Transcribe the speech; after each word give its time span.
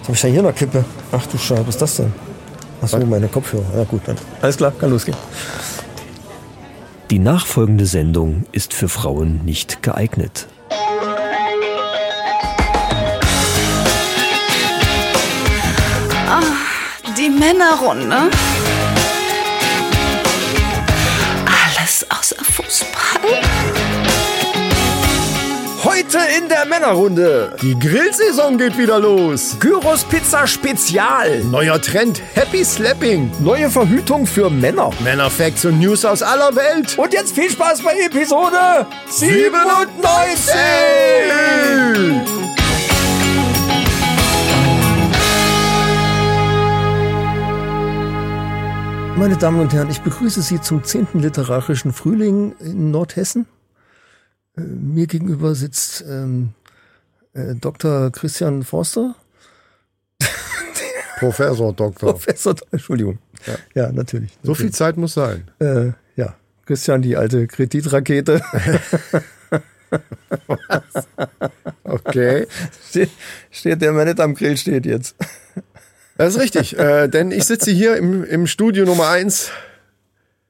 Was 0.00 0.08
habe 0.08 0.14
ich 0.14 0.20
da 0.20 0.28
hier 0.28 0.42
noch 0.42 0.54
Kippe? 0.54 0.84
Ach 1.12 1.26
du 1.26 1.38
Scheiße, 1.38 1.66
was 1.66 1.74
ist 1.74 1.82
das 1.82 1.96
denn? 1.96 2.12
Achso, 2.80 2.98
meine 3.04 3.28
Kopfhörer. 3.28 3.64
Ja 3.76 3.84
gut, 3.84 4.02
dann. 4.06 4.16
Alles 4.40 4.56
klar, 4.56 4.72
kann 4.78 4.90
losgehen. 4.90 5.16
Die 7.10 7.18
nachfolgende 7.18 7.86
Sendung 7.86 8.44
ist 8.52 8.74
für 8.74 8.88
Frauen 8.88 9.44
nicht 9.44 9.82
geeignet. 9.82 10.46
Die 17.16 17.30
Männerrunde. 17.30 18.30
Heute 26.06 26.18
in 26.38 26.48
der 26.48 26.64
Männerrunde. 26.66 27.56
Die 27.60 27.76
Grillsaison 27.76 28.58
geht 28.58 28.78
wieder 28.78 29.00
los. 29.00 29.56
Gyros 29.58 30.04
Pizza 30.04 30.46
Spezial. 30.46 31.42
Neuer 31.50 31.82
Trend 31.82 32.22
Happy 32.34 32.64
Slapping. 32.64 33.32
Neue 33.40 33.68
Verhütung 33.68 34.24
für 34.24 34.48
Männer. 34.48 34.90
Männerfacts 35.02 35.64
und 35.64 35.80
News 35.80 36.04
aus 36.04 36.22
aller 36.22 36.54
Welt. 36.54 36.96
Und 36.96 37.12
jetzt 37.12 37.34
viel 37.34 37.50
Spaß 37.50 37.82
bei 37.82 37.94
Episode 38.06 38.86
97. 39.08 40.54
Meine 49.16 49.36
Damen 49.38 49.58
und 49.58 49.72
Herren, 49.72 49.90
ich 49.90 50.02
begrüße 50.02 50.40
Sie 50.40 50.60
zum 50.60 50.84
10. 50.84 51.08
literarischen 51.14 51.92
Frühling 51.92 52.54
in 52.60 52.92
Nordhessen. 52.92 53.48
Äh, 54.56 54.60
Mir 54.60 55.06
gegenüber 55.06 55.54
sitzt 55.54 56.04
ähm, 56.08 56.50
äh, 57.34 57.54
Dr. 57.54 58.10
Christian 58.10 58.62
Forster. 58.62 59.14
Professor 61.18 61.72
Doktor. 61.72 62.12
Professor, 62.12 62.54
Entschuldigung. 62.70 63.18
Ja, 63.74 63.92
natürlich. 63.92 64.36
So 64.42 64.54
viel 64.54 64.72
Zeit 64.72 64.96
muss 64.96 65.14
sein. 65.14 65.48
Äh, 65.60 65.92
ja, 66.16 66.34
Christian, 66.64 67.02
die 67.02 67.16
alte 67.16 67.46
Kreditrakete. 67.46 68.42
Okay. 71.84 72.46
steht, 72.88 73.10
steht 73.50 73.80
der, 73.80 73.92
der 73.92 74.04
nicht 74.04 74.20
am 74.20 74.34
Grill 74.34 74.56
steht 74.56 74.86
jetzt. 74.86 75.14
Das 76.16 76.34
ist 76.34 76.40
richtig. 76.40 76.78
äh, 76.78 77.08
denn 77.08 77.30
ich 77.30 77.44
sitze 77.44 77.70
hier 77.70 77.96
im, 77.96 78.24
im 78.24 78.46
Studio 78.46 78.84
Nummer 78.84 79.08
1 79.08 79.50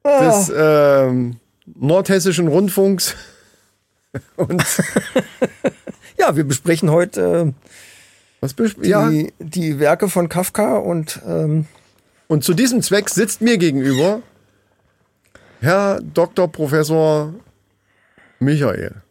des 0.04 0.52
ähm, 0.56 1.36
Nordhessischen 1.66 2.48
Rundfunks. 2.48 3.14
Und 4.36 4.62
Ja, 6.18 6.36
wir 6.36 6.44
besprechen 6.44 6.90
heute 6.90 7.52
äh, 8.42 8.48
die, 8.82 8.88
ja, 8.88 9.10
die 9.38 9.78
Werke 9.78 10.08
von 10.08 10.28
Kafka 10.28 10.76
und 10.78 11.20
ähm, 11.26 11.66
und 12.28 12.42
zu 12.44 12.54
diesem 12.54 12.82
Zweck 12.82 13.08
sitzt 13.08 13.40
mir 13.40 13.58
gegenüber 13.58 14.22
Herr 15.60 16.00
Dr. 16.00 16.50
Professor 16.50 17.34
Michael. 18.38 19.02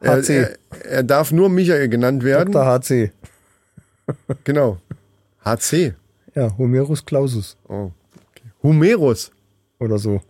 Er, 0.00 0.16
HC. 0.16 0.28
er, 0.30 0.56
er 0.84 1.02
darf 1.02 1.32
nur 1.32 1.48
Michael 1.48 1.88
genannt 1.88 2.22
werden. 2.22 2.52
Dr. 2.52 2.66
HC. 2.66 3.12
Genau. 4.44 4.78
HC. 5.44 5.94
Ja, 6.34 6.56
Homerus 6.58 7.04
Clausus 7.04 7.56
Oh. 7.68 7.90
Okay. 8.14 8.50
Humerus. 8.62 9.30
oder 9.78 9.98
so. 9.98 10.20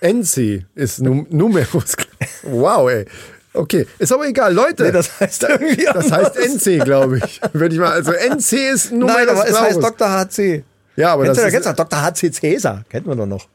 NC 0.00 0.66
ist 0.74 1.00
Num 1.00 1.26
Numerus. 1.30 1.96
Wow, 2.42 2.90
ey. 2.90 3.06
Okay, 3.54 3.86
ist 3.98 4.12
aber 4.12 4.26
egal, 4.26 4.54
Leute. 4.54 4.84
Nee, 4.84 4.92
das 4.92 5.20
heißt 5.20 5.42
irgendwie 5.44 5.84
das 5.84 6.10
heißt 6.10 6.36
anders. 6.38 6.66
NC, 6.66 6.84
glaube 6.84 7.18
ich. 7.18 7.40
Würde 7.52 7.74
ich 7.74 7.80
mal, 7.80 7.92
also 7.92 8.12
NC 8.12 8.52
ist 8.72 8.92
Numerus 8.92 9.16
Nein, 9.16 9.28
aber 9.28 9.48
es 9.48 9.60
heißt. 9.60 9.82
Dr. 9.82 10.10
HC. 10.10 10.64
Ja, 10.96 11.12
aber 11.12 11.24
Kennst 11.24 11.40
du, 11.40 11.44
das 11.44 11.52
kennst 11.52 11.68
ist, 11.68 11.78
du 11.78 11.84
Dr. 11.84 12.02
HC 12.02 12.30
Cäsar? 12.32 12.84
Kennt 12.88 13.06
man 13.06 13.18
doch 13.18 13.26
noch. 13.26 13.48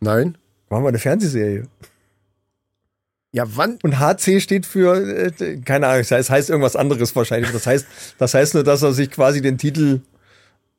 Nein. 0.00 0.36
Machen 0.68 0.84
wir 0.84 0.88
eine 0.88 0.98
Fernsehserie. 0.98 1.64
Ja, 3.32 3.44
wann? 3.46 3.78
Und 3.82 3.98
HC 3.98 4.40
steht 4.40 4.66
für, 4.66 4.96
äh, 4.96 5.58
keine 5.64 5.86
Ahnung, 5.86 6.00
es 6.00 6.10
heißt, 6.10 6.30
heißt 6.30 6.50
irgendwas 6.50 6.76
anderes 6.76 7.14
wahrscheinlich. 7.14 7.52
Das 7.52 7.66
heißt, 7.66 7.86
das 8.18 8.34
heißt 8.34 8.54
nur, 8.54 8.64
dass 8.64 8.82
er 8.82 8.92
sich 8.92 9.10
quasi 9.10 9.42
den 9.42 9.58
Titel 9.58 10.00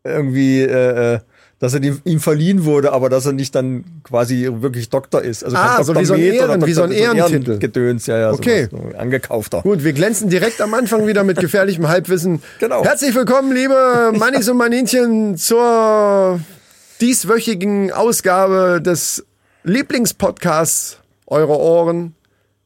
irgendwie, 0.04 0.62
äh, 0.62 1.16
äh, 1.16 1.20
dass 1.60 1.74
er 1.74 1.82
ihm 1.84 2.20
verliehen 2.22 2.64
wurde, 2.64 2.94
aber 2.94 3.10
dass 3.10 3.26
er 3.26 3.34
nicht 3.34 3.54
dann 3.54 3.84
quasi 4.04 4.48
wirklich 4.50 4.90
Doktor 4.90 5.22
ist. 5.22 5.44
Also 5.44 5.58
Ah, 5.58 5.84
so 5.84 5.94
wie 5.96 6.06
so 6.06 6.14
ein 6.14 6.22
Med 6.22 6.34
Ehren- 6.36 6.66
wie 6.66 6.72
so 6.74 6.84
ein. 6.84 6.92
Ehrentitel. 6.92 7.60
Gedöns, 7.60 8.06
ja, 8.08 8.18
ja. 8.18 8.32
Okay. 8.32 8.70
sowas, 8.72 8.84
so 8.94 8.98
angekaufter. 8.98 9.62
Gut, 9.62 9.84
wir 9.84 9.92
glänzen 9.94 10.30
direkt 10.30 10.62
am 10.62 10.74
Anfang 10.74 11.06
wieder 11.06 11.24
mit 11.26 11.38
gefährlichem 11.40 11.88
Halbwissen. 11.90 12.42
Genau. 12.60 12.84
Herzlich 12.84 13.14
willkommen, 13.14 13.52
liebe 13.54 14.14
Mannis 14.18 14.48
und 14.48 14.56
Maninchen, 14.58 15.36
zur 15.38 16.40
dieswöchigen 17.02 17.92
Ausgabe 17.92 18.82
des 18.82 19.26
Lieblingspodcasts 19.64 20.98
eurer 21.28 21.60
Ohren, 21.60 22.16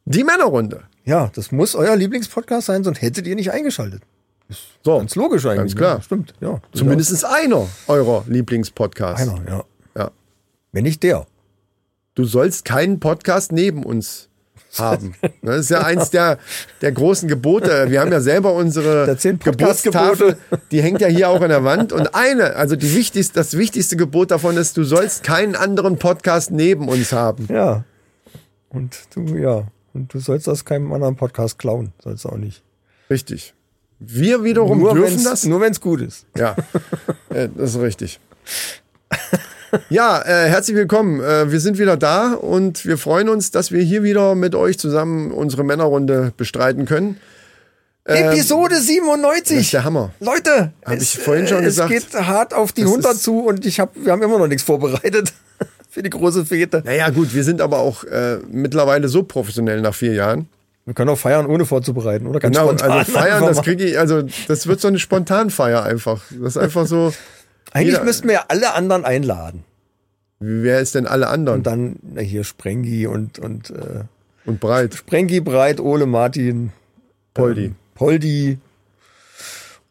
die 0.06 0.24
Männerrunde. 0.24 0.82
Ja, 1.06 1.32
das 1.36 1.52
muss 1.52 1.76
euer 1.76 1.96
Lieblingspodcast 1.96 2.68
sein, 2.68 2.84
sonst 2.84 3.02
hättet 3.02 3.28
ihr 3.28 3.36
nicht 3.36 3.52
eingeschaltet. 3.52 4.02
So, 4.84 4.98
Ganz 4.98 5.16
logisch 5.16 5.46
eigentlich. 5.46 5.76
Ganz 5.76 5.76
klar. 5.76 5.96
Ne? 5.98 6.04
Stimmt, 6.04 6.34
ja. 6.42 6.62
Zumindest 6.74 7.26
einer 7.26 7.68
eurer 7.88 8.24
Lieblingspodcasts. 8.28 9.30
Einer, 9.30 9.50
ja. 9.50 9.64
Ja. 9.96 10.12
Wenn 10.72 10.84
nicht 10.84 11.04
der. 11.04 11.26
Du 12.16 12.26
sollst 12.26 12.66
keinen 12.66 13.00
Podcast 13.00 13.52
neben 13.52 13.84
uns 13.84 14.30
haben. 14.78 15.16
Das 15.42 15.60
ist 15.60 15.70
ja 15.70 15.82
eins 15.84 16.10
der, 16.10 16.40
der 16.82 16.92
großen 16.92 17.28
Gebote. 17.30 17.90
Wir 17.90 18.02
haben 18.02 18.12
ja 18.12 18.22
selber 18.22 18.54
unsere. 18.54 19.16
Geburtstafel, 19.22 20.38
die 20.72 20.82
hängt 20.82 21.02
ja 21.02 21.08
hier 21.08 21.30
auch 21.30 21.42
an 21.42 21.50
der 21.50 21.64
Wand. 21.64 21.94
Und 21.94 22.16
eine, 22.16 22.56
also 22.56 22.76
die 22.76 22.94
wichtigste, 22.96 23.36
das 23.36 23.58
wichtigste 23.58 23.98
Gebot 23.98 24.32
davon 24.32 24.58
ist, 24.58 24.78
du 24.78 24.84
sollst 24.84 25.24
keinen 25.24 25.56
anderen 25.56 25.98
Podcast 25.98 26.52
neben 26.52 26.88
uns 26.88 27.12
haben. 27.14 27.48
Ja. 27.50 27.84
Und 28.70 28.98
du, 29.16 29.36
ja. 29.38 29.68
Und 29.94 30.14
du 30.14 30.20
sollst 30.20 30.48
das 30.48 30.66
keinem 30.66 30.92
anderen 30.92 31.16
Podcast 31.16 31.60
klauen. 31.60 31.94
Sollst 32.04 32.26
du 32.26 32.30
auch 32.30 32.38
nicht. 32.38 32.64
Richtig. 33.10 33.54
Wir 34.06 34.44
wiederum 34.44 34.80
nur 34.80 34.94
dürfen 34.94 35.24
das. 35.24 35.46
Nur 35.46 35.62
wenn 35.62 35.72
es 35.72 35.80
gut 35.80 36.02
ist. 36.02 36.26
Ja, 36.38 36.56
äh, 37.30 37.48
das 37.56 37.76
ist 37.76 37.82
richtig. 37.82 38.20
Ja, 39.90 40.22
äh, 40.22 40.50
herzlich 40.50 40.76
willkommen. 40.76 41.22
Äh, 41.22 41.52
wir 41.52 41.60
sind 41.60 41.78
wieder 41.80 41.98
da 41.98 42.34
und 42.34 42.86
wir 42.86 42.98
freuen 42.98 43.30
uns, 43.30 43.52
dass 43.52 43.72
wir 43.72 43.82
hier 43.82 44.04
wieder 44.04 44.36
mit 44.36 44.56
euch 44.56 44.78
zusammen 44.78 45.32
unsere 45.32 45.64
Männerrunde 45.64 46.34
bestreiten 46.38 46.86
können. 46.86 47.18
Episode 48.06 48.72
Das 48.76 48.82
ist 48.82 48.88
97. 48.88 49.72
der 49.72 49.84
Hammer. 49.86 50.12
Leute, 50.20 50.74
Hab 50.86 50.98
es, 50.98 51.04
ich 51.16 51.20
vorhin 51.20 51.48
schon 51.48 51.62
äh, 51.62 51.66
gesagt. 51.66 51.92
Es 51.92 52.10
geht 52.12 52.14
hart 52.22 52.54
auf 52.54 52.74
die 52.74 52.82
Das 52.82 52.90
100 52.92 53.14
ist- 53.14 53.24
zu 53.24 53.40
und 53.40 53.66
ich 53.66 53.80
hab, 53.80 53.96
wir 53.96 54.12
haben 54.12 54.22
immer 54.22 54.38
noch 54.38 54.48
nichts 54.48 54.64
vorbereitet 54.64 55.32
für 55.90 56.04
die 56.04 56.10
große 56.10 56.46
Fete. 56.46 56.84
Naja, 56.86 57.10
gut, 57.10 57.34
wir 57.34 57.46
sind 57.46 57.62
aber 57.62 57.80
auch 57.80 58.04
äh, 58.04 58.40
mittlerweile 58.52 59.08
so 59.08 59.24
professionell 59.24 59.80
nach 59.82 59.96
vier 59.96 60.14
Jahren. 60.14 60.50
Wir 60.86 60.94
können 60.94 61.10
auch 61.10 61.18
feiern, 61.18 61.46
ohne 61.46 61.66
vorzubereiten, 61.66 62.28
oder? 62.28 62.40
Ganz 62.40 62.56
Genau, 62.58 62.68
spontan 62.68 62.92
also 62.92 63.12
feiern, 63.12 63.44
das 63.46 63.62
kriege 63.62 63.86
ich, 63.86 63.98
also 63.98 64.24
das 64.48 64.68
wird 64.68 64.82
so 64.82 64.90
eine 64.90 65.00
Spontanfeier 65.00 65.84
einfach. 65.84 66.22
Das 66.32 66.56
ist 66.56 66.58
einfach 66.58 66.86
so. 66.88 67.14
Eigentlich 67.72 67.94
jeder- 67.94 68.04
müssten 68.04 68.28
wir 68.28 68.34
ja 68.36 68.46
alle 68.50 68.74
anderen 68.74 69.06
einladen. 69.06 69.64
Wer 70.40 70.80
ist 70.82 70.94
denn 70.96 71.08
alle 71.08 71.28
anderen? 71.30 71.60
Und 71.60 71.68
dann 71.68 71.96
na, 72.02 72.20
hier 72.22 72.44
Sprengi 72.44 73.08
und, 73.08 73.40
und 73.40 73.70
äh, 73.70 74.04
Und 74.46 74.60
breit. 74.60 74.94
Sprengi, 74.94 75.40
Breit, 75.40 75.80
Ole, 75.80 76.06
Martin, 76.06 76.74
Poldi. 77.34 77.66
ähm, 77.68 77.76
Poldi 77.96 78.58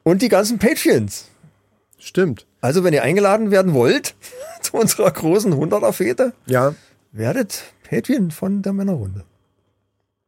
und 0.03 0.21
die 0.21 0.29
ganzen 0.29 0.59
Patreons. 0.59 1.29
Stimmt. 1.99 2.45
Also, 2.61 2.85
wenn 2.85 2.93
ihr 2.93 3.03
eingeladen 3.03 3.51
werden 3.51 3.73
wollt 3.73 4.15
zu 4.61 4.77
unserer 4.77 5.11
großen 5.11 5.55
100er-Fete, 5.55 6.33
Ja. 6.47 6.75
werdet 7.13 7.63
Patreon 7.89 8.31
von 8.31 8.61
der 8.63 8.73
Männerrunde. 8.75 9.25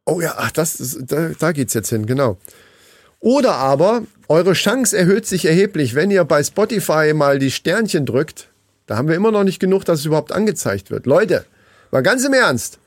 Oh 0.05 0.21
ja, 0.21 0.35
ach, 0.37 0.51
das 0.51 0.79
ist, 0.79 1.11
da, 1.11 1.31
da 1.37 1.51
geht's 1.51 1.73
jetzt 1.73 1.89
hin, 1.89 2.05
genau. 2.05 2.37
Oder 3.19 3.53
aber, 3.55 4.03
eure 4.27 4.53
Chance 4.53 4.95
erhöht 4.95 5.25
sich 5.25 5.45
erheblich, 5.45 5.95
wenn 5.95 6.11
ihr 6.11 6.23
bei 6.25 6.43
Spotify 6.43 7.13
mal 7.13 7.39
die 7.39 7.51
Sternchen 7.51 8.05
drückt. 8.05 8.49
Da 8.85 8.97
haben 8.97 9.07
wir 9.07 9.15
immer 9.15 9.31
noch 9.31 9.43
nicht 9.43 9.59
genug, 9.59 9.83
dass 9.85 9.99
es 9.99 10.05
überhaupt 10.05 10.31
angezeigt 10.31 10.91
wird. 10.91 11.07
Leute, 11.07 11.45
mal 11.91 12.03
ganz 12.03 12.23
im 12.23 12.33
Ernst. 12.33 12.77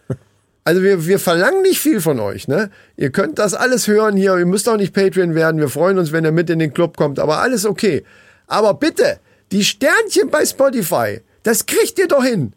Also 0.62 0.82
wir, 0.82 1.06
wir 1.06 1.18
verlangen 1.18 1.62
nicht 1.62 1.80
viel 1.80 2.00
von 2.00 2.20
euch, 2.20 2.46
ne? 2.46 2.70
Ihr 2.98 3.10
könnt 3.10 3.38
das 3.38 3.54
alles 3.54 3.88
hören 3.88 4.18
hier, 4.18 4.36
ihr 4.36 4.44
müsst 4.44 4.68
auch 4.68 4.76
nicht 4.76 4.92
Patreon 4.92 5.34
werden. 5.34 5.60
Wir 5.60 5.70
freuen 5.70 5.98
uns, 5.98 6.12
wenn 6.12 6.26
ihr 6.26 6.30
mit 6.30 6.50
in 6.50 6.58
den 6.58 6.74
Club 6.74 6.96
kommt, 6.98 7.18
aber 7.18 7.38
alles 7.38 7.64
okay. 7.64 8.04
Aber 8.46 8.74
bitte, 8.74 9.18
die 9.50 9.64
Sternchen 9.64 10.28
bei 10.30 10.44
Spotify, 10.44 11.22
das 11.42 11.64
kriegt 11.64 11.98
ihr 11.98 12.06
doch 12.06 12.22
hin. 12.22 12.52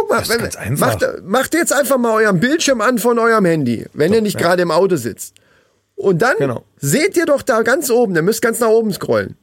Guck 0.00 0.08
mal, 0.10 0.18
einfach. 0.58 1.00
macht, 1.00 1.22
macht 1.24 1.54
jetzt 1.54 1.72
einfach 1.72 1.98
mal 1.98 2.14
euren 2.22 2.40
Bildschirm 2.40 2.80
an 2.80 2.98
von 2.98 3.18
eurem 3.18 3.44
Handy, 3.44 3.86
wenn 3.92 4.12
ihr 4.12 4.22
nicht 4.22 4.38
gerade 4.38 4.62
im 4.62 4.70
Auto 4.70 4.96
sitzt. 4.96 5.34
Und 5.96 6.22
dann 6.22 6.36
Genau. 6.38 6.64
seht 6.78 7.16
ihr 7.16 7.26
doch 7.26 7.42
da 7.42 7.62
ganz 7.62 7.90
oben, 7.90 8.14
ihr 8.16 8.22
müsst 8.22 8.40
ganz 8.42 8.58
nach 8.60 8.68
oben 8.68 8.92
scrollen. 8.92 9.36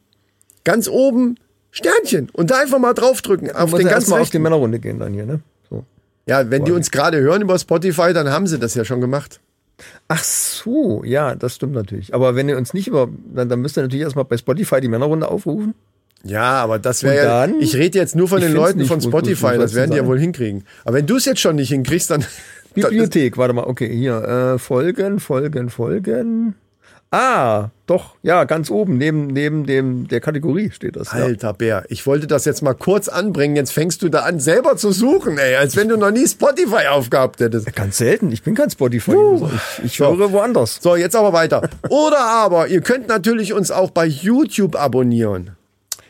Ganz 0.63 0.87
oben 0.87 1.37
Sternchen 1.71 2.29
und 2.33 2.49
da 2.49 2.59
einfach 2.59 2.79
mal 2.79 2.93
draufdrücken 2.93 3.51
auf 3.55 3.71
den 3.71 3.81
ja 3.81 3.89
ganz 3.89 4.03
erstmal 4.03 4.21
auf 4.21 4.29
die. 4.31 4.39
Männerrunde 4.39 4.79
gehen 4.79 4.99
dann 4.99 5.13
hier, 5.13 5.25
ne? 5.25 5.41
So. 5.69 5.83
Ja, 6.25 6.49
wenn 6.49 6.65
die 6.65 6.71
uns 6.71 6.89
gerade 6.91 7.19
hören 7.19 7.41
über 7.41 7.57
Spotify, 7.59 8.13
dann 8.13 8.31
haben 8.31 8.47
sie 8.47 8.57
das 8.57 8.73
ja 8.73 8.83
schon 8.83 8.99
gemacht. 9.01 9.39
Ach 10.07 10.23
so, 10.23 11.03
ja, 11.03 11.35
das 11.35 11.55
stimmt 11.55 11.73
natürlich. 11.73 12.15
Aber 12.15 12.35
wenn 12.35 12.49
ihr 12.49 12.57
uns 12.57 12.73
nicht 12.73 12.87
über, 12.87 13.07
dann, 13.33 13.47
dann 13.49 13.61
müsst 13.61 13.77
ihr 13.77 13.83
natürlich 13.83 14.03
erstmal 14.03 14.25
bei 14.25 14.37
Spotify 14.37 14.81
die 14.81 14.87
Männerrunde 14.87 15.29
aufrufen. 15.29 15.75
Ja, 16.23 16.61
aber 16.63 16.79
das 16.79 17.03
wäre 17.03 17.25
ja. 17.25 17.47
Ich 17.59 17.75
rede 17.75 17.97
jetzt 17.97 18.15
nur 18.15 18.27
von 18.27 18.41
den 18.41 18.53
Leuten 18.53 18.85
von 18.85 19.01
Spotify, 19.01 19.51
gut, 19.51 19.61
das 19.61 19.75
werden 19.75 19.91
die 19.91 19.97
ja 19.97 20.05
wohl 20.05 20.19
hinkriegen. 20.19 20.63
Aber 20.83 20.95
wenn 20.97 21.05
du 21.05 21.17
es 21.17 21.25
jetzt 21.25 21.39
schon 21.39 21.55
nicht 21.55 21.69
hinkriegst, 21.69 22.09
dann. 22.11 22.25
Bibliothek, 22.73 23.37
warte 23.37 23.53
mal, 23.53 23.63
okay, 23.65 23.89
hier, 23.91 24.53
äh, 24.55 24.59
Folgen, 24.59 25.19
Folgen, 25.19 25.69
Folgen. 25.69 26.53
Ah, 27.09 27.69
doch, 27.85 28.15
ja, 28.21 28.43
ganz 28.43 28.69
oben, 28.69 28.97
neben, 28.97 29.27
neben 29.27 29.65
dem, 29.65 30.09
der 30.09 30.19
Kategorie 30.19 30.71
steht 30.71 30.97
das. 30.97 31.13
Ja. 31.13 31.23
Alter 31.23 31.53
Bär, 31.53 31.85
ich 31.87 32.05
wollte 32.05 32.27
das 32.27 32.43
jetzt 32.43 32.61
mal 32.61 32.73
kurz 32.73 33.07
anbringen. 33.07 33.55
Jetzt 33.55 33.71
fängst 33.71 34.01
du 34.01 34.09
da 34.09 34.19
an, 34.19 34.41
selber 34.41 34.75
zu 34.75 34.91
suchen, 34.91 35.37
ey, 35.37 35.55
als 35.55 35.77
wenn 35.77 35.87
du 35.87 35.95
noch 35.95 36.11
nie 36.11 36.27
Spotify 36.27 36.87
aufgehabt 36.89 37.39
hättest. 37.39 37.73
Ganz 37.75 37.97
selten, 37.97 38.31
ich 38.33 38.43
bin 38.43 38.55
kein 38.55 38.69
Spotify. 38.69 39.15
ich 39.79 39.85
ich 39.85 39.97
So. 39.97 40.17
höre 40.17 40.33
woanders. 40.33 40.79
So, 40.81 40.97
jetzt 40.97 41.15
aber 41.15 41.31
weiter. 41.31 41.69
Oder 41.89 42.19
aber, 42.19 42.67
ihr 42.67 42.81
könnt 42.81 43.07
natürlich 43.07 43.53
uns 43.53 43.71
auch 43.71 43.89
bei 43.91 44.05
YouTube 44.05 44.75
abonnieren. 44.75 45.56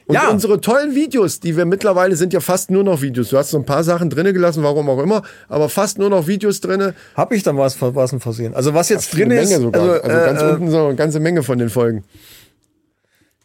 Und 0.08 0.14
Ja. 0.16 0.30
unsere 0.30 0.62
tollen 0.62 0.96
Videos, 0.96 1.42
die 1.42 1.58
wir 1.58 1.66
mittlerweile 1.66 2.16
sind 2.16 2.32
ja 2.32 2.40
fast 2.40 2.72
nur 2.72 2.84
noch 2.84 3.02
Videos. 3.02 3.28
Du 3.30 3.38
hast 3.38 3.50
so 3.50 3.58
ein 3.58 3.66
paar 3.66 3.84
Sachen 3.84 4.10
drinne 4.10 4.32
gelassen, 4.32 4.64
warum 4.64 4.90
auch 4.90 5.00
immer, 5.00 5.22
aber 5.50 5.68
fast 5.68 5.98
nur 6.00 6.10
noch 6.10 6.28
Videos 6.28 6.62
drinne. 6.62 6.94
Hab 7.16 7.34
ich 7.34 7.44
dann 7.44 7.58
was, 7.58 7.82
was 7.82 8.14
ein 8.14 8.22
Versehen? 8.22 8.54
Also 8.54 8.74
was 8.74 8.88
jetzt 8.88 9.14
Eine 9.14 9.26
drin 9.26 9.32
ist, 9.38 9.50
Menge 9.50 9.62
sogar. 9.64 9.82
Also, 9.82 9.94
also, 10.02 10.08
ganz 10.26 10.42
äh, 10.42 10.46
unten 10.46 10.72
so 10.72 10.86
eine 10.88 10.96
ganze 10.96 11.20
Menge 11.20 11.44
von 11.44 11.58
den 11.58 11.70
Folgen. 11.70 12.06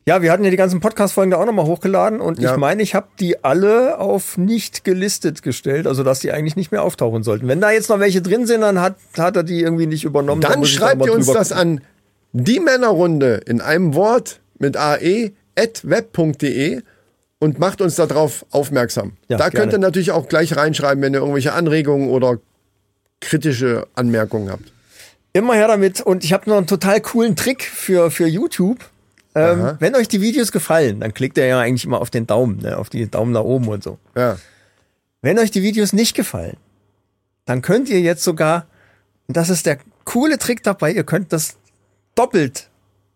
Ja, 0.07 0.21
wir 0.21 0.33
hatten 0.33 0.43
ja 0.43 0.51
die 0.51 0.57
ganzen 0.57 0.81
Podcast-Folgen 0.81 1.31
da 1.31 1.37
auch 1.39 1.47
nochmal 1.47 1.65
hochgeladen 1.67 2.21
und 2.21 2.41
Ja. 2.41 2.53
ich 2.53 2.57
meine, 2.57 2.83
ich 2.83 2.95
habe 2.97 3.07
die 3.21 3.45
alle 3.45 3.99
auf 3.99 4.37
nicht 4.37 4.83
gelistet 4.85 5.43
gestellt, 5.43 5.87
also 5.87 6.03
dass 6.03 6.19
die 6.21 6.33
eigentlich 6.33 6.57
nicht 6.57 6.73
mehr 6.73 6.83
auftauchen 6.83 7.23
sollten. 7.23 7.47
Wenn 7.47 7.61
da 7.61 7.71
jetzt 7.71 7.89
noch 7.89 8.01
welche 8.01 8.21
drin 8.21 8.47
sind, 8.47 8.63
dann 8.63 8.81
hat, 8.81 8.97
hat 9.17 9.37
er 9.37 9.43
die 9.45 9.61
irgendwie 9.61 9.87
nicht 9.87 10.03
übernommen. 10.05 10.41
Da 10.41 10.49
Dann 10.51 10.63
ich 10.63 10.73
schreibt 10.73 10.99
mal 10.99 11.07
ihr 11.09 11.15
uns 11.15 11.27
das 11.27 11.53
an 11.53 11.83
die 12.33 12.59
Männerrunde 12.59 13.43
in 13.47 13.61
einem 13.61 13.95
Wort 13.95 14.41
mit 14.59 14.77
ae 14.77 15.33
web.de 15.57 16.83
und 17.39 17.59
macht 17.59 17.81
uns 17.81 17.97
darauf 17.97 18.47
aufmerksam. 18.51 19.17
Ja, 19.29 19.37
da 19.37 19.45
könnt 19.45 19.55
gerne. 19.55 19.73
ihr 19.73 19.79
natürlich 19.79 20.13
auch 20.13 20.29
gleich 20.29 20.57
reinschreiben, 20.57 21.03
wenn 21.03 21.13
ihr 21.13 21.21
irgendwelche 21.21 21.53
Anregungen 21.53 22.09
oder 22.09 22.39
kritische 23.21 23.87
Anmerkungen 23.95 24.51
habt. 24.51 24.73
Immer 25.33 25.55
her 25.55 25.69
damit. 25.69 26.01
Und 26.01 26.25
ich 26.25 26.33
habe 26.33 26.49
noch 26.49 26.59
einen 26.59 26.67
total 26.67 27.01
coolen 27.01 27.37
Trick 27.37 27.65
für, 27.65 28.11
für 28.11 28.27
YouTube. 28.27 28.79
Ähm, 29.35 29.77
wenn 29.79 29.97
euch 29.97 30.09
die 30.09 30.21
Videos 30.21 30.53
gefallen, 30.53 31.01
dann 31.01 31.15
klickt 31.15 31.39
ihr 31.39 31.47
ja 31.47 31.59
eigentlich 31.59 31.87
immer 31.87 32.01
auf 32.01 32.11
den 32.11 32.27
Daumen, 32.27 32.59
ne, 32.59 32.77
auf 32.77 32.91
die 32.91 33.11
Daumen 33.11 33.33
nach 33.33 33.43
oben 33.43 33.67
und 33.69 33.83
so. 33.83 33.99
Ja. 34.15 34.37
Wenn 35.23 35.39
euch 35.39 35.51
die 35.51 35.63
Videos 35.63 35.95
nicht 35.95 36.15
gefallen, 36.15 36.59
dann 37.47 37.63
könnt 37.63 37.89
ihr 37.89 38.01
jetzt 38.01 38.25
sogar, 38.25 38.67
und 39.29 39.37
das 39.37 39.49
ist 39.49 39.65
der 39.65 39.79
coole 40.05 40.37
Trick 40.37 40.63
dabei, 40.63 40.93
ihr 40.93 41.05
könnt 41.05 41.33
das 41.33 41.57
doppelt, 42.15 42.69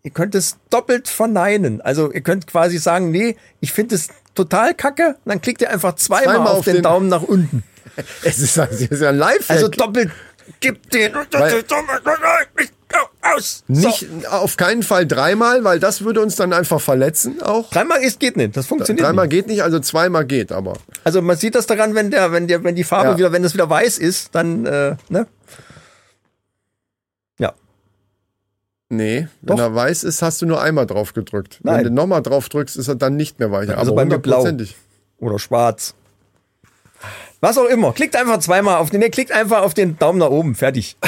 ihr 0.06 0.12
könnt 0.12 0.34
es 0.36 0.56
doppelt 0.70 1.08
verneinen. 1.08 1.80
Also 1.82 2.10
ihr 2.12 2.20
könnt 2.22 2.46
quasi 2.46 2.78
sagen, 2.78 3.10
nee, 3.10 3.36
ich 3.60 3.72
finde 3.72 3.96
es 3.96 4.08
total 4.36 4.72
kacke, 4.72 5.16
und 5.24 5.30
dann 5.30 5.40
klickt 5.42 5.60
ihr 5.62 5.70
einfach 5.70 5.96
zweimal, 5.96 6.36
Zweimal 6.36 6.48
auf, 6.52 6.58
auf 6.60 6.64
den, 6.64 6.74
den- 6.74 6.82
Daumen 6.84 7.08
nach 7.08 7.22
unten. 7.22 7.62
Es 8.22 8.38
ist, 8.38 8.56
es 8.58 8.82
ist 8.82 9.00
ja 9.00 9.08
ein 9.08 9.16
Live. 9.16 9.48
Also 9.50 9.68
doppelt, 9.68 10.10
gibt 10.60 10.92
den 10.92 11.14
Weil- 11.14 11.64
aus. 13.22 13.64
So. 13.68 13.86
nicht 13.88 14.06
auf 14.30 14.56
keinen 14.56 14.82
Fall 14.82 15.06
dreimal, 15.06 15.64
weil 15.64 15.80
das 15.80 16.02
würde 16.02 16.20
uns 16.20 16.36
dann 16.36 16.52
einfach 16.52 16.80
verletzen 16.80 17.42
auch. 17.42 17.70
Dreimal 17.70 18.00
ist 18.02 18.20
geht 18.20 18.36
nicht, 18.36 18.56
das 18.56 18.66
funktioniert 18.66 19.04
Dreimal 19.06 19.26
nicht. 19.26 19.30
geht 19.32 19.46
nicht, 19.48 19.62
also 19.62 19.80
zweimal 19.80 20.24
geht 20.26 20.52
aber. 20.52 20.74
Also 21.04 21.20
man 21.22 21.36
sieht 21.36 21.54
das 21.54 21.66
daran, 21.66 21.94
wenn 21.94 22.10
der, 22.10 22.30
wenn 22.32 22.46
der, 22.46 22.62
wenn 22.64 22.76
die 22.76 22.84
Farbe 22.84 23.10
Ja. 23.12 23.18
wieder, 23.18 23.32
wenn 23.32 23.44
es 23.44 23.54
wieder 23.54 23.68
weiß 23.68 23.98
ist, 23.98 24.34
dann 24.34 24.66
äh, 24.66 24.96
ne? 25.08 25.26
Ja. 27.38 27.54
Nee, 28.88 29.26
wenn 29.42 29.56
Doch. 29.56 29.64
er 29.64 29.74
weiß 29.74 30.04
ist, 30.04 30.22
hast 30.22 30.42
du 30.42 30.46
nur 30.46 30.62
einmal 30.62 30.86
drauf 30.86 31.12
gedrückt. 31.12 31.58
Nein. 31.62 31.78
Wenn 31.78 31.84
du 31.84 31.90
nochmal 31.92 32.22
drauf 32.22 32.48
drückst, 32.48 32.76
ist 32.76 32.86
er 32.88 32.94
dann 32.94 33.16
nicht 33.16 33.38
mehr 33.38 33.50
weicher. 33.50 33.78
Also 33.78 33.92
aber 33.92 34.02
bei 34.02 34.04
mir 34.04 34.18
blau. 34.18 34.46
Oder 35.18 35.38
schwarz. 35.38 35.94
Was 37.40 37.58
auch 37.58 37.66
immer. 37.66 37.92
Klickt 37.92 38.16
einfach 38.16 38.38
zweimal 38.38 38.76
auf 38.76 38.90
den, 38.90 39.00
nee, 39.00 39.10
klickt 39.10 39.32
einfach 39.32 39.62
auf 39.62 39.74
den 39.74 39.98
Daumen 39.98 40.18
nach 40.18 40.30
oben. 40.30 40.54
Fertig. 40.54 40.96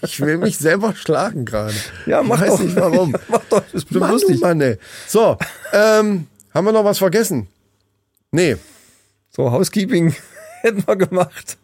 Ich 0.00 0.18
will 0.20 0.38
mich 0.38 0.56
selber 0.56 0.94
schlagen 0.94 1.44
gerade. 1.44 1.74
Ja, 2.06 2.22
mach 2.22 2.36
ich 2.40 2.48
weiß 2.48 2.58
doch. 2.58 2.64
nicht 2.64 2.76
warum. 2.76 3.14
mach 3.28 3.44
doch, 3.50 3.60
das 3.70 3.82
ist 3.82 3.92
Mann, 3.92 4.10
lustig. 4.10 4.36
du 4.36 4.46
Mann, 4.46 4.60
ey. 4.62 4.78
So, 5.06 5.36
ähm, 5.74 6.26
haben 6.54 6.64
wir 6.64 6.72
noch 6.72 6.84
was 6.84 6.96
vergessen? 6.96 7.46
Nee. 8.30 8.56
So, 9.28 9.50
Housekeeping 9.50 10.14
hätten 10.62 10.86
wir 10.86 10.96
gemacht. 10.96 11.58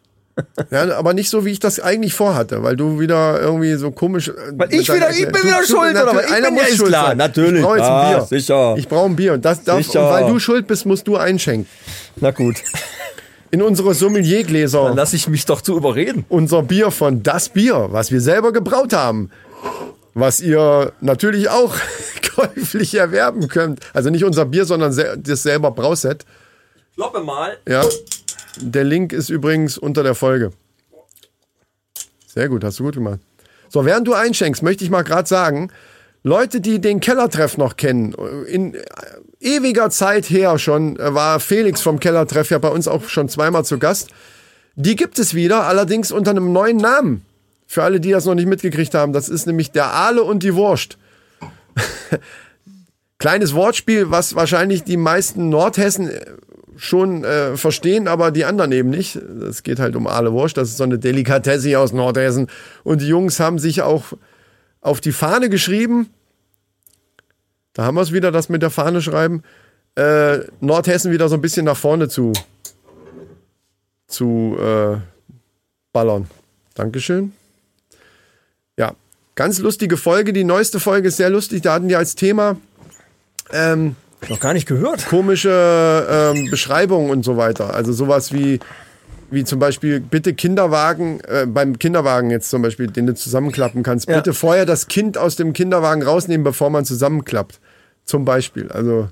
Ja, 0.71 0.97
aber 0.97 1.13
nicht 1.13 1.29
so, 1.29 1.45
wie 1.45 1.51
ich 1.51 1.59
das 1.61 1.79
eigentlich 1.79 2.15
vorhatte, 2.15 2.63
weil 2.63 2.75
du 2.77 2.99
wieder 2.99 3.41
irgendwie 3.41 3.75
so 3.75 3.91
komisch. 3.91 4.29
äh, 4.29 4.33
Weil 4.53 4.73
ich 4.73 4.89
wieder- 4.93 5.11
ich 5.11 5.25
bin 5.25 5.33
du- 5.33 5.43
wieder 5.45 5.63
schuld, 5.67 5.93
oder 5.95 6.07
was? 6.15 6.25
Ich 6.27 6.33
einer 6.33 6.47
bin 6.49 6.57
ja 6.57 6.63
muss 6.63 6.71
ist 6.71 6.77
schuld 6.79 6.89
klar, 6.89 7.07
sein. 7.09 7.17
natürlich. 7.19 7.57
Ich 7.61 7.63
brauche 7.63 7.77
jetzt 7.77 7.87
ein 7.87 7.93
Ah, 7.93 8.09
Bier. 8.19 8.27
sicher. 8.27 8.75
Ich 8.79 8.89
brauche 8.89 9.07
ein 9.07 9.17
Bier 9.17 9.33
und 9.35 9.45
das 9.45 9.63
darf, 9.65 9.77
und 9.87 9.95
weil 9.95 10.27
du 10.27 10.39
schuld 10.39 10.67
bist, 10.67 10.87
musst 10.87 11.07
du 11.07 11.17
einschenken. 11.17 11.67
Na 12.17 12.31
gut, 12.31 12.57
In 13.51 13.61
unsere 13.61 13.89
dann 13.89 13.97
Sommeliergläser 13.99 14.95
lasse 14.95 15.17
ich 15.17 15.29
mich 15.29 15.45
doch 15.45 15.61
zu 15.61 15.77
überreden. 15.77 16.25
unser 16.31 16.63
Bier 16.63 16.91
von 16.91 17.23
Das 17.23 17.51
Bier, 17.51 17.89
was 17.91 18.11
wir 18.11 18.23
selber 18.23 18.53
gebraut 18.53 18.95
haben. 18.95 19.31
Was 20.15 20.41
ihr 20.41 20.93
natürlich 21.03 21.51
auch 21.51 21.75
käuflich 22.35 22.95
erwerben 22.95 23.49
könnt. 23.49 23.81
Also 23.93 24.09
nicht 24.09 24.25
unser 24.25 24.47
Bier, 24.47 24.65
sondern 24.65 24.95
das 25.19 25.43
selber 25.43 25.71
Brauset. 25.71 26.25
Kloppe 26.95 27.21
mal. 27.21 27.57
Ja. 27.69 27.83
Der 28.61 28.85
Link 28.85 29.13
ist 29.13 29.29
übrigens 29.29 29.79
unter 29.79 30.03
der 30.03 30.15
Folge. 30.15 30.51
Sehr 32.27 32.49
gut, 32.49 32.65
hast 32.65 32.79
du 32.79 32.85
gut 32.85 32.95
gemacht. 32.95 33.21
So, 33.69 33.85
während 33.85 34.07
du 34.07 34.15
einschenkst, 34.15 34.63
möchte 34.63 34.85
ich 34.85 34.91
mal 34.91 35.03
gerade 35.03 35.29
sagen, 35.29 35.71
Leute, 36.23 36.61
die 36.61 36.81
den 36.81 37.01
Kellertreff 37.01 37.59
noch 37.59 37.77
kennen, 37.77 38.15
in 38.47 38.77
ewiger 39.41 39.91
Zeit 39.91 40.31
her 40.31 40.59
schon 40.59 40.99
äh, 40.99 41.15
war 41.15 41.41
Felix 41.41 41.81
vom 41.81 41.99
Kellertreff 41.99 42.51
ja 42.51 42.59
bei 42.59 42.69
uns 42.69 42.87
auch 42.87 43.09
schon 43.09 43.29
zweimal 43.29 43.65
zu 43.65 43.79
Gast. 43.79 44.11
Die 44.77 44.97
gibt 44.97 45.19
es 45.19 45.35
wieder, 45.35 45.65
allerdings 45.65 46.13
unter 46.13 46.31
einem 46.31 46.53
neuen 46.53 46.77
Namen. 46.77 47.25
Für 47.67 47.83
alle, 47.83 48.01
die 48.01 48.11
das 48.11 48.25
noch 48.25 48.35
nicht 48.35 48.47
mitgekriegt 48.47 48.95
haben, 48.95 49.13
das 49.13 49.29
ist 49.29 49.47
nämlich 49.47 49.73
der 49.73 49.93
Aale 49.93 50.23
und 50.23 50.43
die 50.43 50.55
Wurst. 50.55 50.99
Kleines 53.19 53.55
Wortspiel, 53.55 54.11
was 54.11 54.35
wahrscheinlich 54.35 54.85
die 54.85 54.97
meisten 54.97 55.49
Nordhessen 55.49 56.09
äh, 56.09 56.21
schon 56.77 57.25
äh, 57.25 57.57
verstehen, 57.57 58.09
aber 58.09 58.31
die 58.31 58.45
anderen 58.45 58.73
eben 58.73 58.91
nicht. 58.91 59.17
Es 59.17 59.63
geht 59.63 59.79
halt 59.79 59.97
um 59.97 60.07
Aale 60.07 60.33
Wurst, 60.33 60.57
das 60.57 60.71
ist 60.71 60.77
so 60.79 60.85
eine 60.85 60.99
Delikatesse 60.99 61.79
aus 61.79 61.93
Nordhessen. 61.93 62.49
Und 62.85 63.01
die 63.03 63.09
Jungs 63.09 63.41
haben 63.41 63.59
sich 63.59 63.83
auch 63.83 64.13
auf 64.81 65.01
die 65.01 65.13
Fahne 65.13 65.49
geschrieben. 65.49 66.11
Da 67.73 67.85
haben 67.85 67.95
wir 67.95 68.03
es 68.03 68.13
wieder, 68.13 68.33
das 68.33 68.49
mit 68.49 68.63
der 68.63 68.71
Fahne 68.71 69.01
schreiben. 69.01 69.43
Äh, 69.95 70.41
Nordhessen 70.61 71.13
wieder 71.13 71.29
so 71.29 71.35
ein 71.35 71.41
bisschen 71.41 71.65
nach 71.65 71.77
vorne 71.77 72.09
zu, 72.09 72.33
zu 74.07 74.57
äh, 74.61 74.97
ballern. 75.93 76.29
Dankeschön. 76.75 77.33
Ja, 78.77 78.95
ganz 79.35 79.59
lustige 79.59 79.97
Folge. 79.97 80.33
Die 80.33 80.45
neueste 80.45 80.81
Folge 80.81 81.09
ist 81.09 81.19
sehr 81.19 81.31
lustig. 81.31 81.63
Da 81.63 81.75
hatten 81.75 81.89
die 81.89 81.97
als 81.97 82.15
Thema 82.15 82.57
ähm, 83.51 83.97
Noch 84.29 84.41
gar 84.41 84.53
nicht 84.55 84.67
gehört. 84.69 85.07
komische 85.07 86.07
ähm, 86.35 86.49
Beschreibungen 86.51 87.11
und 87.11 87.25
so 87.25 87.37
weiter. 87.37 87.75
Also 87.75 87.93
sowas 87.93 88.33
wie, 88.33 88.61
wie 89.31 89.45
zum 89.45 89.59
Beispiel, 89.59 90.01
bitte 90.01 90.35
Kinderwagen, 90.35 91.21
äh, 91.21 91.47
beim 91.47 91.79
Kinderwagen 91.79 92.31
jetzt 92.31 92.49
zum 92.51 92.63
Beispiel, 92.63 92.87
den 92.87 93.07
du 93.07 93.15
zusammenklappen 93.15 93.83
kannst, 93.83 94.09
Ja. 94.09 94.17
bitte 94.17 94.33
vorher 94.33 94.65
das 94.67 94.87
Kind 94.89 95.19
aus 95.19 95.37
dem 95.37 95.53
Kinderwagen 95.53 96.03
rausnehmen, 96.03 96.45
bevor 96.45 96.71
man 96.71 96.85
zusammenklappt. 96.85 97.61
Zum 98.05 98.25
Beispiel. 98.25 98.69
Also 98.71 99.09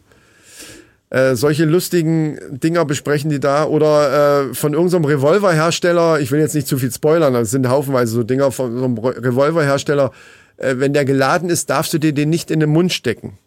äh, 1.10 1.34
solche 1.34 1.64
lustigen 1.64 2.38
Dinger 2.50 2.84
besprechen 2.84 3.30
die 3.30 3.40
da. 3.40 3.64
Oder 3.64 4.48
äh, 4.50 4.54
von 4.54 4.74
irgendeinem 4.74 5.04
Revolverhersteller, 5.06 6.20
ich 6.20 6.30
will 6.30 6.40
jetzt 6.40 6.54
nicht 6.54 6.66
zu 6.68 6.78
viel 6.78 6.90
spoilern, 6.92 7.34
das 7.34 7.50
sind 7.50 7.68
haufenweise 7.68 8.12
so 8.12 8.22
Dinger 8.22 8.52
von 8.52 8.78
so 8.78 8.84
einem 8.84 8.98
Re- 8.98 9.16
Revolverhersteller. 9.24 10.12
Äh, 10.56 10.74
wenn 10.78 10.92
der 10.92 11.04
geladen 11.04 11.50
ist, 11.50 11.68
darfst 11.70 11.92
du 11.94 11.98
dir 11.98 12.12
den 12.12 12.30
nicht 12.30 12.50
in 12.50 12.60
den 12.60 12.70
Mund 12.70 12.92
stecken. 12.92 13.38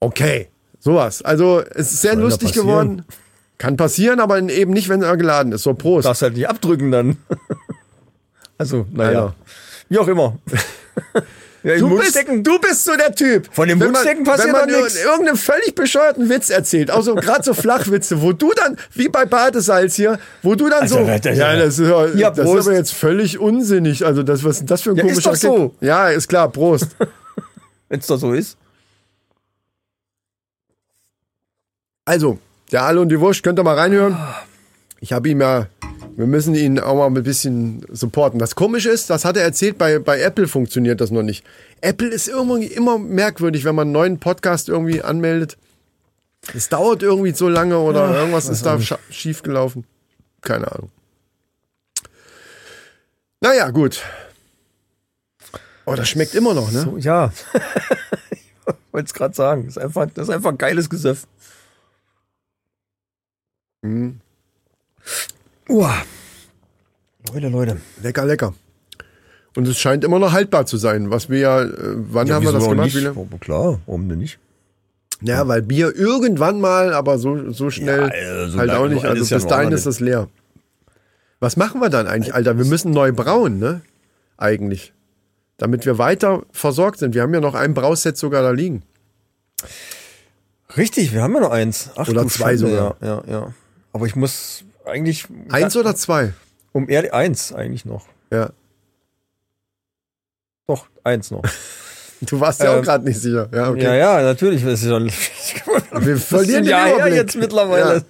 Okay, 0.00 0.48
sowas. 0.78 1.22
Also 1.22 1.62
es 1.74 1.92
ist 1.92 2.02
sehr 2.02 2.14
da 2.14 2.20
lustig 2.22 2.52
geworden. 2.52 3.04
Kann 3.58 3.76
passieren, 3.76 4.20
aber 4.20 4.38
eben 4.40 4.72
nicht, 4.72 4.88
wenn 4.88 5.02
er 5.02 5.16
geladen 5.16 5.50
ist. 5.52 5.64
So, 5.64 5.74
Prost. 5.74 6.06
Darfst 6.06 6.22
halt 6.22 6.34
nicht 6.34 6.48
abdrücken 6.48 6.92
dann. 6.92 7.16
also, 8.58 8.86
naja. 8.92 9.08
Alter. 9.20 9.34
Wie 9.88 9.98
auch 9.98 10.06
immer. 10.06 10.38
ja, 11.64 11.76
Du 11.78 11.98
bist, 11.98 12.16
du 12.28 12.58
bist 12.60 12.84
so 12.84 12.92
der 12.96 13.12
Typ. 13.14 13.48
Von 13.52 13.66
dem 13.68 13.78
man- 13.78 13.88
Mundstecken 13.88 14.22
passiert 14.22 14.48
Wenn 14.54 14.60
man 14.60 14.70
nur 14.70 14.82
nix. 14.82 15.02
irgendeinen 15.02 15.36
völlig 15.36 15.74
bescheuerten 15.74 16.28
Witz 16.28 16.50
erzählt, 16.50 16.90
also 16.92 17.16
gerade 17.16 17.42
so 17.42 17.52
Flachwitze, 17.64 18.22
wo 18.22 18.32
du 18.32 18.52
dann, 18.54 18.76
wie 18.94 19.08
bei 19.08 19.24
Badesalz 19.24 19.96
hier, 19.96 20.20
wo 20.42 20.54
du 20.54 20.68
dann 20.68 20.86
so, 20.86 20.98
Also, 20.98 21.18
das- 21.20 21.36
ja, 21.36 21.56
das 21.56 21.78
ist, 21.80 21.88
ja, 21.88 22.06
Ja, 22.14 22.30
das 22.30 22.48
ist 22.48 22.66
aber 22.66 22.74
jetzt 22.76 22.94
völlig 22.94 23.40
unsinnig. 23.40 24.06
Also 24.06 24.22
das, 24.22 24.44
was 24.44 24.58
ist 24.60 24.70
das 24.70 24.82
für 24.82 24.90
ein 24.90 24.96
Ja, 24.96 25.04
ist 25.04 25.24
komischer 25.24 25.30
doch 25.30 25.36
so. 25.36 25.74
Ja, 25.80 26.08
ist 26.10 26.28
klar, 26.28 26.48
Prost. 26.52 26.88
Wenn 27.88 27.98
es 27.98 28.06
doch 28.06 28.18
so 28.18 28.32
ist. 28.34 28.56
Also, 32.08 32.38
der 32.72 32.84
Aale 32.84 33.02
und 33.02 33.10
die 33.10 33.20
Wurst, 33.20 33.42
könnt 33.42 33.60
ihr 33.60 33.64
mal 33.64 33.78
reinhören. 33.78 34.16
Ich 34.98 35.12
habe 35.12 35.28
ihm 35.28 35.42
ja 35.42 35.66
Wir 36.16 36.26
müssen 36.26 36.54
ihn 36.54 36.80
auch 36.80 36.94
mal 36.94 37.06
ein 37.06 37.22
bisschen 37.22 37.84
supporten. 37.92 38.38
Das 38.38 38.54
Komische 38.54 38.88
ist, 38.88 39.10
das 39.10 39.26
hat 39.26 39.36
er 39.36 39.42
erzählt, 39.42 39.76
bei, 39.76 39.98
bei 39.98 40.18
Apple 40.18 40.48
funktioniert 40.48 41.02
das 41.02 41.10
noch 41.10 41.22
nicht. 41.22 41.44
Apple 41.82 42.08
ist 42.08 42.26
irgendwie 42.26 42.68
immer 42.68 42.98
merkwürdig, 42.98 43.66
wenn 43.66 43.74
man 43.74 43.88
einen 43.88 43.92
neuen 43.92 44.18
Podcast 44.20 44.70
irgendwie 44.70 45.02
anmeldet. 45.02 45.58
Es 46.54 46.70
dauert 46.70 47.02
irgendwie 47.02 47.32
so 47.32 47.46
lange 47.46 47.78
oder 47.78 48.18
irgendwas 48.18 48.48
ist 48.48 48.64
da 48.64 48.78
schief 49.10 49.42
gelaufen. 49.42 49.84
Keine 50.40 50.72
Ahnung. 50.72 50.90
Naja, 53.42 53.68
gut. 53.68 54.02
Oh, 55.84 55.94
das 55.94 56.08
schmeckt 56.08 56.34
immer 56.34 56.54
noch, 56.54 56.72
ne? 56.72 56.80
So, 56.80 56.96
ja. 56.96 57.30
ich 58.30 58.46
wollte 58.92 59.08
es 59.08 59.12
gerade 59.12 59.34
sagen. 59.34 59.66
Das 59.66 59.76
ist, 59.76 59.82
einfach, 59.82 60.06
das 60.14 60.28
ist 60.28 60.34
einfach 60.34 60.52
ein 60.52 60.58
geiles 60.58 60.88
Gesöff. 60.88 61.26
Mhm. 63.82 64.20
Uah. 65.68 66.02
Leute, 67.32 67.48
Leute. 67.48 67.80
Lecker, 68.02 68.24
lecker. 68.24 68.54
Und 69.56 69.66
es 69.66 69.78
scheint 69.78 70.04
immer 70.04 70.18
noch 70.18 70.32
haltbar 70.32 70.66
zu 70.66 70.76
sein, 70.76 71.10
was 71.10 71.28
wir 71.28 71.38
ja, 71.38 71.62
äh, 71.62 71.70
wann 71.72 72.30
haben 72.30 72.44
wir 72.44 72.52
das 72.52 72.68
gemacht? 72.68 72.92
Lange? 72.94 73.12
Oh, 73.16 73.26
klar, 73.38 73.80
warum 73.86 74.08
denn 74.08 74.18
nicht? 74.18 74.38
Ja, 75.20 75.48
weil 75.48 75.62
Bier 75.62 75.94
irgendwann 75.96 76.60
mal, 76.60 76.92
aber 76.94 77.18
so, 77.18 77.50
so 77.50 77.70
schnell 77.70 78.02
Ja, 78.02 78.44
äh, 78.44 78.48
so 78.48 78.58
halt 78.58 78.70
auch 78.70 78.88
nicht. 78.88 79.04
Also 79.04 79.24
ja 79.24 79.36
bis 79.36 79.46
dahin 79.46 79.72
ist 79.72 79.86
das 79.86 80.00
leer. 80.00 80.28
Was 81.40 81.56
machen 81.56 81.80
wir 81.80 81.88
dann 81.90 82.06
eigentlich, 82.06 82.34
Alter? 82.34 82.56
Wir 82.56 82.64
müssen 82.64 82.92
neu 82.92 83.12
brauen, 83.12 83.58
ne? 83.58 83.80
Eigentlich. 84.36 84.92
Damit 85.56 85.86
wir 85.86 85.98
weiter 85.98 86.42
versorgt 86.52 87.00
sind. 87.00 87.14
Wir 87.14 87.22
haben 87.22 87.34
ja 87.34 87.40
noch 87.40 87.54
ein 87.54 87.74
Brauset 87.74 88.16
sogar 88.16 88.42
da 88.42 88.50
liegen. 88.50 88.82
Richtig, 90.76 91.12
wir 91.12 91.22
haben 91.22 91.34
ja 91.34 91.40
noch 91.40 91.50
eins. 91.50 91.90
Ach, 91.96 92.08
Oder 92.08 92.26
zwei 92.28 92.56
Schande, 92.56 92.58
sogar. 92.58 92.96
Ja, 93.00 93.06
ja, 93.08 93.22
ja. 93.26 93.54
Aber 93.92 94.06
ich 94.06 94.16
muss 94.16 94.64
eigentlich. 94.84 95.26
Eins 95.50 95.76
oder 95.76 95.94
zwei? 95.96 96.32
Um 96.72 96.88
ehrlich, 96.88 97.12
eins 97.12 97.52
eigentlich 97.52 97.84
noch. 97.84 98.06
Ja. 98.32 98.50
Doch, 100.66 100.86
eins 101.04 101.30
noch. 101.30 101.42
Du 102.20 102.40
warst 102.40 102.60
ja 102.60 102.72
auch 102.72 102.78
Ähm, 102.78 102.82
gerade 102.82 103.04
nicht 103.04 103.20
sicher. 103.20 103.48
Ja, 103.54 103.70
okay. 103.70 103.84
Ja, 103.84 103.94
ja, 103.94 104.22
natürlich. 104.22 104.64
Das 104.64 104.82
ist 104.82 104.88
schon, 104.88 105.08
Wir 106.04 106.16
verlieren 106.16 106.64
Jahr 106.64 106.88
her 106.88 107.06
jetzt 107.14 107.36
mittlerweile, 107.36 107.94
Ja. 107.98 108.02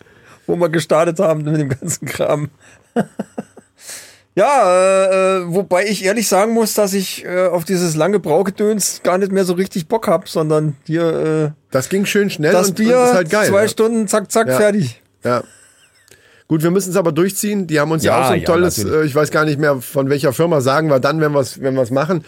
wo 0.46 0.56
wir 0.56 0.70
gestartet 0.70 1.18
haben 1.18 1.42
mit 1.44 1.60
dem 1.60 1.68
ganzen 1.68 2.06
Kram. 2.06 2.48
ja, 4.34 5.40
äh, 5.40 5.52
wobei 5.52 5.84
ich 5.84 6.06
ehrlich 6.06 6.26
sagen 6.26 6.54
muss, 6.54 6.72
dass 6.72 6.94
ich 6.94 7.26
äh, 7.26 7.48
auf 7.48 7.66
dieses 7.66 7.96
lange 7.96 8.18
Braugedöns 8.18 9.02
gar 9.02 9.18
nicht 9.18 9.30
mehr 9.30 9.44
so 9.44 9.52
richtig 9.52 9.88
Bock 9.88 10.08
hab, 10.08 10.26
sondern 10.26 10.76
hier 10.84 11.52
äh, 11.52 11.60
Das 11.70 11.90
ging 11.90 12.06
schön 12.06 12.30
schnell 12.30 12.52
das 12.52 12.68
und, 12.68 12.76
Bier, 12.76 12.98
und 12.98 13.04
ist 13.08 13.12
halt 13.14 13.28
geil. 13.30 13.48
zwei 13.48 13.62
ja. 13.64 13.68
Stunden, 13.68 14.08
zack, 14.08 14.32
zack, 14.32 14.48
Ja. 14.48 14.56
fertig. 14.56 15.02
Ja. 15.22 15.42
Gut, 16.48 16.62
wir 16.62 16.70
müssen 16.70 16.90
es 16.90 16.96
aber 16.96 17.12
durchziehen. 17.12 17.66
Die 17.66 17.78
haben 17.78 17.90
uns 17.92 18.02
ja, 18.04 18.12
Ja, 18.12 18.20
auch 18.22 18.26
so 18.28 18.32
ein 18.32 18.40
ja, 18.40 18.46
tolles, 18.46 18.82
äh, 18.84 19.04
ich 19.04 19.14
weiß 19.14 19.30
gar 19.30 19.44
nicht 19.44 19.58
mehr 19.60 19.80
von 19.82 20.08
welcher 20.08 20.32
Firma, 20.32 20.60
sagen 20.60 20.88
wir 20.88 20.98
dann, 20.98 21.20
wenn 21.20 21.32
wir 21.32 21.40
es 21.40 21.60
wenn 21.60 21.74
wir's 21.76 21.90
machen. 21.90 22.24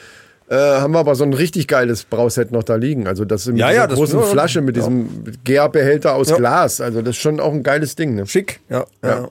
Äh, 0.48 0.56
haben 0.56 0.92
wir 0.92 0.98
aber 0.98 1.14
so 1.14 1.24
ein 1.24 1.32
richtig 1.32 1.68
geiles 1.68 2.04
Brauset 2.04 2.50
noch 2.52 2.62
da 2.64 2.74
liegen. 2.74 3.06
Also 3.06 3.24
das 3.24 3.46
mit 3.46 3.58
Ja, 3.58 3.70
ja, 3.70 3.86
das- 3.86 3.96
großen 3.96 4.22
Flasche, 4.24 4.60
mit 4.60 4.76
diesem 4.76 5.24
Gärbehälter 5.44 6.14
aus. 6.14 6.34
Glas. 6.34 6.80
Also 6.80 7.00
das 7.02 7.10
ist 7.16 7.22
schon 7.22 7.40
auch 7.40 7.52
ein 7.52 7.62
geiles 7.62 7.94
Ding. 7.96 8.14
Ne? 8.14 8.26
Schick, 8.26 8.60
ja. 8.68 8.84
ja. 9.02 9.08
Ja. 9.08 9.28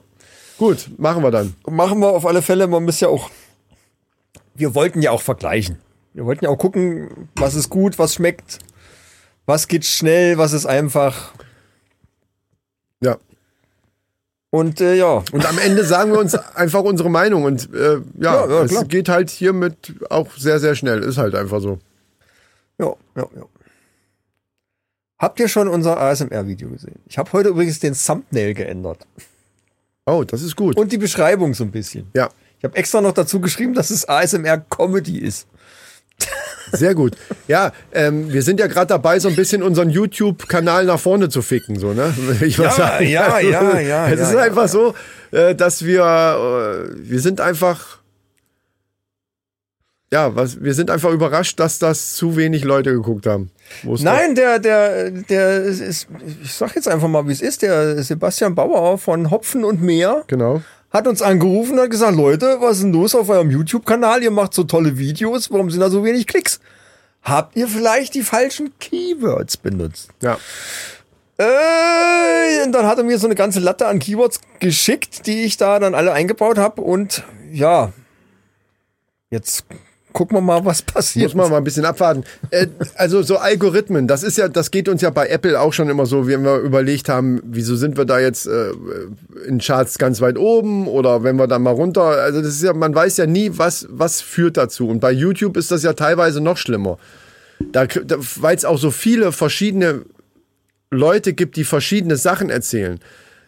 Gut, 0.58 0.90
machen 0.98 1.22
wir 1.22 1.30
dann. 1.30 1.54
Machen 1.68 2.00
wir 2.00 2.08
auf 2.08 2.26
alle 2.26 2.42
Fälle, 2.42 2.66
man 2.66 2.84
muss 2.84 3.00
ja 3.00 3.08
auch, 3.08 3.30
wir 4.54 4.74
wollten 4.74 5.02
ja 5.02 5.10
auch 5.10 5.22
vergleichen. 5.22 5.78
Wir 6.14 6.24
wollten 6.24 6.44
ja 6.46 6.50
auch 6.50 6.58
gucken, 6.58 7.28
was 7.36 7.54
ist 7.54 7.70
gut, 7.70 7.98
was 7.98 8.14
schmeckt, 8.14 8.58
was 9.46 9.68
geht 9.68 9.84
schnell, 9.84 10.36
was 10.38 10.52
ist 10.52 10.66
einfach. 10.66 11.32
Ja. 13.00 13.16
Und 14.50 14.80
äh, 14.80 14.96
ja, 14.96 15.22
Und 15.32 15.46
am 15.48 15.58
Ende 15.58 15.84
sagen 15.84 16.10
wir 16.12 16.18
uns 16.18 16.34
einfach 16.34 16.82
unsere 16.82 17.08
Meinung. 17.08 17.44
Und 17.44 17.72
äh, 17.72 18.00
ja, 18.18 18.46
Ja, 18.46 18.48
ja, 18.48 18.62
es 18.64 18.88
geht 18.88 19.08
halt 19.08 19.30
hiermit 19.30 19.94
auch 20.10 20.26
sehr, 20.36 20.58
sehr 20.58 20.74
schnell. 20.74 21.02
Ist 21.04 21.18
halt 21.18 21.34
einfach 21.36 21.60
so. 21.60 21.78
ja, 22.78 22.92
ja, 23.16 23.26
ja. 23.36 23.42
Habt 25.18 25.38
ihr 25.38 25.48
schon 25.48 25.68
unser 25.68 26.00
ASMR-Video 26.00 26.70
gesehen? 26.70 26.98
Ich 27.06 27.18
habe 27.18 27.30
heute 27.32 27.50
übrigens 27.50 27.78
den 27.78 27.94
Thumbnail 27.94 28.54
geändert. 28.54 29.06
Oh, 30.06 30.24
das 30.24 30.42
ist 30.42 30.56
gut. 30.56 30.76
Und 30.76 30.90
die 30.92 30.98
Beschreibung 30.98 31.52
so 31.54 31.62
ein 31.62 31.70
bisschen. 31.70 32.08
ja, 32.16 32.30
Ich 32.58 32.64
habe 32.64 32.74
extra 32.76 33.00
noch 33.02 33.12
dazu 33.12 33.38
geschrieben, 33.40 33.74
dass 33.74 33.90
es 33.90 34.08
ASMR-Comedy 34.08 35.18
ist. 35.18 35.46
Sehr 36.72 36.94
gut. 36.94 37.16
Ja, 37.48 37.72
ähm, 37.92 38.32
wir 38.32 38.42
sind 38.42 38.60
ja 38.60 38.66
gerade 38.66 38.86
dabei, 38.88 39.18
so 39.18 39.28
ein 39.28 39.36
bisschen 39.36 39.62
unseren 39.62 39.90
YouTube-Kanal 39.90 40.84
nach 40.84 40.98
vorne 41.00 41.28
zu 41.28 41.42
ficken, 41.42 41.78
so, 41.78 41.92
ne? 41.92 42.12
Ich 42.40 42.56
Ja, 42.58 42.70
sagen. 42.70 43.06
ja, 43.08 43.38
ja, 43.40 43.78
ja, 43.80 44.08
Es 44.08 44.20
ja, 44.20 44.26
ist 44.28 44.34
ja, 44.34 44.40
einfach 44.40 44.68
so, 44.68 44.94
äh, 45.32 45.54
dass 45.54 45.84
wir, 45.84 46.02
äh, 46.02 46.94
wir 46.96 47.20
sind 47.20 47.40
einfach, 47.40 47.98
ja, 50.12 50.34
was, 50.34 50.62
wir 50.62 50.74
sind 50.74 50.90
einfach 50.90 51.10
überrascht, 51.10 51.60
dass 51.60 51.78
das 51.78 52.14
zu 52.14 52.36
wenig 52.36 52.64
Leute 52.64 52.92
geguckt 52.92 53.26
haben. 53.26 53.50
Nein, 53.84 54.34
der, 54.34 54.58
der, 54.58 55.10
der 55.10 55.62
ist, 55.62 56.08
ich 56.42 56.52
sag 56.52 56.74
jetzt 56.74 56.88
einfach 56.88 57.06
mal, 57.08 57.28
wie 57.28 57.32
es 57.32 57.40
ist, 57.40 57.62
der 57.62 58.02
Sebastian 58.02 58.54
Bauer 58.56 58.98
von 58.98 59.30
Hopfen 59.30 59.64
und 59.64 59.80
Meer 59.80 60.24
Genau. 60.26 60.62
Hat 60.90 61.06
uns 61.06 61.22
angerufen 61.22 61.74
und 61.74 61.80
hat 61.80 61.90
gesagt, 61.90 62.16
Leute, 62.16 62.58
was 62.60 62.78
ist 62.78 62.82
denn 62.84 62.92
los 62.92 63.14
auf 63.14 63.28
eurem 63.28 63.50
YouTube-Kanal? 63.50 64.22
Ihr 64.22 64.30
macht 64.30 64.54
so 64.54 64.64
tolle 64.64 64.98
Videos, 64.98 65.50
warum 65.50 65.70
sind 65.70 65.80
da 65.80 65.90
so 65.90 66.04
wenig 66.04 66.26
Klicks? 66.26 66.60
Habt 67.22 67.56
ihr 67.56 67.68
vielleicht 67.68 68.14
die 68.14 68.22
falschen 68.22 68.72
Keywords 68.78 69.56
benutzt? 69.56 70.10
Ja. 70.22 70.38
Äh, 71.38 72.64
und 72.64 72.72
dann 72.72 72.86
hat 72.86 72.98
er 72.98 73.04
mir 73.04 73.18
so 73.18 73.26
eine 73.26 73.34
ganze 73.34 73.60
Latte 73.60 73.86
an 73.86 73.98
Keywords 73.98 74.40
geschickt, 74.58 75.26
die 75.26 75.42
ich 75.44 75.56
da 75.56 75.78
dann 75.78 75.94
alle 75.94 76.12
eingebaut 76.12 76.58
habe 76.58 76.82
und 76.82 77.22
ja, 77.52 77.92
jetzt 79.30 79.64
gucken 80.12 80.36
wir 80.36 80.40
mal, 80.40 80.64
was 80.64 80.82
passiert. 80.82 81.26
Muss 81.26 81.34
man 81.34 81.50
mal 81.50 81.58
ein 81.58 81.64
bisschen 81.64 81.84
abwarten. 81.84 82.24
Äh, 82.50 82.66
also 82.96 83.22
so 83.22 83.38
Algorithmen, 83.38 84.06
das 84.06 84.22
ist 84.22 84.38
ja, 84.38 84.48
das 84.48 84.70
geht 84.70 84.88
uns 84.88 85.02
ja 85.02 85.10
bei 85.10 85.28
Apple 85.28 85.60
auch 85.60 85.72
schon 85.72 85.88
immer 85.88 86.06
so, 86.06 86.26
wenn 86.26 86.44
wir 86.44 86.58
überlegt 86.58 87.08
haben, 87.08 87.40
wieso 87.44 87.76
sind 87.76 87.96
wir 87.96 88.04
da 88.04 88.18
jetzt 88.18 88.46
äh, 88.46 88.70
in 89.46 89.58
Charts 89.58 89.98
ganz 89.98 90.20
weit 90.20 90.38
oben 90.38 90.88
oder 90.88 91.22
wenn 91.22 91.36
wir 91.36 91.46
da 91.46 91.58
mal 91.58 91.72
runter. 91.72 92.02
Also 92.02 92.40
das 92.40 92.54
ist 92.54 92.62
ja, 92.62 92.72
man 92.72 92.94
weiß 92.94 93.16
ja 93.16 93.26
nie, 93.26 93.52
was 93.54 93.86
was 93.90 94.20
führt 94.20 94.56
dazu. 94.56 94.88
Und 94.88 95.00
bei 95.00 95.12
YouTube 95.12 95.56
ist 95.56 95.70
das 95.70 95.82
ja 95.82 95.92
teilweise 95.92 96.40
noch 96.40 96.56
schlimmer. 96.56 96.98
Da, 97.72 97.86
da 97.86 98.16
weil 98.36 98.56
es 98.56 98.64
auch 98.64 98.78
so 98.78 98.90
viele 98.90 99.32
verschiedene 99.32 100.02
Leute 100.90 101.34
gibt, 101.34 101.56
die 101.56 101.64
verschiedene 101.64 102.16
Sachen 102.16 102.50
erzählen. 102.50 102.98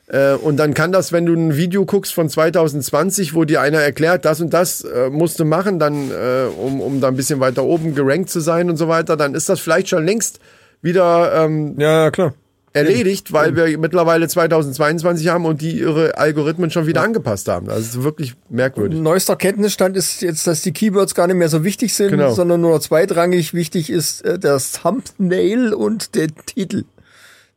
Äh, 0.09 0.35
und 0.35 0.57
dann 0.57 0.75
kann 0.75 0.93
das, 0.93 1.13
wenn 1.13 1.27
du 1.27 1.33
ein 1.35 1.57
Video 1.57 1.87
guckst 1.87 2.13
von 2.13 2.29
2020, 2.29 3.35
wo 3.35 3.45
dir 3.45 3.61
einer 3.61 3.79
erklärt, 3.81 4.25
das 4.25 4.41
und 4.41 4.53
das 4.53 4.83
äh, 4.83 5.11
musst 5.11 5.39
du 5.41 5.45
machen, 5.45 5.79
dann, 5.79 6.11
äh, 6.11 6.47
um, 6.59 6.81
um 6.81 7.01
da 7.01 7.09
ein 7.09 7.17
bisschen 7.17 7.41
weiter 7.41 7.65
oben 7.65 7.95
gerankt 7.95 8.29
zu 8.31 8.41
sein 8.41 8.69
und 8.69 8.77
so 8.77 8.89
weiter, 8.89 9.17
dann 9.17 9.35
ist 9.35 9.49
das 9.49 9.61
vielleicht 9.61 9.89
schon 9.89 10.05
längst 10.05 10.41
wieder 10.83 11.33
ähm, 11.45 11.77
ja, 11.79 12.05
ja, 12.05 12.11
klar. 12.11 12.35
erledigt, 12.73 13.33
weil 13.33 13.55
wir 13.55 13.79
mittlerweile 13.79 14.27
2022 14.27 15.29
haben 15.29 15.47
und 15.47 15.61
die 15.61 15.79
ihre 15.79 16.19
Algorithmen 16.19 16.71
schon 16.73 16.89
wieder 16.89 17.03
angepasst 17.03 17.47
haben. 17.47 17.67
Das 17.67 17.79
ist 17.81 18.03
wirklich 18.03 18.35
merkwürdig. 18.49 18.99
Neuester 18.99 19.37
Kenntnisstand 19.37 19.97
ist 19.97 20.21
jetzt, 20.23 20.47
dass 20.49 20.63
die 20.63 20.73
Keywords 20.73 21.15
gar 21.15 21.29
nicht 21.29 21.37
mehr 21.37 21.49
so 21.49 21.63
wichtig 21.63 21.95
sind, 21.95 22.11
Genau. 22.11 22.33
sondern 22.33 22.61
nur 22.61 22.81
zweitrangig 22.81 23.55
wichtig 23.55 23.89
ist 23.89 24.25
äh, 24.25 24.39
das 24.41 24.73
Thumbnail 24.73 25.73
und 25.73 26.17
der 26.17 26.27
Titel 26.47 26.85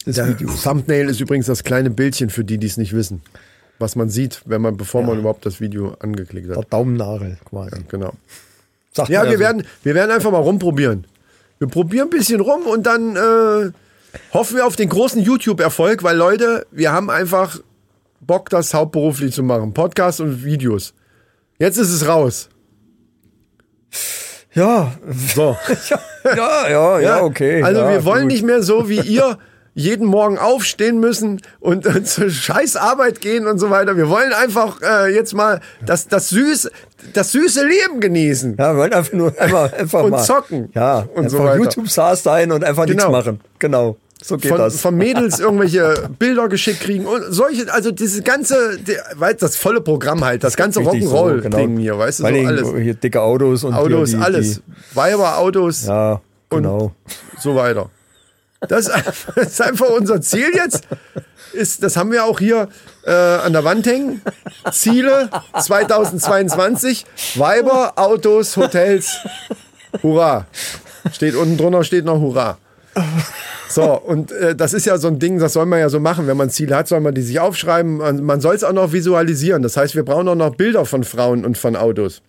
des 0.06 0.16
Der 0.16 0.28
Videos. 0.30 0.64
Thumbnail 0.64 1.10
ist 1.10 1.20
übrigens 1.20 1.46
das 1.48 1.64
kleine 1.64 1.90
Bildchen 1.90 2.30
für 2.30 2.44
die, 2.44 2.58
die 2.58 2.68
es 2.68 2.78
nicht 2.78 2.94
wissen. 2.94 3.22
Was 3.80 3.96
man 3.96 4.10
sieht, 4.10 4.42
wenn 4.46 4.62
man, 4.62 4.78
bevor 4.78 5.04
man 5.04 5.20
überhaupt 5.20 5.46
das 5.46 5.60
Video 5.60 5.96
angeklickt 6.00 6.50
Der 6.50 6.58
hat. 6.58 6.68
Daumennagel 6.72 7.38
quasi. 7.50 7.76
Genau. 7.90 8.14
Sagt 8.94 9.10
Ja, 9.10 9.24
wir 9.26 9.34
so. 9.34 9.40
werden, 9.40 9.64
wir 9.84 9.96
werden 9.96 10.12
einfach 10.12 10.32
mal 10.32 10.38
rumprobieren. 10.40 11.06
Wir 11.60 11.68
probieren 11.68 12.08
ein 12.08 12.10
bisschen 12.18 12.40
rum 12.40 12.64
und 12.68 12.86
dann 12.86 13.16
äh, 13.18 13.72
hoffen 14.34 14.56
wir 14.58 14.66
auf 14.66 14.76
den 14.78 14.88
großen 14.90 15.22
YouTube-Erfolg, 15.22 16.04
weil 16.04 16.16
Leute, 16.16 16.66
wir 16.72 16.92
haben 16.94 17.10
einfach 17.10 17.60
Bock, 18.22 18.50
das 18.50 18.74
hauptberuflich 18.74 19.34
zu 19.34 19.44
machen. 19.44 19.74
Podcast 19.74 20.22
und 20.22 20.44
Videos. 20.46 20.94
Jetzt 21.60 21.78
ist 21.78 21.92
es 21.92 22.08
raus. 22.08 22.50
Ja, 24.54 24.94
So. 25.36 25.58
ja, 26.26 26.70
ja, 26.70 27.00
ja, 27.00 27.22
okay. 27.24 27.62
Also 27.62 27.82
ja, 27.82 27.90
wir 27.92 28.06
wollen 28.06 28.24
gut. 28.24 28.32
nicht 28.32 28.44
mehr 28.44 28.64
so 28.64 28.88
wie 28.90 29.02
ihr 29.02 29.38
jeden 29.76 30.08
Morgen 30.08 30.38
aufstehen 30.40 31.00
müssen 31.00 31.42
und, 31.60 31.86
und 31.96 32.08
zur 32.08 32.30
scheiß 32.30 32.78
Arbeit 32.78 33.22
gehen 33.22 33.46
und 33.46 33.60
so 33.60 33.70
weiter. 33.70 33.96
Wir 33.98 34.10
wollen 34.10 34.34
einfach 34.34 34.82
äh, 34.82 35.14
jetzt 35.14 35.34
mal 35.36 35.60
das, 35.86 36.08
das, 36.08 36.30
süße, 36.30 36.72
das 37.14 37.34
süße 37.34 37.64
Leben 37.68 38.00
genießen. 38.00 38.56
Ja, 38.58 38.74
wir 38.74 38.80
wollen 38.80 38.94
einfach 38.94 39.14
nur 39.14 39.34
einfach, 39.40 39.74
einfach 39.74 40.04
Und 40.04 40.12
mal. 40.12 40.24
zocken. 40.24 40.70
Ja, 40.74 41.06
Und 41.14 41.30
so 41.30 41.40
weiter. 41.40 41.58
YouTube-Stars 41.58 42.24
sein 42.24 42.52
und 42.52 42.64
einfach 42.64 42.86
nichts 42.86 43.04
Genau. 43.04 43.16
machen. 43.16 43.42
Genau. 43.60 43.98
So 44.24 44.38
geht 44.38 44.50
von, 44.50 44.58
das. 44.58 44.80
von 44.80 44.96
Mädels 44.96 45.40
irgendwelche 45.42 46.10
Bilder 46.18 46.48
geschickt 46.48 46.80
kriegen 46.80 47.06
und 47.06 47.22
solche, 47.30 47.72
also 47.72 47.92
dieses 47.92 48.24
ganze, 48.24 48.56
weißt, 49.16 49.42
das 49.42 49.56
volle 49.58 49.76
Genau. 49.82 49.84
Programm 49.92 50.24
halt, 50.24 50.44
das 50.44 50.56
ganze 50.56 50.80
Richtig 50.80 51.04
so, 51.04 51.16
Rock'n'Roll-Ding 51.16 51.78
hier, 51.78 51.98
weißt 52.00 52.20
du, 52.22 52.24
so 52.24 52.30
alles. 52.30 52.74
Hier 52.82 52.94
dicke 52.96 53.22
Autos 53.22 53.66
und 53.66 53.74
Autos, 53.74 54.12
die, 54.12 54.16
alles. 54.18 54.62
Weiber, 54.94 55.38
Autos 55.38 55.86
ja, 55.86 56.22
und 56.50 56.64
genau. 56.64 56.94
so 57.40 57.56
weiter. 57.56 57.90
Das, 58.68 58.90
ist 59.36 59.62
einfach 59.62 59.90
unser 59.90 60.22
Ziel 60.22 60.52
jetzt. 60.54 60.88
Ist, 61.54 61.84
das 61.84 61.96
haben 61.96 62.12
wir 62.12 62.26
auch 62.26 62.40
hier 62.40 62.68
äh, 63.06 63.12
an 63.12 63.54
der 63.54 63.64
Wand 63.64 63.86
hängen. 63.88 64.22
Ziele 64.72 65.30
2022. 65.60 67.06
Weiber, 67.36 67.94
Autos, 67.96 68.58
Hotels. 68.58 69.18
Hurra. 70.04 70.48
Steht 71.12 71.36
unten 71.36 71.58
drunter, 71.58 71.84
steht 71.84 72.06
noch 72.06 72.20
Hurra. 72.20 72.58
So, 73.70 74.00
und 74.00 74.32
äh, 74.32 74.56
das 74.56 74.74
ist 74.74 74.86
ja 74.86 74.98
so 74.98 75.08
ein 75.08 75.20
Ding, 75.20 75.40
das 75.40 75.54
soll 75.54 75.66
man 75.66 75.80
ja 75.80 75.90
so 75.90 76.00
machen. 76.00 76.28
Wenn 76.28 76.38
man 76.38 76.50
Ziele 76.50 76.76
hat, 76.76 76.88
soll 76.88 77.00
man 77.00 77.14
die 77.14 77.22
sich 77.22 77.40
aufschreiben. 77.40 77.98
Man, 77.98 78.24
man 78.24 78.42
soll 78.42 78.56
es 78.56 78.64
auch 78.64 78.74
noch 78.74 78.92
visualisieren. 78.92 79.62
Das 79.64 79.78
heißt, 79.78 79.96
wir 79.96 80.04
brauchen 80.04 80.28
auch 80.28 80.36
noch 80.36 80.56
Bilder 80.56 80.86
von 80.86 81.04
Frauen 81.04 81.46
und 81.46 81.58
von 81.58 81.76
Autos. 81.76 82.22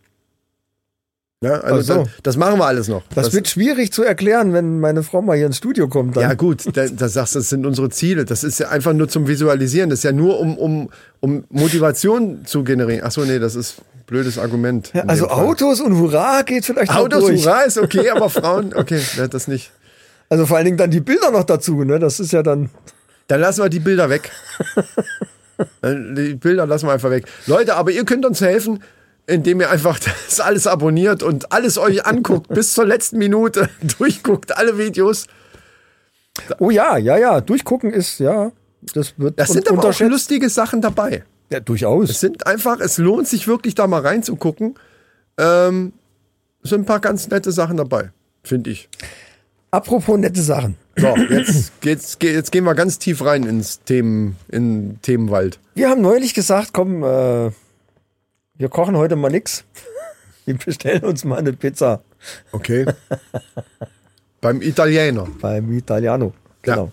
Ja, 1.42 1.60
also 1.60 1.82
so. 1.82 2.02
das, 2.02 2.08
das 2.22 2.36
machen 2.38 2.58
wir 2.58 2.64
alles 2.64 2.88
noch. 2.88 3.02
Das, 3.14 3.34
wird 3.34 3.46
schwierig 3.46 3.92
zu 3.92 4.02
erklären, 4.02 4.54
wenn 4.54 4.80
meine 4.80 5.02
Frau 5.02 5.20
mal 5.20 5.36
hier 5.36 5.46
ins 5.46 5.58
Studio 5.58 5.86
kommt. 5.86 6.16
Dann. 6.16 6.22
Ja, 6.22 6.34
gut, 6.34 6.64
da, 6.74 6.86
da 6.86 7.08
sagst 7.08 7.34
du, 7.34 7.40
das 7.40 7.50
sind 7.50 7.66
unsere 7.66 7.90
Ziele. 7.90 8.24
Das 8.24 8.42
ist 8.42 8.58
ja 8.58 8.70
einfach 8.70 8.94
nur 8.94 9.08
zum 9.08 9.28
Visualisieren. 9.28 9.90
Das 9.90 9.98
ist 9.98 10.04
ja 10.04 10.12
nur, 10.12 10.40
um, 10.40 10.56
um, 10.56 10.88
um 11.20 11.44
Motivation 11.50 12.46
zu 12.46 12.64
generieren. 12.64 13.02
Ach 13.04 13.10
so, 13.10 13.22
nee, 13.24 13.38
das 13.38 13.54
ist 13.54 13.80
ein 13.80 14.04
blödes 14.06 14.38
Argument. 14.38 14.90
Ja, 14.94 15.02
also. 15.02 15.28
Autos 15.28 15.82
und 15.82 15.98
Hurra 15.98 16.40
geht 16.40 16.64
vielleicht 16.64 16.90
Autos, 16.96 17.26
durch. 17.26 17.44
Hurra 17.44 17.62
ist 17.62 17.76
okay, 17.76 18.08
aber 18.08 18.30
Frauen, 18.30 18.72
okay, 18.74 19.00
ne, 19.18 19.28
das 19.28 19.46
nicht. 19.46 19.72
Also 20.30 20.46
vor 20.46 20.56
allen 20.56 20.64
Dingen 20.64 20.78
dann 20.78 20.90
die 20.90 21.00
Bilder 21.00 21.30
noch 21.30 21.44
dazu, 21.44 21.84
ne? 21.84 21.98
Das 21.98 22.18
ist 22.18 22.32
ja 22.32 22.42
dann. 22.42 22.70
Dann 23.28 23.40
lassen 23.40 23.62
wir 23.62 23.68
die 23.68 23.80
Bilder 23.80 24.08
weg. 24.08 24.30
die 25.84 26.34
Bilder 26.34 26.66
lassen 26.66 26.86
wir 26.86 26.92
einfach 26.92 27.10
weg. 27.10 27.26
Leute, 27.46 27.76
aber 27.76 27.90
ihr 27.90 28.04
könnt 28.04 28.24
uns 28.24 28.40
helfen, 28.40 28.82
indem 29.26 29.60
ihr 29.60 29.70
einfach 29.70 29.98
das 30.26 30.40
alles 30.40 30.66
abonniert 30.66 31.22
und 31.22 31.52
alles 31.52 31.78
euch 31.78 32.06
anguckt, 32.06 32.48
bis 32.48 32.72
zur 32.74 32.86
letzten 32.86 33.18
Minute 33.18 33.68
durchguckt, 33.98 34.56
alle 34.56 34.78
Videos. 34.78 35.26
Oh 36.58 36.70
ja, 36.70 36.96
ja, 36.98 37.16
ja. 37.16 37.40
Durchgucken 37.40 37.92
ist, 37.92 38.20
ja. 38.20 38.52
Das 38.94 39.14
wird 39.18 39.38
Das 39.38 39.48
sind 39.50 39.68
aber 39.70 39.84
auch 39.88 40.00
lustige 40.00 40.48
Sachen 40.50 40.80
dabei. 40.80 41.24
Ja, 41.50 41.58
Es 41.58 41.64
durchaus. 41.64 42.20
sind 42.20 42.46
einfach, 42.46 42.80
es 42.80 42.98
lohnt 42.98 43.26
sich 43.26 43.48
wirklich 43.48 43.74
da 43.74 43.86
mal 43.86 44.00
reinzugucken. 44.02 44.74
Ähm, 45.38 45.92
es 46.62 46.70
sind 46.70 46.82
ein 46.82 46.84
paar 46.86 47.00
ganz 47.00 47.28
nette 47.28 47.52
Sachen 47.52 47.76
dabei, 47.76 48.10
finde 48.42 48.70
ich. 48.70 48.88
Apropos 49.70 50.18
nette 50.18 50.42
Sachen. 50.42 50.76
So, 50.96 51.14
jetzt, 51.16 51.72
geht's, 51.80 52.18
ge- 52.18 52.32
jetzt 52.34 52.52
gehen 52.52 52.64
wir 52.64 52.74
ganz 52.74 52.98
tief 52.98 53.24
rein 53.24 53.44
ins 53.44 53.80
Themen, 53.82 54.36
in 54.48 54.98
Themenwald. 55.02 55.58
Wir 55.74 55.88
haben 55.88 56.00
neulich 56.00 56.34
gesagt, 56.34 56.70
komm, 56.72 57.02
äh, 57.02 57.50
wir 58.58 58.68
kochen 58.68 58.96
heute 58.96 59.16
mal 59.16 59.30
nix. 59.30 59.64
Wir 60.44 60.56
bestellen 60.56 61.02
uns 61.02 61.24
mal 61.24 61.38
eine 61.38 61.52
Pizza 61.52 62.02
Okay. 62.52 62.86
Beim 64.40 64.62
Italiener. 64.62 65.26
beim 65.40 65.72
Italiano. 65.72 66.32
Genau. 66.62 66.92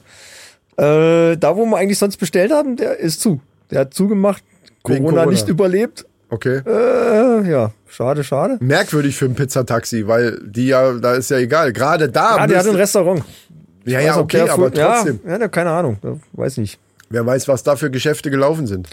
Äh, 0.78 1.38
da, 1.38 1.56
wo 1.56 1.66
wir 1.66 1.78
eigentlich 1.78 2.00
sonst 2.00 2.18
bestellt 2.18 2.52
haben, 2.52 2.76
der 2.78 2.98
ist 3.00 3.22
zu. 3.22 3.42
Der 3.70 3.82
hat 3.82 3.94
zugemacht. 3.94 4.44
Corona, 4.82 5.10
Corona. 5.10 5.26
nicht 5.28 5.48
überlebt. 5.48 6.06
Okay. 6.30 6.62
Äh, 6.66 7.50
ja, 7.50 7.72
schade, 7.88 8.24
schade. 8.24 8.58
Merkwürdig 8.60 9.16
für 9.16 9.26
ein 9.26 9.36
Pizzataxi, 9.36 10.08
weil 10.08 10.40
die 10.44 10.68
ja, 10.68 10.94
da 10.94 11.14
ist 11.14 11.30
ja 11.30 11.38
egal. 11.38 11.74
Gerade 11.74 12.10
da. 12.10 12.38
Ah, 12.38 12.48
der 12.48 12.60
hat 12.60 12.68
ein 12.68 12.76
Restaurant. 12.76 13.24
ja, 13.86 14.00
Weiß, 14.00 14.06
ja, 14.06 14.18
okay, 14.18 14.50
aber 14.50 14.74
ja, 14.74 14.94
trotzdem. 14.96 15.20
Ja, 15.26 15.38
ja, 15.40 15.48
keine 15.48 15.70
Ahnung. 15.72 15.98
Ja, 16.04 16.16
Weiß 16.34 16.58
nicht. 16.58 16.80
Wer 17.10 17.24
weiß, 17.26 17.48
was 17.48 17.62
da 17.62 17.76
für 17.76 17.92
Geschäfte 17.92 18.32
gelaufen 18.32 18.66
sind. 18.66 18.90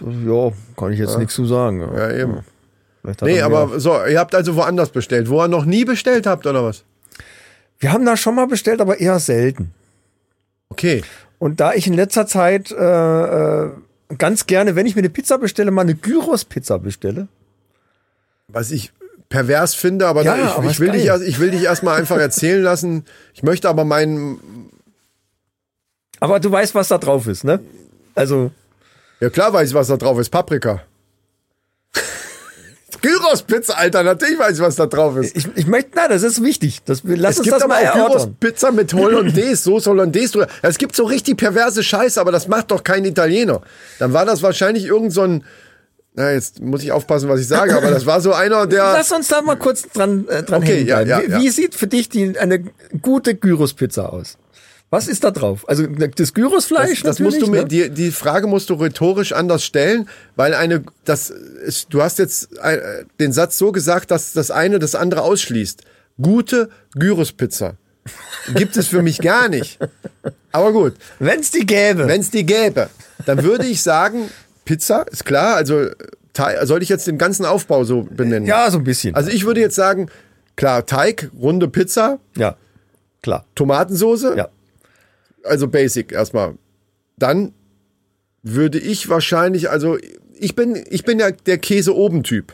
Ja, 0.00 0.52
kann 0.76 0.92
ich 0.92 0.98
jetzt 0.98 1.18
nichts 1.18 1.34
zu 1.34 1.46
sagen. 1.46 1.80
Ja, 1.80 2.10
eben. 2.10 2.40
Nee, 3.22 3.36
er 3.36 3.46
aber 3.46 3.78
so, 3.80 4.02
ihr 4.04 4.18
habt 4.18 4.34
also 4.34 4.56
woanders 4.56 4.90
bestellt, 4.90 5.28
wo 5.28 5.42
ihr 5.42 5.48
noch 5.48 5.66
nie 5.66 5.84
bestellt 5.84 6.26
habt, 6.26 6.46
oder 6.46 6.64
was? 6.64 6.84
Wir 7.78 7.92
haben 7.92 8.06
da 8.06 8.16
schon 8.16 8.34
mal 8.34 8.46
bestellt, 8.46 8.80
aber 8.80 8.98
eher 8.98 9.18
selten. 9.18 9.74
Okay. 10.70 11.02
Und 11.38 11.60
da 11.60 11.74
ich 11.74 11.86
in 11.86 11.92
letzter 11.92 12.26
Zeit 12.26 12.70
äh, 12.70 13.64
äh, 13.64 13.70
ganz 14.16 14.46
gerne, 14.46 14.74
wenn 14.74 14.86
ich 14.86 14.94
mir 14.94 15.00
eine 15.00 15.10
Pizza 15.10 15.36
bestelle, 15.38 15.70
mal 15.70 15.82
eine 15.82 15.94
Gyros-Pizza 15.94 16.78
bestelle. 16.78 17.28
Was 18.48 18.70
ich 18.70 18.92
pervers 19.28 19.74
finde, 19.74 20.06
aber 20.06 20.22
Ja, 20.22 20.36
da, 20.36 20.42
ich, 20.42 20.50
aber 20.52 20.70
ich, 20.70 20.80
will 20.80 20.92
dich, 20.92 21.10
ich 21.26 21.38
will 21.38 21.50
dich 21.50 21.62
erstmal 21.62 21.98
einfach 22.00 22.18
erzählen 22.18 22.62
lassen. 22.70 23.04
Ich 23.34 23.42
möchte 23.42 23.68
aber 23.68 23.84
meinen, 23.84 24.70
Aber 26.20 26.40
du 26.40 26.50
weißt, 26.50 26.74
was 26.74 26.88
da 26.88 26.98
drauf 26.98 27.26
ist, 27.26 27.44
ne? 27.44 27.60
Also, 28.14 28.50
ja 29.24 29.30
klar 29.30 29.52
weiß 29.54 29.70
ich, 29.70 29.74
was 29.74 29.88
da 29.88 29.96
drauf 29.96 30.18
ist, 30.18 30.28
Paprika. 30.28 30.82
Gyros-Pizza, 33.00 33.78
Alter, 33.78 34.02
natürlich 34.02 34.38
weiß 34.38 34.56
ich, 34.56 34.60
was 34.60 34.76
da 34.76 34.84
drauf 34.84 35.16
ist. 35.16 35.34
ich, 35.34 35.46
ich 35.54 35.66
möchte, 35.66 35.92
na, 35.94 36.08
das 36.08 36.22
ist 36.22 36.42
wichtig. 36.42 36.82
Das, 36.84 37.00
lass 37.04 37.32
Es 37.32 37.38
uns 37.38 37.44
gibt 37.44 37.56
das 37.56 37.62
aber 37.62 37.74
mal 37.74 37.88
auch. 37.88 38.08
Gyros-Pizza 38.08 38.70
mit 38.70 38.92
Hollandaise, 38.92 39.62
Soße 39.62 39.88
Hollandaise 39.88 40.32
drüber. 40.32 40.48
Es 40.60 40.76
gibt 40.76 40.94
so 40.94 41.04
richtig 41.04 41.38
perverse 41.38 41.82
Scheiße, 41.82 42.20
aber 42.20 42.32
das 42.32 42.48
macht 42.48 42.70
doch 42.70 42.84
kein 42.84 43.06
Italiener. 43.06 43.62
Dann 43.98 44.12
war 44.12 44.26
das 44.26 44.42
wahrscheinlich 44.42 44.84
irgend 44.84 45.14
so 45.14 45.22
ein, 45.22 45.44
na 46.12 46.32
jetzt 46.32 46.60
muss 46.60 46.82
ich 46.82 46.92
aufpassen, 46.92 47.30
was 47.30 47.40
ich 47.40 47.48
sage, 47.48 47.74
aber 47.74 47.90
das 47.90 48.04
war 48.04 48.20
so 48.20 48.34
einer, 48.34 48.66
der... 48.66 48.92
Lass 48.92 49.10
uns 49.10 49.28
da 49.28 49.40
mal 49.40 49.56
kurz 49.56 49.88
dran, 49.88 50.28
äh, 50.28 50.42
dran 50.42 50.62
Okay, 50.62 50.76
hängen 50.76 50.86
ja, 50.86 51.00
ja, 51.00 51.22
wie, 51.22 51.30
ja. 51.30 51.40
wie 51.40 51.48
sieht 51.48 51.74
für 51.74 51.86
dich 51.86 52.10
die, 52.10 52.38
eine 52.38 52.62
gute 53.00 53.34
Gyros-Pizza 53.34 54.12
aus? 54.12 54.36
Was 54.94 55.08
ist 55.08 55.24
da 55.24 55.32
drauf? 55.32 55.68
Also 55.68 55.86
das 55.88 56.34
Gyrosfleisch 56.34 57.02
Das, 57.02 57.16
das 57.16 57.18
musst 57.18 57.42
du 57.42 57.48
mir, 57.48 57.62
ne? 57.62 57.68
die, 57.68 57.90
die 57.90 58.12
Frage 58.12 58.46
musst 58.46 58.70
du 58.70 58.74
rhetorisch 58.74 59.32
anders 59.32 59.64
stellen, 59.64 60.08
weil 60.36 60.54
eine, 60.54 60.84
das 61.04 61.30
ist, 61.30 61.88
du 61.90 62.00
hast 62.00 62.20
jetzt 62.20 62.56
äh, 62.58 63.04
den 63.18 63.32
Satz 63.32 63.58
so 63.58 63.72
gesagt, 63.72 64.12
dass 64.12 64.32
das 64.34 64.52
eine 64.52 64.78
das 64.78 64.94
andere 64.94 65.22
ausschließt. 65.22 65.82
Gute 66.22 66.68
Gyrospizza 66.94 67.74
gibt 68.54 68.76
es 68.76 68.86
für 68.86 69.02
mich 69.02 69.18
gar 69.18 69.48
nicht. 69.48 69.80
Aber 70.52 70.72
gut, 70.72 70.94
Wenn 71.18 71.40
es 71.40 71.50
die 71.50 71.66
gäbe. 71.66 72.06
wenn 72.06 72.20
es 72.20 72.30
die 72.30 72.46
gäbe, 72.46 72.88
dann 73.26 73.42
würde 73.42 73.66
ich 73.66 73.82
sagen, 73.82 74.30
Pizza 74.64 75.06
ist 75.10 75.24
klar. 75.24 75.56
Also 75.56 75.86
soll 76.62 76.84
ich 76.84 76.88
jetzt 76.88 77.08
den 77.08 77.18
ganzen 77.18 77.46
Aufbau 77.46 77.82
so 77.82 78.02
benennen? 78.08 78.46
ja, 78.46 78.70
so 78.70 78.78
ein 78.78 78.84
bisschen. 78.84 79.16
Also 79.16 79.30
ich 79.30 79.44
würde 79.44 79.60
jetzt 79.60 79.74
sagen, 79.74 80.08
klar 80.54 80.86
Teig, 80.86 81.30
runde 81.40 81.66
Pizza, 81.66 82.20
ja, 82.36 82.54
klar. 83.22 83.44
Tomatensoße, 83.56 84.34
Ja. 84.36 84.48
Also 85.44 85.68
basic 85.68 86.12
erstmal. 86.12 86.54
Dann 87.18 87.52
würde 88.42 88.78
ich 88.78 89.08
wahrscheinlich, 89.08 89.70
also 89.70 89.98
ich 90.38 90.54
bin, 90.54 90.82
ich 90.90 91.04
bin 91.04 91.18
ja 91.18 91.30
der 91.30 91.58
Käse 91.58 91.94
oben 91.94 92.22
Typ. 92.22 92.52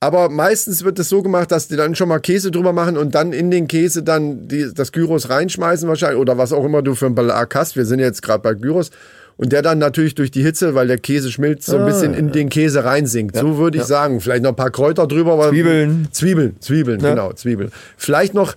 Aber 0.00 0.28
meistens 0.28 0.82
wird 0.82 0.98
es 0.98 1.08
so 1.08 1.22
gemacht, 1.22 1.52
dass 1.52 1.68
die 1.68 1.76
dann 1.76 1.94
schon 1.94 2.08
mal 2.08 2.18
Käse 2.18 2.50
drüber 2.50 2.72
machen 2.72 2.96
und 2.96 3.14
dann 3.14 3.32
in 3.32 3.52
den 3.52 3.68
Käse 3.68 4.02
dann 4.02 4.48
die, 4.48 4.74
das 4.74 4.90
Gyros 4.90 5.30
reinschmeißen 5.30 5.88
wahrscheinlich 5.88 6.18
oder 6.18 6.36
was 6.38 6.52
auch 6.52 6.64
immer 6.64 6.82
du 6.82 6.96
für 6.96 7.06
einen 7.06 7.14
Belag 7.14 7.54
hast. 7.54 7.76
Wir 7.76 7.84
sind 7.84 8.00
jetzt 8.00 8.20
gerade 8.20 8.42
bei 8.42 8.54
Gyros. 8.54 8.90
Und 9.36 9.52
der 9.52 9.62
dann 9.62 9.78
natürlich 9.78 10.14
durch 10.14 10.30
die 10.30 10.42
Hitze, 10.42 10.74
weil 10.74 10.88
der 10.88 10.98
Käse 10.98 11.30
schmilzt, 11.30 11.66
so 11.66 11.78
ein 11.78 11.86
bisschen 11.86 12.14
in 12.14 12.32
den 12.32 12.48
Käse 12.48 12.84
reinsinkt. 12.84 13.36
so 13.36 13.56
würde 13.58 13.78
ich 13.78 13.84
sagen. 13.84 14.20
Vielleicht 14.20 14.42
noch 14.42 14.50
ein 14.50 14.56
paar 14.56 14.70
Kräuter 14.70 15.06
drüber. 15.06 15.48
Zwiebeln. 15.48 16.08
Zwiebeln, 16.10 16.56
Zwiebeln, 16.60 17.00
genau, 17.00 17.32
Zwiebeln. 17.32 17.72
Vielleicht 17.96 18.34
noch 18.34 18.54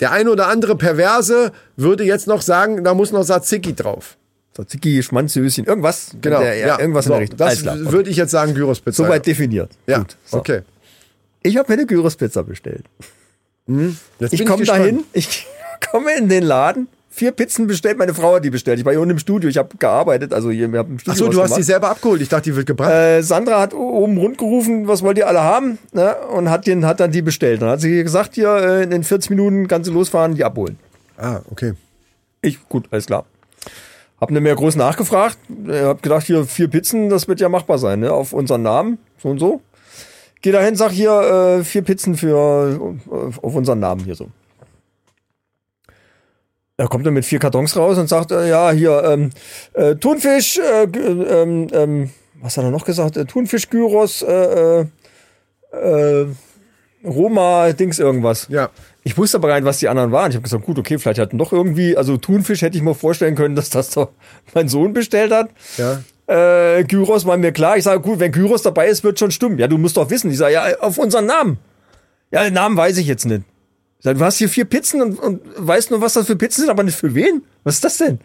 der 0.00 0.12
ein 0.12 0.28
oder 0.28 0.48
andere 0.48 0.76
Perverse 0.76 1.52
würde 1.76 2.04
jetzt 2.04 2.26
noch 2.26 2.42
sagen, 2.42 2.84
da 2.84 2.94
muss 2.94 3.12
noch 3.12 3.24
Tzatziki 3.24 3.74
drauf. 3.74 4.16
Tzatziki, 4.54 5.02
Schmanzhöschen, 5.02 5.64
irgendwas. 5.64 6.12
Genau, 6.20 6.40
Der, 6.40 6.56
ja, 6.56 6.78
irgendwas 6.78 7.06
so, 7.06 7.10
in 7.10 7.14
der 7.14 7.20
Richtung. 7.22 7.38
Das. 7.38 7.66
Okay. 7.66 7.92
würde 7.92 8.10
ich 8.10 8.16
jetzt 8.16 8.30
sagen, 8.30 8.54
Gyrospizza. 8.54 9.04
Soweit 9.04 9.26
definiert. 9.26 9.70
ja, 9.86 9.98
Gut. 9.98 10.16
So. 10.24 10.38
okay. 10.38 10.62
Ich 11.42 11.56
habe 11.56 11.70
mir 11.70 11.78
eine 11.78 11.86
Gyrospizza 11.86 12.42
bestellt. 12.42 12.84
Jetzt 14.18 14.32
Ich 14.32 14.46
komme 14.46 14.64
dahin, 14.64 15.04
ich 15.12 15.46
komme 15.90 16.16
in 16.16 16.28
den 16.28 16.44
Laden, 16.44 16.88
vier 17.14 17.30
Pizzen 17.30 17.68
bestellt, 17.68 17.96
meine 17.96 18.12
Frau 18.12 18.34
hat 18.34 18.44
die 18.44 18.50
bestellt. 18.50 18.80
Ich 18.80 18.84
war 18.84 18.92
hier 18.92 19.00
unten 19.00 19.12
im 19.12 19.18
Studio, 19.20 19.48
ich 19.48 19.56
habe 19.56 19.76
gearbeitet, 19.78 20.32
also 20.32 20.50
hier, 20.50 20.70
wir 20.72 20.80
haben 20.80 20.92
im 20.92 20.98
Studio 20.98 21.12
Ach 21.12 21.18
so, 21.18 21.28
du 21.30 21.42
hast 21.42 21.56
die 21.56 21.62
selber 21.62 21.90
abgeholt. 21.90 22.20
Ich 22.20 22.28
dachte, 22.28 22.50
die 22.50 22.56
wird 22.56 22.66
gebrannt. 22.66 22.92
Äh, 22.92 23.22
Sandra 23.22 23.60
hat 23.60 23.72
oben 23.72 24.18
rund 24.18 24.36
gerufen, 24.36 24.88
was 24.88 25.02
wollt 25.02 25.16
ihr 25.16 25.28
alle 25.28 25.40
haben? 25.40 25.78
Ne? 25.92 26.16
Und 26.34 26.50
hat, 26.50 26.66
den, 26.66 26.84
hat 26.84 26.98
dann 26.98 27.12
die 27.12 27.22
bestellt. 27.22 27.62
Dann 27.62 27.68
hat 27.68 27.80
sie 27.80 28.02
gesagt, 28.02 28.34
hier 28.34 28.48
äh, 28.48 28.82
in 28.82 28.90
den 28.90 29.04
40 29.04 29.30
Minuten 29.30 29.68
kannst 29.68 29.88
du 29.88 29.94
losfahren, 29.94 30.34
die 30.34 30.42
abholen. 30.42 30.76
ah, 31.16 31.40
okay. 31.50 31.74
Ich, 32.42 32.68
gut, 32.68 32.88
alles 32.90 33.06
klar. 33.06 33.24
Hab 34.20 34.30
nicht 34.30 34.42
mehr 34.42 34.56
groß 34.56 34.74
nachgefragt. 34.74 35.38
Äh, 35.68 35.82
hab 35.82 36.02
gedacht, 36.02 36.26
hier 36.26 36.44
vier 36.44 36.68
Pizzen, 36.68 37.10
das 37.10 37.28
wird 37.28 37.40
ja 37.40 37.48
machbar 37.48 37.78
sein, 37.78 38.00
ne? 38.00 38.12
Auf 38.12 38.32
unseren 38.32 38.62
Namen, 38.62 38.98
so 39.22 39.28
und 39.28 39.38
so. 39.38 39.60
Geh 40.42 40.50
dahin, 40.50 40.74
sag 40.74 40.90
hier 40.90 41.60
äh, 41.60 41.64
vier 41.64 41.82
Pizzen 41.82 42.16
für 42.16 42.96
äh, 43.06 43.46
auf 43.46 43.54
unseren 43.54 43.78
Namen 43.78 44.04
hier 44.04 44.16
so. 44.16 44.30
Er 46.76 46.88
kommt 46.88 47.06
dann 47.06 47.14
mit 47.14 47.24
vier 47.24 47.38
Kartons 47.38 47.76
raus 47.76 47.98
und 47.98 48.08
sagt, 48.08 48.32
äh, 48.32 48.48
ja, 48.48 48.72
hier, 48.72 49.04
ähm, 49.04 49.30
äh, 49.74 49.94
Thunfisch, 49.94 50.58
äh, 50.58 50.84
ähm, 50.84 51.68
ähm, 51.72 52.10
was 52.42 52.56
hat 52.56 52.64
er 52.64 52.70
noch 52.72 52.84
gesagt? 52.84 53.16
Äh, 53.16 53.26
Thunfisch, 53.26 53.70
Gyros, 53.70 54.22
äh, 54.22 54.80
äh, 54.82 54.86
äh, 55.72 56.26
Roma, 57.04 57.72
Dings 57.72 58.00
irgendwas. 58.00 58.48
Ja. 58.48 58.70
Ich 59.04 59.16
wusste 59.16 59.36
aber 59.36 59.48
gar 59.48 59.54
nicht, 59.56 59.66
was 59.66 59.78
die 59.78 59.88
anderen 59.88 60.10
waren. 60.10 60.30
Ich 60.30 60.36
habe 60.36 60.42
gesagt, 60.42 60.64
gut, 60.64 60.78
okay, 60.78 60.98
vielleicht 60.98 61.20
hatten 61.20 61.38
doch 61.38 61.52
irgendwie, 61.52 61.96
also 61.96 62.16
Thunfisch 62.16 62.62
hätte 62.62 62.76
ich 62.76 62.82
mir 62.82 62.94
vorstellen 62.94 63.36
können, 63.36 63.54
dass 63.56 63.70
das 63.70 63.90
doch 63.90 64.10
mein 64.52 64.68
Sohn 64.68 64.94
bestellt 64.94 65.32
hat. 65.32 65.50
Ja. 65.76 66.00
Äh, 66.26 66.82
Gyros 66.84 67.24
war 67.24 67.36
mir 67.36 67.52
klar. 67.52 67.76
Ich 67.76 67.84
sage, 67.84 68.00
gut, 68.00 68.18
wenn 68.18 68.32
Gyros 68.32 68.62
dabei 68.62 68.88
ist, 68.88 69.04
wird 69.04 69.18
schon 69.20 69.30
stimmen. 69.30 69.58
Ja, 69.58 69.68
du 69.68 69.78
musst 69.78 69.96
doch 69.96 70.10
wissen. 70.10 70.30
Ich 70.30 70.38
sage, 70.38 70.54
ja, 70.54 70.78
auf 70.80 70.98
unseren 70.98 71.26
Namen. 71.26 71.58
Ja, 72.32 72.42
den 72.42 72.54
Namen 72.54 72.76
weiß 72.76 72.96
ich 72.96 73.06
jetzt 73.06 73.26
nicht. 73.26 73.44
Du 74.12 74.20
hast 74.24 74.36
hier 74.36 74.48
vier 74.50 74.66
Pizzen 74.66 75.00
und, 75.00 75.18
und 75.18 75.40
weißt 75.56 75.90
nur, 75.90 76.00
was 76.00 76.12
das 76.12 76.26
für 76.26 76.36
Pizzen 76.36 76.62
sind, 76.62 76.70
aber 76.70 76.82
nicht 76.82 76.98
für 76.98 77.14
wen? 77.14 77.42
Was 77.62 77.76
ist 77.76 77.84
das 77.84 77.96
denn? 77.96 78.20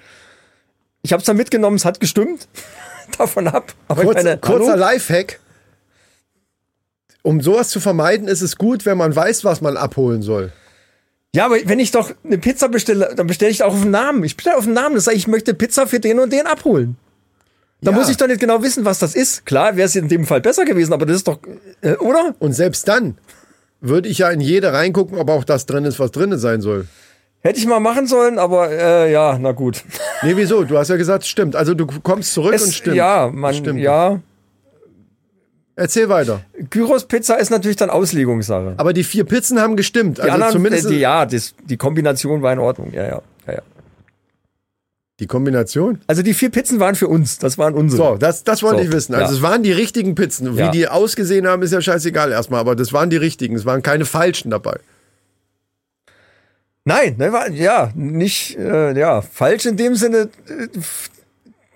Ich 1.01 1.13
habe 1.13 1.21
es 1.21 1.25
dann 1.25 1.37
mitgenommen, 1.37 1.77
es 1.77 1.85
hat 1.85 1.99
gestimmt. 1.99 2.47
Davon 3.17 3.47
ab. 3.47 3.73
Aber 3.87 4.03
Kurz, 4.03 4.17
keine 4.17 4.37
kurzer. 4.37 4.75
Lifehack. 4.75 5.39
Um 7.21 7.41
sowas 7.41 7.69
zu 7.69 7.79
vermeiden, 7.79 8.27
ist 8.27 8.41
es 8.41 8.57
gut, 8.57 8.85
wenn 8.85 8.97
man 8.97 9.15
weiß, 9.15 9.43
was 9.45 9.61
man 9.61 9.77
abholen 9.77 10.21
soll. 10.21 10.51
Ja, 11.33 11.45
aber 11.45 11.57
wenn 11.65 11.79
ich 11.79 11.91
doch 11.91 12.11
eine 12.23 12.37
Pizza 12.37 12.69
bestelle, 12.69 13.13
dann 13.15 13.27
bestelle 13.27 13.51
ich 13.51 13.63
auch 13.63 13.73
auf 13.73 13.81
den 13.81 13.91
Namen. 13.91 14.23
Ich 14.23 14.35
bestelle 14.35 14.57
auf 14.57 14.63
den 14.65 14.73
Namen. 14.73 14.95
Das 14.95 15.05
sage 15.05 15.15
ich, 15.17 15.23
ich 15.23 15.27
möchte 15.27 15.53
Pizza 15.53 15.87
für 15.87 15.99
den 15.99 16.19
und 16.19 16.33
den 16.33 16.45
abholen. 16.47 16.97
Da 17.81 17.91
Ja. 17.91 17.97
muss 17.97 18.09
ich 18.09 18.17
doch 18.17 18.27
nicht 18.27 18.39
genau 18.41 18.61
wissen, 18.63 18.83
was 18.83 18.99
das 18.99 19.15
ist. 19.15 19.45
Klar, 19.45 19.75
wäre 19.77 19.85
es 19.85 19.95
in 19.95 20.09
dem 20.09 20.25
Fall 20.25 20.41
besser 20.41 20.65
gewesen, 20.65 20.91
aber 20.91 21.05
das 21.05 21.17
ist 21.17 21.27
doch, 21.27 21.39
äh, 21.81 21.93
oder? 21.95 22.35
Und 22.39 22.53
selbst 22.53 22.87
dann 22.87 23.17
würde 23.81 24.09
ich 24.09 24.19
ja 24.19 24.29
in 24.29 24.41
jede 24.41 24.73
reingucken, 24.73 25.17
ob 25.17 25.29
auch 25.29 25.43
das 25.43 25.65
drin 25.65 25.85
ist, 25.85 25.99
was 25.99 26.11
drin 26.11 26.37
sein 26.37 26.61
soll. 26.61 26.87
Hätte 27.41 27.59
ich 27.59 27.65
mal 27.65 27.79
machen 27.79 28.05
sollen, 28.05 28.37
aber 28.37 28.69
äh, 28.69 29.11
ja, 29.11 29.37
na 29.39 29.51
gut. 29.51 29.83
Nee, 30.21 30.33
wieso? 30.35 30.65
Du 30.65 30.77
hast 30.77 30.89
ja 30.89 30.97
gesagt, 30.97 31.25
stimmt. 31.25 31.55
Also 31.55 31.73
du 31.73 31.87
kommst 31.87 32.33
zurück 32.33 32.51
und 32.51 32.55
Es, 32.55 32.75
stimmt. 32.75 32.97
ja, 32.97 33.29
man, 33.33 33.53
Stimmt. 33.53 33.79
ja. 33.79 34.19
Erzähl 35.77 36.09
weiter. 36.09 36.41
Gyros 36.69 37.05
Pizza 37.05 37.35
ist 37.35 37.51
natürlich 37.51 37.77
dann 37.77 37.89
Auslegungssache. 37.89 38.73
Aber 38.75 38.91
die 38.91 39.05
vier 39.05 39.23
Pizzen 39.23 39.61
haben 39.61 39.77
gestimmt. 39.77 40.17
Die 40.17 40.23
also 40.23 40.33
anderen, 40.33 40.51
zumindest 40.51 40.87
äh, 40.87 40.89
die, 40.89 40.99
ja, 40.99 41.25
das, 41.25 41.55
die 41.63 41.77
Kombination 41.77 42.41
war 42.41 42.51
in 42.51 42.59
Ordnung. 42.59 42.91
Ja, 42.91 43.05
ja. 43.07 43.21
Die 45.19 45.27
Kombination. 45.27 45.99
Also 46.07 46.21
die 46.21 46.33
vier 46.33 46.49
Pizzen 46.49 46.79
waren 46.79 46.95
für 46.95 47.07
uns. 47.07 47.37
Das 47.39 47.57
waren 47.57 47.73
unsere. 47.73 48.11
So, 48.11 48.17
das, 48.17 48.43
das 48.43 48.63
wollte 48.63 48.77
So, 48.81 48.83
ich 48.87 48.91
wissen. 48.93 49.15
Also 49.15 49.33
ja. 49.33 49.37
es 49.37 49.41
waren 49.41 49.63
die 49.63 49.71
richtigen 49.73 50.15
Pizzen. 50.15 50.55
Wie 50.55 50.61
Ja. 50.61 50.71
die 50.71 50.87
ausgesehen 50.87 51.45
haben, 51.47 51.61
ist 51.61 51.71
ja 51.73 51.81
scheißegal 51.81 52.31
erstmal. 52.31 52.59
Aber 52.61 52.75
das 52.75 52.93
waren 52.93 53.09
die 53.09 53.17
richtigen. 53.17 53.55
Es 53.55 53.65
waren 53.65 53.81
keine 53.83 54.05
falschen 54.05 54.49
dabei. 54.49 54.79
Nein, 56.85 57.15
ne, 57.17 57.31
war, 57.31 57.49
ja, 57.51 57.91
nicht, 57.93 58.57
äh, 58.57 58.97
ja, 58.97 59.21
falsch 59.21 59.65
in 59.65 59.77
dem 59.77 59.95
Sinne. 59.95 60.29
Äh, 60.47 60.67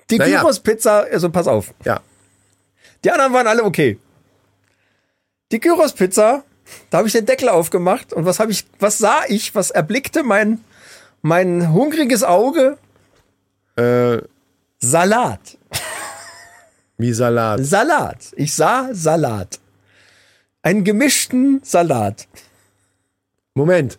die 0.10 0.18
Naja. 0.18 0.40
Gyros 0.40 0.60
Pizza, 0.60 1.06
also 1.12 1.30
pass 1.30 1.48
auf. 1.48 1.74
Ja. 1.84 2.00
Die 3.04 3.12
anderen 3.12 3.34
waren 3.34 3.48
alle 3.48 3.64
okay. 3.64 4.00
Die 5.52 5.60
Gyros 5.60 5.94
Pizza, 5.94 6.44
da 6.90 7.00
habe 7.00 7.08
ich 7.08 7.14
den 7.14 7.26
Deckel 7.26 7.50
aufgemacht 7.50 8.14
und 8.14 8.26
was 8.26 8.40
habe 8.40 8.52
ich, 8.52 8.66
was 8.80 8.98
sah 8.98 9.22
ich, 9.28 9.54
was 9.54 9.70
erblickte 9.70 10.24
mein, 10.24 10.62
mein 11.22 11.72
hungriges 11.74 12.24
Auge? 12.24 12.78
Äh, 13.76 14.18
Salat. 14.80 15.58
wie 16.98 17.14
Salat. 17.14 17.66
Salat. 17.66 18.18
Ich 18.36 18.54
sah 18.54 18.90
Salat. 18.94 19.60
Einen 20.62 20.84
gemischten 20.84 21.62
Salat. 21.64 22.28
Moment. 23.54 23.98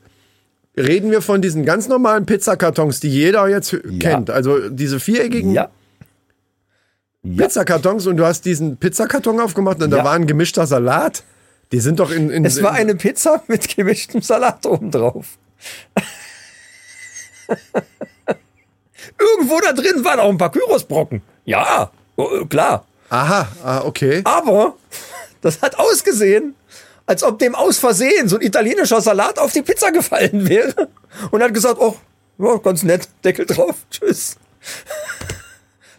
Reden 0.77 1.11
wir 1.11 1.23
von 1.23 1.41
diesen 1.41 1.65
ganz 1.65 1.87
normalen 1.89 2.27
Pizzakartons, 2.27 3.01
die 3.01 3.09
jeder 3.09 3.47
jetzt 3.49 3.77
kennt. 4.01 4.29
Also 4.31 4.69
diese 4.69 4.99
viereckigen 4.99 5.53
Ja. 5.53 5.71
Pizzakartons 7.23 8.07
und 8.07 8.17
du 8.17 8.27
hast 8.27 8.45
diesen 8.45 8.77
Pizzakarton 8.77 9.41
aufgemacht 9.41 9.83
und 9.83 9.91
da 9.91 9.99
Ja. 9.99 10.05
war 10.05 10.13
ein 10.13 10.27
gemischter 10.27 10.67
Salat. 10.67 11.23
Die 11.73 11.81
sind 11.81 11.99
doch 12.01 12.11
in. 12.11 12.29
in 12.31 12.45
Es 12.45 12.63
war 12.63 12.73
eine 12.73 12.95
Pizza 12.95 13.43
mit 13.49 13.75
gemischtem 13.75 14.21
Salat 14.21 14.67
obendrauf. 14.67 15.39
Irgendwo 19.19 19.61
da 19.61 19.73
drin 19.73 20.05
waren 20.05 20.21
auch 20.21 20.31
ein 20.31 20.39
paar 20.39 20.51
Gyrosbrocken. 20.51 21.23
Ja, 21.45 21.91
oh, 22.17 22.45
klar. 22.47 22.85
Aha, 23.09 23.49
ah, 23.63 23.83
okay. 23.85 24.23
Aber 24.25 24.75
das 25.41 25.63
hat 25.63 25.79
ausgesehen, 25.79 26.55
als 27.07 27.23
ob 27.23 27.39
dem 27.39 27.55
aus 27.55 27.79
Versehen 27.79 28.29
so 28.29 28.37
ein 28.37 28.43
italienischer 28.43 29.01
Salat 29.01 29.39
auf 29.39 29.53
die 29.53 29.63
Pizza 29.63 29.91
gefallen 29.93 30.49
wäre. 30.49 30.89
Und 31.31 31.43
hat 31.43 31.55
gesagt, 31.55 31.79
oh, 31.79 31.97
ja, 32.39 32.57
ganz 32.57 32.83
nett, 32.83 33.09
Deckel 33.25 33.47
drauf, 33.47 33.77
tschüss. 33.91 34.37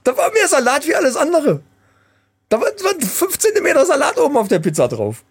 Da 0.04 0.15
war 0.17 0.32
mehr 0.32 0.47
Salat 0.47 0.88
wie 0.88 0.95
alles 0.95 1.15
andere. 1.15 1.62
Da 2.49 2.60
waren 2.60 2.73
waren 2.84 3.01
5 3.01 3.39
Zentimeter 3.39 3.86
Salat 3.86 4.19
oben 4.19 4.38
auf 4.38 4.47
der 4.47 4.60
Pizza 4.60 4.88
drauf. 4.88 5.23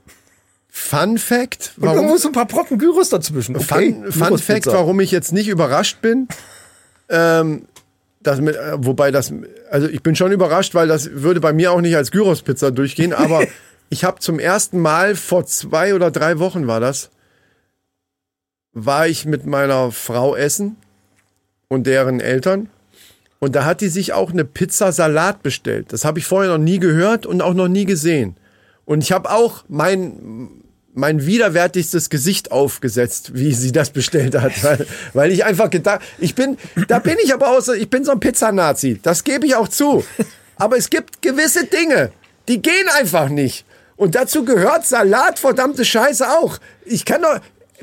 Fun 0.69 1.19
Fact, 1.19 1.75
Und 1.77 1.85
irgendwo 1.85 2.05
warum, 2.07 2.19
so 2.19 2.29
ein 2.29 2.33
paar 2.33 2.47
Brocken 2.47 2.79
Gyros 2.79 3.09
dazwischen. 3.09 3.57
Okay, 3.57 3.93
Fun, 3.93 4.13
Fun 4.13 4.39
Fact, 4.39 4.67
warum 4.67 4.99
ich 4.99 5.13
jetzt 5.13 5.33
nicht 5.33 5.47
überrascht 5.47 6.01
bin. 6.01 6.27
Ähm, 7.09 7.67
das 8.27 8.41
mit, 8.41 8.57
äh, 8.57 8.73
wobei 8.77 9.11
das, 9.11 9.33
also 9.71 9.89
ich 9.89 10.03
bin 10.03 10.17
schon 10.17 10.33
überrascht, 10.33 10.75
weil 10.75 10.89
das 10.89 11.11
würde 11.13 11.41
bei 11.41 11.53
mir 11.53 11.73
auch 11.73 11.81
nicht 11.81 11.97
als 11.97 12.11
Gyros-Pizza 12.11 12.71
durchgehen, 12.71 13.13
aber 13.15 13.47
ich 13.91 14.05
habe 14.05 14.19
zum 14.21 14.39
ersten 14.39 14.81
Mal 14.81 15.15
vor 15.15 15.47
zwei 15.47 15.95
oder 15.95 16.11
drei 16.11 16.39
Wochen 16.39 16.67
war 16.67 16.81
das, 16.81 17.11
war 18.73 19.07
ich 19.07 19.25
mit 19.25 19.47
meiner 19.47 19.93
Frau 19.93 20.35
essen 20.35 20.77
und 21.69 21.87
deren 21.87 22.21
Eltern. 22.21 22.69
Und 23.39 23.55
da 23.55 23.65
hat 23.65 23.83
die 23.83 23.89
sich 23.89 24.13
auch 24.13 24.33
eine 24.33 24.45
Pizza 24.45 24.91
Salat 24.91 25.43
bestellt. 25.43 25.93
Das 25.93 26.05
habe 26.05 26.19
ich 26.19 26.25
vorher 26.25 26.51
noch 26.51 26.65
nie 26.65 26.79
gehört 26.79 27.27
und 27.27 27.43
auch 27.43 27.55
noch 27.55 27.69
nie 27.69 27.85
gesehen. 27.85 28.37
Und 28.85 29.03
ich 29.03 29.13
habe 29.13 29.31
auch 29.31 29.65
mein, 29.69 30.64
mein 30.95 31.27
widerwärtigstes 31.27 32.09
Gesicht 32.09 32.53
aufgesetzt, 32.53 33.33
wie 33.35 33.53
sie 33.53 33.73
das 33.73 33.91
bestellt 33.91 34.35
hat. 34.41 34.63
Weil, 34.63 34.87
weil 35.13 35.33
ich 35.33 35.45
einfach 35.45 35.69
gedacht, 35.69 36.01
ich 36.19 36.35
bin, 36.35 36.57
da 36.89 37.01
bin 37.01 37.17
ich 37.23 37.35
aber 37.35 37.61
so, 37.61 37.73
ich 37.73 37.91
bin 37.91 38.05
so 38.05 38.13
ein 38.13 38.21
Pizzanazi. 38.21 39.01
Das 39.03 39.25
gebe 39.25 39.47
ich 39.47 39.57
auch 39.57 39.69
zu. 39.69 40.05
Aber 40.57 40.77
es 40.77 40.89
gibt 40.89 41.21
gewisse 41.21 41.67
Dinge, 41.67 42.13
die 42.49 42.63
gehen 42.63 42.89
einfach 42.97 43.29
nicht. 43.29 43.67
Und 43.97 44.15
dazu 44.15 44.45
gehört 44.45 44.87
Salat, 44.87 45.39
verdammte 45.39 45.85
Scheiße 45.85 46.29
auch. 46.29 46.59
Ich 46.85 47.05
kann 47.05 47.23
doch, 47.23 47.41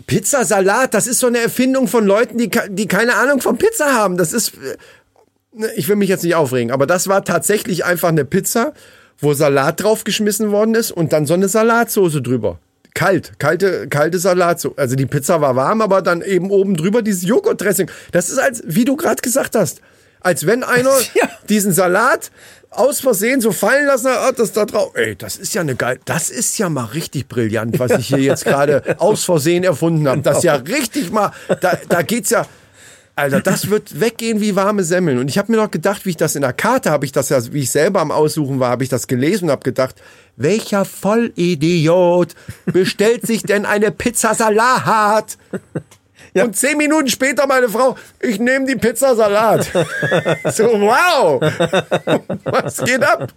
Pizza, 0.08 0.46
Salat, 0.46 0.94
das 0.94 1.08
ist 1.08 1.20
so 1.20 1.28
eine 1.28 1.40
Erfindung 1.40 1.88
von 1.88 2.06
Leuten, 2.06 2.38
die, 2.38 2.50
die 2.70 2.88
keine 2.88 3.16
Ahnung 3.16 3.42
von 3.42 3.58
Pizza 3.58 3.94
haben. 3.94 4.18
Das 4.18 4.32
ist, 4.32 4.54
äh, 4.56 5.68
ich 5.76 5.90
will 5.90 5.98
mich 5.98 6.10
jetzt 6.10 6.24
nicht 6.24 6.36
aufregen, 6.36 6.72
aber 6.72 6.88
das 6.88 7.08
war 7.08 7.26
tatsächlich 7.26 7.84
einfach 7.84 8.10
eine 8.10 8.24
Pizza, 8.24 8.74
wo 9.20 9.34
Salat 9.34 9.84
draufgeschmissen 9.84 10.52
worden 10.52 10.76
ist 10.76 10.92
und 10.92 11.14
dann 11.14 11.26
so 11.26 11.34
eine 11.34 11.50
Salatsoße 11.50 12.22
drüber. 12.22 12.60
Kalt, 12.94 13.34
kalte, 13.40 13.88
kalte 13.88 14.20
Salatsoße. 14.20 14.76
Also 14.78 14.96
die 14.96 15.06
Pizza 15.06 15.42
war 15.42 15.56
warm, 15.56 15.82
aber 15.82 16.02
dann 16.02 16.22
eben 16.22 16.52
oben 16.52 16.76
drüber 16.76 17.02
dieses 17.02 17.24
Joghurtdressing. 17.24 17.90
Das 18.12 18.30
ist 18.30 18.38
als, 18.38 18.64
wie 18.66 18.86
du 18.86 18.96
gerade 18.96 19.22
gesagt 19.22 19.56
hast, 19.56 19.82
als 20.20 20.46
wenn 20.46 20.64
einer 20.64 20.92
Ja. 21.14 21.30
diesen 21.50 21.74
Salat 21.74 22.32
aus 22.70 23.02
Versehen 23.02 23.42
so 23.42 23.52
fallen 23.52 23.86
lassen 23.86 24.10
hat, 24.12 24.18
ah, 24.20 24.32
das 24.32 24.54
da 24.54 24.66
drauf. 24.66 24.92
Ey, 24.96 25.16
das 25.16 25.36
ist 25.38 25.54
ja 25.54 25.62
eine 25.62 25.76
geil, 25.76 26.00
das 26.06 26.30
ist 26.30 26.58
ja 26.58 26.70
mal 26.70 26.86
richtig 26.86 27.28
brillant, 27.28 27.80
was 27.80 27.92
ich 27.92 28.08
hier 28.08 28.20
jetzt 28.20 28.46
gerade 28.46 28.84
aus 28.98 29.26
Versehen 29.26 29.64
erfunden 29.64 30.08
habe. 30.08 30.22
Das 30.22 30.38
ist 30.38 30.44
ja 30.44 30.56
richtig 30.56 31.12
mal, 31.12 31.32
da, 31.60 31.78
da 31.90 32.02
geht's 32.02 32.30
ja, 32.30 32.46
Alter, 33.16 33.42
das 33.42 33.70
wird 33.70 34.00
weggehen 34.00 34.42
wie 34.42 34.56
warme 34.56 34.84
Semmeln. 34.84 35.18
Und 35.18 35.30
ich 35.30 35.38
habe 35.38 35.52
mir 35.52 35.58
noch 35.58 35.72
gedacht, 35.72 36.06
wie 36.06 36.12
ich 36.12 36.18
das 36.18 36.36
in 36.36 36.42
der 36.42 36.54
Karte 36.54 36.92
habe 36.92 37.06
ich 37.06 37.12
das 37.12 37.30
ja, 37.30 37.40
wie 37.54 37.62
ich 37.62 37.72
selber 37.72 38.00
am 38.02 38.12
Aussuchen 38.12 38.60
war, 38.60 38.70
habe 38.70 38.84
ich 38.84 38.90
das 38.90 39.08
gelesen 39.08 39.46
und 39.46 39.52
habe 39.52 39.64
gedacht, 39.64 39.96
welcher 40.38 40.86
Vollidiot 40.86 42.36
bestellt 42.66 43.28
sich 43.28 43.44
denn 43.44 43.66
eine 43.66 43.92
Pizza 43.92 44.34
Salat? 44.34 45.38
Und 46.34 46.56
zehn 46.56 46.78
Minuten 46.78 47.10
später 47.10 47.46
meine 47.46 47.68
Frau, 47.68 47.98
ich 48.22 48.40
nehme 48.40 48.66
die 48.66 48.78
Pizza 48.78 49.16
Salat. 49.16 49.66
so, 50.46 50.64
wow. 50.64 51.42
Was 52.46 52.78
geht 52.78 53.04
ab? 53.04 53.34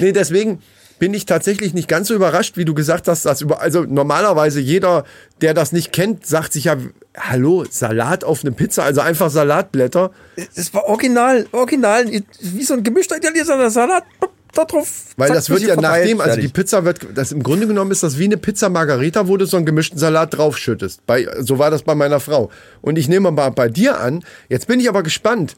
Nee, 0.00 0.10
deswegen 0.10 0.60
bin 0.98 1.14
ich 1.14 1.26
tatsächlich 1.26 1.74
nicht 1.74 1.88
ganz 1.88 2.08
so 2.08 2.14
überrascht, 2.14 2.56
wie 2.56 2.64
du 2.64 2.74
gesagt 2.74 3.08
hast, 3.08 3.26
dass 3.26 3.40
über, 3.40 3.60
also 3.60 3.82
normalerweise 3.82 4.60
jeder, 4.60 5.04
der 5.40 5.54
das 5.54 5.72
nicht 5.72 5.92
kennt, 5.92 6.26
sagt 6.26 6.52
sich 6.52 6.64
ja, 6.64 6.76
hallo, 7.16 7.64
Salat 7.68 8.24
auf 8.24 8.42
eine 8.42 8.52
Pizza, 8.52 8.84
also 8.84 9.00
einfach 9.00 9.30
Salatblätter. 9.30 10.10
Das 10.54 10.72
war 10.74 10.84
original, 10.84 11.46
original, 11.52 12.06
wie 12.40 12.62
so 12.62 12.74
ein 12.74 12.82
gemischter 12.82 13.16
italienischer 13.16 13.70
Salat. 13.70 14.04
Da 14.52 14.64
drauf. 14.64 14.88
Weil 15.18 15.28
zack, 15.28 15.36
das 15.36 15.50
wird 15.50 15.60
ja 15.62 15.74
verteilt, 15.74 16.16
nachdem, 16.16 16.20
also 16.22 16.40
die. 16.40 16.48
Pizza 16.48 16.84
wird, 16.86 17.06
das 17.14 17.30
im 17.30 17.42
Grunde 17.42 17.66
genommen 17.66 17.90
ist 17.90 18.02
das 18.02 18.18
wie 18.18 18.24
eine 18.24 18.38
Pizza 18.38 18.70
Margarita, 18.70 19.28
wo 19.28 19.36
du 19.36 19.44
so 19.44 19.58
einen 19.58 19.66
gemischten 19.66 19.98
Salat 19.98 20.34
draufschüttest. 20.34 21.04
Bei, 21.04 21.26
so 21.40 21.58
war 21.58 21.70
das 21.70 21.82
bei 21.82 21.94
meiner 21.94 22.20
Frau. 22.20 22.50
Und 22.80 22.96
ich 22.96 23.06
nehme 23.06 23.30
mal 23.30 23.50
bei 23.50 23.68
dir 23.68 24.00
an, 24.00 24.24
jetzt 24.48 24.66
bin 24.66 24.80
ich 24.80 24.88
aber 24.88 25.02
gespannt. 25.02 25.56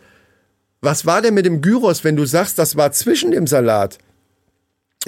Was 0.80 1.06
war 1.06 1.22
denn 1.22 1.34
mit 1.34 1.46
dem 1.46 1.60
Gyros, 1.60 2.02
wenn 2.02 2.16
du 2.16 2.24
sagst, 2.24 2.58
das 2.58 2.74
war 2.74 2.90
zwischen 2.90 3.30
dem 3.30 3.46
Salat? 3.46 3.98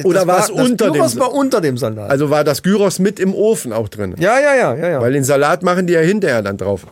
Oder 0.05 0.27
war 0.27 0.41
es 0.41 0.51
unter 0.51 0.87
dem 0.87 0.93
Gyros 0.95 1.13
Sa- 1.13 1.21
war 1.21 1.33
unter 1.33 1.61
dem 1.61 1.77
Salat. 1.79 2.11
Also 2.11 2.31
war 2.31 2.45
das 2.45 2.63
Gyros 2.63 2.99
mit 2.99 3.19
im 3.21 3.35
Ofen 3.35 3.73
auch 3.73 3.89
drin? 3.89 4.15
ja, 4.19 4.39
ja, 4.41 4.55
ja, 4.55 4.75
ja, 4.75 4.89
ja. 4.91 5.01
Weil 5.01 5.13
den 5.13 5.25
Salat 5.25 5.63
machen 5.63 5.87
die 5.87 5.93
ja 5.95 6.01
hinterher 6.01 6.43
dann 6.43 6.57
drauf. 6.57 6.87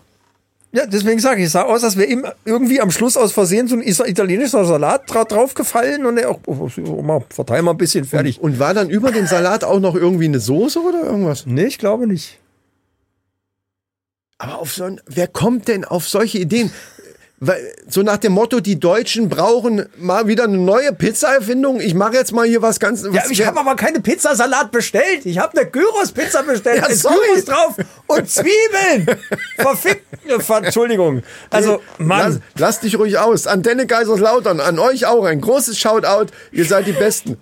ja 0.73 0.87
deswegen 0.87 1.19
sage 1.21 1.41
ich, 1.41 1.47
es 1.47 1.53
sah 1.53 1.63
aus, 1.63 1.83
als 1.85 1.97
wäre 1.97 2.09
ihm 2.09 2.27
irgendwie 2.45 2.81
am 2.81 2.91
Schluss 2.91 3.17
aus 3.17 3.33
Versehen 3.33 3.69
so 3.69 3.77
ein 3.77 3.83
is- 3.83 4.01
italienischer 4.01 4.65
Salat 4.65 5.03
dra 5.07 5.25
draufgefallen 5.25 6.05
und 6.07 6.19
er 6.19 6.31
auch, 6.31 6.41
oh, 6.47 6.69
oh, 6.87 7.03
mal, 7.03 7.23
verteil 7.31 7.63
mal 7.63 7.71
ein 7.73 7.77
bisschen 7.79 8.05
fertig. 8.05 8.41
Und 8.41 8.59
war 8.59 8.75
dann 8.75 8.91
über 8.91 9.11
dem 9.13 9.27
Salat 9.27 9.65
auch 9.65 9.81
noch 9.81 9.95
irgendwie 9.95 10.27
eine 10.27 10.41
Soße 10.41 10.81
oder 10.81 11.05
irgendwas? 11.05 11.45
nee, 11.47 11.65
ich 11.65 11.79
glaube 11.79 12.07
nicht. 12.07 12.39
Aber 14.41 14.59
auf 14.61 14.73
so 14.73 14.85
ein, 14.85 15.01
wer 15.07 15.27
kommt 15.27 15.67
denn 15.67 15.85
auf 15.85 16.09
solche 16.09 16.39
Ideen? 16.39 16.71
So 17.89 18.03
nach 18.03 18.17
dem 18.17 18.33
Motto, 18.33 18.59
die 18.59 18.81
Deutschen 18.81 19.29
brauchen 19.29 19.87
mal 19.97 20.27
wieder 20.27 20.45
eine 20.45 20.59
neue 20.59 20.93
Pizza-Erfindung. 20.93 21.81
Ich 21.81 21.95
mache 21.95 22.15
jetzt 22.15 22.33
mal 22.33 22.47
hier 22.47 22.63
was 22.63 22.81
ganz. 22.81 23.05
Ja, 23.05 23.15
was 23.15 23.31
ich 23.31 23.47
habe 23.47 23.61
aber 23.61 23.77
keine 23.77 24.01
Pizzasalat 24.01 24.73
bestellt. 24.73 25.25
Ich 25.25 25.39
habe 25.39 25.57
eine 25.57 25.71
Gyros-Pizza 25.71 26.43
bestellt. 26.43 26.83
Ja, 26.89 26.93
sorry. 26.93 27.17
Gyros 27.33 27.45
drauf 27.45 27.75
und 28.09 28.29
Zwiebeln. 28.29 29.19
Verfickt. 29.57 30.05
Ver 30.43 30.65
Entschuldigung. 30.65 31.23
Also, 31.51 31.81
Mann. 31.99 32.33
Lass, 32.33 32.41
lasst 32.57 32.83
dich 32.83 32.99
ruhig 32.99 33.19
aus. 33.19 33.47
Antenne 33.47 33.87
Kaiserslautern, 33.87 34.59
an 34.59 34.81
euch 34.81 35.07
auch 35.07 35.25
ein 35.25 35.41
großes 35.41 35.79
Shoutout. 35.79 36.33
Ihr 36.51 36.65
seid 36.65 36.89
die 36.89 36.93
Besten. 36.93 37.39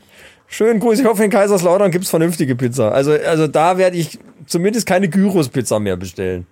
Schönen 0.47 0.79
Gruß. 0.79 0.99
Ich 1.01 1.07
hoffe, 1.07 1.25
in 1.25 1.31
Kaiserslautern 1.31 1.91
gibt's 1.91 2.11
vernünftige 2.11 2.55
Pizza. 2.55 2.93
Also, 2.93 3.13
also 3.13 3.47
da 3.47 3.79
werde 3.79 3.97
ich 3.97 4.19
zumindest 4.47 4.87
keine 4.87 5.09
Gyros-Pizza 5.09 5.81
mehr 5.81 5.97
bestellen. 5.97 6.47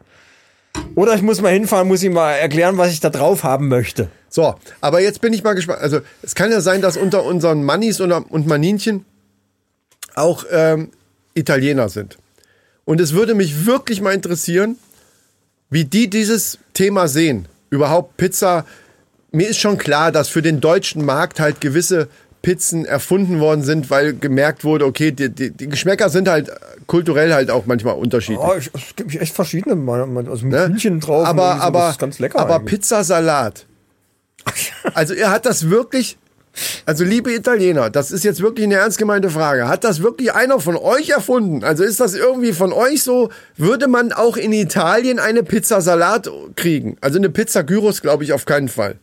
Oder 0.94 1.14
ich 1.14 1.22
muss 1.22 1.40
mal 1.40 1.52
hinfahren, 1.52 1.88
muss 1.88 2.02
ihm 2.02 2.12
mal 2.12 2.32
erklären, 2.32 2.78
was 2.78 2.92
ich 2.92 3.00
da 3.00 3.10
drauf 3.10 3.42
haben 3.42 3.68
möchte. 3.68 4.08
So, 4.28 4.54
aber 4.80 5.00
jetzt 5.00 5.20
bin 5.20 5.32
ich 5.32 5.42
mal 5.42 5.54
gespannt. 5.54 5.80
Also 5.80 6.00
es 6.22 6.34
kann 6.34 6.50
ja 6.50 6.60
sein, 6.60 6.82
dass 6.82 6.96
unter 6.96 7.24
unseren 7.24 7.64
Mannis 7.64 8.00
und, 8.00 8.12
und 8.12 8.46
Maninchen 8.46 9.04
auch 10.14 10.44
ähm, 10.50 10.90
Italiener 11.34 11.88
sind. 11.88 12.18
Und 12.84 13.00
es 13.00 13.12
würde 13.12 13.34
mich 13.34 13.66
wirklich 13.66 14.00
mal 14.00 14.12
interessieren, 14.12 14.76
wie 15.70 15.84
die 15.84 16.08
dieses 16.08 16.58
Thema 16.74 17.08
sehen. 17.08 17.48
Überhaupt 17.70 18.16
Pizza. 18.16 18.64
Mir 19.32 19.48
ist 19.48 19.58
schon 19.58 19.78
klar, 19.78 20.12
dass 20.12 20.28
für 20.28 20.42
den 20.42 20.60
deutschen 20.60 21.04
Markt 21.04 21.40
halt 21.40 21.60
gewisse 21.60 22.08
Pizzen 22.44 22.84
erfunden 22.84 23.40
worden 23.40 23.62
sind, 23.62 23.90
weil 23.90 24.14
gemerkt 24.14 24.64
wurde, 24.64 24.84
okay, 24.84 25.10
die, 25.10 25.30
die, 25.30 25.50
die 25.50 25.68
Geschmäcker 25.68 26.10
sind 26.10 26.28
halt 26.28 26.50
kulturell 26.86 27.32
halt 27.32 27.50
auch 27.50 27.66
manchmal 27.66 27.94
unterschiedlich. 27.94 28.46
Oh, 28.46 28.54
ich, 28.56 28.70
es 28.72 28.94
gibt 28.94 29.14
echt 29.14 29.34
verschiedene, 29.34 29.74
also 29.90 30.06
mit 30.46 30.52
Ne? 30.52 30.68
Hühnchen 30.68 31.00
drauf. 31.00 31.26
aber 31.26 31.60
aber, 31.60 31.78
das 31.80 31.92
ist 31.92 31.98
ganz 31.98 32.18
lecker. 32.18 32.38
aber 32.38 32.56
eigentlich. 32.56 32.70
Pizzasalat. 32.70 33.66
Also 34.92 35.14
er 35.14 35.30
hat 35.30 35.46
das 35.46 35.70
wirklich, 35.70 36.18
also 36.84 37.02
liebe 37.02 37.32
Italiener, 37.32 37.88
das 37.88 38.10
ist 38.10 38.22
jetzt 38.22 38.42
wirklich 38.42 38.66
eine 38.66 38.74
ernst 38.74 38.98
gemeinte 38.98 39.30
Frage. 39.30 39.66
Hat 39.66 39.82
das 39.82 40.02
wirklich 40.02 40.34
einer 40.34 40.60
von 40.60 40.76
euch 40.76 41.08
erfunden? 41.08 41.64
Also 41.64 41.82
ist 41.82 42.00
das 42.00 42.14
irgendwie 42.14 42.52
von 42.52 42.70
euch 42.74 43.02
so? 43.02 43.30
Würde 43.56 43.88
man 43.88 44.12
auch 44.12 44.36
in 44.36 44.52
Italien 44.52 45.18
eine 45.18 45.42
Pizzasalat 45.42 46.30
kriegen? 46.54 46.98
Also 47.00 47.18
eine 47.18 47.30
Pizza 47.30 47.64
Gyros 47.64 48.02
glaube 48.02 48.24
ich 48.24 48.34
auf 48.34 48.44
keinen 48.44 48.68
Fall. 48.68 48.96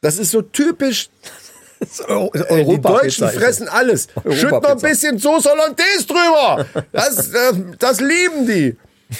Das 0.00 0.18
ist 0.18 0.32
so 0.32 0.42
typisch. 0.42 1.08
Euro- 2.08 2.30
Die 2.76 2.80
Deutschen 2.80 3.28
fressen 3.30 3.68
alles. 3.68 4.08
Schütt 4.30 4.50
noch 4.50 4.64
ein 4.64 4.78
bisschen 4.80 5.18
Soße 5.18 5.48
Hollandaise 5.50 6.06
drüber. 6.06 6.66
Das, 6.92 7.28
äh, 7.28 7.52
das 7.78 8.00
lieben 8.00 8.46
die. 8.46 8.76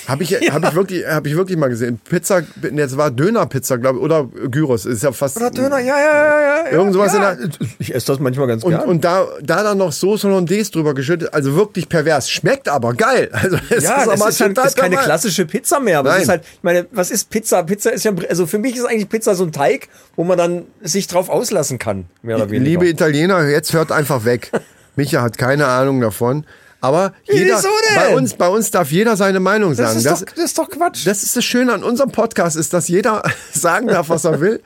Habe 0.09 0.23
ich, 0.23 0.33
hab 0.51 0.65
ich, 0.65 0.75
wirklich, 0.75 1.07
hab 1.07 1.27
ich 1.27 1.37
wirklich 1.37 1.59
mal 1.59 1.69
gesehen. 1.69 2.01
Pizza, 2.09 2.43
jetzt 2.63 2.97
war 2.97 3.11
Dönerpizza, 3.11 3.77
glaube 3.77 3.99
ich, 3.99 4.05
oder 4.05 4.25
Gyros. 4.51 4.87
Ist 4.87 5.03
ja 5.03 5.13
fast. 5.13 5.37
Oder 5.37 5.51
Döner, 5.51 5.79
ja, 5.79 5.99
ja, 5.99 6.15
ja, 6.15 6.41
ja. 6.41 6.71
Irgend 6.73 6.95
sowas 6.95 7.13
ja. 7.15 7.33
in 7.33 7.51
Ich 7.79 7.95
esse 7.95 8.07
das 8.07 8.19
manchmal 8.19 8.47
ganz 8.47 8.65
Und, 8.65 8.71
gern. 8.71 8.89
und 8.89 9.05
da, 9.05 9.27
da 9.43 9.63
dann 9.63 9.79
noch 9.79 9.93
Soße 9.93 10.29
Hollandaise 10.29 10.71
drüber 10.71 10.95
geschüttet. 10.95 11.33
Also 11.33 11.55
wirklich 11.55 11.89
pervers. 11.89 12.31
Schmeckt 12.31 12.69
aber 12.69 12.95
geil. 12.95 13.31
Also 13.45 13.59
es 13.69 13.85
ja, 13.85 13.97
aber 13.97 14.17
das 14.17 14.29
ist, 14.29 14.41
halt, 14.41 14.57
ist 14.57 14.77
keine 14.77 14.91
normal. 14.91 15.05
klassische 15.05 15.45
Pizza 15.45 15.79
mehr. 15.79 15.99
Aber 15.99 16.11
es 16.11 16.15
Nein. 16.15 16.23
ist 16.23 16.29
halt, 16.31 16.43
ich 16.45 16.63
meine, 16.63 16.87
was 16.93 17.11
ist 17.11 17.29
Pizza? 17.29 17.63
Pizza 17.63 17.91
ist 17.91 18.05
ja, 18.05 18.13
also 18.31 18.47
für 18.47 18.59
mich 18.59 18.77
ist 18.77 18.87
eigentlich 18.87 19.09
Pizza 19.11 19.35
so 19.35 19.45
ein 19.45 19.53
Teig, 19.53 19.89
wo 20.17 20.25
man 20.25 20.39
dann 20.39 20.65
sich 20.81 21.07
drauf 21.07 21.29
auslassen 21.29 21.79
kann, 21.79 22.07
mehr 22.23 22.37
oder 22.37 22.49
weniger. 22.49 22.65
Liebe 22.71 22.89
Italiener, 22.89 23.47
jetzt 23.49 23.75
hört 23.75 23.93
einfach 23.93 24.25
weg. 24.25 24.51
Micha 24.97 25.21
hat 25.21 25.37
keine 25.37 25.67
Ahnung 25.67 26.01
davon. 26.01 26.47
Aber 26.85 27.15
jeder, 27.25 27.63
denn? 27.63 27.71
bei 27.97 28.15
uns, 28.15 28.35
bei 28.35 28.49
uns 28.49 28.71
darf 28.71 28.91
jeder 28.93 29.17
seine 29.17 29.41
Meinung 29.41 29.71
das 29.71 29.79
sagen. 29.79 29.97
ist, 29.99 30.05
Das, 30.07 30.21
doch, 30.21 30.27
das 30.35 30.45
ist 30.45 30.59
doch 30.59 30.69
Quatsch. 30.69 31.07
das 31.07 31.23
ist 31.23 31.35
das 31.35 31.45
Schöne 31.45 31.73
an 31.73 31.83
unserem 31.83 32.11
Podcast, 32.11 32.57
ist, 32.57 32.75
dass 32.75 32.89
jeder 32.89 33.23
sagen 33.53 33.87
darf, 33.87 34.11
was 34.11 34.25
er 34.25 34.41
will. 34.41 34.61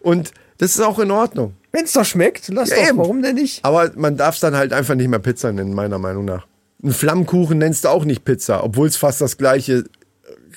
Und 0.00 0.32
das 0.56 0.70
ist 0.76 0.80
auch 0.80 0.98
in 0.98 1.10
Ordnung. 1.10 1.54
Wenn 1.70 1.84
es 1.84 1.92
doch 1.92 2.06
schmeckt, 2.06 2.48
lass 2.48 2.70
Ja, 2.70 2.76
doch, 2.76 2.88
eben. 2.88 2.98
warum 2.98 3.20
denn 3.22 3.34
nicht? 3.34 3.62
Aber 3.64 3.90
man 3.96 4.16
darf 4.16 4.36
es 4.36 4.40
dann 4.40 4.56
halt 4.56 4.72
einfach 4.72 4.94
nicht 4.94 5.08
mehr 5.08 5.18
Pizza 5.18 5.52
nennen, 5.52 5.74
meiner 5.74 5.98
Meinung 5.98 6.24
nach. 6.24 6.46
Ein 6.82 6.92
Flammkuchen 6.92 7.58
nennst 7.58 7.84
du 7.84 7.88
auch 7.88 8.04
nicht 8.06 8.24
Pizza, 8.24 8.64
obwohl 8.64 8.88
es 8.88 8.96
fast 8.96 9.20
das 9.20 9.36
gleiche 9.36 9.84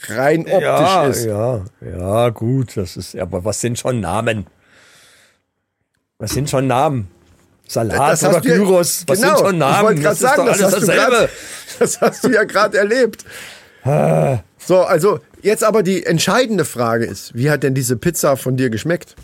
rein 0.07 0.41
optisch 0.41 0.61
ja, 0.61 1.05
ist. 1.07 1.25
ja, 1.25 1.65
ja, 1.81 2.29
gut, 2.29 2.77
das 2.77 2.95
ist, 2.95 3.15
aber 3.17 3.43
was 3.43 3.59
sind 3.59 3.77
schon 3.77 3.99
Namen? 3.99 4.47
Was 6.19 6.31
sind 6.31 6.49
schon 6.49 6.67
Namen? 6.67 7.09
Salat 7.71 8.11
Das 8.11 8.23
oder 8.23 8.41
du 8.41 8.49
ja- 8.49 8.55
Gyros, 8.57 9.05
was 9.07 9.21
genau, 9.21 9.37
sind 9.37 9.47
schon 9.47 9.57
Namen? 9.57 9.75
Ich 9.75 9.81
wollte 9.83 10.01
gerade 10.01 10.19
das 10.19 10.21
ist 10.21 10.35
sagen, 10.35 10.45
das 10.45 10.61
hast, 10.61 10.85
grad, 10.87 11.29
das 11.79 12.01
hast 12.01 12.23
du 12.25 12.29
ja 12.29 12.43
gerade 12.43 12.77
erlebt. 12.77 13.25
So, 14.57 14.81
also 14.81 15.19
jetzt 15.41 15.63
aber 15.63 15.81
die 15.81 16.05
entscheidende 16.05 16.65
Frage 16.65 17.05
ist, 17.05 17.33
wie 17.33 17.49
hat 17.49 17.63
denn 17.63 17.73
diese 17.73 17.95
Pizza 17.95 18.35
von 18.35 18.57
dir 18.57 18.69
geschmeckt? 18.69 19.15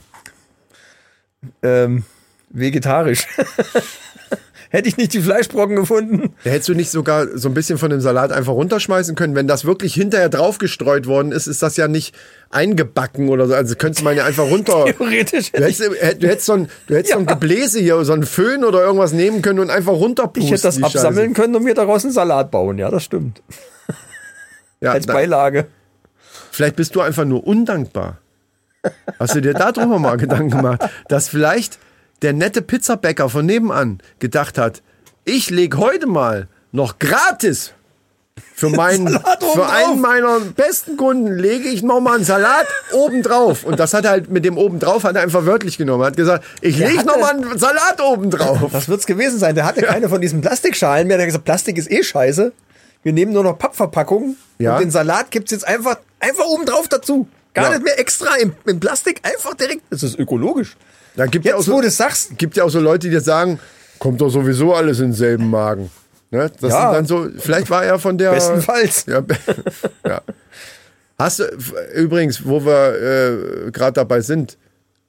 ähm, 1.62 2.04
vegetarisch. 2.50 3.28
Hätte 4.70 4.90
ich 4.90 4.98
nicht 4.98 5.14
die 5.14 5.22
Fleischbrocken 5.22 5.76
gefunden. 5.78 6.34
Hättest 6.44 6.68
du 6.70 6.74
nicht 6.74 6.90
sogar 6.90 7.38
so 7.38 7.48
ein 7.48 7.54
bisschen 7.54 7.78
von 7.78 7.90
dem 7.90 8.02
Salat 8.02 8.32
einfach 8.34 8.52
runterschmeißen 8.54 9.16
können? 9.16 9.34
Wenn 9.36 9.48
das 9.48 9.64
wirklich 9.66 9.94
hinterher 9.94 10.28
draufgestreut 10.30 11.08
worden 11.08 11.32
ist, 11.32 11.48
ist 11.48 11.64
das 11.64 11.78
ja 11.78 11.88
nicht 11.88 12.14
eingebacken 12.50 13.30
oder 13.30 13.48
so. 13.48 13.54
Also 13.54 13.76
könntest 13.76 14.04
man 14.04 14.16
ja 14.18 14.26
einfach 14.26 14.44
runter. 14.44 14.86
Theoretisch 14.98 15.52
Du 15.54 15.64
hättest, 15.64 15.80
du 15.82 16.28
hättest 16.28 16.46
so 16.46 16.54
ein, 16.54 16.70
du 16.88 16.96
hättest 16.96 17.14
so 17.14 17.20
ein 17.20 17.26
Ja. 17.26 17.34
Gebläse 17.34 17.80
hier, 17.80 18.04
so 18.04 18.14
ein 18.14 18.24
Föhn 18.24 18.66
oder 18.66 18.82
irgendwas 18.84 19.14
nehmen 19.14 19.42
können 19.42 19.60
und 19.60 19.70
einfach 19.70 19.94
runterpusten. 19.94 20.44
ich 20.44 20.52
hätte 20.52 20.64
das 20.64 20.84
absammeln 20.84 21.30
Scheiße. 21.30 21.42
können 21.42 21.56
und 21.56 21.64
mir 21.64 21.74
daraus 21.74 22.04
einen 22.04 22.14
Salat 22.14 22.52
bauen. 22.52 22.78
Ja, 22.78 22.90
das 22.90 23.04
stimmt. 23.04 23.42
Ja, 24.80 24.92
Als 24.92 25.08
Beilage. 25.08 25.66
vielleicht 26.52 26.76
bist 26.76 26.94
du 26.96 27.02
einfach 27.02 27.26
nur 27.26 27.48
undankbar. 27.48 28.20
Hast 29.20 29.34
du 29.34 29.42
dir 29.42 29.54
darüber 29.56 29.98
mal 29.98 30.18
Gedanken 30.18 30.52
gemacht, 30.52 30.82
dass 31.08 31.30
vielleicht 31.30 31.80
der 32.22 32.34
nette 32.34 32.62
Pizzabäcker 32.62 33.30
von 33.30 33.46
nebenan 33.46 34.00
gedacht 34.20 34.58
hat, 34.58 34.82
ich 35.26 35.50
leg 35.50 35.78
heute 35.78 36.08
mal 36.08 36.48
noch 36.72 37.00
gratis 37.00 37.74
für 38.56 38.70
meinen, 38.72 39.08
für 39.08 39.16
obendrauf. 39.18 39.72
einen 39.74 40.02
meiner 40.02 40.40
besten 40.40 40.96
Kunden 40.98 41.38
lege 41.38 41.70
ich 41.70 41.82
noch 41.84 42.00
mal 42.00 42.16
einen 42.16 42.24
Salat 42.24 42.68
obendrauf. 42.94 43.64
Und 43.64 43.80
das 43.80 43.94
hat 43.94 44.06
er 44.06 44.12
halt 44.12 44.30
mit 44.30 44.46
dem 44.46 44.58
obendrauf 44.58 45.04
hat 45.04 45.16
er 45.16 45.22
einfach 45.24 45.46
wörtlich 45.46 45.78
genommen. 45.78 46.04
Er 46.04 46.08
hat 46.08 46.18
gesagt, 46.18 46.46
ich 46.62 46.78
lege 46.78 46.98
hatte- 47.00 47.08
noch 47.08 47.20
mal 47.20 47.32
einen 47.36 47.58
Salat 47.58 48.00
obendrauf. 48.02 48.60
Was 48.74 48.88
wird's 48.90 49.06
gewesen 49.06 49.40
sein? 49.40 49.56
Der 49.56 49.66
hatte 49.66 49.82
keine 49.82 50.08
von 50.10 50.22
diesen 50.22 50.42
Plastikschalen 50.42 51.08
mehr. 51.08 51.18
Der 51.18 51.26
hat 51.26 51.30
gesagt, 51.30 51.46
Plastik 51.46 51.78
ist 51.78 51.90
eh 51.92 52.04
scheiße. 52.04 52.52
Wir 53.04 53.14
nehmen 53.14 53.32
nur 53.34 53.44
noch 53.44 53.58
Pappverpackungen. 53.58 54.38
Ja. 54.60 54.76
Und 54.76 54.82
den 54.82 54.92
Salat 54.92 55.32
gibt's 55.32 55.52
jetzt 55.52 55.68
einfach, 55.68 55.98
einfach 56.20 56.46
oben 56.46 56.66
drauf 56.66 56.88
dazu. 56.88 57.28
Gar 57.54 57.66
Ja. 57.66 57.72
nicht 57.72 57.84
mehr 57.86 58.00
extra 58.00 58.36
im, 58.38 58.54
im 58.66 58.80
Plastik, 58.80 59.20
einfach 59.24 59.54
direkt. 59.56 59.82
Das 59.90 60.04
ist 60.04 60.18
ökologisch. 60.20 60.76
Da 61.18 61.26
gibt 61.26 61.44
ja 61.46 61.54
auch 61.56 61.58
Jetzt, 61.58 61.66
so, 61.66 61.74
wo 61.74 61.82
du 61.82 61.88
es 61.88 61.98
sagst, 61.98 62.38
gibt 62.38 62.56
ja 62.56 62.64
auch 62.64 62.70
so 62.70 62.80
Leute, 62.80 63.10
die 63.10 63.14
jetzt 63.16 63.26
sagen, 63.26 63.60
kommt 64.00 64.22
doch 64.22 64.30
sowieso 64.30 64.74
alles 64.74 65.00
in 65.00 65.08
denselben 65.08 65.50
Magen. 65.50 65.90
Ne? 66.32 66.50
Das 66.62 66.72
Ja. 66.72 66.94
sind 66.94 66.94
dann 66.94 67.06
so, 67.06 67.28
vielleicht 67.40 67.70
war 67.70 67.84
er 67.84 68.00
von 68.00 68.18
der. 68.18 68.32
bestenfalls. 68.32 69.06
Ja, 69.08 69.22
ja. 70.08 70.22
Hast 71.20 71.40
du, 71.40 71.44
übrigens, 71.96 72.46
wo 72.46 72.64
wir 72.64 73.66
äh, 73.68 73.72
gerade 73.72 73.94
dabei 73.94 74.22
sind, 74.22 74.58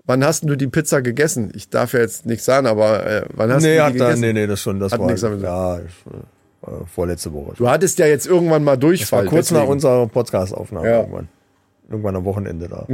wann 0.06 0.24
hast 0.24 0.44
du 0.48 0.56
die 0.56 0.68
Pizza 0.68 1.02
gegessen? 1.02 1.52
Ich 1.54 1.68
darf 1.68 1.92
ja 1.92 2.00
jetzt 2.00 2.24
nichts 2.24 2.46
sagen, 2.46 2.66
aber 2.66 3.04
äh, 3.06 3.22
wann 3.34 3.52
hast 3.52 3.62
Nee, 3.62 3.76
du 3.76 3.92
die 3.92 3.98
da, 3.98 4.06
gegessen? 4.06 4.20
nee, 4.22 4.32
nee, 4.32 4.46
das 4.46 4.60
schon. 4.62 4.80
Das 4.80 4.92
Hat 4.92 5.00
war, 5.00 5.06
nichts 5.06 5.20
damit- 5.20 5.42
ja, 5.42 5.78
ich, 5.80 5.84
äh, 6.66 6.70
vorletzte 6.86 7.32
Woche. 7.34 7.52
Du 7.56 7.68
hattest 7.68 7.98
ja 7.98 8.06
jetzt 8.06 8.26
irgendwann 8.26 8.64
mal 8.64 8.70
war 8.70 8.76
Durchfall. 8.78 9.26
kurz 9.26 9.50
nach 9.50 9.58
deswegen. 9.58 9.72
unserer 9.72 10.06
Podcast-Aufnahme 10.06 10.88
Ja. 10.88 11.00
irgendwann. 11.00 11.28
Irgendwann 11.90 12.16
am 12.16 12.24
Wochenende 12.24 12.68
da. 12.68 12.86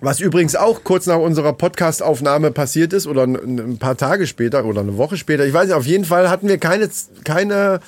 Was 0.00 0.20
übrigens 0.20 0.56
auch 0.56 0.84
kurz 0.84 1.06
nach 1.06 1.18
unserer 1.18 1.52
Podcast-Aufnahme 1.52 2.50
passiert 2.50 2.92
ist 2.92 3.06
oder 3.06 3.24
ein, 3.24 3.78
paar 3.78 3.96
Tage 3.96 4.26
später 4.26 4.64
oder 4.64 4.80
eine 4.80 4.96
Woche 4.96 5.16
später. 5.16 5.46
Ich 5.46 5.52
weiß 5.52 5.66
nicht, 5.66 5.74
auf 5.74 5.86
jeden 5.86 6.04
Fall 6.04 6.28
hatten 6.30 6.48
wir 6.48 6.58
keine, 6.58 6.88
keine 7.24 7.80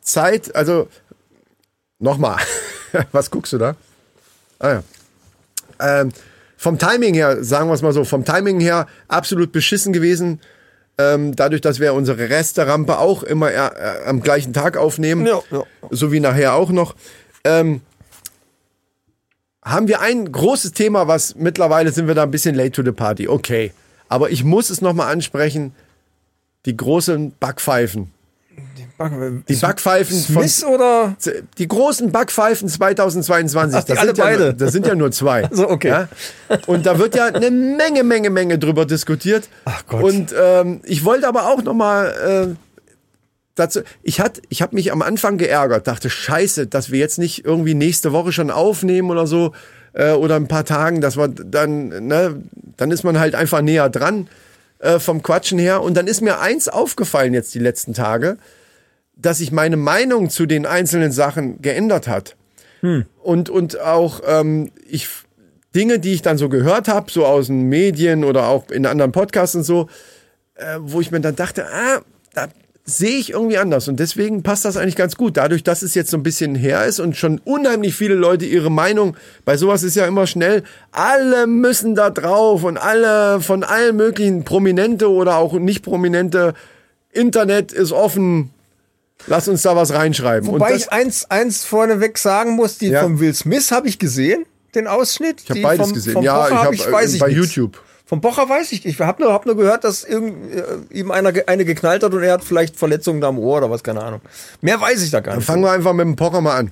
Zeit. 0.00 0.54
Also, 0.54 0.88
nochmal. 1.98 2.38
Was 3.12 3.30
guckst 3.30 3.52
du 3.52 3.58
da? 3.58 3.76
Ah 4.58 4.70
ja. 4.70 4.82
Ähm, 5.80 6.12
vom 6.56 6.78
Timing 6.78 7.14
her, 7.14 7.42
sagen 7.42 7.68
wir 7.68 7.74
es 7.74 7.82
mal 7.82 7.92
so, 7.92 8.04
vom 8.04 8.24
Timing 8.24 8.60
her 8.60 8.86
absolut 9.08 9.50
beschissen 9.52 9.92
gewesen. 9.92 10.40
Ähm, 10.98 11.34
dadurch, 11.34 11.60
dass 11.60 11.80
wir 11.80 11.94
unsere 11.94 12.28
Resterampe 12.28 12.98
auch 12.98 13.22
immer 13.22 13.50
äh, 13.50 13.70
am 14.06 14.20
gleichen 14.20 14.52
Tag 14.52 14.76
aufnehmen, 14.76 15.26
Ja, 15.26 15.40
ja. 15.50 15.64
so 15.90 16.12
wie 16.12 16.20
nachher 16.20 16.54
auch 16.54 16.70
noch. 16.70 16.94
Ähm, 17.44 17.80
haben 19.62 19.88
wir 19.88 20.00
ein 20.00 20.30
großes 20.30 20.72
Thema, 20.72 21.06
was 21.08 21.36
mittlerweile 21.36 21.92
sind 21.92 22.08
wir 22.08 22.14
da 22.14 22.24
ein 22.24 22.30
bisschen 22.30 22.54
late 22.54 22.72
to 22.72 22.82
the 22.82 22.92
party. 22.92 23.28
Okay. 23.28 23.72
Aber 24.08 24.30
ich 24.30 24.44
muss 24.44 24.70
es 24.70 24.80
nochmal 24.80 25.12
ansprechen. 25.12 25.72
Die 26.66 26.76
großen 26.76 27.32
Backpfeifen. 27.40 28.12
Die 29.48 29.56
Backpfeifen 29.56 30.16
von, 30.16 30.48
Smith 30.48 30.64
oder? 30.64 31.16
die 31.58 31.66
großen 31.66 32.12
Backpfeifen 32.12 32.68
2022. 32.68 33.76
Ach, 33.76 33.84
die 33.84 33.92
das, 33.92 33.98
alle 33.98 34.08
sind 34.08 34.18
ja 34.18 34.24
beide. 34.24 34.44
nur, 34.44 34.52
das 34.52 34.72
sind 34.72 34.86
ja 34.86 34.94
nur 34.94 35.10
zwei. 35.10 35.48
So, 35.52 35.68
okay. 35.68 35.88
Ja? 35.88 36.08
Und 36.66 36.86
da 36.86 36.98
wird 36.98 37.14
ja 37.14 37.26
eine 37.26 37.50
Menge, 37.50 38.04
Menge, 38.04 38.30
Menge 38.30 38.58
drüber 38.58 38.86
diskutiert. 38.86 39.48
Ach 39.64 39.84
Gott. 39.86 40.04
Und 40.04 40.34
ähm, 40.38 40.80
ich 40.84 41.04
wollte 41.04 41.26
aber 41.26 41.48
auch 41.48 41.62
nochmal 41.62 42.56
dazu, 43.54 43.80
ich 44.02 44.20
hat, 44.20 44.40
ich 44.48 44.62
habe 44.62 44.74
mich 44.74 44.92
am 44.92 45.02
Anfang 45.02 45.38
geärgert, 45.38 45.86
dachte, 45.86 46.10
scheiße, 46.10 46.66
dass 46.66 46.90
wir 46.90 46.98
jetzt 46.98 47.18
nicht 47.18 47.44
irgendwie 47.44 47.74
nächste 47.74 48.12
Woche 48.12 48.32
schon 48.32 48.50
aufnehmen 48.50 49.10
oder 49.10 49.26
so, 49.26 49.52
äh, 49.92 50.12
oder 50.12 50.36
ein 50.36 50.48
paar 50.48 50.64
Tagen, 50.64 51.00
dass 51.00 51.16
wir 51.16 51.28
dann, 51.28 52.06
ne, 52.06 52.42
dann 52.76 52.90
ist 52.90 53.04
man 53.04 53.18
halt 53.18 53.34
einfach 53.34 53.60
näher 53.60 53.88
dran 53.88 54.28
äh, 54.78 54.98
vom 54.98 55.22
Quatschen 55.22 55.58
her. 55.58 55.82
Und 55.82 55.96
dann 55.96 56.06
ist 56.06 56.20
mir 56.20 56.40
eins 56.40 56.68
aufgefallen 56.68 57.34
jetzt 57.34 57.54
die 57.54 57.58
letzten 57.58 57.94
Tage, 57.94 58.38
dass 59.14 59.38
sich 59.38 59.52
meine 59.52 59.76
Meinung 59.76 60.30
zu 60.30 60.46
den 60.46 60.66
einzelnen 60.66 61.12
Sachen 61.12 61.60
geändert 61.62 62.08
hat. 62.08 62.36
Und, 63.22 63.50
und 63.50 63.80
auch 63.80 64.22
ähm, 64.26 64.72
ich 64.88 65.08
Dinge, 65.74 65.98
die 65.98 66.12
ich 66.12 66.22
dann 66.22 66.36
so 66.36 66.48
gehört 66.48 66.88
habe, 66.88 67.10
so 67.10 67.24
aus 67.24 67.46
den 67.46 67.68
Medien 67.68 68.24
oder 68.24 68.48
auch 68.48 68.70
in 68.70 68.84
anderen 68.84 69.12
Podcasts 69.12 69.54
und 69.54 69.62
so, 69.62 69.88
äh, 70.54 70.78
wo 70.80 71.00
ich 71.00 71.10
mir 71.10 71.20
dann 71.20 71.36
dachte, 71.36 71.66
ah, 71.66 72.00
da 72.34 72.48
sehe 72.84 73.16
ich 73.18 73.30
irgendwie 73.30 73.58
anders. 73.58 73.86
Und 73.88 74.00
deswegen 74.00 74.42
passt 74.42 74.64
das 74.64 74.76
eigentlich 74.76 74.96
ganz 74.96 75.16
gut. 75.16 75.36
Dadurch, 75.36 75.62
dass 75.62 75.82
es 75.82 75.94
jetzt 75.94 76.10
so 76.10 76.16
ein 76.16 76.22
bisschen 76.24 76.54
her 76.56 76.84
ist 76.84 76.98
und 76.98 77.16
schon 77.16 77.40
unheimlich 77.44 77.94
viele 77.94 78.14
Leute 78.14 78.44
ihre 78.44 78.70
Meinung, 78.70 79.16
bei 79.44 79.56
sowas 79.56 79.82
ist 79.84 79.94
ja 79.94 80.06
immer 80.06 80.26
schnell, 80.26 80.64
alle 80.90 81.46
müssen 81.46 81.94
da 81.94 82.10
drauf 82.10 82.64
und 82.64 82.78
alle 82.78 83.40
von 83.40 83.62
allen 83.62 83.96
möglichen 83.96 84.44
Prominente 84.44 85.08
oder 85.10 85.36
auch 85.36 85.52
nicht 85.54 85.82
Prominente, 85.84 86.54
Internet 87.12 87.72
ist 87.72 87.92
offen, 87.92 88.50
lass 89.26 89.46
uns 89.46 89.62
da 89.62 89.76
was 89.76 89.92
reinschreiben. 89.92 90.48
Wobei 90.48 90.74
ich 90.74 90.90
eins, 90.90 91.30
eins 91.30 91.64
vorneweg 91.64 92.18
sagen 92.18 92.56
muss, 92.56 92.78
die 92.78 92.88
Ja. 92.88 93.02
von 93.02 93.20
Will 93.20 93.34
Smith 93.34 93.70
habe 93.70 93.86
ich 93.86 93.98
gesehen, 94.00 94.44
den 94.74 94.88
Ausschnitt. 94.88 95.42
ich 95.44 95.50
habe 95.50 95.60
beides 95.62 95.86
vom, 95.86 95.94
gesehen. 95.94 96.12
Vom 96.14 96.24
ja, 96.24 96.34
Pocher 96.34 96.48
ich 96.48 96.56
hab 96.56 96.64
habe 96.64 96.74
ich, 96.74 96.90
weiß 96.90 97.14
ich 97.14 97.20
bei 97.20 97.28
nichts. 97.28 97.54
YouTube. 97.54 97.80
Vom 98.12 98.20
Bocher 98.20 98.46
weiß 98.46 98.72
ich 98.72 98.84
nicht. 98.84 99.00
Ich 99.00 99.06
habe 99.06 99.22
nur, 99.22 99.32
hab 99.32 99.46
nur 99.46 99.56
gehört, 99.56 99.84
dass 99.84 100.04
irgend, 100.04 100.52
äh, 100.52 100.64
ihm 100.90 101.10
einer, 101.10 101.32
eine 101.46 101.64
geknallt 101.64 102.02
hat 102.02 102.12
und 102.12 102.22
er 102.22 102.34
hat 102.34 102.44
vielleicht 102.44 102.76
Verletzungen 102.76 103.22
da 103.22 103.28
am 103.28 103.38
Ohr 103.38 103.56
oder 103.56 103.70
was, 103.70 103.82
keine 103.82 104.02
Ahnung. 104.02 104.20
Mehr 104.60 104.78
weiß 104.78 105.02
ich 105.02 105.10
da 105.10 105.20
gar 105.20 105.34
nicht. 105.34 105.46
Fangen 105.46 105.62
wir 105.62 105.70
einfach 105.70 105.94
mit 105.94 106.04
dem 106.04 106.14
Pocher 106.14 106.42
mal 106.42 106.58
an. 106.58 106.70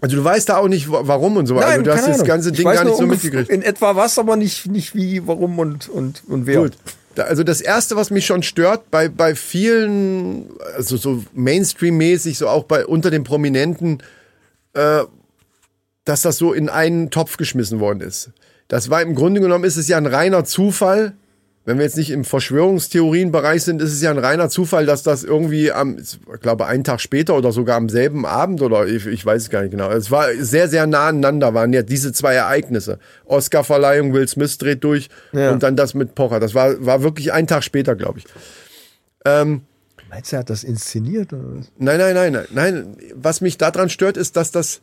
Also 0.00 0.14
du 0.14 0.22
weißt 0.22 0.48
da 0.50 0.58
auch 0.58 0.68
nicht, 0.68 0.88
wa- 0.88 1.00
warum 1.02 1.36
und 1.36 1.46
so. 1.46 1.56
also 1.58 1.82
du 1.82 1.92
hast 1.92 2.06
das 2.06 2.22
ganze 2.22 2.52
Ding 2.52 2.64
gar 2.64 2.84
nicht 2.84 2.96
so 2.96 3.08
mitgekriegt. 3.08 3.50
In 3.50 3.62
etwa 3.62 3.96
was, 3.96 4.20
aber 4.20 4.36
nicht, 4.36 4.68
nicht 4.68 4.94
wie, 4.94 5.26
warum 5.26 5.58
und, 5.58 5.88
und, 5.88 6.22
und 6.28 6.46
wer. 6.46 6.60
Gut. 6.60 6.74
Also 7.16 7.42
das 7.42 7.60
erste, 7.60 7.96
was 7.96 8.10
mich 8.10 8.24
schon 8.24 8.44
stört 8.44 8.88
bei, 8.92 9.08
bei 9.08 9.34
vielen, 9.34 10.48
also 10.76 10.96
so 10.96 11.24
Mainstream-mäßig, 11.34 12.38
so 12.38 12.46
auch 12.46 12.62
bei 12.62 12.86
unter 12.86 13.10
den 13.10 13.24
Prominenten, 13.24 14.00
äh, 14.74 15.02
dass 16.04 16.22
das 16.22 16.38
so 16.38 16.52
in 16.52 16.68
einen 16.68 17.10
Topf 17.10 17.36
geschmissen 17.36 17.80
worden 17.80 18.00
ist. 18.00 18.30
Das 18.72 18.88
war 18.88 19.02
im 19.02 19.14
Grunde 19.14 19.42
genommen 19.42 19.64
ist 19.64 19.76
es 19.76 19.86
ja 19.86 19.98
ein 19.98 20.06
reiner 20.06 20.44
Zufall. 20.46 21.12
Wenn 21.66 21.76
wir 21.76 21.84
jetzt 21.84 21.98
nicht 21.98 22.10
im 22.10 22.24
Verschwörungstheorienbereich 22.24 23.62
sind, 23.62 23.82
ist 23.82 23.92
es 23.92 24.00
ja 24.00 24.10
ein 24.10 24.16
reiner 24.16 24.48
Zufall, 24.48 24.86
dass 24.86 25.02
das 25.02 25.24
irgendwie 25.24 25.70
am, 25.70 25.98
ich 25.98 26.18
glaube, 26.40 26.64
einen 26.64 26.82
Tag 26.82 27.02
später 27.02 27.36
oder 27.36 27.52
sogar 27.52 27.76
am 27.76 27.90
selben 27.90 28.24
Abend 28.24 28.62
oder 28.62 28.86
ich, 28.86 29.04
ich 29.04 29.26
weiß 29.26 29.42
es 29.42 29.50
gar 29.50 29.60
nicht 29.60 29.72
genau. 29.72 29.90
Es 29.90 30.10
war 30.10 30.28
sehr, 30.38 30.68
sehr 30.68 30.86
nah 30.86 31.08
aneinander, 31.08 31.52
waren 31.52 31.74
ja 31.74 31.82
diese 31.82 32.14
zwei 32.14 32.32
Ereignisse. 32.32 32.98
Oscarverleihung, 33.26 34.14
Will 34.14 34.26
Smith 34.26 34.56
dreht 34.56 34.82
durch 34.84 35.10
Ja. 35.32 35.50
und 35.52 35.62
dann 35.62 35.76
das 35.76 35.92
mit 35.92 36.14
Pocher. 36.14 36.40
Das 36.40 36.54
war, 36.54 36.82
war 36.84 37.02
wirklich 37.02 37.30
einen 37.34 37.46
Tag 37.46 37.64
später, 37.64 37.94
glaube 37.94 38.20
ich. 38.20 38.24
Ähm, 39.26 39.60
Meinst 40.08 40.32
du, 40.32 40.36
er 40.36 40.40
hat 40.40 40.48
das 40.48 40.64
inszeniert? 40.64 41.34
Oder 41.34 41.58
was? 41.58 41.70
Nein, 41.76 41.98
nein, 41.98 42.14
nein, 42.14 42.32
nein, 42.32 42.46
nein. 42.52 42.96
Was 43.16 43.42
mich 43.42 43.58
daran 43.58 43.90
stört, 43.90 44.16
ist, 44.16 44.36
dass 44.36 44.50
das 44.50 44.80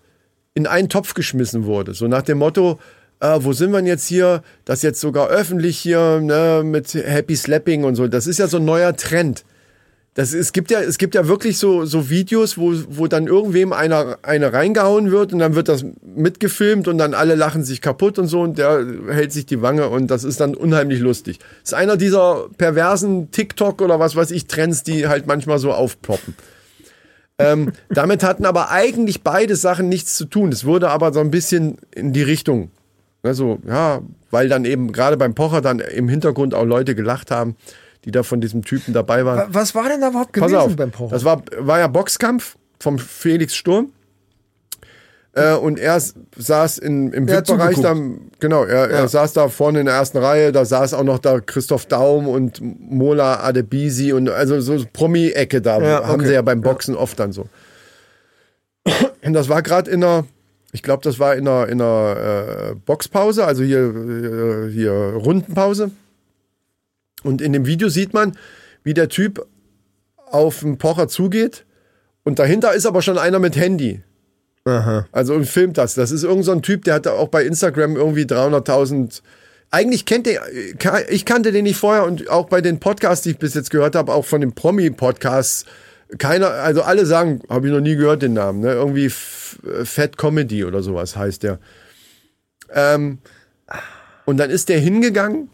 in 0.53 0.67
einen 0.67 0.89
Topf 0.89 1.15
geschmissen 1.15 1.65
wurde. 1.65 1.95
So 1.95 2.07
nach 2.07 2.21
dem 2.21 2.37
Motto, 2.37 2.79
äh, 3.19 3.37
wo 3.39 3.53
sind 3.53 3.71
wir 3.71 3.77
denn 3.77 3.87
jetzt 3.87 4.07
hier? 4.07 4.43
Das 4.65 4.81
jetzt 4.81 5.01
sogar 5.01 5.27
öffentlich 5.27 5.77
hier 5.77 6.19
ne, 6.21 6.61
mit 6.63 6.93
Happy 6.93 7.35
Slapping 7.35 7.83
und 7.83 7.95
so. 7.95 8.07
Das 8.07 8.27
ist 8.27 8.39
ja 8.39 8.47
so 8.47 8.57
ein 8.57 8.65
neuer 8.65 8.95
Trend. 8.95 9.43
Das, 10.15 10.33
es, 10.33 10.53
gibt 10.53 10.71
ja, 10.71 10.81
es 10.81 10.97
gibt 10.97 11.15
ja 11.15 11.27
wirklich 11.27 11.57
so, 11.57 11.85
so 11.85 12.09
Videos, 12.09 12.57
wo, 12.57 12.73
wo 12.89 13.07
dann 13.07 13.27
irgendwem 13.27 13.71
einer 13.71 14.17
eine 14.21 14.51
reingehauen 14.51 15.11
wird 15.11 15.31
und 15.31 15.39
dann 15.39 15.55
wird 15.55 15.69
das 15.69 15.85
mitgefilmt 16.01 16.87
und 16.87 16.97
dann 16.97 17.13
alle 17.13 17.35
lachen 17.35 17.63
sich 17.63 17.79
kaputt 17.79 18.19
und 18.19 18.27
so 18.27 18.41
und 18.41 18.57
der 18.57 18.85
hält 19.09 19.31
sich 19.31 19.45
die 19.45 19.61
Wange 19.61 19.87
und 19.87 20.07
das 20.07 20.23
ist 20.23 20.39
dann 20.39 20.55
unheimlich 20.55 20.99
lustig. 20.99 21.39
Das 21.61 21.71
ist 21.71 21.73
einer 21.73 21.95
dieser 21.95 22.47
perversen 22.57 23.31
TikTok 23.31 23.81
oder 23.81 23.99
was 23.99 24.15
weiß 24.15 24.31
ich 24.31 24.47
Trends, 24.47 24.83
die 24.83 25.07
halt 25.07 25.27
manchmal 25.27 25.59
so 25.59 25.71
aufploppen. 25.71 26.35
Ähm, 27.37 27.71
damit 27.89 28.23
hatten 28.23 28.45
aber 28.45 28.71
eigentlich 28.71 29.23
beide 29.23 29.55
Sachen 29.55 29.87
nichts 29.87 30.17
zu 30.17 30.25
tun. 30.25 30.51
Es 30.51 30.65
wurde 30.65 30.89
aber 30.89 31.13
so 31.13 31.21
ein 31.21 31.31
bisschen 31.31 31.77
in 31.95 32.11
die 32.11 32.23
Richtung. 32.23 32.71
Also, 33.23 33.59
ja, 33.67 34.01
weil 34.31 34.47
dann 34.49 34.63
eben 34.65 34.91
gerade 34.91 35.17
beim 35.17 35.35
Pocher 35.35 35.61
dann 35.61 35.79
im 35.79 36.07
Hintergrund 36.07 36.53
auch 36.55 36.63
Leute 36.65 36.95
gelacht 36.95 37.31
haben, 37.31 37.55
die 38.05 38.11
da 38.11 38.23
von 38.23 38.39
diesem 38.39 38.63
Typen 38.63 38.93
dabei 38.93 39.25
waren. 39.25 39.37
Wa- 39.39 39.47
Was 39.51 39.75
war 39.75 39.89
denn 39.89 39.99
da 40.01 40.09
überhaupt 40.09 40.31
Pass 40.31 40.41
gewesen 40.51 40.55
auf, 40.57 40.75
beim 40.75 40.91
Pocher? 40.91 41.11
das 41.13 41.25
war, 41.25 41.41
war 41.57 41.79
ja 41.79 41.87
Boxkampf 41.87 42.55
vom 42.79 42.97
Felix 42.97 43.55
Sturm. 43.55 43.91
Äh, 45.33 45.53
und 45.53 45.77
er 45.79 46.01
saß 46.37 46.77
in, 46.79 47.11
im 47.13 47.27
Er 47.27 47.37
VIP-Bereich, 47.45 47.75
da, 47.81 47.93
zugeguckt. 47.93 48.39
genau, 48.39 48.63
er, 48.63 48.89
er 48.89 49.07
saß 49.07 49.33
da 49.33 49.47
vorne 49.49 49.81
in 49.81 49.85
der 49.85 49.95
ersten 49.95 50.17
Reihe, 50.17 50.51
da 50.51 50.65
saß 50.65 50.93
auch 50.95 51.03
noch 51.03 51.19
da 51.19 51.39
Christoph 51.39 51.85
Daum 51.85 52.27
und 52.27 52.59
Mola 52.61 53.43
Adebisi 53.43 54.11
und 54.11 54.27
also 54.29 54.59
so 54.59 54.83
Promi-Ecke 54.91 55.61
da, 55.61 55.79
Ja, 55.81 56.03
haben 56.07 56.15
okay. 56.21 56.29
sie 56.29 56.33
ja 56.33 56.41
beim 56.41 56.61
Boxen 56.61 56.95
oft 56.95 57.19
dann 57.19 57.31
so. 57.31 57.47
Und 59.23 59.33
das 59.33 59.49
war 59.49 59.61
gerade 59.61 59.91
in 59.91 60.03
einer, 60.03 60.25
ich 60.71 60.83
glaube, 60.83 61.03
das 61.03 61.19
war 61.19 61.35
in 61.35 61.47
einer, 61.47 61.67
in 61.67 61.81
einer 61.81 62.71
äh, 62.71 62.75
Boxpause, 62.75 63.45
also 63.45 63.63
hier, 63.63 63.79
äh, 63.79 64.71
hier 64.71 64.91
Rundenpause. 64.91 65.91
Und 67.23 67.41
in 67.41 67.53
dem 67.53 67.65
Video 67.65 67.89
sieht 67.89 68.13
man, 68.13 68.37
wie 68.83 68.93
der 68.93 69.09
Typ 69.09 69.45
auf 70.15 70.59
den 70.59 70.77
Pocher 70.77 71.07
zugeht 71.07 71.65
und 72.23 72.39
dahinter 72.39 72.73
ist 72.73 72.85
aber 72.85 73.01
schon 73.01 73.17
einer 73.17 73.39
mit 73.39 73.55
Handy. 73.55 74.03
Also 75.11 75.33
und 75.33 75.45
filmt 75.45 75.77
das. 75.77 75.95
Das 75.95 76.11
ist 76.11 76.23
irgendein 76.23 76.43
so 76.43 76.51
ein 76.51 76.61
Typ, 76.61 76.85
der 76.85 76.93
hatte 76.95 77.13
auch 77.13 77.29
bei 77.29 77.43
Instagram 77.43 77.95
irgendwie 77.95 78.23
300.000. 78.23 79.21
Eigentlich 79.71 80.05
kennt 80.05 80.27
der, 80.27 80.41
ich 81.09 81.25
kannte 81.25 81.51
den 81.51 81.63
nicht 81.63 81.77
vorher 81.77 82.05
und 82.05 82.29
auch 82.29 82.47
bei 82.47 82.61
den 82.61 82.79
Podcasts, 82.79 83.23
die 83.23 83.31
ich 83.31 83.37
bis 83.37 83.53
jetzt 83.53 83.71
gehört 83.71 83.95
habe, 83.95 84.13
auch 84.13 84.25
von 84.25 84.41
den 84.41 84.53
Promi-Podcasts, 84.53 85.65
keiner, 86.17 86.49
also 86.49 86.81
alle 86.81 87.05
sagen, 87.05 87.41
habe 87.49 87.67
ich 87.67 87.73
noch 87.73 87.81
nie 87.81 87.95
gehört 87.95 88.21
den 88.21 88.33
Namen, 88.33 88.61
ne? 88.61 88.73
Irgendwie 88.73 89.09
Fat 89.09 90.17
Comedy 90.17 90.63
oder 90.65 90.81
sowas 90.81 91.15
heißt 91.15 91.43
der. 91.43 91.59
Ähm, 92.73 93.19
und 94.25 94.37
dann 94.37 94.49
ist 94.49 94.69
der 94.69 94.79
hingegangen 94.79 95.49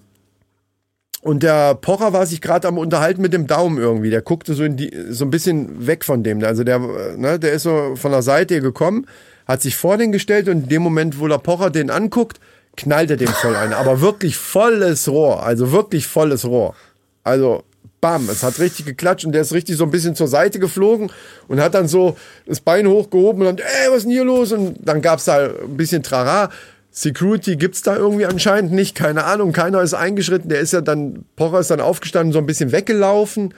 und 1.21 1.43
der 1.43 1.75
Pocher 1.75 2.13
war 2.13 2.25
sich 2.25 2.39
gerade 2.39 2.67
am 2.67 2.77
Unterhalten 2.77 3.21
mit 3.21 3.33
dem 3.33 3.47
Daumen 3.47 3.79
irgendwie. 3.79 4.11
Der 4.11 4.21
guckte 4.21 4.53
so, 4.53 4.63
in 4.63 4.77
die, 4.77 4.91
so 5.09 5.25
ein 5.25 5.31
bisschen 5.31 5.87
weg 5.87 6.05
von 6.05 6.23
dem. 6.23 6.43
Also 6.43 6.63
der, 6.63 6.77
ne, 7.17 7.39
der 7.39 7.53
ist 7.53 7.63
so 7.63 7.95
von 7.95 8.11
der 8.11 8.21
Seite 8.21 8.61
gekommen, 8.61 9.07
hat 9.47 9.61
sich 9.61 9.75
vor 9.75 9.97
den 9.97 10.11
gestellt 10.11 10.47
und 10.47 10.63
in 10.63 10.69
dem 10.69 10.83
Moment, 10.83 11.19
wo 11.19 11.27
der 11.27 11.39
Pocher 11.39 11.71
den 11.71 11.89
anguckt, 11.89 12.39
knallt 12.77 13.09
er 13.09 13.17
den 13.17 13.27
voll 13.27 13.55
ein. 13.55 13.73
Aber 13.73 14.01
wirklich 14.01 14.37
volles 14.37 15.09
Rohr. 15.09 15.43
Also 15.43 15.71
wirklich 15.71 16.05
volles 16.05 16.45
Rohr. 16.45 16.75
Also 17.23 17.63
bam, 18.05 18.29
es 18.29 18.43
hat 18.43 18.59
richtig 18.59 18.85
geklatscht 18.85 19.25
und 19.25 19.31
der 19.31 19.41
ist 19.41 19.51
richtig 19.51 19.77
so 19.77 19.83
ein 19.83 19.89
bisschen 19.89 20.13
zur 20.15 20.27
Seite 20.27 20.59
geflogen 20.59 21.09
und 21.47 21.59
hat 21.59 21.73
dann 21.73 21.87
so 21.87 22.15
das 22.45 22.59
Bein 22.59 22.85
hochgehoben 22.85 23.41
und 23.41 23.59
dann, 23.59 23.65
ey, 23.65 23.89
was 23.89 23.97
ist 23.97 24.03
denn 24.03 24.11
hier 24.11 24.23
los? 24.25 24.51
Und 24.51 24.77
dann 24.83 25.01
gab's 25.01 25.25
da 25.25 25.37
ein 25.47 25.75
bisschen 25.75 26.03
Trara. 26.03 26.51
Security 26.91 27.55
gibt's 27.55 27.81
da 27.81 27.95
irgendwie 27.95 28.27
anscheinend 28.27 28.71
nicht, 28.73 28.93
keine 28.93 29.23
Ahnung, 29.23 29.53
keiner 29.53 29.81
ist 29.81 29.95
eingeschritten, 29.95 30.49
der 30.49 30.59
ist 30.59 30.71
ja 30.71 30.81
dann, 30.81 31.25
Pocher 31.35 31.59
ist 31.59 31.71
dann 31.71 31.81
aufgestanden, 31.81 32.31
so 32.31 32.37
ein 32.37 32.45
bisschen 32.45 32.71
weggelaufen. 32.71 33.55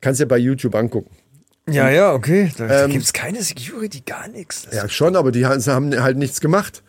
Kannst 0.00 0.18
ja 0.18 0.26
bei 0.26 0.38
YouTube 0.38 0.74
angucken. 0.74 1.14
ja, 1.70 1.88
ja, 1.88 2.12
okay. 2.12 2.50
Da, 2.58 2.84
Ähm, 2.84 2.90
gibt 2.90 3.04
es 3.04 3.12
keine 3.12 3.40
Security, 3.40 4.00
gar 4.04 4.26
nichts. 4.26 4.66
Ja, 4.72 4.88
schon, 4.88 5.14
aber 5.14 5.30
die 5.30 5.46
haben 5.46 6.02
halt 6.02 6.16
nichts 6.18 6.40
gemacht. 6.40 6.82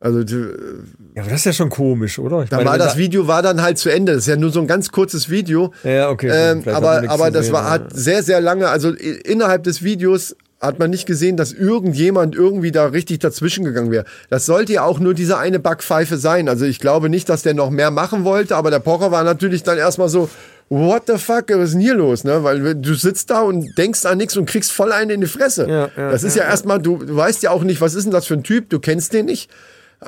Also 0.00 0.20
Ja, 0.20 1.22
aber 1.22 1.30
das 1.30 1.40
ist 1.40 1.44
ja 1.44 1.52
schon 1.52 1.70
komisch, 1.70 2.18
oder? 2.18 2.44
Ich 2.44 2.50
dann 2.50 2.58
meine, 2.58 2.70
war 2.70 2.78
das 2.78 2.96
Video 2.96 3.26
war 3.26 3.42
dann 3.42 3.62
halt 3.62 3.78
zu 3.78 3.88
Ende. 3.88 4.12
Das 4.12 4.22
ist 4.22 4.28
ja 4.28 4.36
nur 4.36 4.50
so 4.50 4.60
ein 4.60 4.68
ganz 4.68 4.92
kurzes 4.92 5.28
Video. 5.28 5.72
Ja, 5.82 6.10
okay. 6.10 6.30
Ähm, 6.32 6.58
hat 6.58 6.66
man 6.66 6.74
aber 6.74 7.10
aber 7.10 7.30
das 7.30 7.46
sehen, 7.46 7.54
war 7.54 7.64
ja. 7.64 7.70
hat 7.70 7.92
sehr 7.92 8.22
sehr 8.22 8.40
lange. 8.40 8.68
Also 8.68 8.90
innerhalb 8.90 9.64
des 9.64 9.82
Videos 9.82 10.36
hat 10.60 10.78
man 10.78 10.90
nicht 10.90 11.06
gesehen, 11.06 11.36
dass 11.36 11.52
irgendjemand 11.52 12.34
irgendwie 12.34 12.72
da 12.72 12.86
richtig 12.86 13.20
dazwischen 13.20 13.64
gegangen 13.64 13.90
wäre. 13.90 14.04
Das 14.28 14.46
sollte 14.46 14.72
ja 14.72 14.82
auch 14.82 14.98
nur 14.98 15.14
diese 15.14 15.38
eine 15.38 15.58
Backpfeife 15.60 16.16
sein. 16.16 16.48
Also 16.48 16.64
ich 16.64 16.80
glaube 16.80 17.08
nicht, 17.08 17.28
dass 17.28 17.42
der 17.42 17.54
noch 17.54 17.70
mehr 17.70 17.90
machen 17.90 18.24
wollte, 18.24 18.56
aber 18.56 18.70
der 18.70 18.80
Pocher 18.80 19.12
war 19.12 19.22
natürlich 19.22 19.62
dann 19.62 19.78
erstmal 19.78 20.08
so, 20.08 20.28
what 20.68 21.04
the 21.06 21.16
fuck, 21.16 21.48
was 21.50 21.68
ist 21.68 21.72
denn 21.74 21.80
hier 21.80 21.94
los? 21.94 22.24
Ne? 22.24 22.42
Weil 22.42 22.74
du 22.74 22.94
sitzt 22.94 23.30
da 23.30 23.42
und 23.42 23.76
denkst 23.78 24.04
an 24.04 24.18
nichts 24.18 24.36
und 24.36 24.46
kriegst 24.46 24.72
voll 24.72 24.92
einen 24.92 25.10
in 25.10 25.20
die 25.20 25.26
Fresse. 25.28 25.68
Ja, 25.68 25.90
ja, 25.96 26.10
das 26.10 26.24
ist 26.24 26.36
ja, 26.36 26.44
erstmal, 26.44 26.80
du, 26.80 26.98
du 26.98 27.14
weißt 27.14 27.42
ja 27.42 27.50
auch 27.50 27.62
nicht, 27.62 27.80
was 27.80 27.94
ist 27.94 28.04
denn 28.04 28.12
das 28.12 28.26
für 28.26 28.34
ein 28.34 28.42
Typ, 28.42 28.68
du 28.68 28.80
kennst 28.80 29.12
den 29.12 29.26
nicht. 29.26 29.50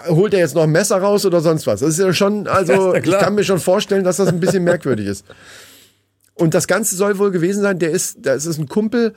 Holt 0.06 0.34
er 0.34 0.40
jetzt 0.40 0.54
noch 0.54 0.62
ein 0.62 0.70
Messer 0.70 0.98
raus 0.98 1.26
oder 1.26 1.40
sonst 1.40 1.66
was? 1.66 1.80
Das 1.80 1.90
ist 1.90 1.98
ja 1.98 2.12
schon, 2.12 2.46
also 2.46 2.92
na 2.92 2.98
ich 2.98 3.10
kann 3.10 3.34
mir 3.34 3.44
schon 3.44 3.58
vorstellen, 3.58 4.04
dass 4.04 4.18
das 4.18 4.28
ein 4.28 4.38
bisschen 4.38 4.62
merkwürdig 4.62 5.06
ist. 5.06 5.24
Und 6.34 6.54
das 6.54 6.66
Ganze 6.66 6.94
soll 6.94 7.18
wohl 7.18 7.32
gewesen 7.32 7.62
sein, 7.62 7.78
der 7.78 7.90
ist, 7.90 8.18
das 8.22 8.46
ist 8.46 8.58
ein 8.58 8.68
Kumpel 8.68 9.14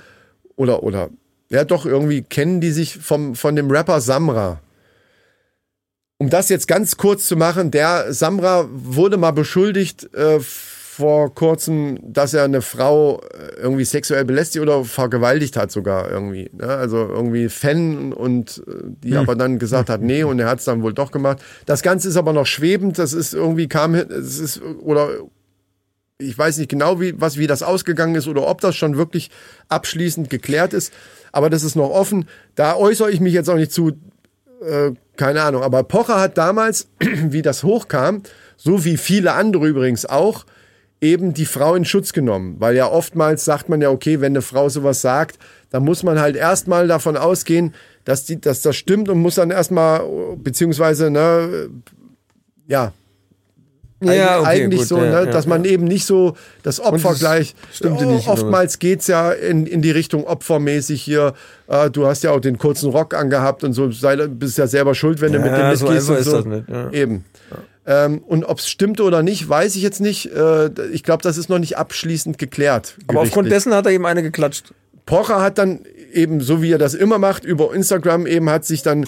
oder, 0.55 0.83
oder, 0.83 1.09
ja 1.49 1.63
doch, 1.63 1.85
irgendwie 1.85 2.23
kennen 2.23 2.59
die 2.59 2.71
sich 2.71 2.97
vom, 2.97 3.35
von 3.35 3.55
dem 3.55 3.69
Rapper 3.69 4.01
Samra. 4.01 4.61
Um 6.17 6.29
das 6.29 6.49
jetzt 6.49 6.67
ganz 6.67 6.97
kurz 6.97 7.27
zu 7.27 7.35
machen, 7.35 7.69
der 7.69 8.13
Samra 8.13 8.67
wurde 8.71 9.17
mal 9.17 9.31
beschuldigt 9.31 10.13
äh, 10.13 10.39
vor 10.95 11.33
kurzem, 11.33 11.97
dass 12.03 12.35
er 12.35 12.43
eine 12.43 12.61
Frau 12.61 13.19
äh, 13.19 13.59
irgendwie 13.59 13.83
sexuell 13.83 14.25
belästigt 14.25 14.61
oder 14.61 14.85
vergewaltigt 14.85 15.57
hat 15.57 15.71
sogar 15.71 16.11
irgendwie. 16.11 16.51
Ne? 16.53 16.67
Also 16.67 16.97
irgendwie 16.97 17.49
Fan 17.49 18.13
und 18.13 18.63
äh, 18.67 18.71
die 19.03 19.15
aber 19.15 19.35
dann 19.35 19.57
gesagt 19.57 19.89
hat, 19.89 20.01
nee, 20.01 20.23
und 20.23 20.37
er 20.37 20.47
hat 20.47 20.59
es 20.59 20.65
dann 20.65 20.83
wohl 20.83 20.93
doch 20.93 21.11
gemacht. 21.11 21.41
Das 21.65 21.81
Ganze 21.81 22.09
ist 22.09 22.15
aber 22.15 22.31
noch 22.31 22.45
schwebend, 22.45 22.99
das 22.99 23.13
ist 23.13 23.33
irgendwie 23.33 23.67
kam, 23.67 23.95
es 23.95 24.37
ist, 24.37 24.61
oder 24.61 25.09
ich 26.19 26.37
weiß 26.37 26.59
nicht 26.59 26.69
genau, 26.69 27.01
wie, 27.01 27.19
was, 27.19 27.37
wie 27.37 27.47
das 27.47 27.63
ausgegangen 27.63 28.13
ist 28.13 28.27
oder 28.27 28.47
ob 28.47 28.61
das 28.61 28.75
schon 28.75 28.95
wirklich 28.95 29.31
abschließend 29.69 30.29
geklärt 30.29 30.73
ist. 30.73 30.93
Aber 31.31 31.49
das 31.49 31.63
ist 31.63 31.75
noch 31.75 31.89
offen. 31.89 32.29
Da 32.53 32.75
äußere 32.75 33.09
ich 33.09 33.19
mich 33.19 33.33
jetzt 33.33 33.49
auch 33.49 33.55
nicht 33.55 33.71
zu, 33.71 33.93
äh, 34.61 34.91
keine 35.17 35.41
Ahnung. 35.41 35.63
Aber 35.63 35.81
Pocher 35.81 36.19
hat 36.19 36.37
damals, 36.37 36.87
wie 36.99 37.41
das 37.41 37.63
hochkam, 37.63 38.21
so 38.57 38.85
wie 38.85 38.97
viele 38.97 39.33
andere 39.33 39.67
übrigens 39.67 40.05
auch, 40.05 40.45
eben 41.03 41.33
die 41.33 41.45
Frau 41.45 41.75
in 41.75 41.85
Schutz 41.85 42.13
genommen. 42.13 42.55
Weil 42.59 42.75
ja 42.75 42.89
oftmals 42.89 43.45
sagt 43.45 43.69
man 43.69 43.81
ja, 43.81 43.89
okay, 43.89 44.21
wenn 44.21 44.31
eine 44.31 44.41
Frau 44.41 44.69
sowas 44.69 45.01
sagt, 45.01 45.37
dann 45.69 45.83
muss 45.83 46.03
man 46.03 46.19
halt 46.19 46.35
erstmal 46.35 46.87
davon 46.87 47.17
ausgehen, 47.17 47.73
dass, 48.05 48.25
die, 48.25 48.39
dass 48.39 48.61
das 48.61 48.75
stimmt 48.75 49.09
und 49.09 49.19
muss 49.19 49.35
dann 49.35 49.51
erstmal, 49.51 50.03
beziehungsweise, 50.37 51.09
ne, 51.09 51.69
ja, 52.67 52.93
Ja, 54.01 54.39
okay, 54.39 54.47
eigentlich 54.47 54.79
gut, 54.81 54.87
so, 54.87 54.97
ja, 54.97 55.03
ne, 55.03 55.11
ja, 55.11 55.25
dass 55.25 55.47
man 55.47 55.65
eben 55.65 55.85
nicht 55.85 56.05
so 56.05 56.35
das 56.63 56.79
Opfer 56.79 57.11
es 57.11 57.19
gleich. 57.19 57.55
stimmte 57.71 58.05
nicht, 58.05 58.27
Oftmals 58.27 58.79
geht's 58.79 59.07
ja 59.07 59.31
in, 59.31 59.65
in 59.65 59.81
die 59.81 59.91
Richtung 59.91 60.25
opfermäßig 60.25 61.01
hier. 61.01 61.33
Äh, 61.67 61.89
du 61.89 62.05
hast 62.05 62.23
ja 62.23 62.31
auch 62.31 62.41
den 62.41 62.57
kurzen 62.57 62.89
Rock 62.89 63.13
angehabt 63.13 63.63
und 63.63 63.73
so, 63.73 63.91
sei, 63.91 64.15
bist 64.27 64.57
ja 64.57 64.67
selber 64.67 64.95
schuld, 64.95 65.21
wenn 65.21 65.33
du 65.33 65.39
mit 65.39 65.51
dem 65.51 65.75
so 65.75 65.87
mitgehst. 65.87 66.07
so. 66.25 66.41
das 66.41 66.45
nicht. 66.45 66.65
Eben. 66.91 67.25
Ähm, 67.85 68.19
und 68.19 68.45
ob 68.45 68.59
es 68.59 68.69
stimmte 68.69 69.03
oder 69.03 69.23
nicht, 69.23 69.47
weiß 69.47 69.75
ich 69.75 69.81
jetzt 69.81 69.99
nicht. 69.99 70.31
Äh, 70.31 70.69
ich 70.91 71.03
glaube, 71.03 71.21
das 71.21 71.37
ist 71.37 71.49
noch 71.49 71.59
nicht 71.59 71.77
abschließend 71.77 72.37
geklärt. 72.37 72.95
Aber 73.07 73.21
aufgrund 73.21 73.51
dessen 73.51 73.73
hat 73.73 73.85
er 73.85 73.91
ihm 73.91 74.05
eine 74.05 74.23
geklatscht. 74.23 74.73
Pocher 75.05 75.41
hat 75.41 75.57
dann 75.57 75.81
eben, 76.13 76.39
so 76.39 76.61
wie 76.61 76.71
er 76.71 76.77
das 76.77 76.93
immer 76.93 77.17
macht, 77.17 77.43
über 77.43 77.73
Instagram 77.73 78.25
eben 78.25 78.49
hat 78.49 78.65
sich 78.65 78.83
dann 78.83 79.05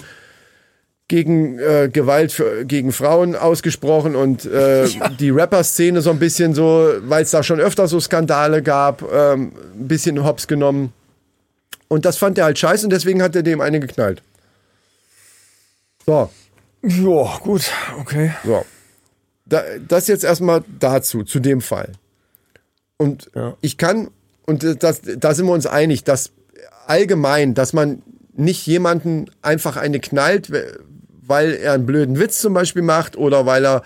gegen 1.08 1.58
äh, 1.58 1.88
Gewalt 1.90 2.32
für, 2.32 2.64
gegen 2.64 2.92
Frauen 2.92 3.36
ausgesprochen 3.36 4.16
und 4.16 4.44
äh, 4.44 4.88
die 5.20 5.30
Rapper-Szene 5.30 6.02
so 6.02 6.10
ein 6.10 6.18
bisschen 6.18 6.52
so, 6.54 6.90
weil 7.02 7.22
es 7.22 7.30
da 7.30 7.42
schon 7.42 7.60
öfter 7.60 7.88
so 7.88 8.00
Skandale 8.00 8.62
gab, 8.62 9.02
ähm, 9.12 9.52
ein 9.74 9.88
bisschen 9.88 10.22
hops 10.24 10.48
genommen. 10.48 10.92
Und 11.88 12.04
das 12.04 12.18
fand 12.18 12.36
er 12.38 12.44
halt 12.44 12.58
scheiße 12.58 12.84
und 12.84 12.90
deswegen 12.90 13.22
hat 13.22 13.36
er 13.36 13.44
dem 13.44 13.60
eine 13.60 13.78
geknallt. 13.78 14.20
So, 16.04 16.30
Ja, 16.82 17.38
gut, 17.42 17.70
okay. 18.00 18.32
so. 18.44 18.64
Da, 19.44 19.62
das 19.86 20.08
jetzt 20.08 20.24
erstmal 20.24 20.64
dazu, 20.80 21.22
zu 21.22 21.38
dem 21.40 21.60
Fall. 21.60 21.92
Und 22.96 23.30
Ja. 23.34 23.56
ich 23.60 23.78
kann, 23.78 24.10
und 24.46 24.64
das, 24.82 25.00
da 25.02 25.34
sind 25.34 25.46
wir 25.46 25.52
uns 25.52 25.66
einig, 25.66 26.04
dass 26.04 26.32
allgemein, 26.86 27.54
dass 27.54 27.72
man 27.72 28.02
nicht 28.34 28.66
jemanden 28.66 29.26
einfach 29.42 29.76
eine 29.76 30.00
knallt, 30.00 30.50
weil 31.26 31.52
er 31.54 31.72
einen 31.72 31.86
blöden 31.86 32.18
Witz 32.18 32.40
zum 32.40 32.54
Beispiel 32.54 32.82
macht 32.82 33.16
oder 33.16 33.46
weil 33.46 33.64
er 33.64 33.82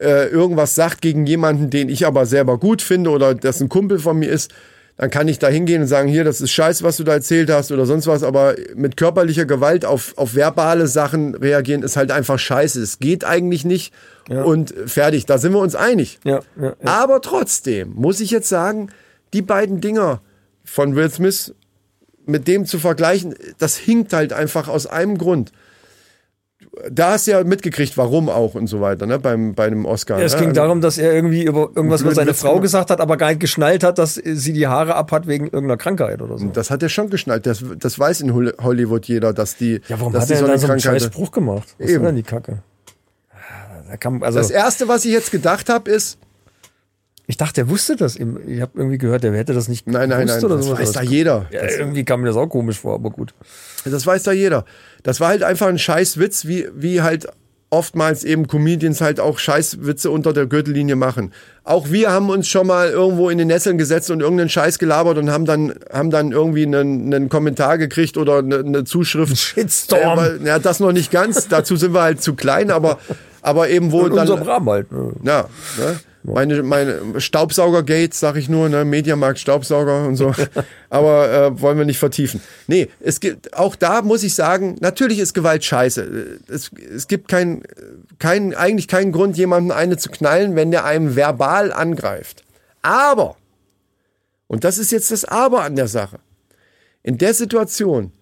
äh, 0.00 0.28
irgendwas 0.28 0.74
sagt 0.74 1.02
gegen 1.02 1.26
jemanden, 1.26 1.70
den 1.70 1.88
ich 1.88 2.06
aber 2.06 2.24
selber 2.26 2.58
gut 2.58 2.80
finde 2.82 3.10
oder 3.10 3.34
das 3.34 3.60
ein 3.60 3.68
Kumpel 3.68 3.98
von 3.98 4.18
mir 4.18 4.30
ist, 4.30 4.52
dann 5.00 5.08
kann 5.08 5.28
ich 5.28 5.38
da 5.38 5.48
hingehen 5.48 5.80
und 5.80 5.88
sagen, 5.88 6.10
hier, 6.10 6.24
das 6.24 6.42
ist 6.42 6.50
scheiße, 6.50 6.84
was 6.84 6.98
du 6.98 7.04
da 7.04 7.14
erzählt 7.14 7.48
hast 7.48 7.72
oder 7.72 7.86
sonst 7.86 8.06
was, 8.06 8.22
aber 8.22 8.54
mit 8.74 8.98
körperlicher 8.98 9.46
Gewalt 9.46 9.86
auf, 9.86 10.12
auf 10.18 10.34
verbale 10.34 10.88
Sachen 10.88 11.34
reagieren 11.34 11.82
ist 11.82 11.96
halt 11.96 12.10
einfach 12.10 12.38
scheiße. 12.38 12.82
Es 12.82 12.98
geht 12.98 13.24
eigentlich 13.24 13.64
nicht 13.64 13.94
und 14.28 14.74
fertig, 14.84 15.24
da 15.24 15.38
sind 15.38 15.54
wir 15.54 15.60
uns 15.60 15.74
einig. 15.74 16.18
Ja, 16.22 16.40
ja, 16.60 16.64
ja. 16.66 16.74
Aber 16.84 17.22
trotzdem 17.22 17.94
muss 17.94 18.20
ich 18.20 18.30
jetzt 18.30 18.50
sagen, 18.50 18.90
die 19.32 19.40
beiden 19.40 19.80
Dinger 19.80 20.20
von 20.64 20.94
Will 20.96 21.10
Smith 21.10 21.54
mit 22.26 22.46
dem 22.46 22.66
zu 22.66 22.78
vergleichen, 22.78 23.34
das 23.56 23.78
hinkt 23.78 24.12
halt 24.12 24.34
einfach 24.34 24.68
aus 24.68 24.86
einem 24.86 25.16
Grund. 25.16 25.50
Da 26.88 27.10
hast 27.12 27.26
du 27.26 27.32
ja 27.32 27.42
mitgekriegt, 27.42 27.96
warum 27.96 28.28
auch 28.28 28.54
und 28.54 28.68
so 28.68 28.80
weiter, 28.80 29.04
ne, 29.04 29.18
beim, 29.18 29.54
bei 29.54 29.66
einem 29.66 29.84
Oscar. 29.84 30.20
Es 30.20 30.34
ne? 30.34 30.40
ging 30.40 30.52
darum, 30.52 30.80
dass 30.80 30.98
er 30.98 31.12
irgendwie 31.12 31.42
über 31.42 31.70
irgendwas 31.74 32.02
über 32.02 32.14
seine 32.14 32.30
Witz 32.30 32.40
Frau 32.42 32.60
gesagt 32.60 32.90
hat, 32.90 33.00
aber 33.00 33.16
gar 33.16 33.28
nicht 33.30 33.40
geschnallt 33.40 33.82
hat, 33.82 33.98
dass 33.98 34.14
sie 34.14 34.52
die 34.52 34.68
Haare 34.68 34.94
abhat 34.94 35.26
wegen 35.26 35.46
irgendeiner 35.46 35.76
Krankheit 35.76 36.22
oder 36.22 36.38
so. 36.38 36.46
Das 36.46 36.70
hat 36.70 36.82
er 36.82 36.88
schon 36.88 37.10
geschnallt. 37.10 37.44
Das, 37.44 37.64
das 37.78 37.98
weiß 37.98 38.20
in 38.20 38.32
Hol- 38.32 38.54
Hollywood 38.62 39.06
jeder, 39.06 39.32
dass 39.32 39.56
die. 39.56 39.80
Ja, 39.88 39.98
warum 39.98 40.12
dass 40.12 40.22
hat 40.22 40.28
die 40.30 40.34
er 40.34 40.38
so 40.38 40.44
denn 40.46 40.52
eine 40.52 40.60
da 40.60 40.66
so 40.66 40.72
einen 40.72 40.80
scheiß 40.80 41.04
Spruch 41.04 41.32
gemacht? 41.32 41.74
Was 41.78 41.88
ist 41.88 41.94
Eben. 41.94 42.04
denn 42.04 42.16
die 42.16 42.22
Kacke? 42.22 42.62
Da 43.90 43.96
kam, 43.96 44.22
also, 44.22 44.38
Das 44.38 44.50
erste, 44.50 44.86
was 44.86 45.04
ich 45.04 45.12
jetzt 45.12 45.32
gedacht 45.32 45.68
habe, 45.68 45.90
ist, 45.90 46.18
ich 47.26 47.36
dachte, 47.36 47.62
er 47.62 47.68
wusste 47.68 47.96
das. 47.96 48.16
Ich 48.16 48.60
habe 48.60 48.72
irgendwie 48.74 48.98
gehört, 48.98 49.24
er 49.24 49.32
hätte 49.32 49.54
das 49.54 49.68
nicht 49.68 49.86
nein, 49.86 50.08
nein, 50.08 50.26
gewusst 50.26 50.36
nein, 50.36 50.44
oder 50.44 50.56
das 50.56 50.66
sowas. 50.66 50.80
weiß 50.80 50.92
da 50.92 51.02
jeder. 51.02 51.46
Ja, 51.50 51.62
irgendwie 51.64 52.04
kam 52.04 52.20
mir 52.20 52.28
das 52.28 52.36
auch 52.36 52.46
komisch 52.48 52.78
vor, 52.78 52.94
aber 52.94 53.10
gut. 53.10 53.34
Das 53.84 54.06
weiß 54.06 54.22
da 54.24 54.32
jeder. 54.32 54.64
Das 55.02 55.20
war 55.20 55.28
halt 55.28 55.42
einfach 55.42 55.68
ein 55.68 55.78
Scheißwitz, 55.78 56.46
wie, 56.46 56.68
wie 56.74 57.02
halt 57.02 57.28
oftmals 57.70 58.24
eben 58.24 58.48
Comedians 58.48 59.00
halt 59.00 59.20
auch 59.20 59.38
Scheißwitze 59.38 60.10
unter 60.10 60.32
der 60.32 60.46
Gürtellinie 60.46 60.96
machen. 60.96 61.32
Auch 61.62 61.90
wir 61.90 62.10
haben 62.10 62.28
uns 62.28 62.48
schon 62.48 62.66
mal 62.66 62.88
irgendwo 62.90 63.30
in 63.30 63.38
den 63.38 63.46
Nesseln 63.46 63.78
gesetzt 63.78 64.10
und 64.10 64.20
irgendeinen 64.20 64.48
Scheiß 64.48 64.78
gelabert 64.78 65.18
und 65.18 65.30
haben 65.30 65.44
dann, 65.44 65.74
haben 65.92 66.10
dann 66.10 66.32
irgendwie 66.32 66.64
einen, 66.66 67.14
einen 67.14 67.28
Kommentar 67.28 67.78
gekriegt 67.78 68.16
oder 68.16 68.38
eine, 68.38 68.58
eine 68.58 68.84
Zuschrift. 68.84 69.36
Shitstorm. 69.38 70.18
Äh, 70.18 70.46
ja, 70.46 70.58
das 70.58 70.80
noch 70.80 70.92
nicht 70.92 71.12
ganz. 71.12 71.46
Dazu 71.46 71.76
sind 71.76 71.94
wir 71.94 72.02
halt 72.02 72.20
zu 72.20 72.34
klein, 72.34 72.72
aber, 72.72 72.98
aber 73.40 73.68
eben 73.70 73.92
wo 73.92 74.00
Und 74.00 74.16
dann. 74.16 74.28
unser 74.28 74.46
Rahmen 74.46 74.68
halt. 74.68 74.90
Ne? 74.90 75.12
Ja, 75.22 75.48
ne? 75.78 76.00
Meine, 76.22 76.62
meine 76.62 77.18
Staubsauger-Gates, 77.18 78.20
sag 78.20 78.36
ich 78.36 78.48
nur, 78.48 78.68
ne? 78.68 78.84
Mediamarkt 78.84 79.38
Staubsauger 79.38 80.06
und 80.06 80.16
so. 80.16 80.34
Aber 80.90 81.32
äh, 81.32 81.60
wollen 81.60 81.78
wir 81.78 81.86
nicht 81.86 81.98
vertiefen. 81.98 82.42
Nee, 82.66 82.88
es 83.00 83.20
gibt, 83.20 83.54
auch 83.56 83.74
da 83.74 84.02
muss 84.02 84.22
ich 84.22 84.34
sagen, 84.34 84.76
natürlich 84.80 85.18
ist 85.18 85.32
Gewalt 85.32 85.64
scheiße. 85.64 86.40
Es, 86.48 86.70
es 86.94 87.08
gibt 87.08 87.28
kein, 87.28 87.62
kein, 88.18 88.54
eigentlich 88.54 88.86
keinen 88.86 89.12
Grund, 89.12 89.38
jemanden 89.38 89.72
eine 89.72 89.96
zu 89.96 90.10
knallen, 90.10 90.56
wenn 90.56 90.70
der 90.70 90.84
einem 90.84 91.16
verbal 91.16 91.72
angreift. 91.72 92.44
Aber, 92.82 93.36
und 94.46 94.64
das 94.64 94.76
ist 94.76 94.92
jetzt 94.92 95.10
das 95.10 95.24
Aber 95.24 95.62
an 95.62 95.76
der 95.76 95.88
Sache, 95.88 96.18
in 97.02 97.16
der 97.16 97.32
Situation, 97.32 98.12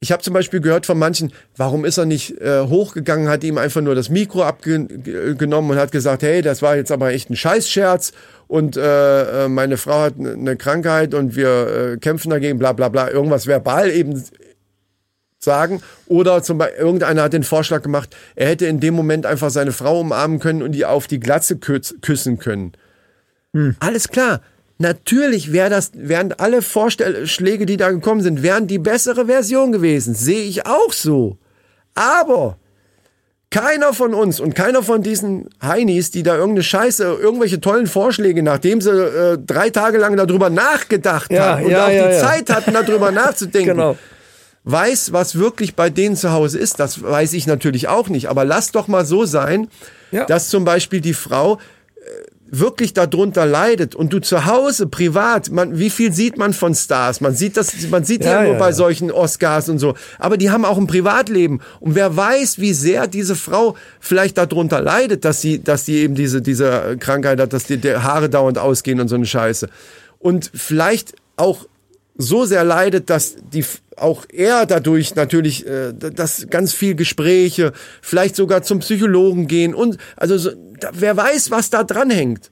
ich 0.00 0.12
habe 0.12 0.22
zum 0.22 0.34
Beispiel 0.34 0.60
gehört 0.60 0.86
von 0.86 0.98
manchen, 0.98 1.32
warum 1.56 1.84
ist 1.84 1.98
er 1.98 2.06
nicht 2.06 2.40
äh, 2.40 2.62
hochgegangen, 2.62 3.28
hat 3.28 3.42
ihm 3.42 3.58
einfach 3.58 3.80
nur 3.80 3.94
das 3.94 4.10
Mikro 4.10 4.42
abgenommen 4.42 5.70
und 5.70 5.76
hat 5.76 5.92
gesagt, 5.92 6.22
hey, 6.22 6.40
das 6.42 6.62
war 6.62 6.76
jetzt 6.76 6.92
aber 6.92 7.12
echt 7.12 7.30
ein 7.30 7.36
Scheißscherz 7.36 8.12
und 8.46 8.76
äh, 8.76 9.44
äh, 9.44 9.48
meine 9.48 9.76
Frau 9.76 10.00
hat 10.00 10.14
eine 10.18 10.56
Krankheit 10.56 11.14
und 11.14 11.36
wir 11.36 11.92
äh, 11.94 11.96
kämpfen 11.98 12.30
dagegen, 12.30 12.58
bla 12.58 12.72
bla 12.72 12.88
bla, 12.88 13.10
irgendwas 13.10 13.46
verbal 13.46 13.90
eben 13.90 14.22
sagen. 15.38 15.82
Oder 16.06 16.42
zum 16.42 16.58
Beispiel, 16.58 16.78
irgendeiner 16.78 17.22
hat 17.22 17.32
den 17.32 17.44
Vorschlag 17.44 17.82
gemacht, 17.82 18.16
er 18.36 18.48
hätte 18.48 18.66
in 18.66 18.80
dem 18.80 18.94
Moment 18.94 19.26
einfach 19.26 19.50
seine 19.50 19.72
Frau 19.72 20.00
umarmen 20.00 20.38
können 20.38 20.62
und 20.62 20.72
die 20.72 20.84
auf 20.84 21.06
die 21.06 21.20
Glatze 21.20 21.58
küss, 21.58 21.94
küssen 22.02 22.38
können. 22.38 22.72
Alles 23.80 24.08
klar. 24.08 24.40
Natürlich 24.78 25.52
wäre 25.52 25.70
das, 25.70 25.90
wären 25.94 26.32
alle 26.34 26.62
Vorschläge, 26.62 27.66
die 27.66 27.76
da 27.76 27.90
gekommen 27.90 28.20
sind, 28.20 28.42
wären 28.42 28.66
die 28.68 28.78
bessere 28.78 29.26
Version 29.26 29.72
gewesen. 29.72 30.14
Sehe 30.14 30.42
ich 30.44 30.66
auch 30.66 30.92
so. 30.92 31.36
Aber 31.94 32.58
keiner 33.50 33.92
von 33.92 34.14
uns 34.14 34.38
und 34.40 34.54
keiner 34.54 34.82
von 34.82 35.02
diesen 35.02 35.48
Heinis, 35.60 36.10
die 36.12 36.22
da 36.22 36.36
irgendeine 36.36 36.62
Scheiße, 36.62 37.02
irgendwelche 37.04 37.60
tollen 37.60 37.86
Vorschläge, 37.86 38.42
nachdem 38.42 38.80
sie 38.80 38.90
äh, 38.90 39.38
drei 39.44 39.70
Tage 39.70 39.98
lang 39.98 40.16
darüber 40.16 40.50
nachgedacht 40.50 41.32
Ja, 41.32 41.56
haben 41.56 41.64
und 41.64 41.70
ja, 41.70 41.86
auch 41.86 41.90
ja, 41.90 42.08
die. 42.10 42.18
Zeit 42.18 42.50
hatten, 42.50 42.72
darüber 42.74 43.10
nachzudenken, 43.22 43.70
Genau. 43.70 43.96
weiß, 44.64 45.12
was 45.12 45.36
wirklich 45.38 45.74
bei 45.74 45.88
denen 45.90 46.14
zu 46.14 46.30
Hause 46.30 46.58
ist. 46.58 46.78
Das 46.78 47.02
weiß 47.02 47.32
ich 47.32 47.46
natürlich 47.46 47.88
auch 47.88 48.08
nicht. 48.10 48.28
Aber 48.28 48.44
lass 48.44 48.70
doch 48.70 48.86
mal 48.86 49.04
so 49.06 49.24
sein, 49.24 49.68
dass 50.26 50.50
zum 50.50 50.64
Beispiel 50.64 51.00
die 51.00 51.14
Frau 51.14 51.58
wirklich 52.50 52.94
darunter 52.94 53.46
leidet 53.46 53.94
und 53.94 54.12
du 54.12 54.20
zu 54.20 54.46
Hause 54.46 54.86
privat, 54.86 55.50
man, 55.50 55.78
wie 55.78 55.90
viel 55.90 56.12
sieht 56.12 56.38
man 56.38 56.52
von 56.52 56.74
Stars? 56.74 57.20
Man 57.20 57.34
sieht 57.34 57.56
das, 57.56 57.74
man 57.90 58.04
sieht 58.04 58.24
ja, 58.24 58.32
Ja, 58.32 58.42
nur 58.44 58.52
ja, 58.54 58.58
bei 58.58 58.68
ja. 58.68 58.72
solchen 58.72 59.10
Oscars 59.10 59.68
und 59.68 59.78
so. 59.78 59.94
Aber 60.18 60.36
die 60.36 60.50
haben 60.50 60.64
auch 60.64 60.78
ein 60.78 60.86
Privatleben. 60.86 61.60
Und 61.80 61.94
wer 61.94 62.16
weiß, 62.16 62.58
wie 62.58 62.72
sehr 62.72 63.06
diese 63.06 63.36
Frau 63.36 63.76
vielleicht 64.00 64.38
darunter 64.38 64.80
leidet, 64.80 65.24
dass 65.24 65.40
sie, 65.40 65.62
dass 65.62 65.84
sie 65.84 65.96
eben 65.96 66.14
diese, 66.14 66.42
diese 66.42 66.96
Krankheit 66.98 67.40
hat, 67.40 67.52
dass 67.52 67.64
die, 67.64 67.76
die 67.76 67.94
Haare 67.94 68.28
dauernd 68.28 68.58
ausgehen 68.58 69.00
und 69.00 69.08
so 69.08 69.14
eine 69.14 69.26
Scheiße. 69.26 69.68
Und 70.18 70.50
vielleicht 70.54 71.14
auch 71.36 71.66
so 72.18 72.44
sehr 72.44 72.64
leidet, 72.64 73.08
dass 73.10 73.36
die 73.52 73.64
auch 73.96 74.26
er 74.28 74.66
dadurch 74.66 75.14
natürlich, 75.14 75.66
äh, 75.66 75.92
dass 75.94 76.48
ganz 76.50 76.74
viel 76.74 76.94
Gespräche, 76.94 77.72
vielleicht 78.02 78.36
sogar 78.36 78.62
zum 78.62 78.80
Psychologen 78.80 79.46
gehen 79.46 79.74
und 79.74 79.96
also 80.16 80.36
so, 80.36 80.50
da, 80.80 80.90
wer 80.92 81.16
weiß, 81.16 81.50
was 81.50 81.70
da 81.70 81.84
dran 81.84 82.10
hängt. 82.10 82.50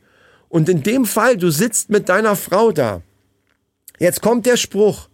Und 0.49 0.69
in 0.69 0.83
dem 0.83 1.05
Fall, 1.05 1.37
du 1.37 1.51
sitzt 1.51 1.91
mit 1.91 2.09
deiner 2.09 2.37
Frau 2.37 2.71
da. 2.71 3.03
Jetzt 3.99 4.23
kommt 4.23 4.47
der 4.47 4.57
Spruch, 4.57 5.09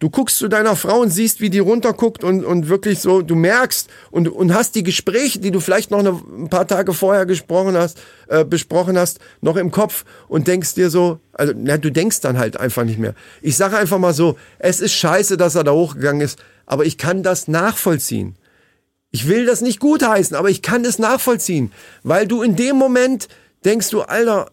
Du 0.00 0.10
guckst 0.10 0.38
zu 0.38 0.46
deiner 0.46 0.76
Frau 0.76 1.00
und 1.00 1.10
siehst, 1.10 1.40
wie 1.40 1.50
die 1.50 1.58
runterguckt 1.58 2.22
und, 2.22 2.44
und 2.44 2.68
wirklich 2.68 3.00
so, 3.00 3.20
du 3.20 3.34
merkst 3.34 3.90
und, 4.12 4.28
und 4.28 4.54
hast 4.54 4.76
die 4.76 4.84
Gespräche, 4.84 5.40
die 5.40 5.50
du 5.50 5.58
vielleicht 5.58 5.90
noch 5.90 5.98
eine, 5.98 6.10
ein 6.10 6.48
paar 6.48 6.68
Tage 6.68 6.94
vorher 6.94 7.26
gesprochen 7.26 7.76
hast, 7.76 7.98
äh, 8.28 8.44
besprochen 8.44 8.96
hast, 8.96 9.18
noch 9.40 9.56
im 9.56 9.72
Kopf 9.72 10.04
und 10.28 10.46
denkst 10.46 10.74
dir 10.74 10.90
so, 10.90 11.18
also 11.32 11.52
na, 11.56 11.78
du 11.78 11.90
denkst 11.90 12.20
dann 12.20 12.38
halt 12.38 12.58
einfach 12.60 12.84
nicht 12.84 13.00
mehr. 13.00 13.14
Ich 13.42 13.56
sage 13.56 13.76
einfach 13.76 13.98
mal 13.98 14.14
so, 14.14 14.38
es 14.60 14.78
ist 14.78 14.92
scheiße, 14.92 15.36
dass 15.36 15.56
er 15.56 15.64
da 15.64 15.72
hochgegangen 15.72 16.20
ist, 16.20 16.38
aber 16.64 16.84
ich 16.84 16.96
kann 16.96 17.24
das 17.24 17.48
nachvollziehen. 17.48 18.36
Ich 19.10 19.26
will 19.26 19.46
das 19.46 19.62
nicht 19.62 19.80
gutheißen, 19.80 20.36
aber 20.36 20.48
ich 20.48 20.62
kann 20.62 20.84
es 20.84 21.00
nachvollziehen, 21.00 21.72
weil 22.04 22.28
du 22.28 22.42
in 22.42 22.54
dem 22.54 22.76
Moment 22.76 23.26
denkst 23.64 23.90
du, 23.90 24.02
Alter, 24.02 24.50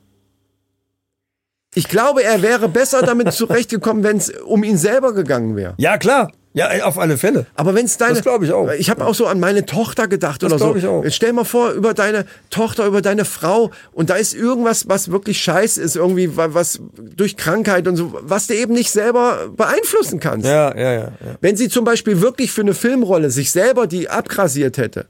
ich 1.75 1.87
glaube, 1.87 2.23
er 2.23 2.41
wäre 2.41 2.67
besser 2.69 3.01
damit 3.01 3.31
zurechtgekommen, 3.33 4.03
wenn 4.03 4.17
es 4.17 4.29
um 4.29 4.63
ihn 4.63 4.77
selber 4.77 5.13
gegangen 5.13 5.55
wäre. 5.55 5.73
Ja, 5.77 5.97
klar. 5.97 6.31
Ja, 6.57 6.69
auf 6.85 6.97
alle 6.97 7.17
Fälle. 7.17 7.47
Aber 7.55 7.75
wenn 7.75 7.83
es 7.85 7.97
deine, 7.97 8.13
Das 8.13 8.21
glaub 8.23 8.41
ich 8.41 8.53
auch. 8.53 8.71
Ich 8.71 8.89
habe 8.89 9.05
auch 9.05 9.13
so 9.13 9.25
an 9.27 9.41
meine 9.41 9.65
Tochter 9.65 10.07
gedacht 10.07 10.41
Das 10.41 10.53
oder 10.53 10.57
so. 10.69 10.75
ich 10.77 10.87
auch. 10.87 11.03
Jetzt 11.03 11.15
stell 11.17 11.33
mal 11.33 11.43
vor 11.43 11.71
über 11.71 11.93
deine 11.93 12.25
Tochter, 12.49 12.85
über 12.85 13.01
deine 13.01 13.25
Frau 13.25 13.71
und 13.91 14.09
da 14.09 14.15
ist 14.15 14.33
irgendwas, 14.33 14.87
was 14.87 15.11
wirklich 15.11 15.41
scheiße 15.41 15.81
ist, 15.81 15.97
irgendwie 15.97 16.37
wa- 16.37 16.53
was 16.53 16.79
durch 16.97 17.35
Krankheit 17.35 17.89
und 17.89 17.97
so, 17.97 18.13
was 18.21 18.47
du 18.47 18.55
eben 18.55 18.73
nicht 18.73 18.89
selber 18.89 19.49
beeinflussen 19.53 20.21
kannst. 20.21 20.47
Ja, 20.47 20.73
ja, 20.77 20.93
ja. 20.93 20.99
ja. 20.99 21.11
Wenn 21.41 21.57
sie 21.57 21.67
zum 21.67 21.83
Beispiel 21.83 22.21
wirklich 22.21 22.53
für 22.53 22.61
eine 22.61 22.73
Filmrolle 22.73 23.31
sich 23.31 23.51
selber 23.51 23.85
die 23.85 24.07
abgrasiert 24.07 24.77
hätte, 24.77 25.07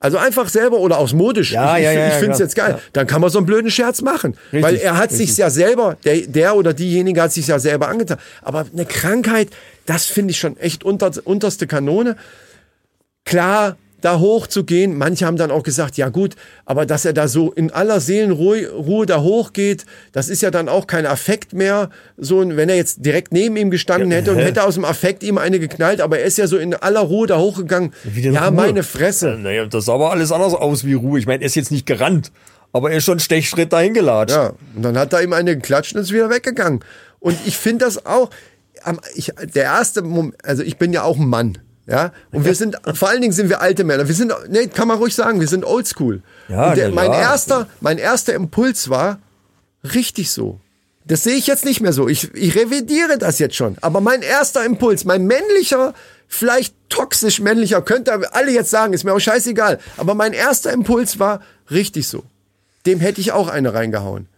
also 0.00 0.16
einfach 0.16 0.48
selber 0.48 0.78
oder 0.78 0.98
aus 0.98 1.12
modisch, 1.12 1.52
Ja, 1.52 1.76
ich, 1.76 1.84
ja, 1.84 1.92
ich, 1.92 1.98
ich 1.98 2.04
ja, 2.04 2.18
finde 2.18 2.32
es 2.32 2.38
jetzt 2.38 2.54
geil, 2.54 2.78
dann 2.92 3.06
kann 3.06 3.20
man 3.20 3.30
so 3.30 3.38
einen 3.38 3.46
blöden 3.46 3.70
Scherz 3.70 4.00
machen. 4.00 4.36
Weil 4.52 4.76
er 4.76 4.96
hat 4.96 5.10
sich 5.10 5.36
ja 5.36 5.50
selber, 5.50 5.96
der, 6.04 6.18
der 6.26 6.54
oder 6.54 6.72
diejenige 6.72 7.20
hat 7.20 7.32
sich 7.32 7.48
ja 7.48 7.58
selber 7.58 7.88
angetan. 7.88 8.18
Aber 8.42 8.66
eine 8.72 8.86
Krankheit, 8.86 9.48
das 9.86 10.06
finde 10.06 10.30
ich 10.30 10.38
schon 10.38 10.56
echt 10.56 10.84
unter, 10.84 11.10
unterste 11.24 11.66
Kanone. 11.66 12.16
Klar, 13.24 13.76
da 14.00 14.18
hochzugehen. 14.18 14.96
Manche 14.96 15.26
haben 15.26 15.36
dann 15.36 15.50
auch 15.50 15.62
gesagt, 15.62 15.96
ja 15.96 16.08
gut, 16.08 16.36
aber 16.64 16.86
dass 16.86 17.04
er 17.04 17.12
da 17.12 17.28
so 17.28 17.52
in 17.52 17.70
aller 17.70 18.00
Seelenruhe 18.00 18.70
Ruhe 18.70 19.06
da 19.06 19.22
hochgeht, 19.22 19.86
das 20.12 20.28
ist 20.28 20.42
ja 20.42 20.50
dann 20.50 20.68
auch 20.68 20.86
kein 20.86 21.06
Affekt 21.06 21.52
mehr. 21.52 21.90
So, 22.16 22.38
wenn 22.40 22.68
er 22.68 22.76
jetzt 22.76 23.04
direkt 23.04 23.32
neben 23.32 23.56
ihm 23.56 23.70
gestanden 23.70 24.10
hätte 24.10 24.32
und 24.32 24.38
hätte 24.38 24.64
aus 24.64 24.74
dem 24.74 24.84
Affekt 24.84 25.22
ihm 25.22 25.38
eine 25.38 25.58
geknallt, 25.58 26.00
aber 26.00 26.18
er 26.18 26.24
ist 26.24 26.38
ja 26.38 26.46
so 26.46 26.56
in 26.56 26.74
aller 26.74 27.00
Ruhe 27.00 27.26
da 27.26 27.38
hochgegangen. 27.38 27.92
Ja, 28.14 28.50
meine 28.50 28.82
Fresse. 28.82 29.36
Naja, 29.40 29.66
das 29.66 29.86
sah 29.86 29.94
aber 29.94 30.10
alles 30.10 30.32
anders 30.32 30.54
aus 30.54 30.84
wie 30.84 30.94
Ruhe. 30.94 31.18
Ich 31.18 31.26
meine, 31.26 31.42
er 31.42 31.46
ist 31.46 31.56
jetzt 31.56 31.70
nicht 31.70 31.86
gerannt, 31.86 32.32
aber 32.72 32.90
er 32.90 32.98
ist 32.98 33.04
schon 33.04 33.14
einen 33.14 33.20
Stechschritt 33.20 33.72
dahin 33.72 33.94
gelatscht. 33.94 34.36
Ja, 34.36 34.52
und 34.76 34.82
dann 34.82 34.96
hat 34.96 35.12
er 35.12 35.22
ihm 35.22 35.32
eine 35.32 35.56
geklatscht 35.56 35.94
und 35.94 36.02
ist 36.02 36.12
wieder 36.12 36.30
weggegangen. 36.30 36.80
Und 37.20 37.36
ich 37.46 37.56
finde 37.56 37.84
das 37.84 38.06
auch, 38.06 38.30
ich, 39.14 39.32
der 39.54 39.64
erste 39.64 40.02
Moment, 40.02 40.36
also 40.44 40.62
ich 40.62 40.76
bin 40.78 40.92
ja 40.92 41.02
auch 41.02 41.18
ein 41.18 41.26
Mann. 41.26 41.58
Ja, 41.88 42.12
und 42.32 42.44
wir 42.44 42.54
sind, 42.54 42.76
vor 42.92 43.08
allen 43.08 43.22
Dingen 43.22 43.32
sind 43.32 43.48
wir 43.48 43.62
alte 43.62 43.82
Männer. 43.82 44.06
Wir 44.06 44.14
sind, 44.14 44.32
nee, 44.50 44.66
kann 44.66 44.88
man 44.88 44.98
ruhig 44.98 45.14
sagen, 45.14 45.40
wir 45.40 45.48
sind 45.48 45.64
oldschool. 45.64 46.22
Ja, 46.48 46.74
der, 46.74 46.90
mein 46.90 47.10
ja. 47.10 47.20
erster, 47.20 47.66
mein 47.80 47.96
erster 47.96 48.34
Impuls 48.34 48.90
war, 48.90 49.18
richtig 49.94 50.30
so. 50.30 50.60
Das 51.06 51.24
sehe 51.24 51.36
ich 51.36 51.46
jetzt 51.46 51.64
nicht 51.64 51.80
mehr 51.80 51.94
so. 51.94 52.06
Ich, 52.06 52.34
ich 52.34 52.54
revidiere 52.54 53.16
das 53.16 53.38
jetzt 53.38 53.56
schon. 53.56 53.78
Aber 53.80 54.02
mein 54.02 54.20
erster 54.20 54.66
Impuls, 54.66 55.06
mein 55.06 55.24
männlicher, 55.26 55.94
vielleicht 56.26 56.74
toxisch 56.90 57.40
männlicher, 57.40 57.80
könnte 57.80 58.34
alle 58.34 58.52
jetzt 58.52 58.68
sagen, 58.68 58.92
ist 58.92 59.04
mir 59.04 59.14
auch 59.14 59.18
scheißegal. 59.18 59.78
Aber 59.96 60.14
mein 60.14 60.34
erster 60.34 60.70
Impuls 60.70 61.18
war 61.18 61.40
richtig 61.70 62.06
so. 62.06 62.22
Dem 62.84 63.00
hätte 63.00 63.22
ich 63.22 63.32
auch 63.32 63.48
eine 63.48 63.72
reingehauen. 63.72 64.28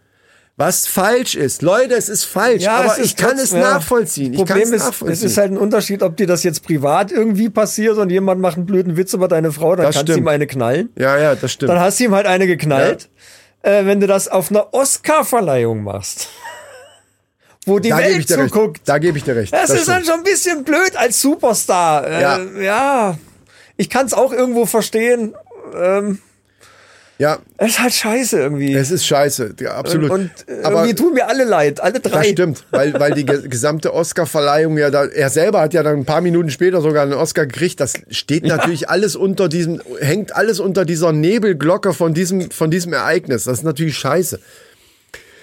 Was 0.61 0.85
falsch 0.87 1.35
ist. 1.35 1.63
Leute, 1.63 1.95
es 1.95 2.07
ist 2.07 2.23
falsch. 2.23 2.67
aber 2.67 2.99
ich 2.99 3.15
kann 3.15 3.37
es 3.39 3.51
ja. 3.51 3.59
nachvollziehen. 3.59 4.33
Ich 4.33 4.37
Problem 4.37 4.71
ist, 4.73 4.85
nachvollziehen. 4.85 5.13
es 5.13 5.23
ist 5.23 5.37
halt 5.37 5.51
ein 5.51 5.57
Unterschied, 5.57 6.03
ob 6.03 6.17
dir 6.17 6.27
das 6.27 6.43
jetzt 6.43 6.63
privat 6.63 7.11
irgendwie 7.11 7.49
passiert 7.49 7.97
und 7.97 8.11
jemand 8.11 8.41
macht 8.41 8.57
einen 8.57 8.67
blöden 8.67 8.95
Witz 8.95 9.13
über 9.13 9.27
deine 9.27 9.51
Frau, 9.51 9.75
dann 9.75 9.87
Das 9.87 9.95
kannst 9.95 10.09
du 10.09 10.17
ihm 10.17 10.27
eine 10.27 10.45
knallen. 10.45 10.89
ja, 10.95 11.17
ja, 11.17 11.33
das 11.35 11.51
stimmt. 11.51 11.71
Dann 11.71 11.79
hast 11.79 11.99
du 11.99 12.03
ihm 12.03 12.13
halt 12.13 12.27
eine 12.27 12.45
geknallt. 12.45 13.09
Äh, 13.63 13.85
wenn 13.85 13.99
du 13.99 14.07
das 14.07 14.27
auf 14.27 14.51
einer 14.51 14.73
Oscar-Verleihung 14.73 15.83
machst, 15.83 16.29
wo 17.65 17.79
die 17.79 17.89
da 17.89 17.97
Welt 17.97 18.27
zuguckt, 18.27 18.81
Da 18.85 18.97
gebe 18.99 19.17
ich 19.17 19.23
dir 19.23 19.35
recht. 19.35 19.53
das, 19.53 19.69
ist 19.71 19.87
dann 19.87 20.03
stimmt. 20.03 20.05
schon 20.07 20.17
ein 20.19 20.23
bisschen 20.23 20.63
blöd 20.63 20.95
als 20.95 21.21
Superstar. 21.21 22.07
Äh, 22.07 22.21
Ja. 22.21 22.39
ja. 22.59 23.17
Ich 23.77 23.89
kann 23.89 24.05
es 24.05 24.13
auch 24.13 24.31
irgendwo 24.31 24.65
verstehen. 24.67 25.33
Ja, 27.21 27.37
Es 27.57 27.73
ist 27.73 27.79
halt 27.79 27.93
scheiße 27.93 28.39
irgendwie. 28.39 28.73
es 28.73 28.89
ist 28.89 29.05
scheiße. 29.05 29.53
Ja, 29.59 29.75
absolut. 29.75 30.09
Und 30.09 30.31
äh, 30.47 30.63
aber 30.63 30.77
irgendwie 30.85 30.95
tun 30.95 31.13
mir 31.13 31.27
alle 31.29 31.43
leid, 31.43 31.79
alle 31.79 31.99
drei. 31.99 32.17
das 32.23 32.27
stimmt, 32.29 32.63
weil, 32.71 32.99
weil 32.99 33.13
die 33.13 33.25
ge- 33.25 33.47
gesamte 33.47 33.93
Oscar-Verleihung 33.93 34.75
ja 34.79 34.89
da, 34.89 35.05
er 35.05 35.29
selber 35.29 35.61
hat 35.61 35.75
ja 35.75 35.83
dann 35.83 35.97
ein 35.99 36.05
paar 36.05 36.21
Minuten 36.21 36.49
später 36.49 36.81
sogar 36.81 37.03
einen 37.03 37.13
Oscar 37.13 37.45
gekriegt. 37.45 37.79
Das 37.79 37.93
steht 38.09 38.43
natürlich 38.43 38.89
alles 38.89 39.15
unter 39.15 39.49
diesem, 39.49 39.81
hängt 39.99 40.35
alles 40.35 40.59
unter 40.59 40.83
dieser 40.83 41.11
Nebelglocke 41.11 41.93
von 41.93 42.15
diesem, 42.15 42.49
von 42.49 42.71
diesem 42.71 42.91
Ereignis. 42.91 43.43
Das 43.43 43.59
ist 43.59 43.63
natürlich 43.63 43.97
scheiße. 43.99 44.39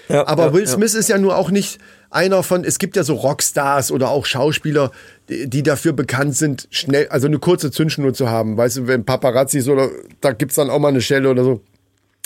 Ja, 0.09 0.27
Aber 0.27 0.47
ja, 0.47 0.53
Will 0.53 0.63
ja. 0.63 0.67
Smith 0.67 0.95
ist 0.95 1.07
ja 1.07 1.17
nur 1.17 1.37
auch 1.37 1.49
nicht 1.51 1.79
einer 2.09 2.41
von, 2.41 2.63
es 2.63 2.79
gibt 2.79 2.95
ja 2.95 3.03
so 3.03 3.13
Rockstars 3.13 3.91
oder 3.91 4.09
auch 4.09 4.25
Schauspieler, 4.25 4.91
die, 5.29 5.47
die 5.47 5.61
dafür 5.61 5.93
bekannt 5.93 6.35
sind, 6.35 6.67
schnell, 6.71 7.07
also 7.09 7.27
eine 7.27 7.37
kurze 7.37 7.69
Zündschnur 7.69 8.13
zu 8.15 8.27
haben. 8.29 8.57
Weißt 8.57 8.77
du, 8.77 8.87
wenn 8.87 9.05
Paparazzis 9.05 9.67
oder 9.69 9.89
da 10.19 10.31
gibt's 10.31 10.55
dann 10.55 10.71
auch 10.71 10.79
mal 10.79 10.87
eine 10.87 11.01
Schelle 11.01 11.29
oder 11.29 11.43
so. 11.43 11.61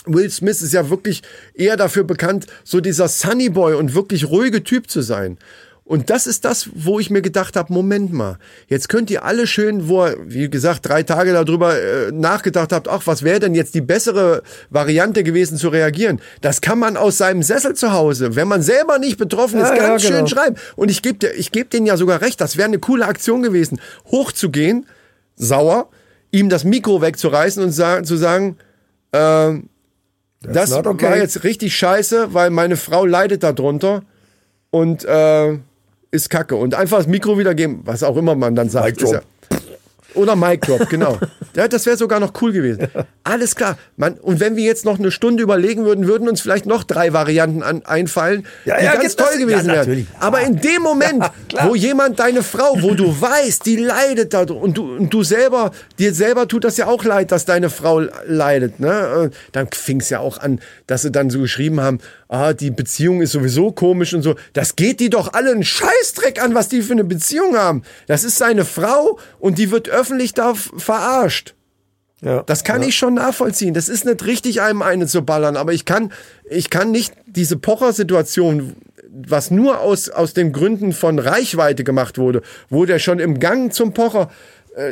Will 0.06 0.30
Smith 0.30 0.62
ist 0.62 0.74
ja 0.74 0.90
wirklich 0.90 1.22
eher 1.54 1.78
dafür 1.78 2.04
bekannt, 2.04 2.48
so 2.64 2.80
dieser 2.80 3.08
Sunny 3.08 3.50
Boy 3.50 3.76
und 3.76 3.94
wirklich 3.96 4.30
ruhige 4.30 4.64
Typ 4.64 4.90
zu 4.90 5.02
sein. 5.02 5.38
Und 5.86 6.10
das 6.10 6.28
ist 6.28 6.46
das, 6.46 6.70
wo 6.74 7.00
ich 7.02 7.10
mir 7.10 7.22
gedacht 7.22 7.58
habe, 7.58 7.74
Moment 7.74 8.14
mal, 8.14 8.38
jetzt 8.68 8.88
könnt 8.88 9.12
ihr 9.12 9.26
alle 9.26 9.46
schön, 9.48 9.90
wo 9.90 10.06
ihr, 10.06 10.16
wie 10.26 10.50
gesagt, 10.50 10.88
drei 10.88 11.04
Tage 11.04 11.34
darüber 11.34 11.78
äh, 11.78 12.10
nachgedacht 12.10 12.72
habt, 12.72 12.88
ach, 12.88 13.02
was 13.06 13.22
wäre 13.22 13.42
denn 13.42 13.54
jetzt 13.54 13.76
die 13.76 13.82
bessere 13.82 14.44
Variante 14.70 15.24
gewesen 15.24 15.58
zu 15.58 15.68
reagieren? 15.68 16.22
Das 16.40 16.62
kann 16.62 16.80
man 16.80 16.96
aus 16.96 17.18
seinem 17.18 17.44
Sessel 17.44 17.76
zu 17.76 17.92
Hause, 17.92 18.38
wenn 18.38 18.48
man 18.48 18.62
selber 18.62 18.98
nicht 18.98 19.18
betroffen 19.18 19.60
ist, 19.60 19.70
Ja, 19.70 19.76
ja, 19.76 19.88
ganz 19.88 20.04
schön 20.04 20.14
genau. 20.14 20.28
schreiben. 20.28 20.56
Und 20.78 20.90
ich 20.90 21.02
gebe 21.02 21.28
ich 21.28 21.52
geb 21.52 21.70
denen 21.70 21.86
ja 21.86 21.98
sogar 21.98 22.22
recht, 22.22 22.40
das 22.40 22.56
wäre 22.56 22.70
eine 22.70 22.80
coole 22.80 23.06
Aktion 23.06 23.44
gewesen, 23.44 23.82
hochzugehen, 24.10 24.86
sauer, 25.36 25.90
ihm 26.32 26.48
das 26.48 26.64
Mikro 26.64 27.02
wegzureißen 27.02 27.62
und 27.62 27.72
sa 27.72 28.04
zu 28.04 28.16
sagen, 28.16 28.56
ähm, 29.12 29.68
das 30.52 30.72
not 30.72 30.88
okay. 30.88 31.06
war 31.06 31.18
jetzt 31.18 31.44
richtig 31.44 31.76
scheiße, 31.76 32.34
weil 32.34 32.50
meine 32.50 32.76
Frau 32.78 33.06
leidet 33.06 33.44
darunter 33.44 34.04
und 34.70 35.06
äh, 35.06 35.58
ist 36.12 36.30
kacke. 36.30 36.56
Und 36.56 36.76
einfach 36.76 36.98
das 36.98 37.08
Mikro 37.08 37.38
wiedergeben, 37.38 37.82
was 37.86 38.04
auch 38.04 38.18
immer 38.18 38.36
man 38.36 38.56
dann 38.56 38.70
sagt. 38.70 39.02
Ist 39.02 39.12
ja, 39.12 39.22
oder 40.16 40.36
Mic 40.36 40.62
Drop, 40.66 40.90
genau. 40.90 41.18
Ja, 41.56 41.68
das 41.68 41.86
wäre 41.86 41.98
sogar 41.98 42.20
noch 42.20 42.34
cool 42.42 42.52
gewesen. 42.52 42.88
Alles 43.24 43.56
klar. 43.56 43.78
Man, 43.96 44.16
und 44.16 44.40
wenn 44.40 44.56
wir 44.56 44.64
jetzt 44.64 44.86
noch 44.86 44.98
eine 44.98 45.12
Stunde 45.12 45.44
überlegen 45.44 45.86
würden, 45.86 46.08
würden 46.08 46.28
uns 46.28 46.42
vielleicht 46.42 46.66
noch 46.66 46.84
drei 46.84 47.14
Varianten 47.14 47.62
an, 47.62 47.86
einfallen, 47.86 48.48
Ja, 48.66 48.80
die 48.80 48.86
ja, 48.86 48.94
ganz 48.96 49.16
das- 49.16 49.28
toll 49.28 49.38
gewesen 49.38 49.68
ja, 49.68 49.86
wären. 49.86 50.08
Aber 50.20 50.42
in 50.42 50.60
dem 50.60 50.82
Moment, 50.82 51.24
wo 51.68 51.76
jemand 51.76 52.18
deine 52.20 52.42
Frau, 52.42 52.82
wo 52.82 52.96
du 52.96 53.22
weißt, 53.22 53.68
die 53.68 53.76
leidet 53.76 54.34
da 54.34 54.42
und 54.52 54.80
du, 54.80 54.96
und 54.96 55.14
du 55.14 55.22
selber, 55.22 55.70
dir 56.00 56.12
selber 56.16 56.48
tut 56.48 56.64
das 56.64 56.78
ja 56.78 56.88
auch 56.88 57.04
leid, 57.04 57.32
dass 57.32 57.46
deine 57.46 57.70
Frau 57.70 58.02
leidet, 58.26 58.80
ne? 58.80 59.30
Äh, 59.32 59.36
Dann 59.52 59.68
fing 59.72 60.00
es 60.00 60.10
ja 60.10 60.22
auch 60.22 60.40
an, 60.40 60.60
dass 60.88 61.04
sie 61.04 61.12
dann 61.12 61.30
so 61.30 61.40
geschrieben 61.42 61.82
haben, 61.82 62.00
ah, 62.34 62.54
die 62.54 62.72
Beziehung 62.72 63.22
ist 63.22 63.34
sowieso 63.34 63.72
komisch 63.72 64.14
und 64.14 64.24
so. 64.24 64.36
Das 64.54 64.76
geht 64.76 65.00
die 65.00 65.10
doch 65.10 65.34
alle 65.34 65.52
einen 65.52 65.64
Scheißdreck 65.64 66.42
an, 66.42 66.56
was 66.56 66.68
die 66.68 66.82
für 66.82 66.94
eine 66.94 67.04
Beziehung 67.04 67.56
haben. 67.56 67.84
Das 68.08 68.24
ist 68.24 68.38
seine 68.38 68.66
Frau 68.66 69.20
und 69.40 69.58
die 69.60 69.70
wird 69.72 69.88
öffentlich 69.88 70.34
da 70.34 70.56
verarscht. 70.56 71.54
Ja. 72.22 72.42
Das 72.44 72.64
kann 72.64 72.82
ich 72.82 72.96
schon 72.96 73.14
nachvollziehen. 73.16 73.74
Das 73.74 73.90
ist 73.90 74.06
nicht 74.06 74.26
richtig, 74.26 74.62
einem 74.62 74.82
eine 74.82 75.08
zu 75.08 75.24
ballern, 75.24 75.58
aber 75.58 75.74
ich 75.74 75.86
kann, 75.86 76.12
ich 76.50 76.70
kann 76.70 76.90
nicht 76.90 77.14
diese 77.28 77.58
Pocher-Situation, 77.58 78.78
was 79.10 79.52
nur 79.52 79.80
aus, 79.82 80.10
aus 80.10 80.34
den 80.34 80.54
Gründen 80.54 80.94
von 80.94 81.20
Reichweite 81.20 81.84
gemacht 81.84 82.18
wurde, 82.18 82.42
wo 82.70 82.86
der 82.86 82.98
schon 82.98 83.20
im 83.20 83.40
Gang 83.40 83.74
zum 83.74 83.94
Pocher 83.94 84.32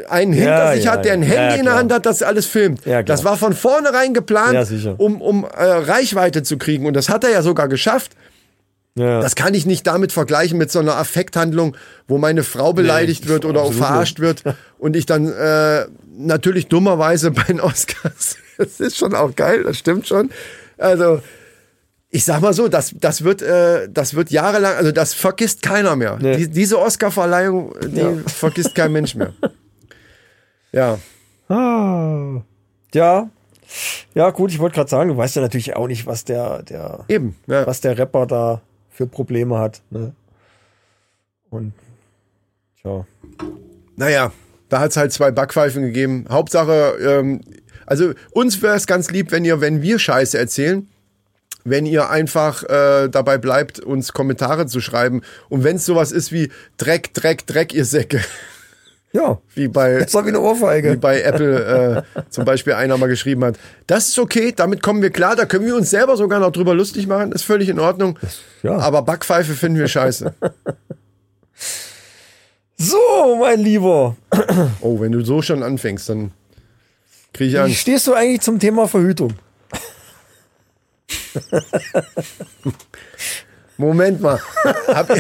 einen 0.10 0.34
hinter 0.34 0.74
sich 0.74 0.86
ja, 0.86 0.92
hat, 0.92 1.06
der 1.06 1.14
ein 1.14 1.24
ja. 1.24 1.30
Handy 1.30 1.54
Ja, 1.56 1.60
in 1.60 1.66
der. 1.66 1.76
Hand 1.76 1.92
hat, 1.92 2.06
das 2.06 2.22
alles 2.22 2.46
filmt. 2.46 2.86
Ja, 2.86 3.02
das 3.04 3.24
war 3.24 3.38
von 3.38 3.54
vornherein 3.54 4.14
geplant, 4.14 4.54
Ja, 4.72 4.92
um, 4.98 5.22
um 5.22 5.44
äh, 5.46 5.64
Reichweite 5.64 6.44
zu 6.44 6.58
kriegen. 6.58 6.86
Und 6.86 6.94
das 6.94 7.10
hat 7.10 7.24
er 7.24 7.32
ja 7.32 7.42
sogar 7.42 7.68
geschafft. 7.68 8.12
ja. 8.96 9.22
Das 9.22 9.36
kann 9.36 9.54
ich 9.54 9.66
nicht 9.66 9.88
damit 9.88 10.12
vergleichen 10.12 10.58
mit 10.58 10.72
so 10.72 10.80
einer 10.80 10.98
Affekthandlung, 10.98 11.76
wo 12.08 12.18
meine 12.18 12.44
Frau 12.44 12.74
beleidigt 12.74 13.28
wird 13.28 13.46
oder 13.46 13.62
auch 13.62 13.74
verarscht 13.74 14.20
wird 14.20 14.44
und 14.78 14.96
ich 14.96 15.06
dann 15.06 15.32
äh, 15.32 15.86
natürlich 16.16 16.68
dummerweise 16.68 17.32
bei 17.32 17.44
den 17.44 17.60
Oscars. 17.62 18.38
Das 18.58 18.80
ist 18.80 18.96
schon 18.96 19.16
auch 19.16 19.36
geil, 19.36 19.64
das 19.64 19.80
stimmt 19.80 20.08
schon. 20.08 20.30
Also 20.78 21.20
ich 22.12 22.26
sag 22.26 22.42
mal 22.42 22.54
so, 22.54 22.68
das, 22.68 22.94
das 23.00 23.24
wird, 23.24 23.42
äh, 23.42 23.88
das 23.90 24.14
wird 24.14 24.30
jahrelang, 24.30 24.76
also 24.76 24.92
das 24.92 25.16
vergisst 25.16 25.64
keiner 25.64 25.96
mehr. 25.96 26.20
Nee. 26.22 26.38
Die, 26.38 26.48
diese 26.50 26.78
Oscar-Verleihung, 26.78 27.74
die 27.88 28.30
vergisst 28.30 28.76
kein 28.76 28.92
Mensch 28.92 29.16
mehr. 29.16 29.34
Ja, 30.72 30.98
Ah. 31.52 32.42
Ja. 32.94 33.30
Ja, 34.14 34.30
gut, 34.32 34.52
ich 34.52 34.60
wollte 34.60 34.76
gerade 34.76 34.90
sagen, 34.90 35.10
du 35.10 35.18
weißt 35.18 35.36
ja 35.36 35.42
natürlich 35.42 35.76
auch 35.76 35.88
nicht, 35.88 36.06
was 36.06 36.24
der, 36.24 36.64
der, 36.64 37.06
eben. 37.08 37.36
Ja. 37.48 37.68
was 37.68 37.82
der 37.82 37.98
Rapper 37.98 38.26
da 38.26 38.62
für 38.90 39.06
Probleme 39.06 39.58
hat. 39.60 39.82
Ne? 39.90 40.14
Und 41.50 41.74
Tja. 42.82 43.06
Naja, 43.98 44.32
da 44.70 44.80
hat 44.80 44.92
es 44.92 44.98
halt 44.98 45.12
zwei 45.14 45.32
Backpfeifen 45.32 45.84
gegeben. 45.84 46.26
Hauptsache, 46.30 46.98
ähm, 47.02 47.42
also 47.86 48.14
uns 48.32 48.62
wäre 48.62 48.76
es 48.76 48.88
ganz 48.88 49.12
lieb, 49.12 49.32
wenn 49.32 49.46
ihr, 49.46 49.62
wenn 49.62 49.82
wir 49.82 50.00
Scheiße 50.00 50.38
erzählen, 50.38 50.88
wenn 51.64 51.86
ihr 51.86 52.10
einfach 52.10 52.64
äh, 52.64 53.10
dabei 53.10 53.38
bleibt, 53.38 53.80
uns 53.80 54.14
Kommentare 54.14 54.66
zu 54.68 54.82
schreiben. 54.82 55.22
Und 55.50 55.64
wenn 55.64 55.76
es 55.76 55.86
sowas 55.86 56.12
ist 56.12 56.32
wie 56.32 56.50
Dreck, 56.78 57.14
Dreck, 57.14 57.46
Dreck, 57.46 57.74
ihr 57.74 57.86
Säcke, 57.86 58.22
Ja. 59.14 59.40
wie 59.56 59.68
bei, 59.68 60.00
Das 60.00 60.14
war 60.14 60.24
wie 60.26 60.30
eine 60.30 60.38
wie 60.40 60.44
Ohrfeige. 60.44 60.96
bei 60.98 61.22
Apple 61.22 62.06
äh, 62.16 62.22
zum 62.30 62.46
Beispiel 62.46 62.74
einer 62.74 62.98
mal 62.98 63.08
geschrieben 63.08 63.44
hat, 63.44 63.56
das 63.88 64.08
ist 64.08 64.18
okay, 64.20 64.54
damit 64.56 64.82
kommen 64.82 65.02
wir 65.02 65.10
klar, 65.10 65.36
da 65.36 65.46
können 65.46 65.66
wir 65.66 65.76
uns 65.76 65.90
selber 65.90 66.16
sogar 66.16 66.40
noch 66.40 66.52
drüber 66.52 66.74
lustig 66.74 67.08
machen, 67.08 67.32
ist 67.34 67.44
völlig 67.44 67.68
in 67.70 67.80
Ordnung. 67.80 68.18
ja. 68.64 68.78
Aber 68.78 69.02
Backpfeife 69.02 69.54
finden 69.54 69.80
wir 69.80 69.88
scheiße. 69.88 70.34
So, 72.78 73.36
mein 73.40 73.60
Lieber. 73.60 74.16
Oh, 74.82 75.00
wenn 75.00 75.12
du 75.12 75.22
so 75.24 75.44
schon 75.44 75.62
anfängst, 75.62 76.10
dann 76.10 76.32
kriege 77.32 77.50
ich 77.50 77.54
Wie 77.54 77.60
Angst. 77.60 77.76
stehst 77.78 78.08
du 78.08 78.14
eigentlich 78.16 78.42
zum 78.42 78.58
Thema 78.58 78.88
Verhütung? 78.88 79.34
Moment 83.82 84.22
mal. 84.22 84.40
Hab, 84.88 85.12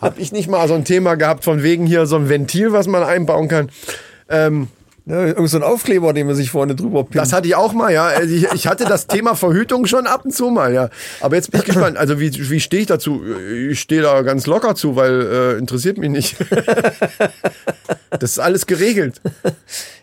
hab 0.00 0.18
ich 0.18 0.32
nicht 0.32 0.48
mal 0.48 0.66
so 0.68 0.74
ein 0.74 0.84
Thema 0.84 1.14
gehabt 1.14 1.44
von 1.44 1.62
wegen 1.62 1.86
hier 1.86 2.06
so 2.06 2.16
ein 2.16 2.28
Ventil, 2.28 2.72
was 2.72 2.86
man 2.86 3.02
einbauen 3.02 3.48
kann? 3.48 3.70
Ähm, 4.28 4.68
Ja, 5.08 5.24
irgend 5.24 5.48
so 5.48 5.56
ein 5.56 5.62
Aufkleber, 5.62 6.12
den 6.12 6.26
man 6.26 6.34
sich 6.34 6.50
vorne 6.50 6.74
drüber 6.74 7.04
pinnt. 7.04 7.14
das 7.22 7.32
hatte 7.32 7.46
ich 7.46 7.54
auch 7.54 7.72
mal, 7.72 7.92
ja. 7.92 8.06
Also 8.06 8.34
Ich, 8.34 8.52
ich 8.52 8.66
hatte 8.66 8.84
das 8.86 9.06
Thema 9.06 9.36
Verhütung 9.36 9.86
schon 9.86 10.06
ab 10.08 10.24
und 10.24 10.34
zu 10.34 10.50
mal, 10.50 10.74
ja. 10.74 10.90
Aber 11.20 11.36
jetzt 11.36 11.52
bin 11.52 11.60
ich 11.60 11.66
gespannt. 11.66 11.96
Also 11.96 12.18
wie, 12.18 12.32
wie 12.50 12.58
stehe 12.60 12.80
ich 12.82 12.88
dazu? 12.88 13.22
Ich 13.70 13.78
stehe 13.80 14.02
da 14.02 14.22
ganz 14.22 14.46
locker 14.46 14.74
zu, 14.74 14.96
weil 14.96 15.20
äh, 15.22 15.58
interessiert 15.58 15.98
mich 15.98 16.10
nicht. 16.10 16.36
das 18.10 18.30
ist 18.32 18.38
alles 18.38 18.66
geregelt. 18.66 19.20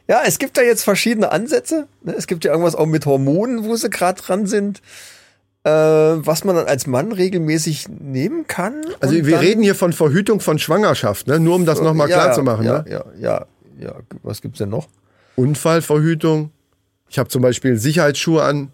Ja, 0.08 0.22
es 0.26 0.40
gibt 0.40 0.58
ja 0.58 0.64
jetzt 0.64 0.84
verschiedene 0.84 1.32
Ansätze. 1.32 1.88
ne? 2.04 2.14
Es 2.18 2.28
gibt 2.28 2.46
ja 2.46 2.52
irgendwas 2.52 2.76
auch 2.76 2.86
mit 2.86 3.06
Hormonen, 3.06 3.66
wo 3.66 3.76
sie 3.76 3.90
gerade 3.90 4.22
dran 4.22 4.46
sind, 4.48 4.82
äh, 5.64 5.70
was 5.70 6.44
man 6.44 6.56
dann 6.56 6.68
als 6.68 6.88
Mann 6.88 7.12
regelmäßig 7.12 7.88
nehmen 7.88 8.48
kann. 8.48 8.82
Also 9.00 9.16
wir 9.16 9.40
reden 9.40 9.64
hier 9.64 9.76
von 9.76 9.94
Verhütung 9.94 10.40
von 10.40 10.60
Schwangerschaft, 10.60 11.28
ne? 11.28 11.40
Nur 11.40 11.56
um 11.56 11.66
das 11.66 11.82
nochmal 11.82 12.10
Ja, 12.10 12.16
klar 12.18 12.34
zu 12.34 12.44
machen. 12.44 12.66
Ja, 12.66 12.82
ne? 12.82 12.86
ja, 12.90 13.06
ja, 13.20 13.46
ja. 13.80 13.96
Was 14.24 14.42
gibt's 14.42 14.58
denn 14.58 14.70
noch? 14.70 14.88
Unfallverhütung. 15.36 16.52
Ich 17.10 17.18
habe 17.18 17.30
zum 17.30 17.42
Beispiel 17.42 17.78
Sicherheitsschuhe 17.78 18.44
an 18.44 18.72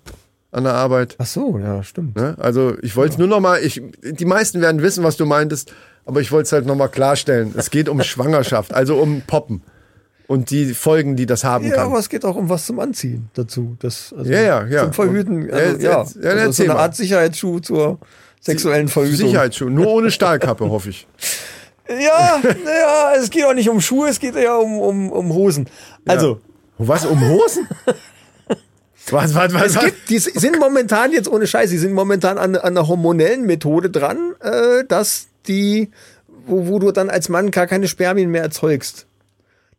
an 0.51 0.63
der 0.63 0.73
Arbeit. 0.73 1.15
Ach 1.19 1.25
so, 1.25 1.59
ja, 1.59 1.83
stimmt. 1.83 2.15
Ne? 2.15 2.35
Also 2.39 2.75
ich 2.81 2.95
wollte 2.95 3.13
es 3.13 3.17
nur 3.19 3.27
noch 3.27 3.39
mal, 3.39 3.61
ich, 3.61 3.81
die 4.01 4.25
meisten 4.25 4.61
werden 4.61 4.81
wissen, 4.81 5.03
was 5.03 5.15
du 5.15 5.25
meintest, 5.25 5.73
aber 6.05 6.21
ich 6.21 6.31
wollte 6.31 6.47
es 6.47 6.51
halt 6.51 6.65
noch 6.65 6.75
mal 6.75 6.87
klarstellen. 6.87 7.53
Es 7.55 7.69
geht 7.69 7.87
um 7.87 8.01
Schwangerschaft, 8.01 8.73
also 8.73 8.95
um 8.97 9.21
Poppen 9.21 9.61
und 10.30 10.51
die 10.51 10.75
Folgen, 10.75 11.15
die 11.15 11.25
das 11.25 11.43
haben 11.43 11.65
Ja, 11.65 11.75
kann. 11.77 11.88
aber 11.88 11.97
es 11.97 12.07
geht 12.07 12.23
auch 12.23 12.36
um 12.36 12.49
was 12.49 12.67
zum 12.67 12.80
Anziehen 12.80 13.30
dazu. 13.34 13.75
Das, 13.80 14.13
also 14.15 14.32
Ja, 14.32 14.41
ja, 14.41 14.65
ja. 14.67 14.84
Zum 14.84 14.93
Verhüten. 14.93 15.51
Also, 15.51 15.77
Ja, 15.80 16.03
ja, 16.03 16.05
ja, 16.21 16.30
also 16.30 16.51
so 16.51 16.63
eine. 16.63 16.75
Art 16.75 16.95
Sicherheitsschuh 16.95 17.59
zur 17.59 17.97
sexuellen 18.39 18.88
Verhütung. 18.89 19.27
Sicherheitsschuhe, 19.27 19.71
nur 19.71 19.88
ohne 19.88 20.11
Stahlkappe, 20.17 20.69
hoffe 20.69 20.91
ich. 20.91 21.07
Ja, 21.89 22.39
naja, 22.63 23.13
es 23.19 23.32
geht 23.32 23.43
auch 23.45 23.55
nicht 23.55 23.67
um 23.69 23.82
Schuhe, 23.82 24.07
es 24.09 24.19
geht 24.19 24.36
ja 24.36 24.55
um, 24.55 24.77
um, 24.80 25.11
um 25.11 25.34
Hosen. 25.34 25.67
Also, 26.05 26.39
Und 26.77 26.88
was, 26.88 27.05
um 27.07 27.19
Hosen? 27.27 27.67
Was, 29.11 29.34
was, 29.34 29.51
was, 29.55 29.75
es 29.75 29.80
gibt, 29.80 30.09
die 30.11 30.19
sind 30.19 30.59
momentan 30.59 31.11
jetzt 31.11 31.27
ohne 31.27 31.47
Scheiß, 31.47 31.71
die 31.71 31.80
sind 31.80 31.93
momentan 31.93 32.38
an, 32.38 32.55
an 32.55 32.61
einer 32.77 32.88
hormonellen 32.88 33.43
Methode 33.47 33.89
dran, 33.89 34.36
äh, 34.39 34.84
dass 34.88 35.30
die, 35.47 35.89
wo, 36.45 36.67
wo 36.67 36.77
du 36.77 36.91
dann 36.91 37.09
als 37.09 37.27
Mann 37.27 37.49
gar 37.49 37.65
keine 37.65 37.88
Spermien 37.88 38.30
mehr 38.30 38.43
erzeugst. 38.43 39.07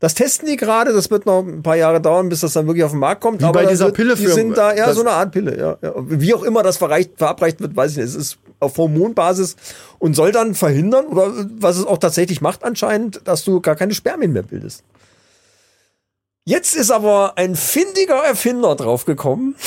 Das 0.01 0.15
testen 0.15 0.49
die 0.49 0.57
gerade, 0.57 0.93
das 0.95 1.11
wird 1.11 1.27
noch 1.27 1.41
ein 1.47 1.63
paar 1.63 1.77
Jahre 1.77 2.01
dauern, 2.01 2.29
bis 2.31 2.41
das 2.41 2.55
dann 2.55 2.67
wirklich 2.67 2.85
auf 2.85 2.91
den 2.93 3.01
Markt 3.01 3.21
kommt. 3.21 3.41
Wie 3.43 3.53
bei 3.53 3.65
da 3.65 3.71
dieser 3.71 3.85
wird, 3.87 3.97
Pille 3.97 4.17
Die 4.17 4.25
für- 4.25 4.33
sind 4.33 4.57
da, 4.57 4.75
ja, 4.75 4.93
so 4.95 5.03
eine 5.03 5.11
Art 5.11 5.31
Pille, 5.31 5.57
ja, 5.59 5.77
ja. 5.83 5.93
Wie 5.97 6.33
auch 6.35 6.43
immer 6.43 6.63
das 6.63 6.79
verreicht, 6.79 7.13
verabreicht 7.19 7.61
wird, 7.61 7.77
weiß 7.77 7.93
ich 7.93 7.97
nicht. 7.99 8.07
Es 8.07 8.15
ist 8.15 8.39
auf 8.61 8.77
Hormonbasis 8.79 9.57
und 9.99 10.15
soll 10.15 10.33
dann 10.33 10.55
verhindern, 10.55 11.07
oder 11.07 11.33
was 11.59 11.77
es 11.77 11.85
auch 11.87 11.99
tatsächlich 11.99 12.41
macht 12.41 12.65
anscheinend, 12.65 13.21
dass 13.25 13.45
du 13.45 13.61
gar 13.61 13.77
keine 13.77 13.93
Spermien 13.95 14.33
mehr 14.33 14.43
bildest. 14.43 14.85
Jetzt 16.47 16.75
ist 16.75 16.91
aber 16.91 17.35
ein 17.37 17.55
findiger 17.55 18.25
Erfinder 18.25 18.75
draufgekommen. 18.77 19.55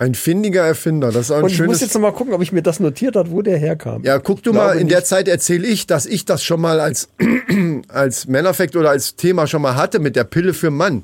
Ein 0.00 0.14
findiger 0.14 0.62
Erfinder, 0.64 1.12
das 1.12 1.26
ist 1.26 1.30
ein 1.30 1.42
Und 1.42 1.50
ich 1.52 1.58
muss 1.58 1.66
schönes... 1.66 1.80
jetzt 1.82 1.92
noch 1.94 2.00
mal 2.00 2.12
gucken, 2.12 2.32
ob 2.32 2.40
ich 2.40 2.52
mir 2.52 2.62
das 2.62 2.80
notiert 2.80 3.16
hat, 3.16 3.30
wo 3.30 3.42
der 3.42 3.58
herkam. 3.58 4.02
Ja, 4.02 4.18
guck 4.18 4.42
du 4.42 4.54
mal, 4.54 4.78
in 4.78 4.88
der 4.88 5.00
nicht. 5.00 5.08
Zeit 5.08 5.28
erzähle 5.28 5.66
ich, 5.68 5.86
dass 5.86 6.06
ich 6.06 6.24
das 6.24 6.42
schon 6.42 6.58
mal 6.58 6.80
als, 6.80 7.10
als 7.88 8.26
Männerfakt 8.26 8.76
oder 8.76 8.88
als 8.88 9.16
Thema 9.16 9.46
schon 9.46 9.60
mal 9.60 9.74
hatte 9.76 9.98
mit 9.98 10.16
der 10.16 10.24
Pille 10.24 10.54
für 10.54 10.70
Mann. 10.70 11.02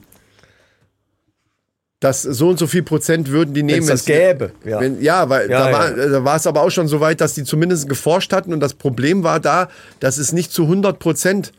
Dass 2.00 2.22
so 2.22 2.48
und 2.48 2.58
so 2.58 2.66
viel 2.66 2.82
Prozent 2.82 3.30
würden 3.30 3.52
die 3.52 3.62
nehmen. 3.62 3.86
Wenn's 3.86 4.04
das 4.04 4.08
wenn's- 4.08 4.38
gäbe, 4.38 4.52
ja. 4.64 4.80
Wenn, 4.80 5.02
ja, 5.02 5.28
weil 5.28 5.50
Ja, 5.50 5.58
da, 5.58 5.70
ja. 5.70 5.78
war, 5.78 5.90
da 6.08 6.24
war 6.24 6.36
es 6.36 6.46
aber 6.46 6.62
auch 6.62 6.70
schon 6.70 6.88
so 6.88 6.98
weit, 7.00 7.20
dass 7.20 7.34
die 7.34 7.44
zumindest 7.44 7.90
geforscht 7.90 8.32
hatten 8.32 8.54
und 8.54 8.60
das 8.60 8.72
Problem 8.72 9.24
war 9.24 9.40
da, 9.40 9.68
dass 10.00 10.16
es 10.16 10.32
nicht 10.32 10.52
zu 10.52 10.62
100 10.62 10.98
Prozent 10.98 11.52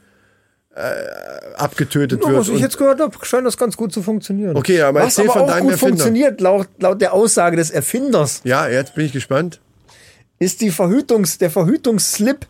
äh, 0.77 1.55
abgetötet 1.55 2.21
Ja, 2.21 2.29
wird. 2.29 2.39
was 2.39 2.49
ich 2.49 2.59
jetzt 2.59 2.77
gehört 2.77 2.99
habe, 2.99 3.17
scheint 3.25 3.45
das 3.47 3.57
ganz 3.57 3.75
gut 3.75 3.91
zu 3.91 4.03
funktionieren. 4.03 4.55
Okay, 4.55 4.81
aber 4.81 4.99
was 5.01 5.17
erzähl 5.17 5.29
aber 5.31 5.39
von 5.39 5.41
auch 5.49 5.53
deinem 5.53 5.63
gut 5.63 5.71
Erfinder. 5.71 5.89
funktioniert, 5.95 6.41
laut, 6.41 6.67
laut 6.79 7.01
der 7.01 7.13
Aussage 7.13 7.57
des 7.57 7.71
Erfinders, 7.71 8.41
ja, 8.43 8.67
jetzt 8.67 8.93
bin 8.95 9.05
ich 9.05 9.11
gespannt. 9.13 9.59
ist 10.39 10.61
die 10.61 10.69
Verhütungs, 10.71 11.37
der 11.39 11.49
Verhütungsslip. 11.49 12.45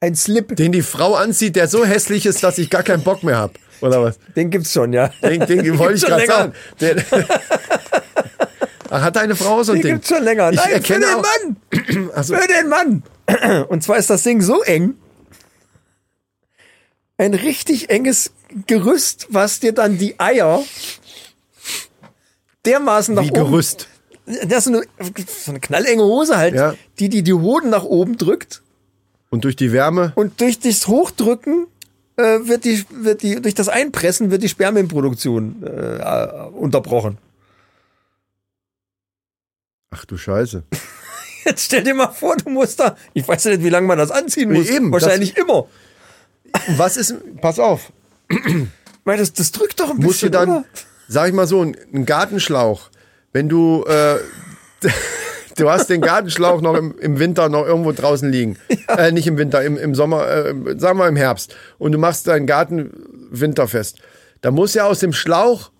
Ein 0.00 0.16
Slip, 0.16 0.56
Den 0.56 0.72
die 0.72 0.82
Frau 0.82 1.14
anzieht, 1.14 1.54
der 1.54 1.68
so 1.68 1.84
hässlich 1.84 2.26
ist, 2.26 2.42
dass 2.42 2.58
ich 2.58 2.68
gar 2.70 2.82
keinen 2.82 3.04
Bock 3.04 3.22
mehr 3.22 3.36
habe. 3.36 3.52
Oder 3.80 4.02
was? 4.02 4.18
den 4.34 4.50
gibt's 4.50 4.72
schon, 4.72 4.92
ja. 4.92 5.10
Den, 5.22 5.46
den 5.46 5.78
wollte 5.78 5.94
ich 5.94 6.04
gerade 6.04 6.26
sagen. 6.26 6.52
Der, 6.80 6.96
Ach, 8.90 9.02
hat 9.04 9.14
deine 9.16 9.36
Frau 9.36 9.62
so 9.62 9.70
ein 9.72 9.76
Den 9.78 9.82
Ding? 9.82 9.94
gibt's 9.94 10.08
schon 10.08 10.24
länger. 10.24 10.50
Ich 10.50 10.56
Nein, 10.56 10.66
für 10.68 10.74
erkenne 10.74 11.06
den 11.06 11.14
auch- 11.14 11.22
Mann! 11.22 12.10
Also, 12.16 12.34
Für 12.34 12.48
den 12.48 12.68
Mann! 12.68 13.02
Und 13.68 13.84
zwar 13.84 13.96
ist 13.98 14.10
das 14.10 14.24
Ding 14.24 14.40
so 14.40 14.62
eng. 14.62 14.94
Ein 17.18 17.34
richtig 17.34 17.90
enges 17.90 18.32
Gerüst, 18.66 19.28
was 19.30 19.60
dir 19.60 19.72
dann 19.72 19.98
die 19.98 20.18
Eier 20.18 20.62
dermaßen 22.66 23.14
nach 23.14 23.22
wie 23.24 23.30
oben 23.30 23.50
Gerüst. 23.50 23.88
Das 24.26 24.58
ist 24.58 24.64
so 24.64 24.70
eine, 24.70 24.82
so 25.26 25.50
eine 25.50 25.60
knallenge 25.60 26.02
Hose 26.02 26.36
halt, 26.36 26.54
Ja. 26.54 26.74
die, 26.98 27.08
die 27.08 27.22
die 27.22 27.32
Hoden 27.32 27.70
nach 27.70 27.84
oben 27.84 28.16
drückt. 28.16 28.62
Und 29.30 29.44
durch 29.44 29.56
die 29.56 29.72
Wärme. 29.72 30.12
Und 30.14 30.40
durch 30.40 30.58
das 30.60 30.86
Hochdrücken 30.86 31.66
äh, 32.16 32.38
wird 32.42 32.64
die, 32.64 32.84
wird 32.90 33.22
die, 33.22 33.40
durch 33.40 33.54
das 33.54 33.68
Einpressen 33.68 34.30
wird 34.30 34.42
die 34.42 34.48
Spermienproduktion 34.48 35.62
äh, 35.64 36.48
unterbrochen. 36.52 37.18
Ach 39.90 40.04
du 40.04 40.16
Scheiße. 40.16 40.62
Jetzt 41.44 41.64
stell 41.64 41.82
dir 41.82 41.94
mal 41.94 42.08
vor, 42.12 42.36
du 42.36 42.48
musst 42.50 42.78
da, 42.78 42.96
ich 43.14 43.26
weiß 43.26 43.44
ja 43.44 43.50
nicht, 43.52 43.64
wie 43.64 43.68
lange 43.68 43.86
man 43.88 43.98
das 43.98 44.10
anziehen 44.12 44.52
muss. 44.52 44.68
Eben, 44.68 44.92
Wahrscheinlich 44.92 45.36
immer. 45.36 45.66
Was 46.76 46.96
ist, 46.96 47.14
pass 47.40 47.58
auf, 47.58 47.92
Weil 49.04 49.18
das, 49.18 49.32
das 49.32 49.52
drückt 49.52 49.80
doch 49.80 49.90
ein 49.90 49.96
musst 49.96 50.22
du 50.22 50.30
bisschen, 50.30 50.32
dann, 50.32 50.48
oder? 50.48 50.64
sag 51.08 51.28
ich 51.28 51.34
mal 51.34 51.46
so, 51.46 51.60
einen 51.60 52.06
Gartenschlauch, 52.06 52.90
wenn 53.32 53.48
du, 53.48 53.84
äh, 53.84 54.18
du 55.56 55.70
hast 55.70 55.90
den 55.90 56.00
Gartenschlauch 56.00 56.60
noch 56.60 56.74
im, 56.74 56.98
im 56.98 57.18
Winter 57.18 57.48
noch 57.48 57.66
irgendwo 57.66 57.92
draußen 57.92 58.30
liegen. 58.30 58.58
Äh, 58.88 59.12
nicht 59.12 59.26
im 59.26 59.38
Winter, 59.38 59.62
im, 59.62 59.76
im 59.76 59.94
Sommer, 59.94 60.28
äh, 60.28 60.54
sagen 60.78 60.98
wir 60.98 61.08
im 61.08 61.16
Herbst. 61.16 61.56
Und 61.78 61.92
du 61.92 61.98
machst 61.98 62.26
deinen 62.26 62.46
Garten 62.46 62.90
winterfest. 63.30 63.98
Da 64.40 64.50
muss 64.50 64.74
ja 64.74 64.84
aus 64.86 65.00
dem 65.00 65.12
Schlauch 65.12 65.70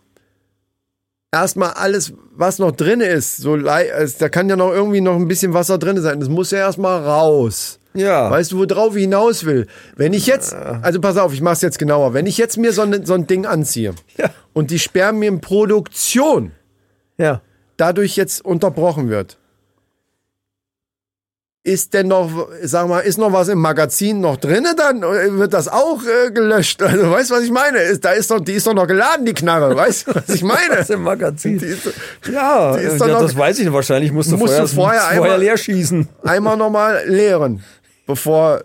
erstmal 1.32 1.72
alles, 1.72 2.12
was 2.34 2.58
noch 2.58 2.72
drin 2.72 3.00
ist, 3.00 3.38
so 3.38 3.56
da 3.56 4.28
kann 4.28 4.48
ja 4.48 4.56
noch 4.56 4.72
irgendwie 4.72 5.00
noch 5.00 5.16
ein 5.16 5.28
bisschen 5.28 5.54
Wasser 5.54 5.78
drin 5.78 6.00
sein. 6.00 6.20
Das 6.20 6.28
muss 6.28 6.50
ja 6.50 6.58
erstmal 6.58 7.02
raus. 7.02 7.78
Ja. 7.94 8.30
Weißt 8.30 8.52
du, 8.52 8.58
worauf 8.58 8.96
ich 8.96 9.02
hinaus 9.02 9.44
will? 9.44 9.66
Wenn 9.96 10.12
ich 10.14 10.26
jetzt, 10.26 10.54
also 10.54 11.00
pass 11.00 11.16
auf, 11.18 11.32
ich 11.34 11.40
mach's 11.42 11.60
jetzt 11.60 11.78
genauer. 11.78 12.14
Wenn 12.14 12.26
ich 12.26 12.38
jetzt 12.38 12.56
mir 12.56 12.72
so, 12.72 12.82
ein- 12.82 13.04
so 13.04 13.14
ein 13.14 13.26
Ding 13.26 13.44
anziehe 13.46 13.94
Ja. 14.16 14.30
und 14.52 14.70
die 14.70 14.78
Spermienproduktion 14.78 16.52
Ja. 17.18 17.42
dadurch 17.76 18.16
jetzt 18.16 18.44
unterbrochen 18.44 19.08
wird, 19.10 19.36
ist 21.64 21.94
denn 21.94 22.08
noch, 22.08 22.48
sag 22.62 22.88
mal, 22.88 23.00
ist 23.00 23.18
noch 23.18 23.32
was 23.32 23.46
im 23.46 23.60
Magazin 23.60 24.20
noch 24.20 24.36
drinne 24.36 24.74
dann? 24.76 25.00
Wird 25.02 25.52
das 25.54 25.68
auch 25.68 26.00
äh, 26.02 26.32
gelöscht? 26.32 26.82
Also, 26.82 27.08
weißt 27.08 27.30
du, 27.30 27.34
was 27.36 27.44
ich 27.44 27.52
meine? 27.52 27.78
Ist, 27.78 28.04
da 28.04 28.10
ist 28.10 28.32
doch, 28.32 28.40
die 28.40 28.54
ist 28.54 28.66
doch 28.66 28.74
noch 28.74 28.88
geladen, 28.88 29.24
die 29.24 29.32
Knarre. 29.32 29.76
Weißt 29.76 30.08
du, 30.08 30.14
was 30.16 30.28
ich 30.28 30.42
meine? 30.42 30.58
Das 30.76 30.90
im 30.90 31.02
Magazin. 31.04 31.58
Die 31.58 31.66
ist, 31.66 31.88
ja, 32.32 32.76
die 32.76 32.82
ist 32.82 32.98
ja 33.00 33.06
noch- 33.06 33.20
das 33.20 33.36
weiß 33.36 33.60
ich. 33.60 33.72
Wahrscheinlich 33.72 34.10
musst 34.10 34.32
du 34.32 34.36
Musst 34.38 34.54
vorher, 34.54 34.66
du 34.66 34.74
vorher 34.74 35.00
vorher 35.02 35.22
einmal- 35.22 35.38
leer 35.38 35.56
schießen. 35.56 36.08
einmal 36.24 36.56
nochmal 36.56 37.04
leeren, 37.06 37.62
bevor 38.06 38.62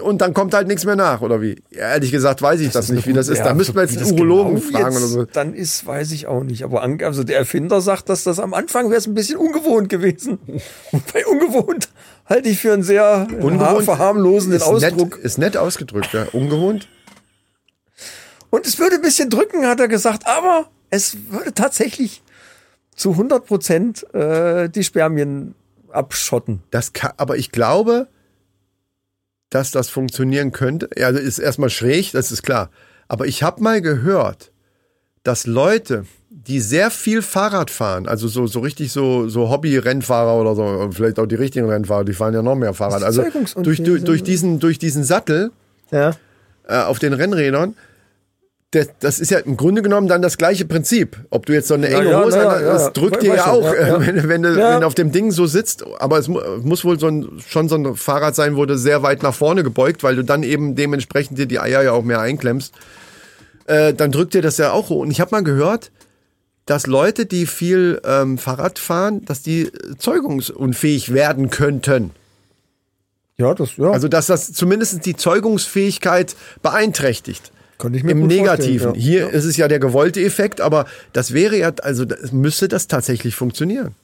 Und 0.00 0.22
dann 0.22 0.32
kommt 0.32 0.54
halt 0.54 0.68
nichts 0.68 0.86
mehr 0.86 0.96
nach, 0.96 1.20
oder 1.20 1.42
wie? 1.42 1.62
Ja, 1.70 1.90
ehrlich 1.90 2.12
gesagt 2.12 2.40
weiß 2.40 2.60
ich 2.60 2.70
das, 2.70 2.90
nicht, 2.90 3.06
wie 3.06 3.12
das 3.12 3.28
ist. 3.28 3.38
Ja, 3.38 3.44
da 3.44 3.54
müssten 3.54 3.74
wir 3.74 3.82
jetzt 3.82 3.98
einen 3.98 4.08
das 4.08 4.12
Urologen 4.12 4.54
genau 4.54 4.78
fragen 4.78 4.96
oder 4.96 5.06
so. 5.06 5.24
Dann 5.24 5.52
ist, 5.52 5.86
weiß 5.86 6.12
ich 6.12 6.26
auch 6.26 6.42
nicht. 6.42 6.64
Aber 6.64 6.82
an, 6.82 6.98
also 7.02 7.24
der 7.24 7.36
Erfinder 7.36 7.82
sagt, 7.82 8.08
dass 8.08 8.24
das 8.24 8.38
am 8.38 8.54
Anfang 8.54 8.88
wäre 8.88 8.98
es 8.98 9.06
ein 9.06 9.14
bisschen 9.14 9.36
ungewohnt 9.36 9.90
gewesen. 9.90 10.38
Und 10.92 11.12
bei 11.12 11.26
ungewohnt 11.26 11.90
halte 12.24 12.48
ich 12.48 12.58
für 12.58 12.72
einen 12.72 12.82
sehr 12.82 13.26
Ungewohnt 13.40 13.84
verharmlosenden 13.84 14.60
ist 14.60 14.66
Ausdruck. 14.66 15.16
Nett, 15.16 15.24
ist 15.24 15.38
nett 15.38 15.56
ausgedrückt, 15.58 16.12
ja. 16.14 16.26
Ungewohnt. 16.32 16.88
Und 18.48 18.66
es 18.66 18.78
würde 18.78 18.96
ein 18.96 19.02
bisschen 19.02 19.28
drücken, 19.28 19.66
hat 19.66 19.80
er 19.80 19.88
gesagt, 19.88 20.26
aber 20.26 20.68
es 20.90 21.16
würde 21.30 21.52
tatsächlich 21.54 22.22
zu 22.94 23.12
100 23.12 23.46
Prozent 23.46 24.14
äh, 24.14 24.68
die 24.68 24.84
Spermien 24.84 25.54
abschotten. 25.90 26.62
Das 26.70 26.92
kann, 26.92 27.12
aber 27.16 27.36
ich 27.36 27.50
glaube, 27.50 28.08
dass 29.54 29.70
das 29.70 29.88
funktionieren 29.90 30.52
könnte. 30.52 30.88
Ja, 30.96 31.06
also 31.08 31.20
ist 31.20 31.38
erstmal 31.38 31.70
schräg, 31.70 32.12
das 32.12 32.32
ist 32.32 32.42
klar. 32.42 32.70
Aber 33.08 33.26
ich 33.26 33.42
habe 33.42 33.62
mal 33.62 33.80
gehört, 33.82 34.50
dass 35.22 35.46
Leute, 35.46 36.04
die 36.30 36.60
sehr 36.60 36.90
viel 36.90 37.22
Fahrrad 37.22 37.70
fahren, 37.70 38.08
also 38.08 38.26
so, 38.26 38.46
so 38.46 38.60
richtig 38.60 38.90
so, 38.90 39.28
so 39.28 39.50
Hobby-Rennfahrer 39.50 40.40
oder 40.40 40.54
so, 40.54 40.90
vielleicht 40.92 41.18
auch 41.20 41.26
die 41.26 41.34
richtigen 41.36 41.68
Rennfahrer, 41.68 42.04
die 42.04 42.14
fahren 42.14 42.34
ja 42.34 42.42
noch 42.42 42.56
mehr 42.56 42.74
Fahrrad. 42.74 43.02
Also 43.02 43.22
durch, 43.56 43.82
durch, 43.82 44.02
durch, 44.04 44.22
diesen, 44.22 44.58
durch 44.58 44.78
diesen 44.78 45.04
Sattel 45.04 45.50
Ja. 45.90 46.12
äh, 46.66 46.78
auf 46.82 46.98
den 46.98 47.12
Rennrädern, 47.12 47.74
der, 48.72 48.86
das 49.00 49.20
ist 49.20 49.30
ja 49.30 49.38
im 49.38 49.56
Grunde 49.56 49.82
genommen 49.82 50.08
dann 50.08 50.22
das 50.22 50.38
gleiche 50.38 50.64
Prinzip. 50.64 51.18
Ob 51.28 51.44
du 51.44 51.52
jetzt 51.52 51.68
so 51.68 51.74
eine 51.74 51.88
enge 51.88 52.10
ja, 52.10 52.24
Hose 52.24 52.38
ja, 52.38 52.50
hast, 52.50 52.60
ja, 52.60 52.72
das 52.72 52.92
drückt 52.94 53.22
dir 53.22 53.34
ja 53.34 53.46
auch, 53.46 53.70
wenn, 53.70 54.28
wenn, 54.28 54.42
du, 54.42 54.56
wenn 54.56 54.80
du 54.80 54.86
auf 54.86 54.94
dem 54.94 55.12
Ding 55.12 55.30
so 55.30 55.46
sitzt. 55.46 55.84
Aber 55.98 56.18
es 56.18 56.28
mu 56.28 56.40
muss 56.62 56.84
wohl 56.84 56.98
so 56.98 57.08
ein, 57.08 57.42
schon 57.46 57.68
so 57.68 57.76
ein 57.76 57.96
Fahrrad 57.96 58.34
sein, 58.34 58.56
wo 58.56 58.64
du 58.64 58.78
sehr 58.78 59.02
weit 59.02 59.22
nach 59.22 59.34
vorne 59.34 59.62
gebeugt, 59.62 60.02
weil 60.02 60.16
du 60.16 60.24
dann 60.24 60.42
eben 60.42 60.74
dementsprechend 60.74 61.38
dir 61.38 61.46
die 61.46 61.60
Eier 61.60 61.82
ja 61.82 61.92
auch 61.92 62.02
mehr 62.02 62.20
einklemmst. 62.20 62.72
Äh, 63.66 63.92
dann 63.92 64.10
drückt 64.10 64.32
dir 64.32 64.42
das 64.42 64.56
ja 64.56 64.72
auch. 64.72 64.88
Und 64.88 65.10
ich 65.10 65.20
habe 65.20 65.32
mal 65.32 65.44
gehört, 65.44 65.90
dass 66.64 66.86
Leute, 66.86 67.26
die 67.26 67.44
viel 67.44 68.00
ähm, 68.04 68.38
Fahrrad 68.38 68.78
fahren, 68.78 69.24
dass 69.26 69.42
die 69.42 69.64
äh, 69.64 69.96
zeugungsunfähig 69.98 71.12
werden 71.12 71.50
könnten. 71.50 72.12
Ja, 73.36 73.54
das, 73.54 73.76
ja. 73.76 73.90
Also 73.90 74.08
dass 74.08 74.28
das 74.28 74.52
zumindest 74.52 75.04
die 75.04 75.16
Zeugungsfähigkeit 75.16 76.36
beeinträchtigt. 76.62 77.52
Könnte 77.82 77.98
ich 77.98 78.04
mir 78.04 78.12
Im 78.12 78.28
Negativen. 78.28 78.94
ja. 78.94 79.00
Hier 79.00 79.30
ist 79.30 79.44
es 79.44 79.56
ja 79.56 79.66
der 79.66 79.80
gewollte 79.80 80.20
Effekt, 80.22 80.60
aber 80.60 80.86
das 81.12 81.32
wäre 81.32 81.56
ja, 81.58 81.72
also 81.82 82.04
das, 82.04 82.30
müsste 82.30 82.68
das 82.68 82.86
tatsächlich 82.86 83.34
funktionieren. 83.34 83.96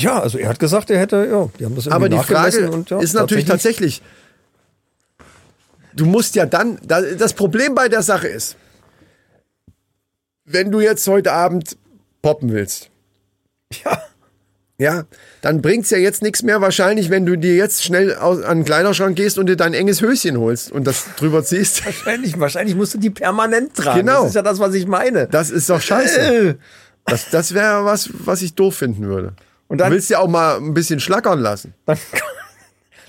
ja, 0.00 0.18
also 0.20 0.36
er 0.36 0.48
hat 0.48 0.58
gesagt, 0.58 0.90
er 0.90 0.98
hätte, 0.98 1.16
ja, 1.30 1.48
die 1.60 1.64
haben 1.64 1.76
das 1.76 1.86
irgendwie 1.86 1.94
Aber 1.94 2.08
die 2.08 2.18
Frage 2.18 2.70
und, 2.72 2.90
ja, 2.90 2.98
ist 3.00 3.14
natürlich 3.14 3.44
tatsächlich, 3.44 4.02
du 5.94 6.06
musst 6.06 6.34
ja 6.34 6.44
dann, 6.44 6.80
da- 6.82 7.00
das 7.02 7.34
Problem 7.34 7.76
bei 7.76 7.88
der 7.88 8.02
Sache 8.02 8.26
ist, 8.26 8.56
wenn 10.44 10.72
du 10.72 10.80
jetzt 10.80 11.06
heute 11.06 11.32
Abend 11.32 11.76
poppen 12.20 12.50
willst, 12.52 12.90
Ja, 13.84 14.02
ja, 14.80 15.04
dann 15.40 15.60
bringt's 15.60 15.90
ja 15.90 15.98
jetzt 15.98 16.22
nichts 16.22 16.42
mehr 16.44 16.60
wahrscheinlich, 16.60 17.10
wenn 17.10 17.26
du 17.26 17.36
dir 17.36 17.54
jetzt 17.56 17.82
schnell 17.82 18.14
aus, 18.14 18.42
an 18.42 18.58
den 18.60 18.64
Kleiderschrank 18.64 19.16
gehst 19.16 19.36
und 19.38 19.46
dir 19.46 19.56
dein 19.56 19.74
enges 19.74 20.00
Höschen 20.00 20.38
holst 20.38 20.70
und 20.70 20.84
das 20.86 21.06
drüber 21.16 21.42
ziehst. 21.44 21.84
wahrscheinlich, 21.84 22.38
wahrscheinlich 22.38 22.76
musst 22.76 22.94
du 22.94 22.98
die 22.98 23.10
permanent 23.10 23.74
tragen. 23.74 24.00
Genau. 24.06 24.20
Das 24.22 24.28
ist 24.30 24.34
ja 24.36 24.42
das, 24.42 24.60
was 24.60 24.74
ich 24.74 24.86
meine. 24.86 25.26
Das 25.26 25.50
ist 25.50 25.68
doch 25.68 25.80
scheiße. 25.80 26.20
Äh, 26.20 26.54
Das, 27.06 27.30
das 27.30 27.54
wäre 27.54 27.84
was, 27.86 28.10
was 28.12 28.42
ich 28.42 28.54
doof 28.54 28.76
finden 28.76 29.06
würde. 29.06 29.32
Und 29.66 29.78
dann- 29.78 29.88
du 29.90 29.96
willst 29.96 30.10
ja 30.10 30.18
auch 30.20 30.28
mal 30.28 30.56
ein 30.58 30.74
bisschen 30.74 31.00
schlackern 31.00 31.40
lassen. 31.40 31.74
dann, 31.86 31.98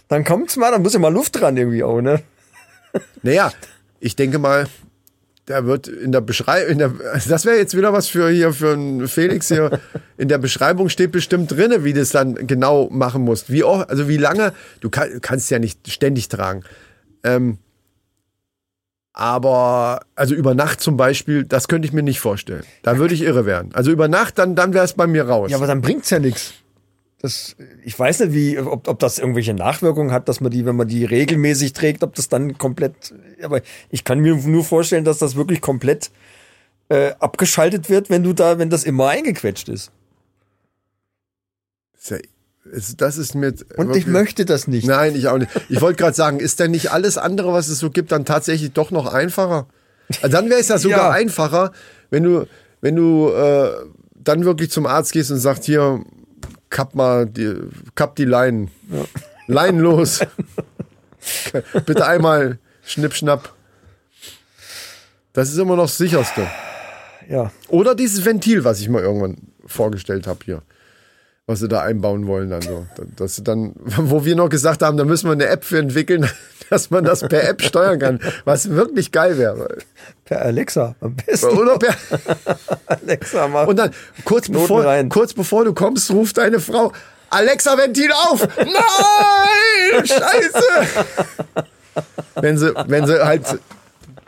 dann 0.08 0.24
kommt's 0.24 0.56
mal, 0.56 0.72
dann 0.72 0.82
muss 0.82 0.94
ja 0.94 1.00
mal 1.00 1.14
Luft 1.14 1.40
dran 1.40 1.56
irgendwie 1.56 1.84
auch, 1.84 2.02
ne? 2.02 2.22
Naja, 3.22 3.52
ich 4.00 4.16
denke 4.16 4.40
mal, 4.40 4.66
der 5.50 5.66
wird 5.66 5.88
in 5.88 6.12
der 6.12 6.22
Beschreibung, 6.22 6.78
der, 6.78 6.94
das 7.28 7.44
wäre 7.44 7.58
jetzt 7.58 7.76
wieder 7.76 7.92
was 7.92 8.08
für 8.08 8.30
hier 8.30 8.54
für 8.54 8.74
einen 8.74 9.08
Felix 9.08 9.48
hier. 9.48 9.80
In 10.18 10.28
der 10.28 10.38
Beschreibung 10.38 10.90
steht 10.90 11.12
bestimmt 11.12 11.52
drinne, 11.52 11.84
wie 11.84 11.94
du 11.94 12.02
es 12.02 12.12
dann 12.12 12.36
genau 12.36 12.88
machen 12.92 13.24
musst. 13.24 13.52
Wie 13.52 13.64
auch, 13.64 13.90
also 13.90 14.08
wie 14.08 14.18
lange, 14.18 14.54
du 14.80 14.90
kann, 14.90 15.20
kannst 15.22 15.50
ja 15.50 15.58
nicht 15.58 15.92
ständig 15.92 16.30
tragen. 16.30 16.64
Ähm, 17.24 17.58
aber, 19.12 20.02
also 20.16 20.36
über 20.36 20.54
Nacht 20.54 20.82
zum 20.82 20.96
Beispiel, 20.96 21.44
das 21.44 21.68
könnte 21.68 21.88
ich 21.88 21.94
mir 21.94 22.04
nicht 22.04 22.20
vorstellen. 22.20 22.64
Da 22.84 23.00
würde 23.00 23.16
ich 23.16 23.24
irre 23.24 23.46
werden. 23.46 23.72
Also 23.74 23.92
über 23.92 24.08
Nacht, 24.08 24.38
dann, 24.38 24.56
dann 24.56 24.74
wäre 24.74 24.86
es 24.86 24.94
bei 24.94 25.08
mir 25.08 25.28
raus. 25.28 25.50
Ja, 25.50 25.58
aber 25.58 25.68
dann 25.68 25.82
bringt's 25.82 26.12
ja 26.12 26.20
nichts. 26.20 26.54
Das, 27.22 27.58
ich 27.84 28.00
weiß 28.00 28.22
nicht, 28.22 28.34
wie, 28.34 28.60
ob, 28.60 28.88
ob 28.88 29.00
das 29.00 29.20
irgendwelche 29.20 29.54
Nachwirkungen 29.54 30.12
hat, 30.12 30.30
dass 30.30 30.40
man 30.40 30.52
die, 30.52 30.66
wenn 30.66 30.78
man 30.78 30.88
die 30.88 31.04
regelmäßig 31.04 31.74
trägt, 31.74 32.02
ob 32.04 32.16
das 32.16 32.30
dann 32.30 32.58
komplett. 32.58 33.14
Aber 33.44 33.62
ich 33.90 34.06
kann 34.06 34.20
mir 34.20 34.36
nur 34.36 34.64
vorstellen, 34.64 35.04
dass 35.04 35.18
das 35.18 35.36
wirklich 35.36 35.60
komplett 35.60 36.12
äh, 36.88 37.12
abgeschaltet 37.20 37.90
wird, 37.90 38.10
wenn 38.10 38.24
du 38.24 38.32
da, 38.34 38.58
wenn 38.58 38.70
das 38.70 38.86
immer 38.86 39.10
eingequetscht 39.10 39.68
ist. 39.68 39.92
Es- 42.72 42.96
Das 42.98 43.18
ist 43.18 43.36
mir. 43.36 43.54
Und 43.78 43.96
ich 43.96 44.06
möchte 44.08 44.46
das 44.46 44.68
nicht. 44.68 44.88
Nein, 44.88 45.16
ich 45.16 45.28
auch 45.28 45.38
nicht. 45.38 45.50
Ich 45.70 45.82
wollte 45.82 45.98
gerade 45.98 46.16
sagen, 46.16 46.40
ist 46.40 46.60
denn 46.60 46.72
nicht 46.72 46.92
alles 46.92 47.18
andere, 47.18 47.52
was 47.54 47.68
es 47.68 47.80
so 47.80 47.90
gibt, 47.90 48.12
dann 48.12 48.26
tatsächlich 48.26 48.72
doch 48.74 48.92
noch 48.92 49.12
einfacher? 49.12 49.68
Also 50.22 50.30
dann 50.36 50.50
wäre 50.50 50.60
es 50.60 50.68
ja 50.68 50.78
sogar 50.80 51.10
Ja. 51.10 51.12
einfacher, 51.12 51.72
wenn 52.12 52.24
du, 52.24 52.48
wenn 52.82 52.96
du 52.96 53.30
äh, 53.30 53.72
dann 54.16 54.46
wirklich 54.46 54.72
zum 54.72 54.86
Arzt 54.86 55.12
gehst 55.14 55.32
und 55.32 55.40
sagst, 55.40 55.66
hier, 55.66 56.04
kapp 56.70 56.96
mal 56.96 57.26
die, 57.26 57.56
kapp 57.96 58.16
die 58.16 58.26
Leinen. 58.26 58.72
Leinen 59.48 59.80
los. 59.80 60.20
Bitte 61.86 62.06
einmal 62.06 62.60
schnipp, 62.84 63.14
schnapp. 63.14 63.54
Das 65.34 65.50
ist 65.50 65.58
immer 65.58 65.76
noch 65.76 65.84
das 65.84 65.98
sicherste. 65.98 66.48
Ja. 67.30 67.52
Oder 67.68 67.96
dieses 67.96 68.26
Ventil, 68.26 68.64
was 68.64 68.80
ich 68.82 68.90
mal 68.90 69.02
irgendwann 69.02 69.38
vorgestellt 69.66 70.28
habe 70.28 70.40
hier. 70.46 70.62
Was 71.50 71.62
sie 71.62 71.68
da 71.68 71.82
einbauen 71.82 72.28
wollen 72.28 72.52
dann 72.52 72.62
so. 72.62 72.86
Dass 73.16 73.38
sie 73.38 73.44
dann, 73.44 73.74
wo 73.80 74.24
wir 74.24 74.36
noch 74.36 74.50
gesagt 74.50 74.84
haben, 74.84 74.98
da 74.98 75.04
müssen 75.04 75.26
wir 75.26 75.32
eine 75.32 75.48
App 75.48 75.64
für 75.64 75.80
entwickeln, 75.80 76.30
dass 76.70 76.92
man 76.92 77.04
das 77.04 77.22
per 77.22 77.50
App 77.50 77.64
steuern 77.64 77.98
kann. 77.98 78.20
Was 78.46 78.70
wirklich 78.70 79.12
geil 79.12 79.40
wäre. 79.40 79.80
Per 80.26 80.44
Alexa 80.44 80.94
am 81.02 81.16
besten. 81.16 81.58
Oder 81.58 81.80
per, 81.80 81.96
Alexa 82.86 83.48
mal. 83.48 83.66
und 83.68 83.80
dann 83.80 83.90
kurz 84.26 84.48
bevor, 84.48 84.86
rein. 84.86 85.10
kurz 85.10 85.34
bevor 85.34 85.66
du 85.66 85.74
kommst, 85.74 86.12
ruft 86.12 86.38
deine 86.38 86.60
Frau, 86.60 86.92
Alexa, 87.32 87.76
Ventil 87.80 88.12
auf! 88.12 88.48
Nein! 88.58 90.06
Scheiße! 90.06 91.04
wenn 92.36 92.60
sie, 92.60 92.76
wenn 92.86 93.08
sie 93.08 93.26
halt 93.26 93.58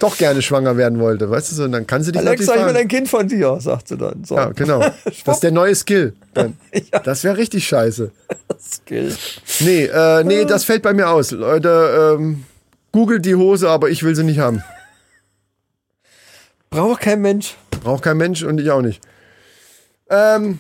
doch 0.01 0.17
gerne 0.17 0.41
schwanger 0.41 0.77
werden 0.77 0.99
wollte, 0.99 1.29
weißt 1.29 1.51
du 1.51 1.55
so, 1.55 1.63
und 1.65 1.71
dann 1.73 1.85
kann 1.87 2.03
sie 2.03 2.11
dich 2.11 2.21
Alexa, 2.21 2.55
ich 2.55 2.65
will 2.65 2.75
ein 2.75 2.87
Kind 2.87 3.07
von 3.09 3.27
dir, 3.27 3.59
sagt 3.59 3.87
sie 3.87 3.97
dann. 3.97 4.23
So. 4.23 4.35
Ja, 4.35 4.49
genau. 4.51 4.79
Das 5.25 5.37
ist 5.37 5.43
der 5.43 5.51
neue 5.51 5.75
Skill. 5.75 6.13
Dann. 6.33 6.57
Ja. 6.91 6.99
Das 6.99 7.23
wäre 7.23 7.37
richtig 7.37 7.67
scheiße. 7.67 8.11
Skill. 8.59 9.15
Nee, 9.59 9.85
äh, 9.85 10.23
nee, 10.23 10.45
das 10.45 10.63
fällt 10.63 10.81
bei 10.83 10.93
mir 10.93 11.09
aus. 11.09 11.31
Leute, 11.31 12.15
ähm, 12.19 12.45
googelt 12.91 13.25
die 13.25 13.35
Hose, 13.35 13.69
aber 13.69 13.89
ich 13.89 14.03
will 14.03 14.15
sie 14.15 14.23
nicht 14.23 14.39
haben. 14.39 14.63
Braucht 16.69 17.01
kein 17.01 17.21
Mensch. 17.21 17.55
Braucht 17.83 18.03
kein 18.03 18.17
Mensch 18.17 18.43
und 18.43 18.59
ich 18.59 18.71
auch 18.71 18.81
nicht. 18.81 19.01
Ähm, 20.09 20.59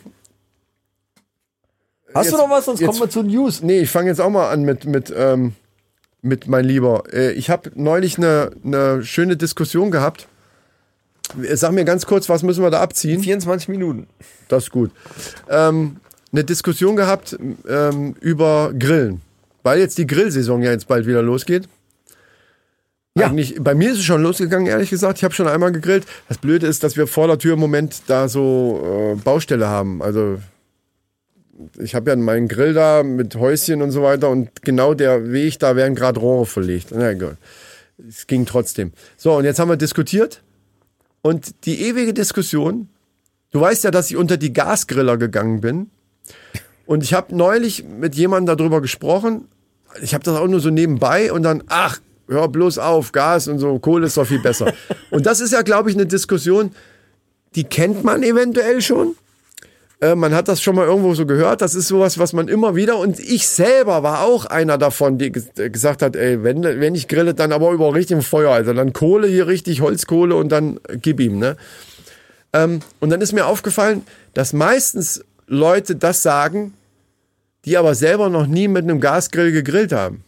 Hast 2.13 2.25
Jetzt- 2.25 2.33
du 2.33 2.37
noch 2.41 2.49
was? 2.49 2.65
Sonst 2.65 2.81
jetzt- 2.81 2.87
kommen 2.89 2.99
wir 3.01 3.09
zu 3.09 3.23
News. 3.23 3.61
nee, 3.61 3.79
ich 3.79 3.89
fange 3.89 4.09
jetzt 4.09 4.19
auch 4.19 4.29
mal 4.29 4.49
an 4.49 4.63
mit, 4.63 4.85
mit, 4.85 5.13
ähm, 5.15 5.53
mit 6.21 6.47
mein 6.47 6.65
Lieber. 6.65 7.03
Äh, 7.11 7.31
ich 7.33 7.49
habe 7.49 7.71
neulich 7.75 8.17
eine 8.17 8.51
eine 8.63 9.03
schöne 9.03 9.37
Diskussion 9.37 9.91
gehabt. 9.91 10.27
Sag 11.53 11.71
mir 11.71 11.85
ganz 11.85 12.05
kurz, 12.05 12.27
was 12.27 12.43
müssen 12.43 12.61
wir 12.61 12.71
da 12.71 12.81
abziehen? 12.81 13.21
24 13.21 13.69
Minuten. 13.69 14.07
Das 14.49 14.63
ist 14.65 14.71
gut. 14.71 14.91
Ähm, 15.49 15.97
eine 16.31 16.43
Diskussion 16.43 16.95
gehabt 16.95 17.37
ähm, 17.67 18.15
über 18.19 18.73
Grillen. 18.77 19.21
Weil 19.63 19.79
jetzt 19.79 19.97
die 19.97 20.07
Grillsaison 20.07 20.61
ja 20.61 20.71
jetzt 20.71 20.87
bald 20.87 21.05
wieder 21.05 21.21
losgeht. 21.21 21.69
Ja. 23.17 23.27
Eigentlich, 23.27 23.55
bei 23.59 23.75
mir 23.75 23.91
ist 23.91 23.99
es 23.99 24.05
schon 24.05 24.23
losgegangen, 24.23 24.67
ehrlich 24.67 24.89
gesagt. 24.89 25.17
Ich 25.17 25.23
habe 25.23 25.33
schon 25.33 25.47
einmal 25.47 25.71
gegrillt. 25.71 26.05
Das 26.29 26.37
Blöde 26.37 26.67
ist, 26.67 26.83
dass 26.83 26.95
wir 26.95 27.07
vor 27.07 27.27
der 27.27 27.37
Tür 27.37 27.53
im 27.53 27.59
Moment 27.59 28.03
da 28.07 28.27
so 28.27 29.13
äh, 29.13 29.21
Baustelle 29.21 29.67
haben. 29.67 30.01
Also 30.01 30.39
ich 31.79 31.95
habe 31.95 32.11
ja 32.11 32.15
meinen 32.15 32.47
Grill 32.47 32.73
da 32.73 33.03
mit 33.03 33.35
Häuschen 33.35 33.81
und 33.81 33.91
so 33.91 34.03
weiter 34.03 34.29
und 34.29 34.61
genau 34.63 34.93
der 34.93 35.31
Weg, 35.31 35.59
da 35.59 35.75
werden 35.75 35.95
gerade 35.95 36.19
Rohre 36.19 36.45
verlegt. 36.45 36.89
Na 36.91 37.11
egal. 37.11 37.37
Es 38.07 38.27
ging 38.27 38.45
trotzdem. 38.45 38.93
So, 39.17 39.33
und 39.33 39.45
jetzt 39.45 39.59
haben 39.59 39.69
wir 39.69 39.77
diskutiert. 39.77 40.41
Und 41.21 41.65
die 41.65 41.81
ewige 41.83 42.13
Diskussion, 42.13 42.89
Du 43.51 43.59
weißt 43.59 43.83
ja, 43.83 43.91
dass 43.91 44.09
ich 44.09 44.17
unter 44.17 44.37
die 44.37 44.53
Gasgriller 44.53 45.17
gegangen 45.17 45.61
bin. 45.61 45.91
Und 46.85 47.03
ich 47.03 47.13
habe 47.13 47.35
neulich 47.35 47.83
mit 47.83 48.15
jemandem 48.15 48.57
darüber 48.57 48.81
gesprochen. 48.81 49.47
Ich 50.01 50.13
habe 50.13 50.23
das 50.23 50.37
auch 50.37 50.47
nur 50.47 50.61
so 50.61 50.69
nebenbei 50.69 51.31
und 51.31 51.43
dann, 51.43 51.63
ach, 51.67 51.99
hör 52.27 52.47
bloß 52.47 52.77
auf, 52.77 53.11
Gas 53.11 53.49
und 53.49 53.59
so, 53.59 53.77
Kohle 53.79 54.07
ist 54.07 54.15
doch 54.15 54.25
viel 54.25 54.39
besser. 54.39 54.73
und 55.11 55.25
das 55.25 55.41
ist 55.41 55.51
ja, 55.51 55.63
glaube 55.63 55.89
ich, 55.89 55.97
eine 55.97 56.05
Diskussion, 56.05 56.71
die 57.55 57.65
kennt 57.65 58.05
man 58.05 58.23
eventuell 58.23 58.81
schon. 58.81 59.15
Äh, 60.01 60.15
man 60.15 60.33
hat 60.33 60.47
das 60.47 60.61
schon 60.61 60.75
mal 60.75 60.87
irgendwo 60.87 61.13
so 61.13 61.25
gehört. 61.25 61.61
Das 61.61 61.75
ist 61.75 61.87
sowas, 61.87 62.17
was 62.17 62.33
man 62.33 62.47
immer 62.47 62.75
wieder. 62.75 62.97
Und 62.97 63.19
ich 63.19 63.47
selber 63.47 64.03
war 64.03 64.23
auch 64.23 64.45
einer 64.45 64.77
davon, 64.77 65.17
die 65.17 65.31
äh, 65.57 65.69
gesagt 65.69 66.01
hat, 66.01 66.15
ey, 66.15 66.43
wenn, 66.43 66.63
wenn 66.63 66.95
ich 66.95 67.07
grille, 67.07 67.33
dann 67.33 67.51
aber 67.51 67.71
über 67.71 67.93
richtigem 67.93 68.23
Feuer. 68.23 68.51
Also 68.51 68.73
dann 68.73 68.93
Kohle 68.93 69.27
hier 69.27 69.47
richtig, 69.47 69.81
Holzkohle 69.81 70.35
und 70.35 70.49
dann 70.49 70.79
gib 71.01 71.19
ihm, 71.19 71.37
ne? 71.37 71.55
Ähm, 72.53 72.81
und 72.99 73.11
dann 73.11 73.21
ist 73.21 73.31
mir 73.31 73.45
aufgefallen, 73.45 74.03
dass 74.33 74.51
meistens 74.51 75.23
Leute 75.47 75.95
das 75.95 76.23
sagen, 76.23 76.73
die 77.63 77.77
aber 77.77 77.95
selber 77.95 78.29
noch 78.29 78.47
nie 78.47 78.67
mit 78.67 78.83
einem 78.83 78.99
Gasgrill 78.99 79.51
gegrillt 79.51 79.93
haben. 79.93 80.23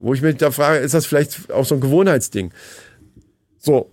Wo 0.00 0.12
ich 0.12 0.22
mich 0.22 0.36
da 0.36 0.50
frage, 0.50 0.78
ist 0.78 0.94
das 0.94 1.06
vielleicht 1.06 1.50
auch 1.50 1.64
so 1.64 1.76
ein 1.76 1.80
Gewohnheitsding? 1.80 2.52
So, 3.58 3.90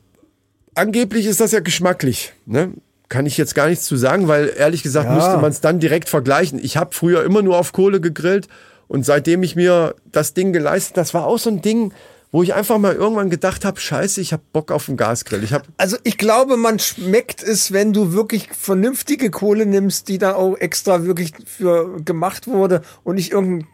angeblich 0.73 1.25
ist 1.25 1.39
das 1.39 1.51
ja 1.51 1.59
geschmacklich. 1.59 2.33
Ne? 2.45 2.73
Kann 3.09 3.25
ich 3.25 3.37
jetzt 3.37 3.55
gar 3.55 3.67
nichts 3.67 3.85
zu 3.85 3.95
sagen, 3.97 4.27
weil 4.27 4.53
ehrlich 4.57 4.83
gesagt 4.83 5.07
Ja. 5.07 5.15
müsste 5.15 5.37
man 5.37 5.51
es 5.51 5.61
dann 5.61 5.79
direkt 5.79 6.09
vergleichen. 6.09 6.59
Ich 6.61 6.77
habe 6.77 6.93
früher 6.93 7.23
immer 7.23 7.41
nur 7.41 7.57
auf 7.57 7.71
Kohle 7.71 8.01
gegrillt 8.01 8.47
und 8.87 9.05
seitdem 9.05 9.43
ich 9.43 9.55
mir 9.55 9.95
das 10.11 10.33
Ding 10.33 10.53
geleistet, 10.53 10.97
das 10.97 11.13
war 11.13 11.25
auch 11.25 11.37
so 11.37 11.49
ein 11.49 11.61
Ding, 11.61 11.93
wo 12.31 12.43
ich 12.43 12.53
einfach 12.53 12.77
mal 12.79 12.93
irgendwann 12.93 13.29
gedacht 13.29 13.63
habe, 13.63 13.79
scheiße, 13.79 14.19
ich 14.19 14.33
habe 14.33 14.43
Bock 14.51 14.71
auf 14.71 14.89
einen 14.89 14.97
Gasgrill. 14.97 15.43
Ich 15.43 15.53
habe 15.53 15.65
Also 15.77 15.97
ich 16.03 16.17
glaube, 16.17 16.57
man 16.57 16.79
schmeckt 16.79 17.41
es, 17.41 17.71
wenn 17.71 17.93
du 17.93 18.11
wirklich 18.11 18.49
vernünftige 18.51 19.29
Kohle 19.31 19.65
nimmst, 19.65 20.09
die 20.09 20.17
da 20.17 20.33
auch 20.35 20.57
extra 20.57 21.05
wirklich 21.05 21.31
für 21.45 22.01
gemacht 22.03 22.47
wurde 22.47 22.81
und 23.03 23.15
nicht 23.15 23.31
irgendein 23.31 23.67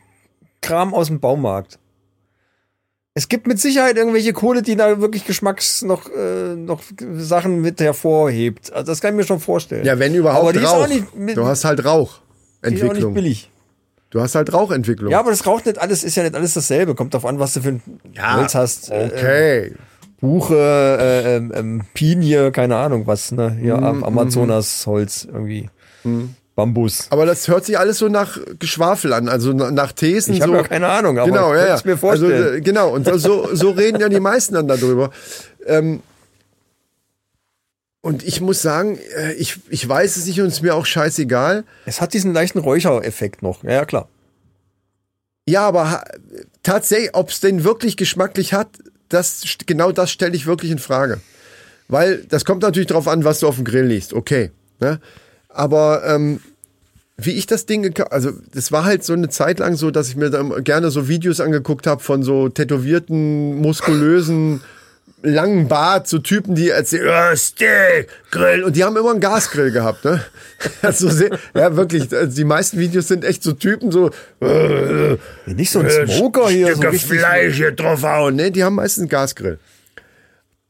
Kram 0.61 0.93
aus 0.93 1.07
dem 1.07 1.19
Baumarkt. 1.19 1.79
Es 3.13 3.27
gibt 3.27 3.45
mit 3.45 3.59
Sicherheit 3.59 3.97
irgendwelche 3.97 4.31
Kohle, 4.31 4.61
die 4.61 4.75
da 4.77 5.01
wirklich 5.01 5.25
Geschmacks 5.25 5.81
noch, 5.81 6.09
äh, 6.09 6.55
noch 6.55 6.81
Sachen 7.17 7.59
mit 7.61 7.81
hervorhebt. 7.81 8.71
Also 8.71 8.89
das 8.91 9.01
kann 9.01 9.11
ich 9.13 9.17
mir 9.17 9.23
schon 9.25 9.41
vorstellen. 9.41 9.85
ja, 9.85 9.99
wenn 9.99 10.15
überhaupt 10.15 10.43
Aber 10.43 10.53
die 10.53 10.59
ist 10.59 10.65
Rauch. 10.65 10.83
auch 10.83 10.87
nicht, 10.87 11.15
mit, 11.15 11.35
du 11.35 11.45
hast 11.45 11.65
halt 11.65 11.79
die 11.79 12.75
ist 12.77 12.81
auch 12.81 12.83
nicht 12.83 12.83
Rauchentwicklung. 12.83 13.13
billig. 13.13 13.49
Du 14.11 14.21
hast 14.21 14.35
halt 14.35 14.53
Rauchentwicklung. 14.53 15.11
Ja, 15.11 15.19
aber 15.19 15.31
das 15.31 15.45
raucht 15.45 15.65
nicht 15.65 15.77
alles, 15.77 16.03
ist 16.03 16.15
ja 16.15 16.23
nicht 16.23 16.35
alles 16.35 16.53
dasselbe. 16.53 16.95
Kommt 16.95 17.13
drauf 17.13 17.25
an, 17.25 17.39
was 17.39 17.53
du 17.53 17.61
für 17.61 17.69
ein 17.69 17.81
Holz 18.37 18.55
hast. 18.55 18.89
Äh, 18.91 19.09
Okay. 19.13 19.73
Buche, 20.21 20.55
äh, 20.55 21.35
ähm, 21.37 21.51
ähm, 21.55 21.81
Pinie, 21.95 22.51
keine 22.51 22.75
Ahnung 22.77 23.07
was, 23.07 23.31
ne? 23.31 23.57
Hier 23.59 23.77
Mhm, 23.77 23.83
am 23.83 24.03
Amazonas 24.03 24.85
Holz 24.85 25.25
irgendwie. 25.31 25.69
Bambus. 26.61 27.07
Aber 27.09 27.25
das 27.25 27.47
hört 27.47 27.65
sich 27.65 27.77
alles 27.77 27.97
so 27.97 28.07
nach 28.07 28.37
Geschwafel 28.59 29.13
an, 29.13 29.29
also 29.29 29.53
na- 29.53 29.71
nach 29.71 29.91
Thesen. 29.91 30.33
Ich 30.33 30.41
habe 30.41 30.51
so. 30.51 30.57
ja 30.57 30.63
keine 30.63 30.87
Ahnung, 30.87 31.17
aber 31.17 31.27
genau, 31.29 31.53
ja, 31.53 31.67
ja. 31.67 31.81
mir 31.83 31.97
vorstellen. 31.97 32.43
Also, 32.43 32.61
genau, 32.61 32.93
und 32.93 33.05
so, 33.19 33.53
so 33.53 33.71
reden 33.71 33.99
ja 33.99 34.09
die 34.09 34.19
meisten 34.19 34.53
dann 34.53 34.67
darüber. 34.67 35.11
Ähm, 35.65 36.01
und 38.01 38.23
ich 38.23 38.41
muss 38.41 38.61
sagen, 38.61 38.97
äh, 39.15 39.33
ich, 39.33 39.59
ich 39.69 39.87
weiß 39.87 40.17
es 40.17 40.25
nicht 40.25 40.41
und 40.41 40.47
es 40.47 40.55
ist 40.55 40.61
mir 40.61 40.75
auch 40.75 40.85
scheißegal. 40.85 41.63
es 41.85 42.01
hat 42.01 42.13
diesen 42.13 42.33
leichten 42.33 42.59
Räuchereffekt 42.59 43.43
noch. 43.43 43.63
Ja, 43.63 43.71
ja, 43.71 43.85
klar. 43.85 44.07
Ja, 45.47 45.67
aber 45.67 46.03
tatsächlich, 46.63 47.13
ob 47.13 47.29
es 47.29 47.39
denn 47.39 47.63
wirklich 47.63 47.97
geschmacklich 47.97 48.53
hat, 48.53 48.69
das, 49.09 49.43
genau 49.65 49.91
das 49.91 50.11
stelle 50.11 50.35
ich 50.35 50.45
wirklich 50.45 50.71
in 50.71 50.79
Frage. 50.79 51.19
Weil 51.87 52.23
das 52.29 52.45
kommt 52.45 52.61
natürlich 52.61 52.87
drauf 52.87 53.07
an, 53.07 53.23
was 53.23 53.39
du 53.39 53.47
auf 53.47 53.55
dem 53.55 53.65
Grill 53.65 53.85
liegst. 53.85 54.13
Okay. 54.13 54.51
Ne? 54.79 54.99
Aber 55.49 56.03
ähm, 56.05 56.39
wie 57.21 57.31
ich 57.31 57.45
das 57.45 57.65
Ding, 57.65 57.83
geka- 57.85 58.09
also 58.09 58.31
das 58.53 58.71
war 58.71 58.85
halt 58.85 59.03
so 59.03 59.13
eine 59.13 59.29
Zeit 59.29 59.59
lang 59.59 59.75
so, 59.75 59.91
dass 59.91 60.07
ich 60.09 60.15
mir 60.15 60.29
dann 60.29 60.63
gerne 60.63 60.91
so 60.91 61.07
Videos 61.07 61.39
angeguckt 61.39 61.87
habe 61.87 62.01
von 62.01 62.23
so 62.23 62.49
tätowierten, 62.49 63.55
muskulösen, 63.61 64.61
langen 65.23 65.67
Bart, 65.67 66.07
so 66.07 66.17
Typen, 66.17 66.55
die 66.55 66.69
erzählen, 66.69 67.07
oh, 67.31 67.35
Steak, 67.35 68.07
Grill, 68.31 68.63
und 68.63 68.75
die 68.75 68.83
haben 68.83 68.97
immer 68.97 69.11
einen 69.11 69.19
Gasgrill 69.19 69.71
gehabt, 69.71 70.03
ne? 70.05 70.23
Also 70.81 71.09
ja, 71.55 71.75
wirklich, 71.75 72.11
also 72.15 72.35
die 72.35 72.43
meisten 72.43 72.77
Videos 72.79 73.07
sind 73.07 73.23
echt 73.25 73.41
so 73.43 73.53
Typen, 73.53 73.91
so, 73.91 74.11
äh, 74.41 75.17
Nicht 75.47 75.71
so 75.71 75.79
ein 75.79 75.89
Smoker 76.07 76.49
hier, 76.49 76.67
so 76.67 76.73
Stücke 76.81 76.91
richtig. 76.93 77.19
Fleisch 77.19 77.55
hier 77.55 77.71
draufhauen. 77.71 78.35
Ne, 78.35 78.51
die 78.51 78.63
haben 78.63 78.75
meistens 78.75 79.01
einen 79.03 79.09
Gasgrill. 79.09 79.57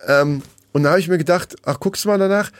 Ähm, 0.07 0.41
und 0.71 0.83
da 0.83 0.91
habe 0.91 0.99
ich 0.99 1.07
mir 1.09 1.17
gedacht, 1.17 1.55
ach, 1.65 1.79
guckst 1.79 2.05
du 2.05 2.09
mal 2.09 2.17
danach. 2.17 2.51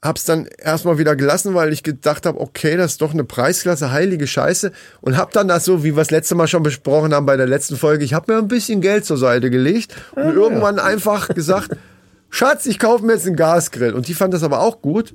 Hab's 0.00 0.24
dann 0.24 0.46
erstmal 0.58 0.98
wieder 0.98 1.16
gelassen, 1.16 1.54
weil 1.54 1.72
ich 1.72 1.82
gedacht 1.82 2.24
habe, 2.24 2.40
okay, 2.40 2.76
das 2.76 2.92
ist 2.92 3.02
doch 3.02 3.12
eine 3.12 3.24
Preisklasse, 3.24 3.90
heilige 3.90 4.28
Scheiße. 4.28 4.70
Und 5.00 5.16
hab 5.16 5.32
dann 5.32 5.48
das 5.48 5.64
so, 5.64 5.82
wie 5.82 5.96
wir 5.96 6.02
es 6.02 6.12
letzte 6.12 6.36
Mal 6.36 6.46
schon 6.46 6.62
besprochen 6.62 7.12
haben 7.12 7.26
bei 7.26 7.36
der 7.36 7.48
letzten 7.48 7.76
Folge, 7.76 8.04
ich 8.04 8.14
habe 8.14 8.32
mir 8.32 8.38
ein 8.38 8.46
bisschen 8.46 8.80
Geld 8.80 9.04
zur 9.04 9.16
Seite 9.16 9.50
gelegt 9.50 9.96
und 10.14 10.34
irgendwann 10.34 10.78
einfach 10.78 11.28
gesagt, 11.28 11.76
Schatz, 12.30 12.66
ich 12.66 12.78
kaufe 12.78 13.04
mir 13.04 13.14
jetzt 13.14 13.26
einen 13.26 13.34
Gasgrill. 13.34 13.94
Und 13.94 14.06
die 14.06 14.14
fand 14.14 14.34
das 14.34 14.44
aber 14.44 14.60
auch 14.60 14.82
gut. 14.82 15.14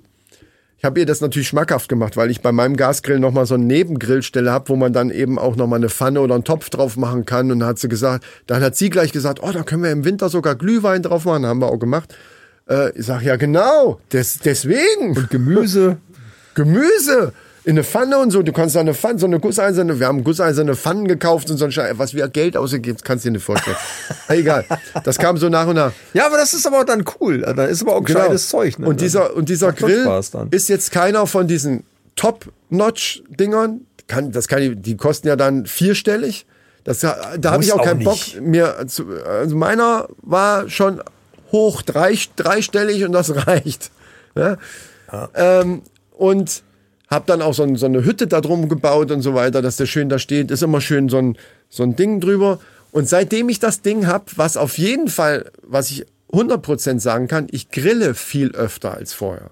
Ich 0.77 0.86
habe 0.86 0.99
ihr 0.99 1.05
das 1.05 1.21
natürlich 1.21 1.47
schmackhaft 1.47 1.88
gemacht, 1.88 2.17
weil 2.17 2.29
ich 2.29 2.41
bei 2.41 2.51
meinem 2.51 2.75
Gasgrill 2.75 3.19
nochmal 3.19 3.45
so 3.45 3.53
eine 3.53 3.63
Nebengrillstelle 3.63 4.51
habe, 4.51 4.67
wo 4.67 4.75
man 4.75 4.91
dann 4.91 5.11
eben 5.11 5.39
auch 5.39 5.55
nochmal 5.55 5.79
eine 5.79 5.88
Pfanne 5.88 6.19
oder 6.19 6.36
einen 6.36 6.43
Topf 6.43 6.69
drauf 6.69 6.97
machen 6.97 7.25
kann. 7.25 7.49
Und 7.51 7.61
dann 7.61 7.69
hat 7.69 7.79
sie 7.79 7.88
gesagt, 7.88 8.25
dann 8.47 8.61
hat 8.61 8.75
sie 8.75 8.89
gleich 8.89 9.13
gesagt, 9.13 9.41
oh, 9.41 9.51
da 9.53 9.63
können 9.63 9.84
wir 9.84 9.91
im 9.91 10.03
Winter 10.03 10.27
sogar 10.27 10.55
Glühwein 10.55 11.01
drauf 11.01 11.23
machen. 11.23 11.45
Haben 11.45 11.61
wir 11.61 11.67
auch 11.67 11.79
gemacht. 11.79 12.13
Äh, 12.70 12.97
ich 12.97 13.05
sag 13.05 13.22
ja 13.24 13.36
genau, 13.36 13.99
des, 14.11 14.39
deswegen. 14.39 15.16
Und 15.18 15.30
Gemüse. 15.30 15.97
Gemüse 16.55 17.34
in 17.66 17.72
eine 17.72 17.84
Pfanne 17.84 18.20
und 18.20 18.32
so. 18.32 18.43
Du 18.43 18.51
kannst 18.51 18.76
da 18.76 18.82
eine 18.82 18.93
Pfanne, 18.93 19.20
so 19.20 19.26
eine 19.26 19.39
gusseiserne, 19.39 19.99
wir 19.99 20.07
haben 20.07 20.24
gusseiserne 20.24 20.76
Pfannen 20.76 21.07
gekauft 21.07 21.49
und 21.49 21.57
so 21.57 21.66
ein 21.66 21.72
Scheiß. 21.72 21.97
Was 21.97 22.14
wir 22.14 22.28
Geld 22.28 22.57
ausgegeben, 22.57 22.97
kannst 23.03 23.24
du 23.26 23.30
dir 23.30 23.34
nicht 23.34 23.43
vorstellen. 23.45 23.78
Egal. 24.28 24.66
Das 25.03 25.18
kam 25.18 25.38
so 25.38 25.47
nach 25.49 25.66
und 25.68 25.76
nach. 25.76 25.91
Ja, 26.14 26.26
aber 26.26 26.38
das 26.38 26.53
ist 26.53 26.68
aber 26.68 26.84
dann 26.86 27.05
cool. 27.20 27.39
Da 27.39 27.66
ist 27.66 27.82
aber 27.82 27.95
auch 27.95 28.03
gescheites 28.03 28.49
Zeug. 28.49 28.74
Ne? 28.74 28.76
Genau. 28.78 28.89
Und 28.89 29.01
dieser, 29.01 29.34
und 29.36 29.47
dieser 29.49 29.72
Grill 29.72 30.07
ist 30.51 30.68
jetzt 30.70 30.91
keiner 30.91 31.26
von 31.26 31.47
diesen 31.47 31.84
Top-Notch-Dingern. 32.16 33.82
Kann, 34.07 34.32
das 34.32 34.47
kann, 34.47 34.61
die- 34.61 34.76
die 34.76 34.97
kosten 34.97 35.28
ja 35.28 35.36
dann 35.36 35.66
vierstellig. 35.66 36.45
Das, 36.84 36.99
da 36.99 37.16
habe 37.45 37.64
ich 37.64 37.72
auch 37.72 37.82
keinen. 37.82 38.03
Bock 38.03 38.18
mir 38.41 38.76
zu, 38.88 39.05
also 39.26 39.55
meiner 39.55 40.09
war 40.22 40.70
schon 40.70 41.01
hoch 41.53 41.81
drei, 41.81 42.17
dreistellig 42.35 43.05
und 43.05 43.13
das 43.13 43.33
reicht. 43.47 43.91
Ja? 44.35 44.57
Ähm, 45.35 45.83
und 46.11 46.63
habe 47.09 47.25
dann 47.27 47.41
auch 47.41 47.53
so, 47.53 47.63
ein, 47.63 47.75
so 47.75 47.85
eine 47.85 48.03
Hütte 48.03 48.27
da 48.27 48.41
drum 48.41 48.67
gebaut 48.67 49.11
und 49.11 49.21
so 49.21 49.33
weiter, 49.35 49.61
dass 49.61 49.77
der 49.77 49.85
schön 49.85 50.09
da 50.09 50.19
steht. 50.19 50.51
Ist 50.51 50.63
immer 50.63 50.81
schön 50.81 51.07
so 51.07 51.17
ein, 51.17 51.37
so 51.69 51.83
ein 51.83 51.95
Ding 51.95 52.19
drüber. 52.19 52.59
Und 52.91 53.07
seitdem 53.07 53.49
ich 53.49 53.59
das 53.59 53.81
Ding 53.81 54.07
hab, 54.07 54.37
was 54.37 54.57
auf 54.57 54.77
jeden 54.77 55.07
Fall, 55.07 55.51
was 55.61 55.89
ich 55.91 56.05
100% 56.31 56.99
sagen 56.99 57.27
kann, 57.27 57.47
ich 57.51 57.69
grille 57.69 58.15
viel 58.15 58.51
öfter 58.51 58.95
als 58.95 59.13
vorher. 59.13 59.51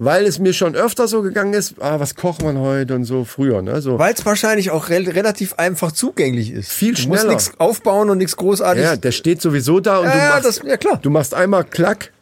Weil 0.00 0.26
es 0.26 0.38
mir 0.38 0.52
schon 0.52 0.76
öfter 0.76 1.08
so 1.08 1.22
gegangen 1.22 1.54
ist, 1.54 1.74
ah, 1.80 1.98
was 1.98 2.14
kocht 2.14 2.44
man 2.44 2.56
heute 2.58 2.94
und 2.94 3.02
so 3.02 3.24
früher, 3.24 3.62
ne? 3.62 3.80
So. 3.82 3.98
Weil 3.98 4.14
es 4.14 4.24
wahrscheinlich 4.24 4.70
auch 4.70 4.90
rel 4.90 5.10
relativ 5.10 5.54
einfach 5.54 5.90
zugänglich 5.90 6.52
ist. 6.52 6.70
Viel 6.72 6.94
Du 6.94 7.08
musst 7.08 7.22
schneller. 7.22 7.34
nichts 7.34 7.52
aufbauen 7.58 8.08
und 8.08 8.18
nichts 8.18 8.36
großartig. 8.36 8.84
Ja, 8.84 8.94
der 8.94 9.10
steht 9.10 9.42
sowieso 9.42 9.80
da 9.80 9.98
und 9.98 10.04
Ja, 10.06 10.12
du 10.12 10.18
machst, 10.28 10.44
das- 10.46 10.62
ja, 10.64 10.76
klar. 10.76 11.00
du 11.02 11.10
machst 11.10 11.34
einmal 11.34 11.64
klack, 11.64 12.12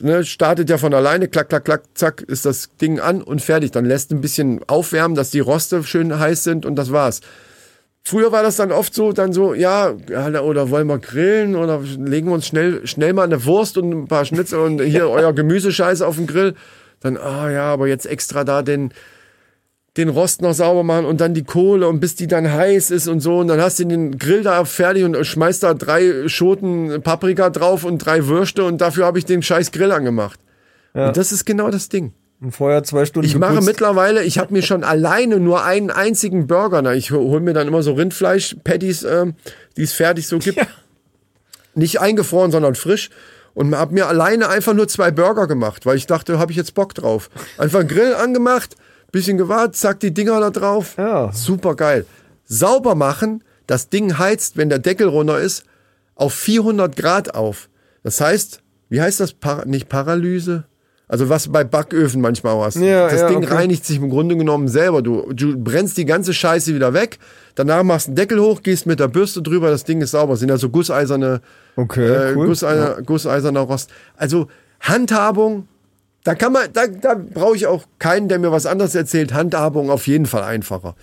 ne, 0.00 0.24
startet 0.24 0.68
ja 0.70 0.76
von 0.76 0.92
alleine, 0.92 1.28
klack, 1.28 1.50
klack, 1.50 1.64
klack, 1.66 1.82
zack, 1.94 2.20
ist 2.22 2.44
das 2.44 2.70
Ding 2.80 2.98
an 2.98 3.22
und 3.22 3.42
fertig. 3.42 3.70
Dann 3.70 3.84
lässt 3.84 4.10
ein 4.10 4.20
bisschen 4.20 4.60
aufwärmen, 4.66 5.14
dass 5.14 5.30
die 5.30 5.38
Roste 5.40 5.84
schön 5.84 6.18
heiß 6.18 6.42
sind 6.42 6.66
und 6.66 6.74
das 6.74 6.90
war's. 6.90 7.20
Früher 8.02 8.32
war 8.32 8.42
das 8.42 8.56
dann 8.56 8.72
oft 8.72 8.92
so, 8.92 9.12
dann 9.12 9.32
so, 9.32 9.54
ja, 9.54 9.92
oder 10.42 10.70
wollen 10.70 10.88
wir 10.88 10.98
grillen 10.98 11.54
oder 11.54 11.80
legen 11.80 12.26
wir 12.26 12.34
uns 12.34 12.46
schnell, 12.48 12.84
schnell 12.88 13.12
mal 13.12 13.22
eine 13.22 13.44
Wurst 13.44 13.78
und 13.78 13.88
ein 13.92 14.08
paar 14.08 14.24
Schnitzel 14.24 14.58
und 14.58 14.80
hier 14.82 15.08
euer 15.10 15.32
Gemüsescheiße 15.32 16.04
auf 16.04 16.16
den 16.16 16.26
Grill. 16.26 16.54
Dann, 17.00 17.16
ah 17.16 17.50
ja, 17.50 17.64
aber 17.64 17.86
jetzt 17.88 18.06
extra 18.06 18.44
da 18.44 18.62
den, 18.62 18.92
den 19.96 20.08
Rost 20.08 20.42
noch 20.42 20.54
sauber 20.54 20.82
machen 20.82 21.06
und 21.06 21.20
dann 21.20 21.34
die 21.34 21.44
Kohle 21.44 21.88
und 21.88 22.00
bis 22.00 22.14
die 22.14 22.26
dann 22.26 22.50
heiß 22.50 22.90
ist 22.90 23.08
und 23.08 23.20
so 23.20 23.38
und 23.38 23.48
dann 23.48 23.60
hast 23.60 23.78
du 23.78 23.84
den 23.84 24.18
Grill 24.18 24.42
da 24.42 24.64
fertig 24.64 25.04
und 25.04 25.24
schmeißt 25.24 25.62
da 25.62 25.74
drei 25.74 26.28
Schoten 26.28 27.02
Paprika 27.02 27.50
drauf 27.50 27.84
und 27.84 27.98
drei 27.98 28.26
Würste 28.26 28.64
und 28.64 28.80
dafür 28.80 29.06
habe 29.06 29.18
ich 29.18 29.24
den 29.24 29.42
scheiß 29.42 29.72
Grill 29.72 29.92
angemacht. 29.92 30.40
Und 31.08 31.16
das 31.16 31.32
ist 31.32 31.44
genau 31.44 31.70
das 31.70 31.88
Ding. 31.88 32.12
Und 32.40 32.52
vorher 32.52 32.84
zwei 32.84 33.04
Stunden 33.04 33.26
Ich 33.26 33.36
mache 33.36 33.50
geputzt. 33.54 33.68
mittlerweile, 33.68 34.22
ich 34.22 34.38
habe 34.38 34.52
mir 34.52 34.62
schon 34.62 34.84
alleine 34.84 35.40
nur 35.40 35.64
einen 35.64 35.90
einzigen 35.90 36.46
Burger, 36.46 36.82
na, 36.82 36.94
ich 36.94 37.10
hole 37.10 37.40
mir 37.40 37.52
dann 37.52 37.66
immer 37.66 37.82
so 37.82 37.92
Rindfleisch-Patties, 37.94 39.02
ähm, 39.02 39.34
die 39.76 39.82
es 39.82 39.92
fertig 39.92 40.28
so 40.28 40.38
gibt. 40.38 40.60
Nicht 41.74 42.00
eingefroren, 42.00 42.50
sondern 42.50 42.74
frisch. 42.74 43.10
Und 43.58 43.74
habe 43.74 43.92
mir 43.92 44.06
alleine 44.06 44.48
einfach 44.50 44.72
nur 44.72 44.86
zwei 44.86 45.10
Burger 45.10 45.48
gemacht, 45.48 45.84
weil 45.84 45.96
ich 45.96 46.06
dachte, 46.06 46.38
habe 46.38 46.52
ich 46.52 46.56
jetzt 46.56 46.74
Bock 46.74 46.94
drauf. 46.94 47.28
Einfach 47.56 47.80
einen 47.80 47.88
Grill 47.88 48.14
angemacht, 48.14 48.76
bisschen 49.10 49.36
gewartet, 49.36 49.74
zack, 49.74 49.98
die 49.98 50.14
Dinger 50.14 50.38
da 50.38 50.50
drauf. 50.50 50.94
Ja. 50.96 51.32
Super 51.32 51.74
geil. 51.74 52.06
Sauber 52.44 52.94
machen, 52.94 53.42
das 53.66 53.88
Ding 53.88 54.16
heizt, 54.16 54.58
wenn 54.58 54.68
der 54.68 54.78
Deckel 54.78 55.08
runter 55.08 55.40
ist, 55.40 55.64
auf 56.14 56.34
400 56.34 56.94
Grad 56.94 57.34
auf. 57.34 57.68
Das 58.04 58.20
heißt, 58.20 58.62
wie 58.90 59.00
heißt 59.00 59.18
das? 59.18 59.32
Par 59.32 59.66
nicht 59.66 59.88
Paralyse? 59.88 60.62
Also 61.08 61.28
was 61.30 61.48
bei 61.48 61.64
Backöfen 61.64 62.20
manchmal 62.20 62.52
auch 62.52 62.64
hast. 62.64 62.76
Ja, 62.76 63.08
das 63.08 63.22
ja, 63.22 63.28
Ding 63.28 63.38
okay. 63.38 63.54
reinigt 63.54 63.84
sich 63.84 63.96
im 63.96 64.10
Grunde 64.10 64.36
genommen 64.36 64.68
selber. 64.68 65.00
Du, 65.00 65.32
du 65.32 65.56
brennst 65.56 65.96
die 65.96 66.04
ganze 66.04 66.34
Scheiße 66.34 66.74
wieder 66.74 66.92
weg. 66.92 67.18
Danach 67.54 67.82
machst 67.82 68.06
du 68.06 68.10
einen 68.10 68.16
Deckel 68.16 68.40
hoch, 68.40 68.62
gehst 68.62 68.84
mit 68.86 69.00
der 69.00 69.08
Bürste 69.08 69.40
drüber, 69.42 69.70
das 69.70 69.84
Ding 69.84 70.02
ist 70.02 70.10
sauber. 70.10 70.34
Das 70.34 70.40
sind 70.40 70.50
ja 70.50 70.58
so 70.58 70.68
gusseiserne, 70.68 71.40
Okay, 71.76 72.06
äh, 72.06 72.34
cool. 72.36 72.46
gusseiserner, 72.46 73.02
gusseiserner 73.02 73.60
Rost. 73.60 73.90
Also 74.16 74.48
Handhabung, 74.80 75.66
Da 76.24 76.34
kann 76.34 76.52
man, 76.52 76.64
da, 76.72 76.86
da 76.86 77.14
brauche 77.14 77.56
ich 77.56 77.66
auch 77.66 77.84
keinen, 77.98 78.28
der 78.28 78.38
mir 78.38 78.52
was 78.52 78.66
anderes 78.66 78.94
erzählt. 78.94 79.32
Handhabung 79.32 79.88
auf 79.90 80.06
jeden 80.06 80.26
Fall 80.26 80.42
einfacher. 80.42 80.94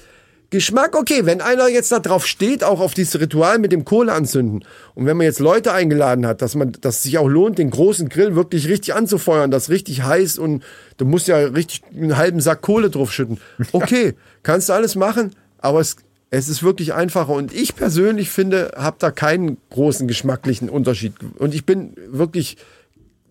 Geschmack, 0.50 0.96
okay, 0.96 1.26
wenn 1.26 1.42
einer 1.42 1.68
jetzt 1.68 1.92
da 1.92 2.00
drauf 2.00 2.26
steht, 2.26 2.64
auch 2.64 2.80
auf 2.80 2.94
dieses 2.94 3.20
Ritual 3.20 3.60
mit 3.60 3.72
dem 3.72 3.84
Kohle 3.84 4.14
anzünden. 4.14 4.64
Und 4.94 5.06
wenn 5.06 5.18
man 5.18 5.26
jetzt 5.26 5.40
Leute 5.40 5.74
eingeladen 5.74 6.26
hat, 6.26 6.42
dass 6.42 6.56
man, 6.56 6.72
dass 6.82 6.98
es 6.98 7.04
sich 7.04 7.18
auch 7.18 7.28
lohnt, 7.28 7.58
den 7.58 7.72
großen 7.72 8.10
Grill 8.10 8.36
wirklich 8.36 8.68
richtig 8.68 8.94
anzufeuern, 8.94 9.52
das 9.52 9.70
richtig 9.70 10.04
heiß 10.04 10.38
und 10.38 10.64
du 10.98 11.06
musst 11.06 11.28
ja 11.28 11.38
richtig 11.38 11.82
einen 11.94 12.16
halben 12.18 12.42
Sack 12.42 12.62
Kohle 12.62 12.90
draufschütten. 12.90 13.40
Okay, 13.72 14.14
kannst 14.44 14.70
du 14.70 14.74
alles 14.74 14.96
machen, 14.96 15.32
aber 15.58 15.80
es, 15.80 15.98
es 16.30 16.48
ist 16.48 16.64
wirklich 16.64 16.94
einfacher. 16.94 17.34
Und 17.34 17.54
ich 17.54 17.76
persönlich 17.76 18.30
finde, 18.30 18.72
habe 18.78 18.98
da 19.00 19.12
keinen 19.12 19.58
großen 19.72 20.08
geschmacklichen 20.08 20.70
Unterschied. 20.70 21.14
Und 21.38 21.54
ich 21.56 21.66
bin 21.66 21.94
wirklich 22.10 22.58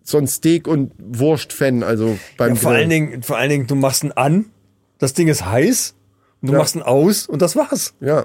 so 0.02 0.18
ein 0.18 0.26
Steak- 0.26 0.68
und 0.68 0.92
Wurst-Fan, 0.98 1.82
also 1.82 2.18
beim 2.36 2.50
Ja, 2.50 2.54
vor, 2.56 2.72
Grillen. 2.72 2.80
allen 2.82 2.90
Dingen, 2.90 3.22
vor 3.22 3.36
allen 3.38 3.50
Dingen, 3.50 3.66
du 3.66 3.74
machst 3.74 4.04
ihn 4.04 4.12
an, 4.12 4.46
das 4.98 5.14
Ding 5.14 5.28
ist 5.28 5.46
heiß, 5.46 5.94
du 6.46 6.52
Ja. 6.52 6.58
machst 6.58 6.74
ihn 6.76 6.82
aus 6.82 7.26
und 7.26 7.42
das 7.42 7.56
war's. 7.56 7.94
Ja. 8.00 8.24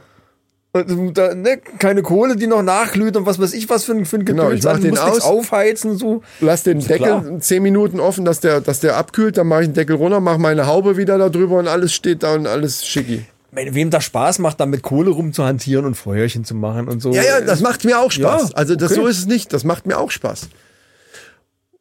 Du- 0.74 1.09
Da, 1.11 1.34
ne, 1.34 1.57
keine 1.80 2.03
Kohle, 2.03 2.36
die 2.36 2.45
noch 2.45 2.61
nachglüht 2.61 3.17
und 3.17 3.26
was 3.26 3.39
weiß 3.39 3.53
ich 3.53 3.67
was 3.72 3.86
für 3.86 3.93
ein, 3.93 4.05
für 4.05 4.17
ein 4.17 4.26
Genau, 4.26 4.51
ich 4.51 4.63
mach 4.63 4.74
an. 4.76 4.82
den 4.82 4.97
aus. 4.99 5.22
aufheizen 5.22 5.97
so. 5.97 6.22
Lass 6.41 6.61
den 6.61 6.80
Deckel 6.80 6.97
klar. 6.97 7.26
zehn 7.39 7.63
Minuten 7.63 7.99
offen, 7.99 8.24
dass 8.24 8.39
der, 8.39 8.61
dass 8.61 8.80
der 8.80 8.95
abkühlt, 8.95 9.38
dann 9.38 9.47
mache 9.47 9.61
ich 9.61 9.67
den 9.70 9.74
Deckel 9.74 9.95
runter, 9.95 10.20
mache 10.20 10.38
meine 10.38 10.67
Haube 10.67 10.95
wieder 10.95 11.17
da 11.17 11.30
drüber 11.30 11.57
und 11.57 11.67
alles 11.67 11.91
steht 11.93 12.22
da 12.22 12.36
und 12.36 12.45
alles 12.45 12.86
schicki. 12.86 13.26
Wem 13.51 13.89
das 13.89 14.03
Spaß 14.03 14.38
macht, 14.38 14.59
da 14.59 14.67
mit 14.67 14.84
Kohle 14.84 15.09
rumzuhantieren 15.09 15.84
und 15.86 15.95
Feuerchen 15.95 16.45
zu 16.45 16.53
machen 16.53 16.88
und 16.88 17.01
so. 17.01 17.13
Ja, 17.13 17.24
ja, 17.24 17.41
das 17.41 17.61
macht 17.61 17.84
mir 17.84 17.99
auch 17.99 18.11
Spaß. 18.11 18.49
Ja, 18.51 18.55
also 18.55 18.76
das, 18.76 18.91
okay. 18.91 19.01
so 19.01 19.07
ist 19.07 19.17
es 19.17 19.26
nicht. 19.26 19.51
Das 19.51 19.63
macht 19.63 19.88
mir 19.88 19.97
auch 19.97 20.11
Spaß. 20.11 20.49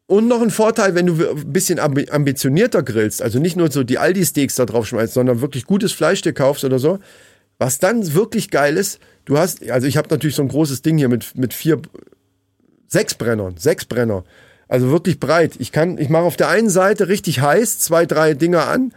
Und 0.08 0.26
noch 0.26 0.40
ein 0.40 0.50
Vorteil, 0.50 0.94
wenn 0.94 1.04
du 1.04 1.12
ein 1.30 1.52
bisschen 1.52 1.78
ambi- 1.78 2.10
ambitionierter 2.10 2.82
grillst, 2.82 3.20
also 3.20 3.38
nicht 3.38 3.56
nur 3.56 3.70
so 3.70 3.84
die 3.84 3.98
Aldi-Steaks 3.98 4.54
da 4.54 4.64
drauf 4.64 4.86
schmeißt, 4.86 5.12
sondern 5.12 5.42
wirklich 5.42 5.66
gutes 5.66 5.92
Fleisch 5.92 6.22
dir 6.22 6.32
kaufst 6.32 6.64
oder 6.64 6.78
so, 6.78 6.98
was 7.58 7.78
dann 7.78 8.14
wirklich 8.14 8.50
geil 8.50 8.78
ist, 8.78 9.00
du 9.26 9.36
hast, 9.36 9.68
also 9.70 9.86
ich 9.86 9.98
habe 9.98 10.08
natürlich 10.08 10.34
so 10.34 10.40
ein 10.40 10.48
großes 10.48 10.80
Ding 10.80 10.96
hier 10.96 11.10
mit, 11.10 11.36
mit 11.36 11.52
vier, 11.52 11.82
sechs 12.86 13.12
Brennern, 13.12 13.58
sechs 13.58 13.84
Brenner. 13.84 14.24
Also 14.66 14.90
wirklich 14.90 15.20
breit. 15.20 15.56
Ich 15.58 15.72
kann, 15.72 15.98
ich 15.98 16.08
mache 16.08 16.24
auf 16.24 16.36
der 16.36 16.48
einen 16.48 16.70
Seite 16.70 17.08
richtig 17.08 17.42
heiß, 17.42 17.78
zwei, 17.78 18.06
drei 18.06 18.32
Dinger 18.32 18.66
an, 18.66 18.94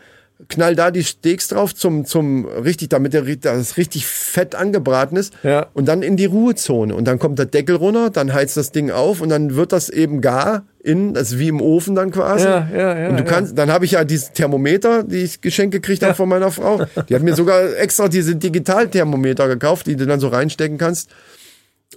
knall 0.48 0.76
da 0.76 0.92
die 0.92 1.04
Steaks 1.04 1.50
drauf 1.50 1.76
zum, 1.76 2.06
zum 2.06 2.46
richtig, 2.46 2.88
damit 2.88 3.12
der, 3.12 3.24
das 3.36 3.76
richtig 3.76 4.06
fett 4.06 4.56
angebraten 4.56 5.18
ist. 5.18 5.34
Ja. 5.44 5.68
Und 5.74 5.90
dann 5.90 6.04
in 6.04 6.16
die 6.16 6.26
Ruhezone. 6.26 6.96
Und 6.96 7.04
dann 7.04 7.20
kommt 7.20 7.38
der 7.38 7.48
Deckel 7.48 7.76
runter, 7.76 8.12
dann 8.12 8.34
heizt 8.34 8.56
das 8.56 8.72
Ding 8.72 8.92
auf 8.92 9.20
und 9.20 9.28
dann 9.28 9.58
wird 9.58 9.74
das 9.74 9.90
eben 9.90 10.22
gar 10.22 10.64
in, 10.84 11.14
das 11.14 11.32
ist 11.34 11.40
wie 11.40 11.48
im 11.48 11.62
Ofen 11.62 11.96
dann 11.96 12.12
quasi. 12.12 12.46
Ja, 12.46 12.68
ja, 12.74 13.00
ja, 13.00 13.10
Und 13.10 13.18
du 13.18 13.24
ja. 13.24 13.30
kannst, 13.30 13.58
dann 13.58 13.72
habe 13.72 13.86
ich 13.86 13.92
ja 13.92 14.04
dieses 14.04 14.32
Thermometer, 14.34 15.04
die 15.04 15.18
ich 15.18 15.42
geschenkt 15.42 15.74
gekriegt 15.74 16.04
habe 16.04 16.16
von 16.16 16.28
meiner 16.30 16.52
Frau. 16.52 16.86
Die 17.08 17.16
hat 17.16 17.22
mir 17.22 17.36
sogar 17.36 17.76
extra 17.78 18.08
diese 18.08 18.36
Digitalthermometer 18.36 19.48
gekauft, 19.48 19.88
die 19.88 19.96
du 19.96 20.06
dann 20.06 20.20
so 20.20 20.28
reinstecken 20.30 20.78
kannst. 20.78 21.10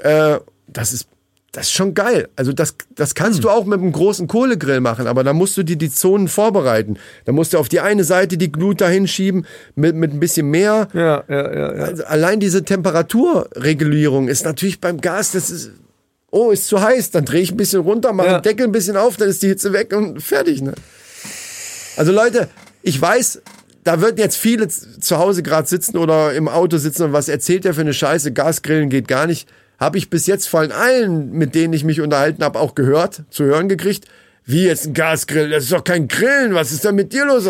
Äh, 0.01 0.39
das 0.67 0.93
ist 0.93 1.09
das 1.55 1.67
ist 1.67 1.73
schon 1.73 1.95
geil. 1.95 2.29
Also 2.35 2.53
das, 2.53 2.75
das 2.97 3.15
kannst 3.15 3.39
Hm. 3.39 3.43
du 3.43 3.51
auch 3.51 3.65
mit 3.65 3.81
einem 3.81 3.93
großen 3.93 4.27
Kohlegrill 4.27 4.81
machen, 4.81 5.07
aber 5.07 5.23
da 5.23 5.33
musst 5.33 5.57
du 5.57 5.63
dir 5.63 5.77
die 5.77 5.91
Zonen 5.91 6.27
vorbereiten. 6.27 6.97
Da 7.27 7.33
musst 7.33 7.53
du 7.53 7.59
auf 7.59 7.69
die 7.69 7.79
eine 7.79 8.03
Seite 8.03 8.37
die 8.37 8.51
Glut 8.51 8.81
dahin 8.81 9.07
schieben 9.07 9.47
mit, 9.77 9.95
mit 9.95 10.13
ein 10.13 10.19
bisschen 10.19 10.51
mehr. 10.51 10.89
Ja, 10.93 11.23
ja, 11.29 11.55
ja, 11.55 11.77
ja. 11.77 11.83
Also 11.85 12.05
allein 12.05 12.41
diese 12.41 12.65
Temperaturregulierung 12.65 14.27
ist 14.27 14.45
natürlich 14.45 14.81
beim 14.81 15.01
Gas, 15.01 15.31
das 15.31 15.51
ist, 15.51 15.71
oh, 16.35 16.51
ist 16.51 16.67
zu 16.67 16.83
heiß, 16.83 17.11
dann 17.13 17.25
drehe 17.25 17.41
ich 17.43 17.53
ein 17.53 17.57
bisschen 17.57 17.81
runter, 17.83 18.13
mache 18.13 18.27
Ja. 18.29 18.39
den 18.41 18.43
Deckel 18.43 18.67
ein 18.67 18.73
bisschen 18.73 18.97
auf, 18.97 19.17
dann 19.17 19.29
ist 19.29 19.43
die 19.43 19.49
Hitze 19.49 19.73
weg 19.73 19.95
und 19.97 20.21
fertig. 20.21 20.61
Ne? 20.63 20.75
Also 21.97 22.13
Leute, 22.13 22.49
ich 22.83 23.01
weiß, 23.01 23.41
da 23.85 24.01
würden 24.01 24.17
jetzt 24.19 24.37
viele 24.37 24.67
zu 24.69 25.19
Hause 25.19 25.43
gerade 25.43 25.69
sitzen 25.69 25.97
oder 25.97 26.33
im 26.35 26.49
Auto 26.49 26.77
sitzen 26.79 27.05
und 27.05 27.13
was 27.13 27.29
erzählt 27.29 27.65
der 27.65 27.75
für 27.75 27.83
eine 27.83 27.95
Scheiße, 27.95 28.33
Gasgrillen 28.33 28.89
geht 28.91 29.09
gar 29.09 29.27
nicht. 29.27 29.49
Habe 29.79 29.99
ich 29.99 30.11
bis 30.11 30.27
jetzt 30.27 30.49
von 30.49 30.73
allen, 30.73 31.33
mit 31.33 31.55
denen 31.55 31.73
ich 31.73 31.85
mich 31.85 32.01
unterhalten 32.01 32.43
habe, 32.45 32.59
auch 32.61 32.75
gehört, 32.75 33.23
zu 33.31 33.45
hören 33.45 33.69
gekriegt. 33.69 34.07
Wie 34.47 34.65
jetzt 34.65 34.87
ein 34.87 34.95
Gasgrill? 34.95 35.49
Das 35.51 35.65
ist 35.65 35.73
doch 35.73 35.85
kein 35.85 36.07
Grillen. 36.07 36.55
Was 36.55 36.71
ist 36.71 36.85
denn 36.85 36.95
mit 36.95 37.13
dir 37.13 37.25
los? 37.25 37.49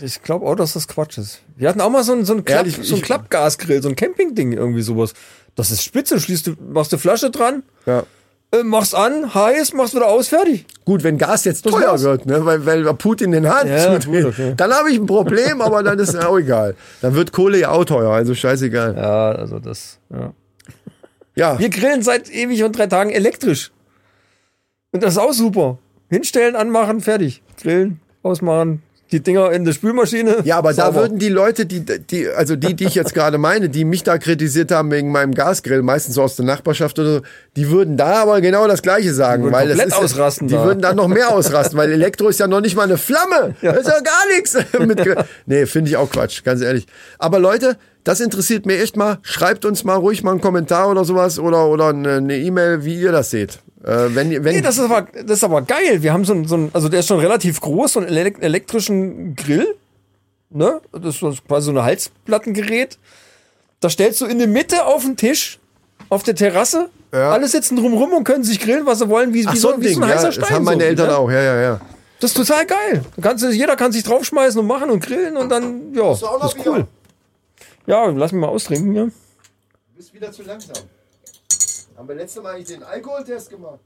Ich 0.00 0.22
glaube 0.22 0.46
auch, 0.46 0.54
dass 0.54 0.74
das 0.74 0.86
Quatsch 0.86 1.18
ist. 1.18 1.40
Wir 1.56 1.68
hatten 1.68 1.80
auch 1.80 1.90
mal 1.90 2.04
so 2.04 2.12
ein, 2.12 2.24
so 2.24 2.32
ein, 2.34 2.44
Klapp, 2.44 2.58
Ehrlich, 2.66 2.78
so 2.82 2.94
ein 2.94 3.02
Klappgasgrill, 3.02 3.82
so 3.82 3.88
ein 3.88 3.96
Campingding, 3.96 4.52
irgendwie 4.52 4.82
sowas. 4.82 5.14
Das 5.56 5.70
ist 5.72 5.82
spitze, 5.82 6.20
schließt 6.20 6.46
du, 6.46 6.54
machst 6.72 6.92
du 6.92 6.98
Flasche 6.98 7.30
dran, 7.30 7.62
Ja. 7.86 8.04
Äh, 8.52 8.62
machst 8.62 8.94
an, 8.94 9.34
heiß, 9.34 9.74
machst 9.74 9.94
wieder 9.94 10.06
aus, 10.08 10.28
fertig. 10.28 10.64
Gut, 10.84 11.02
wenn 11.04 11.18
Gas 11.18 11.44
jetzt 11.44 11.66
Das 11.66 11.72
teuer 11.72 11.88
war's. 11.90 12.02
wird, 12.02 12.26
ne, 12.26 12.44
weil, 12.44 12.64
weil 12.64 12.94
Putin 12.94 13.32
den 13.32 13.48
Hahn 13.48 13.68
Ja, 13.68 14.00
zudreht, 14.00 14.24
okay. 14.24 14.54
dann 14.56 14.72
habe 14.72 14.90
ich 14.90 14.98
ein 14.98 15.06
Problem, 15.06 15.60
aber 15.60 15.82
dann 15.82 15.98
ist 15.98 16.16
auch 16.16 16.38
egal. 16.38 16.74
Dann 17.02 17.14
wird 17.14 17.32
Kohle 17.32 17.58
ja 17.58 17.70
auch 17.70 17.84
teuer, 17.84 18.10
also 18.10 18.34
scheißegal. 18.34 18.94
Ja, 18.96 19.32
also 19.32 19.58
das, 19.58 19.98
ja. 20.10 20.32
Ja, 21.34 21.58
Wir 21.58 21.68
grillen 21.68 22.02
seit 22.02 22.30
ewig 22.30 22.64
und 22.64 22.76
drei 22.76 22.86
Tagen 22.88 23.10
elektrisch. 23.10 23.70
Und 24.90 25.02
das 25.02 25.12
ist 25.12 25.18
auch 25.18 25.32
super. 25.32 25.78
Hinstellen, 26.10 26.56
anmachen, 26.56 27.00
fertig. 27.00 27.42
Grillen, 27.60 28.00
ausmachen, 28.22 28.82
die 29.12 29.20
Dinger 29.20 29.50
in 29.52 29.64
der 29.64 29.72
Spülmaschine. 29.72 30.38
ja 30.44 30.58
aber 30.58 30.70
da 30.70 30.86
sauber. 30.86 31.02
würden 31.02 31.18
die 31.18 31.28
Leute, 31.28 31.66
die, 31.66 31.80
die, 31.80 32.28
also 32.28 32.56
die, 32.56 32.74
die 32.74 32.84
ich 32.84 32.94
jetzt 32.94 33.14
gerade 33.14 33.38
meine, 33.38 33.68
die 33.68 33.84
mich 33.84 34.02
da 34.02 34.18
kritisiert 34.18 34.70
haben 34.70 34.90
wegen 34.90 35.10
meinem 35.10 35.34
Gasgrill, 35.34 35.82
meistens 35.82 36.16
so 36.16 36.22
aus 36.22 36.36
der 36.36 36.44
Nachbarschaft 36.44 36.98
oder 36.98 37.14
so, 37.16 37.20
die 37.56 37.70
würden 37.70 37.96
da 37.96 38.22
aber 38.22 38.40
genau 38.40 38.66
das 38.66 38.82
Gleiche 38.82 39.14
sagen. 39.14 39.44
würden 39.44 39.54
weil 39.54 39.70
es 39.70 39.78
komplett 39.78 39.88
ist, 39.98 40.04
ausrasten 40.04 40.48
Die 40.48 40.54
da. 40.54 40.64
würden 40.64 40.80
dann 40.80 40.96
noch 40.96 41.08
mehr 41.08 41.30
ausrasten, 41.30 41.78
weil 41.78 41.90
Elektro 41.90 42.28
ist 42.28 42.40
ja 42.40 42.46
noch 42.46 42.60
nicht 42.60 42.76
mal 42.76 42.82
eine 42.82 42.98
Flamme. 42.98 43.54
Das 43.62 43.78
ist 43.78 43.88
ja 43.88 44.00
gar 44.00 44.28
nichts. 44.34 44.56
Mit 44.86 45.00
nee, 45.46 45.66
finde 45.66 45.90
ich 45.90 45.96
auch 45.96 46.10
Quatsch, 46.10 46.44
ganz 46.44 46.60
ehrlich. 46.60 46.86
Aber 47.18 47.38
Leute, 47.38 47.76
das 48.04 48.20
interessiert 48.20 48.64
mir 48.66 48.78
echt 48.80 48.96
mal. 48.96 49.18
Schreibt 49.22 49.64
uns 49.64 49.84
mal 49.84 49.96
ruhig 49.96 50.22
mal 50.22 50.30
einen 50.32 50.40
Kommentar 50.40 50.88
oder 50.90 51.04
sowas 51.04 51.38
oder, 51.38 51.66
oder 51.68 51.88
eine 51.88 52.36
E-Mail, 52.38 52.84
wie 52.84 53.00
ihr 53.00 53.12
das 53.12 53.30
seht. 53.30 53.58
Äh, 53.84 54.14
wenn, 54.14 54.30
ihr- 54.32 54.42
wenn, 54.44 54.56
Nee, 54.56 54.60
das 54.62 54.78
ist 54.78 54.84
aber, 54.84 55.02
das 55.02 55.38
ist 55.38 55.44
aber 55.44 55.62
geil. 55.62 56.02
Wir 56.02 56.12
haben 56.12 56.24
so 56.24 56.32
ein, 56.34 56.46
so 56.46 56.56
ein, 56.56 56.70
also 56.72 56.88
der 56.88 57.00
ist 57.00 57.08
schon 57.08 57.20
relativ 57.20 57.60
groß, 57.60 57.92
so 57.94 58.00
einen 58.00 58.08
elek 58.08 58.42
elektrischen 58.42 59.36
Grill. 59.36 59.74
Ne? 60.50 60.80
Das 60.92 61.20
ist 61.22 61.46
quasi 61.46 61.66
so 61.66 61.72
ein 61.72 61.82
Halsplattengerät. 61.82 62.98
Da 63.80 63.90
stellst 63.90 64.20
du 64.20 64.26
in 64.26 64.38
der 64.38 64.48
Mitte 64.48 64.84
auf 64.86 65.04
den 65.04 65.16
Tisch, 65.16 65.58
auf 66.08 66.22
der 66.22 66.34
Terrasse. 66.34 66.88
Ja. 67.12 67.30
Alle 67.30 67.46
sitzen 67.48 67.76
drumrum 67.76 68.12
und 68.12 68.24
können 68.24 68.44
sich 68.44 68.58
grillen, 68.60 68.84
was 68.86 68.98
sie 68.98 69.08
wollen, 69.08 69.32
wie, 69.32 69.46
Ach, 69.46 69.54
wie, 69.54 69.58
so 69.58 69.72
ein 69.72 69.80
wie 69.80 69.88
so 69.88 69.94
Ding, 69.94 70.02
ein 70.02 70.08
ja, 70.08 70.14
heißer 70.16 70.26
das 70.26 70.34
Stein. 70.34 70.50
haben 70.50 70.64
meine 70.64 70.82
so, 70.82 70.86
Eltern 70.88 71.06
ne? 71.08 71.16
auch, 71.16 71.30
ja, 71.30 71.42
ja, 71.42 71.60
ja. 71.60 71.80
Das 72.20 72.30
ist 72.32 72.36
total 72.36 72.66
geil. 72.66 73.04
Kannst, 73.20 73.44
jeder 73.52 73.76
kann 73.76 73.92
sich 73.92 74.02
draufschmeißen 74.02 74.60
und 74.60 74.66
machen 74.66 74.90
und 74.90 75.00
grillen 75.04 75.36
und 75.36 75.48
dann, 75.50 75.94
ja, 75.94 76.00
du 76.02 76.08
auch 76.10 76.20
noch 76.20 76.40
das 76.40 76.54
ist 76.54 76.66
cool. 76.66 76.86
Ja, 77.88 78.04
lass 78.04 78.32
mich 78.32 78.40
mal 78.42 78.48
austrinken 78.48 78.92
hier. 78.92 79.04
Du 79.06 79.12
bist 79.96 80.12
wieder 80.12 80.30
zu 80.30 80.42
langsam. 80.42 80.76
Haben 81.96 82.06
wir 82.06 82.16
letzte 82.16 82.42
Mal 82.42 82.62
den 82.62 82.82
Alkoholtest 82.82 83.48
gemacht? 83.48 83.80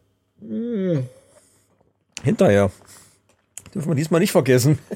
Hinterher. 2.25 2.73
Dürfen 3.73 3.89
wir 3.89 3.95
diesmal 3.95 4.19
nicht 4.21 4.33
vergessen. 4.33 4.81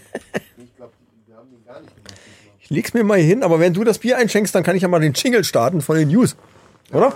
Ich 0.58 0.74
glaube, 0.76 0.92
wir 1.26 1.36
haben 1.36 1.48
den 1.50 1.64
gar 1.64 1.80
nicht 1.80 1.94
gemacht. 1.94 2.20
Ich 2.58 2.70
leg's 2.70 2.94
mir 2.94 3.04
mal 3.04 3.20
hin, 3.20 3.44
aber 3.44 3.60
wenn 3.60 3.72
du 3.72 3.84
das 3.84 3.98
Bier 3.98 4.18
einschenkst, 4.18 4.52
dann 4.52 4.64
kann 4.64 4.74
ich 4.74 4.82
ja 4.82 4.88
mal 4.88 4.98
den 4.98 5.12
Jingle 5.12 5.44
starten 5.44 5.82
von 5.82 5.96
den 5.96 6.08
News. 6.08 6.34
Oder? 6.92 7.14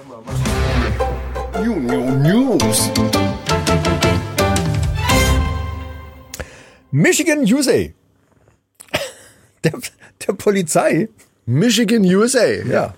New, 1.65 1.75
new, 1.75 2.11
News. 2.15 2.89
Michigan, 6.93 7.41
USA. 7.53 7.73
Der, 9.65 9.73
der 10.27 10.33
Polizei. 10.35 11.09
Michigan, 11.51 12.05
USA. 12.05 12.47
Ja, 12.47 12.95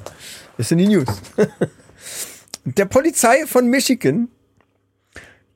das 0.58 0.68
sind 0.68 0.78
die 0.78 0.86
News. 0.86 1.06
Der 2.64 2.84
Polizei 2.84 3.46
von 3.46 3.66
Michigan, 3.66 4.28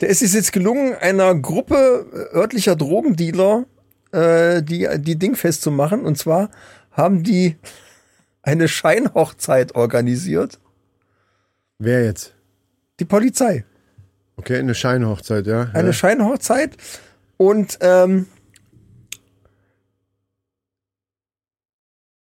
der 0.01 0.09
ist 0.09 0.23
es 0.23 0.35
jetzt 0.35 0.53
gelungen, 0.53 0.95
einer 0.95 1.35
Gruppe 1.37 2.31
örtlicher 2.35 2.75
Drogendealer 2.75 3.67
äh, 4.13 4.63
die, 4.63 4.89
die 4.99 5.17
Ding 5.17 5.37
festzumachen. 5.37 6.05
Und 6.05 6.19
zwar 6.19 6.51
haben 6.91 7.23
die 7.23 7.57
eine 8.43 8.67
Scheinhochzeit 8.67 9.77
organisiert. 9.77 10.59
Wer 11.79 12.05
jetzt? 12.05 12.35
Die 12.99 13.05
Polizei. 13.05 13.65
Okay, 14.37 14.59
eine 14.59 14.75
Scheinhochzeit, 14.75 15.47
ja. 15.47 15.71
Eine 15.75 15.89
ja. 15.89 15.93
Scheinhochzeit. 15.93 16.77
Und 17.37 17.79
ähm, 17.83 18.27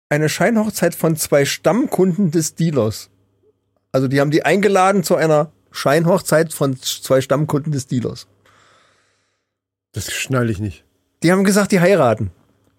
eine 0.09 0.29
Scheinhochzeit 0.29 0.95
von 0.95 1.17
zwei 1.17 1.45
Stammkunden 1.45 2.31
des 2.31 2.55
Dealers. 2.55 3.11
Also 3.93 4.09
die 4.09 4.21
haben 4.21 4.31
die 4.31 4.45
eingeladen 4.45 5.03
zu 5.03 5.17
einer 5.17 5.51
Scheinhochzeit 5.71 6.53
von 6.53 6.77
zwei 6.81 7.21
Stammkunden 7.21 7.73
des 7.73 7.87
Dealers. 7.87 8.27
Das 9.93 10.13
schneide 10.13 10.51
ich 10.51 10.59
nicht. 10.59 10.85
Die 11.23 11.33
haben 11.33 11.45
gesagt, 11.45 11.73
die 11.73 11.81
heiraten. 11.81 12.31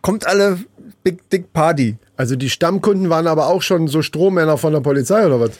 Kommt 0.01 0.25
alle 0.25 0.59
Big 1.03 1.29
Dick 1.29 1.53
Party. 1.53 1.97
Also 2.15 2.35
die 2.35 2.49
Stammkunden 2.49 3.09
waren 3.09 3.27
aber 3.27 3.47
auch 3.47 3.61
schon 3.61 3.87
so 3.87 4.01
Strohmänner 4.01 4.57
von 4.57 4.73
der 4.73 4.81
Polizei 4.81 5.25
oder 5.25 5.39
was? 5.39 5.51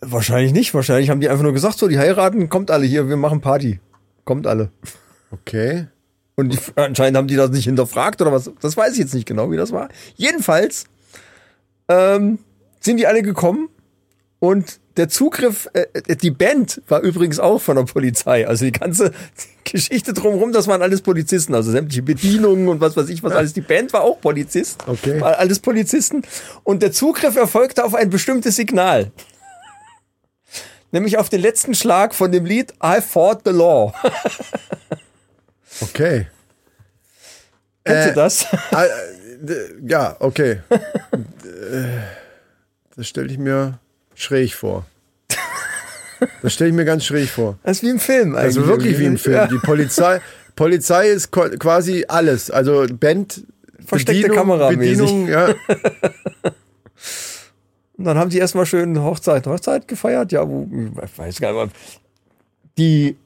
Wahrscheinlich 0.00 0.52
nicht. 0.52 0.74
Wahrscheinlich 0.74 1.10
haben 1.10 1.20
die 1.20 1.28
einfach 1.28 1.44
nur 1.44 1.52
gesagt, 1.52 1.78
so, 1.78 1.88
die 1.88 1.98
heiraten, 1.98 2.48
kommt 2.48 2.70
alle 2.70 2.84
hier, 2.84 3.08
wir 3.08 3.16
machen 3.16 3.40
Party. 3.40 3.80
Kommt 4.24 4.46
alle. 4.46 4.70
Okay. 5.30 5.86
Und 6.34 6.52
die, 6.52 6.58
anscheinend 6.74 7.16
haben 7.16 7.28
die 7.28 7.36
das 7.36 7.50
nicht 7.50 7.64
hinterfragt 7.64 8.20
oder 8.20 8.32
was. 8.32 8.50
Das 8.60 8.76
weiß 8.76 8.94
ich 8.94 8.98
jetzt 8.98 9.14
nicht 9.14 9.26
genau, 9.26 9.50
wie 9.50 9.56
das 9.56 9.72
war. 9.72 9.88
Jedenfalls 10.16 10.86
ähm, 11.88 12.38
sind 12.80 12.96
die 12.98 13.06
alle 13.06 13.22
gekommen 13.22 13.68
und 14.38 14.80
der 14.96 15.08
Zugriff, 15.08 15.68
äh, 15.72 15.86
äh, 16.06 16.16
die 16.16 16.30
Band 16.30 16.80
war 16.86 17.00
übrigens 17.00 17.40
auch 17.40 17.60
von 17.60 17.76
der 17.76 17.82
Polizei. 17.84 18.46
Also 18.46 18.64
die 18.64 18.72
ganze 18.72 19.12
Geschichte 19.64 20.12
drumherum, 20.12 20.52
das 20.52 20.68
waren 20.68 20.82
alles 20.82 21.00
Polizisten, 21.02 21.54
also 21.54 21.72
sämtliche 21.72 22.02
Bedienungen 22.02 22.68
und 22.68 22.80
was 22.80 22.96
weiß 22.96 23.08
ich 23.08 23.22
was 23.22 23.32
alles. 23.32 23.54
Die 23.54 23.60
Band 23.60 23.92
war 23.92 24.02
auch 24.02 24.20
Polizist, 24.20 24.84
Okay. 24.86 25.20
war 25.20 25.38
alles 25.38 25.58
Polizisten. 25.58 26.22
Und 26.62 26.82
der 26.82 26.92
Zugriff 26.92 27.34
erfolgte 27.36 27.84
auf 27.84 27.94
ein 27.94 28.08
bestimmtes 28.10 28.54
Signal. 28.56 29.10
Nämlich 30.92 31.18
auf 31.18 31.28
den 31.28 31.40
letzten 31.40 31.74
Schlag 31.74 32.14
von 32.14 32.30
dem 32.30 32.44
Lied 32.46 32.72
I 32.80 33.00
Fought 33.00 33.40
the 33.44 33.50
Law. 33.50 33.92
Okay. 35.80 36.28
Kennst 37.84 38.06
Äh, 38.06 38.08
du 38.10 38.14
das? 38.14 38.46
Ja, 39.86 40.16
okay. 40.20 40.60
Das 42.96 43.08
stelle 43.08 43.26
ich 43.26 43.38
mir 43.38 43.80
schräg 44.14 44.54
vor. 44.54 44.86
Das 46.42 46.52
stelle 46.52 46.70
ich 46.70 46.76
mir 46.76 46.84
ganz 46.84 47.04
schräg 47.04 47.28
vor. 47.28 47.58
Das 47.64 47.78
ist 47.78 47.82
wie 47.82 47.90
im 47.90 47.98
Film 47.98 48.36
eigentlich. 48.36 48.56
Also 48.56 48.68
wirklich 48.68 49.00
wie 49.00 49.06
im 49.06 49.18
Film. 49.18 49.34
Ja. 49.34 49.48
Die 49.48 49.58
Polizei, 49.58 50.20
Polizei 50.54 51.08
ist 51.08 51.32
quasi 51.32 52.04
alles. 52.06 52.52
Also 52.52 52.86
Band, 52.88 53.42
Versteckte 53.84 54.28
Kamera 54.28 54.70
Bedienung, 54.70 55.28
ja. 55.28 55.48
Und 57.96 58.04
dann 58.04 58.18
haben 58.18 58.30
die 58.30 58.38
erstmal 58.38 58.66
schön 58.66 59.00
Hochzeit, 59.02 59.46
Hochzeit 59.46 59.86
gefeiert. 59.86 60.32
Ja, 60.32 60.48
wo, 60.48 60.68
ich 61.02 61.18
weiß 61.18 61.40
gar 61.40 61.64
nicht. 61.64 61.76
Die, 62.78 63.16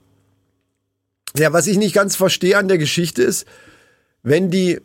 Ja, 1.36 1.52
was 1.52 1.66
ich 1.66 1.78
nicht 1.78 1.94
ganz 1.94 2.16
verstehe 2.16 2.56
an 2.58 2.68
der 2.68 2.78
Geschichte 2.78 3.22
ist, 3.22 3.46
wenn 4.22 4.50
die, 4.50 4.80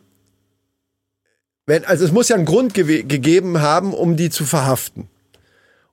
wenn, 1.66 1.84
also 1.84 2.04
es 2.04 2.12
muss 2.12 2.28
ja 2.28 2.36
einen 2.36 2.44
Grund 2.44 2.74
gewe- 2.74 3.04
gegeben 3.04 3.60
haben, 3.60 3.94
um 3.94 4.16
die 4.16 4.30
zu 4.30 4.44
verhaften. 4.44 5.08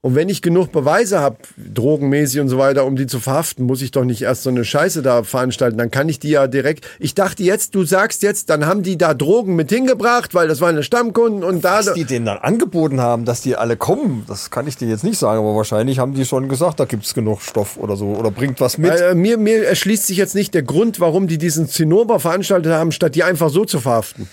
Und 0.04 0.16
wenn 0.16 0.30
ich 0.30 0.42
genug 0.42 0.72
Beweise 0.72 1.20
habe, 1.20 1.38
drogenmäßig 1.58 2.40
und 2.40 2.50
so 2.50 2.58
weiter, 2.58 2.86
um 2.86 2.96
die 2.96 3.06
zu 3.06 3.20
verhaften, 3.20 3.68
muss 3.68 3.84
ich 3.84 3.92
doch 3.92 4.04
nicht 4.04 4.24
erst 4.24 4.42
so 4.42 4.50
eine 4.50 4.66
Scheiße 4.66 5.04
da 5.04 5.22
veranstalten. 5.22 5.78
Dann 5.78 5.92
kann 5.92 6.10
ich 6.10 6.18
die 6.18 6.32
ja 6.32 6.48
direkt. 6.48 6.88
Ich 6.98 7.14
dachte 7.14 7.44
jetzt, 7.44 7.76
du 7.76 7.84
sagst 7.84 8.24
jetzt, 8.24 8.50
dann 8.50 8.66
haben 8.66 8.82
die 8.82 8.98
da 8.98 9.14
Drogen 9.14 9.56
mit 9.56 9.70
hingebracht, 9.70 10.34
weil 10.34 10.48
das 10.48 10.60
waren 10.60 10.74
eine 10.74 10.82
Stammkunden 10.82 11.44
und 11.44 11.64
da. 11.64 11.86
was 11.86 11.94
die 11.94 12.06
denen 12.06 12.26
dann 12.26 12.40
angeboten 12.40 13.00
haben, 13.00 13.26
dass 13.26 13.42
die 13.42 13.56
alle 13.56 13.78
kommen, 13.78 14.24
das 14.28 14.50
kann 14.50 14.66
ich 14.66 14.76
dir 14.76 14.88
jetzt 14.88 15.04
nicht 15.04 15.20
sagen, 15.20 15.40
aber 15.40 15.56
wahrscheinlich 15.56 16.00
haben 16.00 16.16
die 16.16 16.26
schon 16.26 16.50
gesagt, 16.50 16.80
da 16.80 16.86
gibt's 16.86 17.14
genug 17.14 17.44
Stoff 17.44 17.78
oder 17.78 17.96
so 17.96 18.08
oder 18.08 18.32
bringt 18.32 18.60
was 18.60 18.80
mit. 18.80 19.00
Äh, 19.00 19.14
mir, 19.14 19.38
mir 19.38 19.68
erschließt 19.68 20.08
sich 20.08 20.18
jetzt 20.18 20.34
nicht 20.34 20.56
der 20.56 20.64
Grund, 20.64 21.00
warum 21.00 21.28
die 21.28 21.38
diesen 21.38 21.68
Zinnober 21.70 22.20
veranstaltet 22.20 22.74
haben, 22.74 22.92
statt 22.92 23.14
die 23.14 23.24
einfach 23.24 23.52
so 23.52 23.66
zu 23.66 23.80
verhaften. 23.80 24.28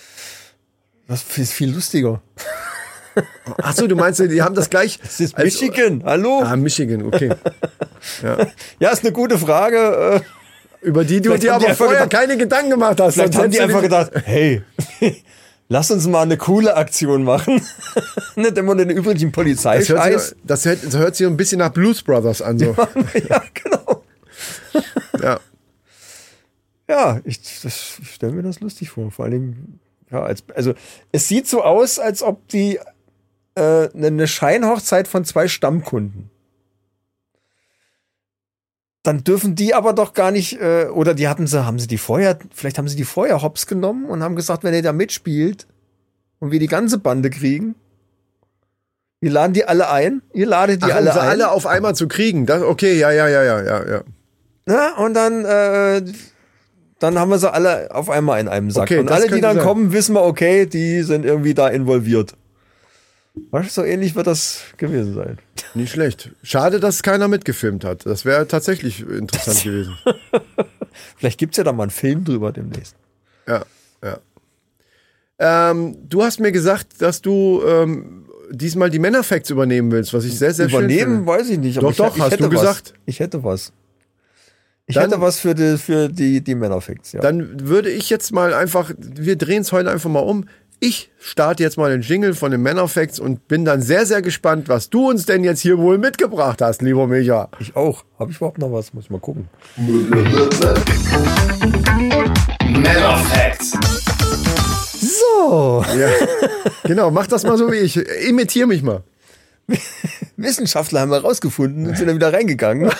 Das 1.09 1.25
ist 1.39 1.53
viel 1.53 1.73
lustiger. 1.75 2.21
Ach 3.63 3.75
so, 3.75 3.87
du 3.87 3.97
meinst, 3.97 4.21
die 4.21 4.43
haben 4.43 4.55
das 4.55 4.71
gleich. 4.71 5.01
Das 5.01 5.19
ist 5.19 5.35
als- 5.37 5.45
Michigan, 5.61 6.03
hallo? 6.05 6.43
Ah, 6.45 6.55
Michigan, 6.55 7.03
okay. 7.03 7.31
Ja, 8.79 8.91
ist 8.93 9.03
eine 9.03 9.13
gute 9.13 9.39
Frage. 9.39 10.23
Äh, 10.83 10.87
Über 10.87 11.05
die 11.05 11.21
du 11.21 11.37
dir 11.37 11.55
aber 11.55 11.75
vorher 11.75 12.05
gedacht- 12.05 12.11
keine 12.21 12.37
Gedanken 12.37 12.71
gemacht 12.71 13.01
hast. 13.01 13.15
Vielleicht 13.15 13.35
haben 13.37 13.51
die 13.51 13.61
einfach 13.61 13.81
gedacht, 13.83 14.13
hey, 14.25 14.63
lass 15.69 15.91
uns 15.91 16.07
mal 16.07 16.23
eine 16.23 16.37
coole 16.37 16.77
Aktion 16.77 17.25
machen. 17.25 17.61
Nicht 18.37 18.57
immer 18.59 18.77
den 18.77 18.91
übrigen 18.91 19.15
das 19.15 19.23
hört, 19.23 19.33
Polizeischeiß. 19.33 20.29
sich, 20.29 20.37
das, 20.45 20.65
hört, 20.67 21.17
sich 21.17 21.27
ein 21.27 21.37
bisschen 21.37 21.59
nach 21.59 21.71
Blues 21.73 22.03
Brothers 22.03 22.43
an. 22.43 22.59
So. 22.59 22.77
ja, 23.29 23.43
genau. 23.55 24.05
Ja. 25.23 25.41
Ja, 26.89 27.21
ich, 27.25 27.41
ich 27.65 28.11
stelle 28.15 28.33
mir 28.33 28.43
das 28.43 28.61
lustig 28.61 28.91
vor. 28.91 29.11
Vor 29.11 29.29
Dingen, 29.29 29.81
ja, 30.11 30.23
als, 30.23 30.43
also 30.55 30.75
es 31.13 31.29
sieht 31.29 31.47
so 31.47 31.63
aus, 31.63 31.99
als 31.99 32.23
ob 32.23 32.49
die 32.49 32.79
äh, 33.55 33.89
eine 33.95 34.27
Scheinhochzeit 34.27 35.09
von 35.09 35.25
zwei 35.25 35.49
Stammkunden. 35.49 36.31
Dann 39.03 39.25
dürfen 39.25 39.55
die 39.55 39.75
aber 39.75 39.93
doch 39.93 40.13
gar 40.13 40.31
nicht, 40.31 40.61
äh, 40.61 40.87
oder 40.87 41.15
die 41.15 41.29
hatten 41.29 41.47
sie, 41.47 41.65
haben 41.65 41.79
sie 41.79 41.87
die 41.87 41.99
vorher, 41.99 42.39
vielleicht 42.55 42.79
haben 42.79 42.89
sie 42.89 42.97
die 42.97 43.05
vorher 43.05 43.43
hops 43.43 43.67
genommen 43.67 44.07
und 44.07 44.23
haben 44.23 44.37
gesagt, 44.37 44.65
wenn 44.65 44.75
ihr 44.75 44.83
da 44.83 44.93
mitspielt 44.93 45.67
und 46.41 46.51
wir 46.51 46.59
die 46.59 46.67
ganze 46.67 46.99
Bande 46.99 47.31
kriegen, 47.31 47.75
wir 49.21 49.31
laden 49.31 49.53
die 49.53 49.65
alle 49.65 49.91
ein, 49.91 50.23
ihr 50.33 50.47
ladet 50.47 50.83
die 50.83 50.93
Ach, 50.93 50.97
alle 50.97 51.11
um 51.11 51.15
sie 51.15 51.21
ein. 51.21 51.29
alle 51.29 51.51
auf 51.51 51.67
einmal 51.67 51.95
zu 51.95 52.07
kriegen. 52.07 52.47
Das, 52.47 52.63
okay, 52.63 52.99
ja, 52.99 53.11
ja, 53.11 53.29
ja, 53.29 53.43
ja, 53.43 53.63
ja, 53.63 53.89
ja. 53.89 54.03
Na, 54.67 54.97
und 54.99 55.15
dann, 55.15 55.45
äh, 55.45 56.03
dann 56.99 57.19
haben 57.19 57.31
wir 57.31 57.39
sie 57.39 57.53
alle 57.53 57.95
auf 57.95 58.11
einmal 58.11 58.41
in 58.41 58.49
einem 58.49 58.71
Sack. 58.71 58.85
Okay, 58.85 58.99
und 58.99 59.11
alle, 59.11 59.29
die 59.29 59.41
dann 59.41 59.57
sein. 59.57 59.65
kommen, 59.65 59.93
wissen 59.93 60.15
wir, 60.15 60.23
okay, 60.23 60.67
die 60.67 61.03
sind 61.03 61.25
irgendwie 61.25 61.55
da 61.55 61.69
involviert. 61.69 62.35
Weißt 63.51 63.77
du, 63.77 63.83
so 63.83 63.87
ähnlich 63.87 64.15
wird 64.17 64.27
das 64.27 64.63
gewesen 64.79 65.15
sein. 65.15 65.39
Nicht 65.75 65.93
schlecht. 65.93 66.31
Schade, 66.43 66.81
dass 66.81 67.03
keiner 67.03 67.29
mitgefilmt 67.29 67.85
hat. 67.85 68.05
Das 68.05 68.25
wäre 68.25 68.49
tatsächlich 68.49 69.09
interessant 69.09 69.63
gewesen. 69.65 69.97
Vielleicht 71.17 71.39
gibt's 71.39 71.57
ja 71.57 71.65
da 71.65 71.73
mal 71.73 71.85
einen 71.85 71.91
Film 71.91 72.25
drüber 72.25 72.53
demnächst. 72.53 72.97
Ja, 73.47 73.65
ja. 74.03 74.19
Ähm, 75.39 75.97
du 76.09 76.23
hast 76.25 76.41
mir 76.41 76.51
gesagt, 76.51 77.01
dass 77.01 77.23
du 77.23 77.63
ähm, 77.65 78.27
diesmal 78.51 78.91
die 78.91 78.99
Männerfacts 78.99 79.51
übernehmen 79.51 79.93
willst, 79.93 80.13
was 80.13 80.25
ich 80.25 80.37
sehr, 80.37 80.53
sehr 80.53 80.69
schön 80.69 80.81
Übernehmen, 80.81 81.27
weiß 81.27 81.49
ich 81.51 81.59
nicht. 81.59 81.81
Doch, 81.81 81.93
ich, 81.93 81.97
doch, 81.97 82.17
ich 82.17 82.23
hast 82.23 82.33
hätte 82.33 82.43
du 82.43 82.55
was. 82.55 82.61
gesagt. 82.61 82.95
Ich 83.07 83.21
hätte 83.21 83.45
was. 83.45 83.73
Ich 84.89 84.95
Dann- 84.95 85.11
hätte 85.11 85.21
was 85.21 85.39
für 85.39 85.55
die, 85.55 85.77
für 85.77 86.09
die, 86.09 86.41
die 86.41 86.55
Männerfacts, 86.55 87.13
ja. 87.13 87.21
Dann 87.21 87.69
würde 87.69 87.91
ich 87.91 88.09
jetzt 88.09 88.33
mal 88.33 88.55
einfach, 88.55 88.91
wir 88.99 89.37
drehen 89.37 89.61
es 89.61 89.71
heute 89.71 89.91
einfach 89.91 90.09
mal 90.09 90.21
um. 90.21 90.47
Ich 90.81 91.11
starte 91.19 91.63
jetzt 91.63 91.77
mal 91.77 91.91
den 91.91 92.01
Jingle 92.01 92.35
von 92.35 92.51
den 92.53 92.63
Männerfacts 92.63 93.19
und 93.21 93.49
bin 93.49 93.65
dann 93.67 93.83
sehr, 93.83 94.07
sehr 94.07 94.23
gespannt, 94.23 94.69
was 94.69 94.89
du 94.91 95.11
uns 95.11 95.27
denn 95.27 95.45
jetzt 95.45 95.61
hier 95.61 95.77
wohl 95.77 95.99
mitgebracht 95.99 96.63
hast, 96.63 96.81
lieber 96.81 97.07
Micha. 97.07 97.49
ich 97.59 97.77
auch. 97.77 98.05
Habe 98.19 98.31
ich 98.31 98.39
überhaupt 98.39 98.59
noch 98.59 98.73
was? 98.73 98.95
Muss 98.95 99.05
ich 99.05 99.11
mal 99.11 99.21
gucken. 99.21 99.49
Männer 102.67 103.17
Facts. 103.31 103.73
So. 105.01 105.85
Ja. 105.99 106.09
genau, 106.85 107.11
mach 107.11 107.27
das 107.27 107.45
mal 107.45 107.59
so 107.59 107.71
wie 107.71 107.77
ich. 107.77 107.97
Imitier 108.29 108.67
mich 108.67 108.83
mal. 108.83 109.03
Wissenschaftler 110.37 111.01
haben 111.01 111.13
herausgefunden 111.13 111.87
und 111.87 111.97
sind 111.97 112.07
dann 112.07 112.17
wieder 112.17 112.33
reingegangen. 112.33 112.87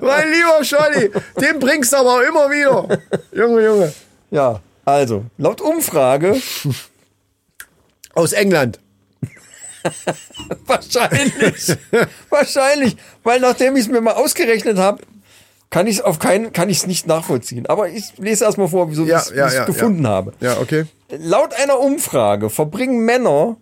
Mein 0.00 0.30
lieber 0.30 0.62
Scholli, 0.62 1.10
den 1.40 1.58
bringst 1.58 1.92
du 1.92 1.96
aber 1.96 2.26
immer 2.26 2.50
wieder. 2.50 2.98
Junge, 3.32 3.64
Junge. 3.64 3.92
ja, 4.30 4.60
also, 4.84 5.24
laut 5.38 5.60
Umfrage 5.60 6.36
Aus 8.14 8.32
England. 8.32 8.80
Wahrscheinlich. 10.64 11.76
Wahrscheinlich. 12.30 12.96
Weil 13.22 13.40
nachdem 13.40 13.76
ich 13.76 13.82
es 13.82 13.88
mir 13.88 14.00
mal 14.00 14.14
ausgerechnet 14.14 14.78
habe, 14.78 15.02
kann 15.68 15.86
ich 15.86 15.96
es 15.96 16.02
auf 16.02 16.18
keinen, 16.18 16.52
kann 16.52 16.70
ich 16.70 16.78
es 16.78 16.86
nicht 16.86 17.06
nachvollziehen. 17.06 17.66
Aber 17.66 17.90
ich 17.90 18.16
lese 18.16 18.44
erstmal 18.44 18.68
vor, 18.68 18.90
wieso 18.90 19.04
Ja, 19.04 19.20
ich 19.20 19.32
es 19.32 19.54
ja, 19.54 19.64
gefunden 19.64 20.04
ja. 20.04 20.08
habe. 20.08 20.32
Ja, 20.40 20.58
okay. 20.58 20.86
Laut 21.10 21.52
einer 21.54 21.78
Umfrage 21.78 22.48
verbringen 22.48 23.04
Männer 23.04 23.58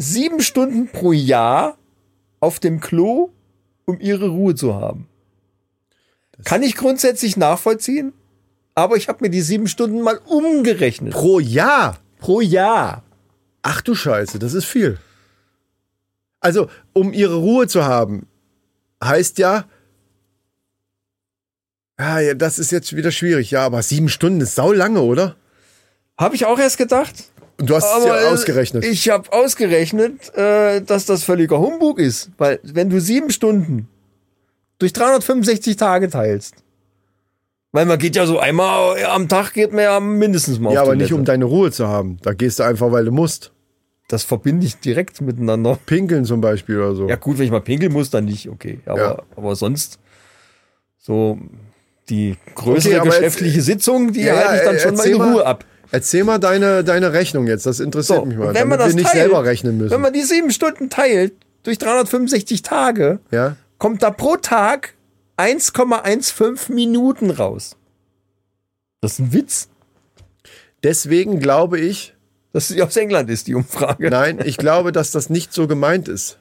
sieben 0.00 0.40
Stunden 0.40 0.88
pro 0.88 1.12
Jahr 1.12 1.76
auf 2.40 2.58
dem 2.58 2.80
Klo, 2.80 3.30
um 3.84 4.00
ihre 4.00 4.28
Ruhe 4.28 4.54
zu 4.54 4.74
haben. 4.74 5.06
Kann 6.44 6.62
ich 6.62 6.74
grundsätzlich 6.74 7.36
nachvollziehen, 7.36 8.14
aber 8.74 8.96
ich 8.96 9.08
habe 9.08 9.18
mir 9.22 9.30
die 9.30 9.42
sieben 9.42 9.68
Stunden 9.68 10.00
mal 10.00 10.18
umgerechnet. 10.26 11.12
Pro 11.12 11.38
Jahr. 11.38 11.98
Pro 12.18 12.40
Jahr. 12.40 13.02
Ach 13.62 13.82
du 13.82 13.94
Scheiße, 13.94 14.38
das 14.38 14.54
ist 14.54 14.64
viel. 14.64 14.98
Also, 16.40 16.70
um 16.94 17.12
ihre 17.12 17.36
Ruhe 17.36 17.66
zu 17.66 17.84
haben, 17.84 18.26
heißt 19.04 19.36
ja, 19.38 19.66
ja, 21.98 22.32
das 22.32 22.58
ist 22.58 22.72
jetzt 22.72 22.96
wieder 22.96 23.10
schwierig. 23.10 23.50
Ja, 23.50 23.66
aber 23.66 23.82
sieben 23.82 24.08
Stunden 24.08 24.40
ist 24.40 24.54
sau 24.54 24.72
lange, 24.72 25.02
oder? 25.02 25.36
Habe 26.16 26.34
ich 26.34 26.46
auch 26.46 26.58
erst 26.58 26.78
gedacht. 26.78 27.29
Du 27.66 27.74
hast 27.74 27.84
es 27.84 27.90
Aber 27.90 28.06
ja 28.06 28.22
äh, 28.22 28.32
ausgerechnet. 28.32 28.84
Ich 28.84 29.08
habe 29.10 29.32
ausgerechnet, 29.32 30.34
äh, 30.34 30.80
dass 30.82 31.06
das 31.06 31.24
völliger 31.24 31.58
Humbug 31.58 31.98
ist. 31.98 32.30
Weil 32.38 32.58
wenn 32.62 32.88
du 32.90 33.00
sieben 33.00 33.30
Stunden 33.30 33.88
durch 34.78 34.92
365 34.92 35.76
Tage 35.76 36.08
teilst, 36.08 36.54
weil 37.72 37.86
man 37.86 37.98
geht 37.98 38.16
ja 38.16 38.26
so 38.26 38.38
einmal 38.38 39.02
am 39.04 39.28
Tag, 39.28 39.52
geht 39.52 39.72
man 39.72 39.82
ja 39.84 40.00
mindestens 40.00 40.58
mal 40.58 40.72
ja, 40.72 40.80
aber 40.82 40.94
nicht 40.96 41.08
Toilette. 41.08 41.14
um 41.20 41.24
deine 41.24 41.44
Ruhe 41.44 41.70
zu 41.70 41.86
haben. 41.86 42.18
Da 42.22 42.32
gehst 42.32 42.58
du 42.58 42.62
einfach, 42.64 42.90
weil 42.90 43.04
du 43.04 43.12
musst. 43.12 43.52
Das 44.08 44.24
verbinde 44.24 44.66
ich 44.66 44.76
direkt 44.80 45.20
miteinander. 45.20 45.78
Pinkeln 45.86 46.24
zum 46.24 46.40
Beispiel 46.40 46.78
oder 46.78 46.94
so. 46.96 47.08
Ja 47.08 47.14
gut, 47.14 47.38
wenn 47.38 47.44
ich 47.44 47.52
mal 47.52 47.60
pinkeln 47.60 47.92
muss, 47.92 48.10
dann 48.10 48.24
nicht, 48.24 48.48
okay. 48.48 48.80
Aber, 48.86 49.00
Ja. 49.00 49.22
aber 49.36 49.54
sonst 49.54 50.00
so 50.98 51.38
die 52.08 52.36
größere 52.56 52.94
Okay, 52.94 52.98
aber 53.00 53.06
jetzt- 53.10 53.18
geschäftliche 53.18 53.62
Sitzung, 53.62 54.12
die 54.12 54.22
Ja, 54.22 54.34
ja, 54.34 54.48
halte 54.48 54.56
ich 54.56 54.62
dann 54.68 54.78
schon 54.80 54.96
mal 54.96 55.06
in 55.06 55.20
Ruhe 55.34 55.46
ab. 55.46 55.64
Erzähl 55.92 56.24
mal 56.24 56.38
deine, 56.38 56.84
deine 56.84 57.12
Rechnung 57.12 57.46
jetzt. 57.46 57.66
Das 57.66 57.80
interessiert 57.80 58.20
So, 58.20 58.24
mich 58.24 58.36
mal. 58.36 58.54
wenn 58.54 58.68
man 58.68 58.78
das 58.78 58.88
wir 58.90 58.94
nicht 58.96 59.06
teilt, 59.06 59.16
selber 59.16 59.44
rechnen 59.44 59.76
müssen. 59.78 59.90
Wenn 59.90 60.00
man 60.00 60.12
die 60.12 60.22
sieben 60.22 60.50
Stunden 60.52 60.88
teilt 60.90 61.32
durch 61.64 61.78
365 61.78 62.62
Tage, 62.62 63.18
ja? 63.30 63.56
kommt 63.78 64.02
da 64.02 64.10
pro 64.10 64.36
Tag 64.36 64.94
1,15 65.36 66.72
Minuten 66.72 67.30
raus. 67.30 67.76
Das 69.00 69.14
ist 69.14 69.18
ein 69.20 69.32
Witz. 69.32 69.68
Deswegen 70.82 71.40
glaube 71.40 71.78
ich, 71.80 72.14
Dass 72.52 72.68
sie 72.68 72.82
aus 72.82 72.96
England 72.96 73.28
ist, 73.30 73.46
die 73.48 73.54
Umfrage. 73.54 74.10
nein, 74.10 74.40
ich 74.44 74.56
glaube, 74.56 74.92
dass 74.92 75.10
das 75.10 75.28
nicht 75.30 75.52
so 75.52 75.66
gemeint 75.66 76.08
ist. 76.08 76.38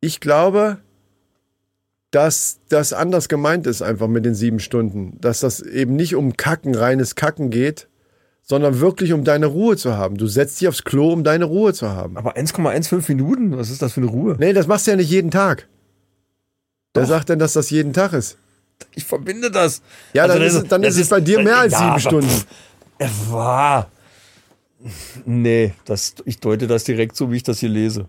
Ich 0.00 0.20
glaube, 0.20 0.78
dass 2.14 2.58
das 2.68 2.92
anders 2.92 3.28
gemeint 3.28 3.66
ist, 3.66 3.82
einfach 3.82 4.06
mit 4.08 4.24
den 4.24 4.34
sieben 4.34 4.60
Stunden. 4.60 5.18
Dass 5.20 5.40
das 5.40 5.60
eben 5.60 5.96
nicht 5.96 6.14
um 6.14 6.36
Kacken, 6.36 6.74
reines 6.74 7.14
Kacken 7.16 7.50
geht, 7.50 7.88
sondern 8.42 8.78
wirklich 8.80 9.12
um 9.12 9.24
deine 9.24 9.46
Ruhe 9.46 9.76
zu 9.76 9.96
haben. 9.96 10.16
Du 10.16 10.26
setzt 10.26 10.60
dich 10.60 10.68
aufs 10.68 10.84
Klo, 10.84 11.12
um 11.12 11.24
deine 11.24 11.46
Ruhe 11.46 11.72
zu 11.74 11.88
haben. 11.90 12.16
Aber 12.16 12.36
1,15 12.36 13.08
Minuten? 13.08 13.56
Was 13.56 13.70
ist 13.70 13.82
das 13.82 13.94
für 13.94 14.00
eine 14.02 14.10
Ruhe? 14.10 14.36
Nee, 14.38 14.52
das 14.52 14.66
machst 14.66 14.86
du 14.86 14.92
ja 14.92 14.96
nicht 14.96 15.10
jeden 15.10 15.30
Tag. 15.30 15.66
Wer 16.94 17.06
sagt 17.06 17.28
denn, 17.30 17.38
dass 17.40 17.54
das 17.54 17.70
jeden 17.70 17.92
Tag 17.92 18.12
ist? 18.12 18.36
Ich 18.94 19.04
verbinde 19.04 19.50
das. 19.50 19.82
Ja, 20.12 20.24
Also 20.24 20.34
dann, 20.34 20.42
das 20.44 20.54
ist, 20.54 20.62
es- 20.62 20.68
dann 20.68 20.82
das 20.82 20.94
ist 20.94 21.00
es 21.02 21.08
bei 21.08 21.20
dir 21.20 21.42
mehr 21.42 21.58
als 21.58 21.72
Ja, 21.72 21.78
sieben 21.98 22.00
Stunden. 22.00 22.28
pff, 23.00 23.30
War. 23.32 23.90
Nee, 25.24 25.72
das, 25.86 26.14
ich 26.24 26.38
deute 26.40 26.66
das 26.66 26.84
direkt 26.84 27.16
so, 27.16 27.32
wie 27.32 27.36
ich 27.36 27.42
das 27.42 27.58
hier 27.60 27.68
lese. 27.70 28.08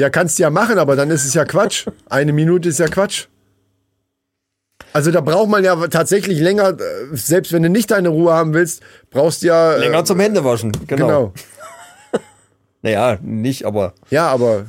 Ja, 0.00 0.10
kannst 0.10 0.38
du 0.38 0.42
ja 0.42 0.50
machen, 0.50 0.78
aber 0.78 0.96
dann 0.96 1.10
ist 1.10 1.24
es 1.24 1.34
ja 1.34 1.44
Quatsch. 1.44 1.86
Eine 2.08 2.32
Minute 2.32 2.68
ist 2.68 2.78
ja 2.80 2.88
Quatsch. 2.88 3.26
Also 4.92 5.10
da 5.10 5.20
braucht 5.20 5.48
man 5.48 5.62
ja 5.64 5.74
tatsächlich 5.88 6.38
länger, 6.40 6.70
äh, 6.70 7.16
selbst 7.16 7.52
wenn 7.52 7.62
du 7.62 7.68
nicht 7.70 7.90
deine 7.90 8.08
Ruhe 8.08 8.32
haben 8.32 8.54
willst, 8.54 8.82
brauchst 9.10 9.42
du 9.42 9.48
ja. 9.48 9.74
äh, 9.74 9.78
Länger 9.78 10.04
zum 10.04 10.20
Händewaschen. 10.20 10.72
Genau. 10.86 11.06
Genau. 11.06 11.32
Naja, 12.82 13.16
nicht, 13.22 13.64
aber 13.64 13.94
Ja, 14.10 14.28
aber 14.28 14.66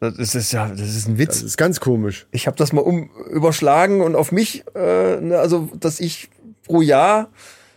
das 0.00 0.34
ist 0.34 0.50
ja, 0.50 0.68
das 0.68 0.80
ist 0.80 1.06
ein 1.06 1.16
das 1.16 1.18
Witz. 1.20 1.42
ist 1.42 1.56
ganz 1.56 1.78
komisch. 1.78 2.26
Ich 2.32 2.48
habe 2.48 2.56
das 2.56 2.72
mal 2.72 2.80
um 2.80 3.08
überschlagen 3.30 4.00
und 4.00 4.16
auf 4.16 4.32
mich, 4.32 4.64
äh, 4.74 5.20
ne, 5.20 5.38
also 5.38 5.70
dass 5.78 6.00
ich 6.00 6.28
pro 6.66 6.82
Jahr, 6.82 7.28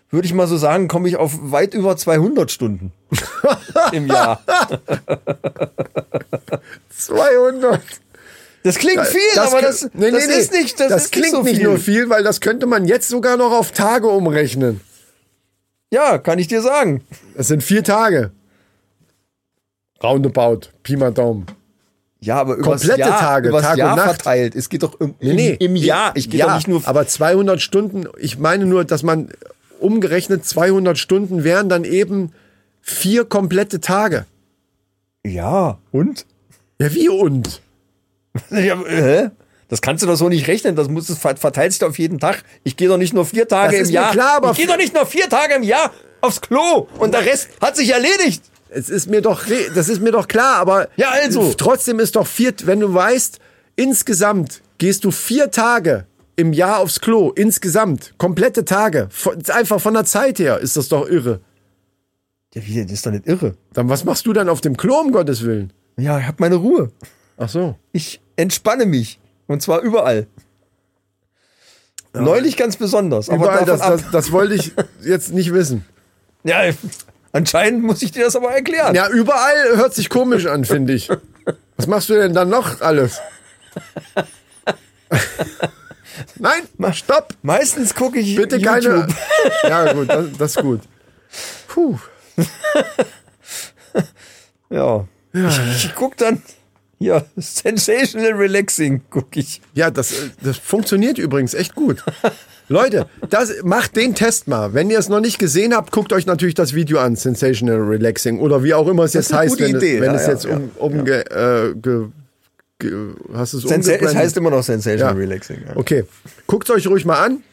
würde 0.09 0.25
ich 0.25 0.33
mal 0.33 0.47
so 0.47 0.57
sagen, 0.57 0.87
komme 0.87 1.07
ich 1.07 1.17
auf 1.17 1.51
weit 1.51 1.75
über 1.75 1.95
200 1.95 2.49
Stunden 2.51 2.91
im 3.91 4.07
Jahr. 4.07 4.41
200. 6.89 7.81
Das 8.63 8.77
klingt 8.77 9.05
viel, 9.05 9.21
Das 9.35 9.51
aber 9.51 9.61
das, 9.61 9.83
nee, 9.93 9.95
nee, 10.07 10.11
das 10.11 10.27
nee. 10.27 10.33
ist 10.33 10.51
nicht, 10.53 10.79
das, 10.79 10.89
das 10.89 11.03
ist 11.05 11.11
klingt 11.11 11.27
nicht, 11.27 11.35
so 11.35 11.43
nicht 11.43 11.57
viel. 11.57 11.65
nur 11.67 11.77
viel, 11.77 12.09
weil 12.09 12.23
das 12.23 12.41
könnte 12.41 12.65
man 12.65 12.85
jetzt 12.85 13.07
sogar 13.07 13.37
noch 13.37 13.51
auf 13.51 13.71
Tage 13.71 14.07
umrechnen. 14.07 14.81
Ja, 15.91 16.17
kann 16.17 16.39
ich 16.39 16.47
dir 16.47 16.61
sagen. 16.61 17.03
Das 17.35 17.47
sind 17.47 17.63
vier 17.63 17.83
Tage. 17.83 18.31
Roundabout, 20.03 20.61
Pi 20.83 20.95
mal 20.97 21.11
Daumen. 21.11 21.45
Ja, 22.21 22.35
aber 22.35 22.55
übers 22.55 22.81
Komplette 22.81 22.99
Jahr, 22.99 23.19
Tage, 23.19 23.49
übers 23.49 23.61
Tag 23.63 23.73
und 23.73 23.77
Jahr 23.79 23.95
Nacht. 23.95 24.07
verteilt. 24.21 24.55
Es 24.55 24.67
geht 24.67 24.83
doch 24.83 24.99
im, 24.99 25.15
Nee, 25.21 25.33
nee. 25.33 25.57
im 25.59 25.75
Jahr. 25.77 26.11
Ich 26.15 26.29
gehe 26.29 26.41
ja, 26.41 26.47
doch 26.47 26.55
nicht 26.55 26.67
nur. 26.67 26.85
aber 26.85 27.07
200 27.07 27.61
Stunden, 27.61 28.07
ich 28.17 28.37
meine 28.37 28.65
nur, 28.65 28.83
dass 28.83 29.03
man 29.03 29.29
umgerechnet 29.79 30.45
200 30.45 30.97
Stunden 30.97 31.45
wären 31.45 31.69
dann 31.69 31.85
eben 31.85 32.33
vier 32.81 33.25
komplette 33.25 33.79
Tage. 33.79 34.25
ja, 35.25 35.77
und? 35.91 36.25
Ja, 36.81 36.93
wie 36.93 37.09
und? 37.09 37.61
Ja, 38.51 38.77
hä? 38.85 39.29
Das 39.67 39.81
kannst 39.81 40.01
du 40.03 40.07
doch 40.07 40.15
so 40.15 40.29
nicht 40.29 40.47
rechnen. 40.47 40.75
Das 40.75 40.87
muss 40.87 41.15
verteilt 41.19 41.73
sich 41.73 41.83
auf 41.83 41.99
jeden 41.99 42.19
Tag. 42.19 42.43
Ich 42.63 42.75
gehe 42.77 42.87
doch 42.87 42.97
nicht 42.97 43.13
nur 43.13 43.25
vier 43.25 43.47
Tage 43.47 43.77
Das 43.79 43.89
im 43.89 43.93
Jahr. 43.93 44.11
klar, 44.11 44.37
aber 44.37 44.51
ich 44.51 44.57
gehe 44.57 44.67
doch 44.67 44.77
nicht 44.77 44.93
nur 44.95 45.05
vier 45.05 45.29
Tage 45.29 45.55
im 45.55 45.63
Jahr 45.63 45.91
aufs 46.21 46.41
Klo 46.41 46.87
und 46.99 47.13
der 47.13 47.25
Rest 47.25 47.49
hat 47.61 47.75
sich 47.75 47.91
erledigt. 47.91 48.43
Es 48.69 48.89
ist 48.89 49.09
mir 49.09 49.21
doch, 49.21 49.43
das 49.75 49.89
ist 49.89 50.01
mir 50.01 50.11
doch 50.11 50.27
klar, 50.27 50.57
aber 50.57 50.87
Ja, 50.95 51.09
also. 51.09 51.53
trotzdem 51.55 51.99
ist 51.99 52.15
doch 52.15 52.27
vier, 52.27 52.53
wenn 52.65 52.79
du 52.79 52.93
weißt, 52.93 53.39
insgesamt 53.75 54.61
gehst 54.77 55.03
du 55.05 55.11
vier 55.11 55.49
Tage 55.51 56.05
im 56.35 56.53
Jahr 56.53 56.79
aufs 56.79 57.01
Klo, 57.01 57.31
insgesamt, 57.31 58.13
komplette 58.17 58.63
Tage, 58.65 59.09
einfach 59.49 59.81
von 59.81 59.93
der 59.95 60.05
Zeit 60.05 60.39
her 60.39 60.59
ist 60.59 60.77
das 60.77 60.87
doch 60.87 61.07
irre. 61.09 61.41
Ja, 62.55 62.65
wie, 62.65 62.83
das 62.83 62.91
ist 62.91 63.05
doch 63.05 63.11
nicht 63.11 63.27
irre. 63.27 63.55
Dann 63.73 63.89
was 63.89 64.03
machst 64.05 64.25
du 64.25 64.33
dann 64.33 64.49
auf 64.49 64.61
dem 64.61 64.75
Klo, 64.75 64.95
um 64.99 65.11
Gottes 65.11 65.43
Willen? 65.43 65.71
Ja, 65.97 66.17
ich 66.19 66.25
habe 66.25 66.37
meine 66.39 66.55
Ruhe. 66.55 66.91
Ach 67.37 67.49
so. 67.49 67.75
Ich 67.91 68.21
entspanne 68.35 68.85
mich. 68.85 69.19
Und 69.47 69.61
zwar 69.61 69.81
überall. 69.81 70.27
Neulich 72.13 72.57
ganz 72.57 72.77
besonders. 72.77 73.27
Überall, 73.27 73.65
das, 73.65 73.81
das, 73.81 74.11
das 74.11 74.31
wollte 74.31 74.55
ich 74.55 74.71
jetzt 75.01 75.31
nicht 75.31 75.53
wissen. 75.53 75.85
Ja, 76.43 76.61
anscheinend 77.31 77.83
muss 77.83 78.01
ich 78.01 78.11
dir 78.11 78.25
das 78.25 78.35
aber 78.35 78.51
erklären. 78.51 78.95
Ja, 78.95 79.09
überall 79.09 79.77
hört 79.77 79.93
sich 79.93 80.09
komisch 80.09 80.47
an, 80.47 80.65
finde 80.65 80.93
ich. 80.93 81.09
Was 81.77 81.87
machst 81.87 82.09
du 82.09 82.13
denn 82.15 82.33
dann 82.33 82.49
noch 82.49 82.81
alles? 82.81 83.19
Nein, 86.37 86.63
stopp! 86.93 87.33
Meistens 87.41 87.93
gucke 87.95 88.19
ich 88.19 88.35
Bitte 88.35 88.57
YouTube. 88.57 88.73
keine. 88.73 89.07
Ja, 89.63 89.93
gut, 89.93 90.09
das, 90.09 90.25
das 90.37 90.55
ist 90.55 90.61
gut. 90.61 90.81
Puh. 91.67 91.97
Ja. 94.69 95.07
Ich, 95.33 95.85
ich 95.85 95.95
guck 95.95 96.17
dann. 96.17 96.41
Ja, 96.99 97.23
Sensational 97.37 98.33
Relaxing 98.33 99.01
gucke 99.09 99.39
ich. 99.39 99.61
Ja, 99.73 99.89
das, 99.89 100.11
äh, 100.11 100.29
das 100.43 100.57
funktioniert 100.57 101.17
übrigens 101.17 101.53
echt 101.53 101.73
gut. 101.73 102.03
Leute, 102.67 103.07
das, 103.29 103.63
macht 103.63 103.95
den 103.95 104.15
Test 104.15 104.47
mal. 104.47 104.73
Wenn 104.73 104.89
ihr 104.89 104.99
es 104.99 105.07
noch 105.07 105.21
nicht 105.21 105.39
gesehen 105.39 105.73
habt, 105.73 105.91
guckt 105.91 106.11
euch 106.11 106.25
natürlich 106.25 106.55
das 106.55 106.75
Video 106.75 106.99
an, 106.99 107.15
Sensational 107.15 107.77
Relaxing 107.77 108.39
oder 108.39 108.63
wie 108.63 108.73
auch 108.73 108.87
immer 108.87 109.05
es 109.05 109.13
jetzt 109.13 109.27
ist 109.27 109.31
eine 109.31 109.41
heißt, 109.41 109.57
gute 109.57 109.63
wenn, 109.69 109.77
Idee, 109.77 109.95
es, 109.95 110.01
wenn 110.01 110.11
ja, 110.11 110.15
es 110.15 110.25
ja, 110.25 110.31
jetzt 110.33 110.43
ja. 110.45 110.55
um, 110.55 110.71
um 110.77 111.05
ge, 111.05 111.21
äh, 111.21 111.73
ge, 111.75 112.07
ge, 112.77 112.91
hast 113.33 113.53
es 113.53 113.63
Sensa 113.63 113.93
es 113.93 114.13
heißt 114.13 114.37
immer 114.37 114.51
noch 114.51 114.61
Sensational 114.61 115.13
Ja. 115.15 115.19
Relaxing. 115.19 115.63
Ja. 115.67 115.77
Okay, 115.77 116.03
guckt 116.47 116.69
euch 116.69 116.85
ruhig 116.85 117.05
mal 117.05 117.23
an. 117.23 117.43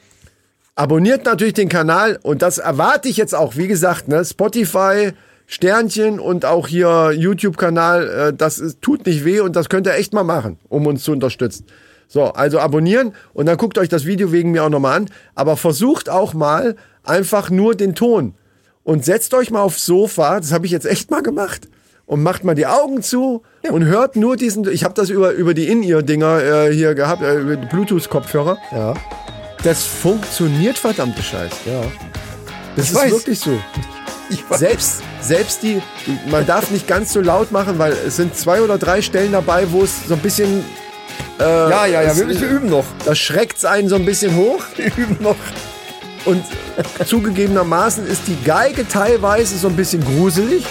Abonniert 0.79 1.25
natürlich 1.25 1.55
den 1.55 1.71
Kanal 1.71 2.19
und 2.23 2.43
das 2.43 2.59
erwarte 2.59 3.09
ich 3.09 3.17
jetzt 3.17 3.35
auch, 3.35 3.57
wie 3.57 3.67
gesagt, 3.67 4.09
ne, 4.09 4.23
Spotify, 4.23 5.13
Sternchen 5.47 6.21
und 6.21 6.45
auch 6.45 6.69
hier 6.69 7.13
YouTube-Kanal, 7.13 8.09
äh, 8.09 8.33
das 8.35 8.59
ist, 8.59 8.83
tut 8.83 9.07
nicht 9.07 9.25
weh 9.25 9.41
und 9.41 9.57
das 9.57 9.71
könnt 9.71 9.87
ihr 9.87 9.95
echt 9.95 10.13
mal 10.13 10.23
machen, 10.23 10.59
um 10.69 10.87
uns 10.87 11.03
zu 11.03 11.13
unterstützen. 11.13 11.65
So, 12.09 12.25
also 12.25 12.61
abonnieren 12.61 13.15
und 13.33 13.47
dann 13.47 13.57
guckt 13.57 13.79
euch 13.79 13.89
das 13.89 14.05
Video 14.05 14.33
wegen 14.33 14.51
mir 14.51 14.65
auch 14.65 14.69
nochmal 14.69 14.99
an, 14.99 15.11
aber 15.35 15.57
versucht 15.57 16.11
auch 16.11 16.35
mal 16.35 16.77
einfach 17.05 17.49
nur 17.49 17.75
den 17.75 17.95
Ton 17.95 18.35
und 18.85 19.03
setzt 19.03 19.33
euch 19.33 19.51
mal 19.51 19.63
aufs 19.63 19.87
Sofa, 19.87 20.41
das 20.41 20.53
habe 20.53 20.67
ich 20.67 20.73
jetzt 20.73 20.85
echt 20.85 21.11
mal 21.11 21.23
gemacht 21.23 21.69
und 22.05 22.23
macht 22.23 22.45
mal 22.45 22.55
die 22.55 22.67
Augen 22.67 23.01
zu 23.01 23.45
und 23.71 23.87
hört 23.87 24.17
nur 24.17 24.37
diesen, 24.37 24.71
ich 24.71 24.85
habe 24.85 24.93
das 24.93 25.09
über, 25.09 25.33
über 25.33 25.55
die 25.55 25.69
In-Ear-Dinger 25.69 26.43
äh, 26.43 26.75
hier 26.75 26.95
gehabt, 26.95 27.23
äh, 27.23 27.39
über 27.39 27.57
Bluetooth-Kopfhörer. 27.57 28.59
Ja. 28.73 28.93
Das 29.63 29.85
funktioniert, 29.85 30.79
verdammte 30.79 31.23
Scheiß. 31.23 31.53
ja. 31.67 31.83
Das 32.77 32.85
Ich 32.87 32.91
ist 32.93 32.97
weiß. 32.97 33.11
wirklich 33.13 33.39
so. 33.41 33.59
Selbst, 34.51 35.03
selbst 35.23 35.63
die, 35.63 35.81
man 36.29 36.45
darf 36.47 36.71
nicht 36.73 36.89
ganz 36.89 37.13
so 37.13 37.21
laut 37.21 37.53
machen, 37.53 37.79
weil 37.79 37.93
es 37.93 38.17
sind 38.17 38.37
zwei 38.37 38.61
oder 38.61 38.77
drei 38.77 39.01
Stellen 39.01 39.31
dabei, 39.33 39.71
wo 39.71 39.85
es 39.85 39.93
so 40.09 40.15
ein 40.15 40.21
bisschen, 40.21 40.65
ja, 41.39 41.69
ja, 41.87 41.87
ja, 41.87 42.03
es- 42.03 42.19
wir, 42.19 42.29
wir 42.29 42.49
üben 42.49 42.69
noch. 42.69 42.85
da 43.05 43.15
schreckt 43.15 43.59
es 43.59 43.65
einen 43.65 43.89
so 43.89 43.95
ein 43.95 44.05
bisschen 44.05 44.35
hoch. 44.35 44.63
Wir 44.77 44.87
üben 44.97 45.17
noch. 45.21 45.37
Und 46.25 46.43
zugegebenermaßen 47.07 48.05
ist 48.07 48.23
die 48.27 48.37
Geige 48.45 48.87
teilweise 48.89 49.57
so 49.59 49.69
ein 49.69 49.77
bisschen 49.77 50.03
gruselig. 50.05 50.65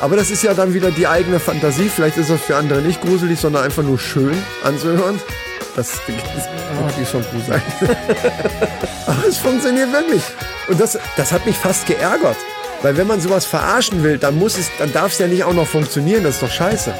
Aber 0.00 0.16
das 0.16 0.30
ist 0.30 0.42
ja 0.42 0.52
dann 0.52 0.74
wieder 0.74 0.90
die 0.90 1.06
eigene 1.06 1.40
Fantasie. 1.40 1.88
Vielleicht 1.88 2.18
ist 2.18 2.28
das 2.28 2.40
für 2.42 2.56
andere 2.56 2.82
nicht 2.82 3.00
gruselig, 3.00 3.40
sondern 3.40 3.64
einfach 3.64 3.82
nur 3.82 3.98
schön 3.98 4.36
anzuhören. 4.62 5.18
Das, 5.76 5.90
Ah, 5.98 6.90
die 6.96 7.02
ist 7.02 7.10
schon 7.10 7.24
gruselig. 7.32 7.60
aber 9.06 9.26
es 9.28 9.38
funktioniert 9.38 9.92
wirklich. 9.92 10.22
Und 10.68 10.80
das, 10.80 10.98
das 11.16 11.32
hat 11.32 11.44
mich 11.46 11.56
fast 11.56 11.86
geärgert. 11.86 12.36
Weil 12.82 12.96
wenn 12.96 13.06
man 13.06 13.20
sowas 13.20 13.44
verarschen 13.46 14.02
will, 14.02 14.18
dann 14.18 14.38
muss 14.38 14.58
es, 14.58 14.68
dann 14.78 14.92
darf 14.92 15.12
es 15.12 15.18
ja 15.18 15.26
nicht 15.26 15.44
auch 15.44 15.52
noch 15.54 15.66
funktionieren. 15.66 16.22
Das 16.24 16.34
ist 16.34 16.42
doch 16.42 16.50
scheiße. 16.50 16.92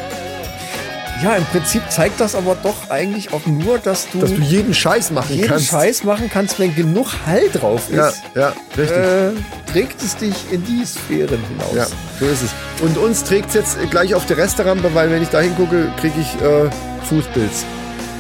Ja, 1.23 1.37
im 1.37 1.45
Prinzip 1.47 1.83
zeigt 1.91 2.21
das 2.21 2.35
aber 2.35 2.57
doch 2.63 2.91
eigentlich 2.91 3.33
auch 3.33 3.47
nur, 3.47 3.79
dass 3.79 4.09
du, 4.11 4.19
Dass 4.19 4.31
du 4.35 4.41
jeden 4.41 4.75
Scheiß 4.75 5.11
machen 5.13 5.35
jeden 5.37 5.49
kannst. 5.49 5.67
Scheiß 5.69 6.05
machen 6.05 6.29
kannst, 6.33 6.59
wenn 6.59 6.75
genug 6.75 7.09
Hall 7.27 7.49
drauf 7.53 7.83
Ja, 7.91 8.09
ist. 8.09 8.23
ja, 8.35 8.53
richtig. 8.77 8.97
Äh, 8.99 9.31
trägt 9.71 10.03
es 10.03 10.17
dich 10.17 10.35
in 10.51 10.65
die 10.65 10.85
Sphären 10.85 11.39
hinaus. 11.49 11.75
Ja, 11.75 11.87
so 12.19 12.27
ist 12.27 12.43
es. 12.43 12.51
Und 12.83 12.99
uns 12.99 13.23
trägt 13.25 13.49
es 13.51 13.55
jetzt 13.55 13.79
gleich 13.91 14.15
auf 14.15 14.27
die 14.27 14.33
Resterampe, 14.35 14.93
weil 14.95 15.11
wenn 15.11 15.23
ich 15.23 15.29
da 15.29 15.41
hingucke, 15.41 15.89
kriege 16.01 16.21
ich 16.21 16.35
äh, 16.43 16.69
Fußpilz. 17.09 17.65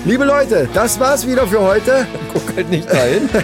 Liebe 0.04 0.24
Leute, 0.24 0.68
das 0.74 1.00
war's 1.00 1.26
wieder 1.26 1.46
für 1.46 1.60
heute. 1.60 2.06
Guck 2.32 2.54
halt 2.56 2.68
nicht 2.70 2.90
dahin. 2.92 3.28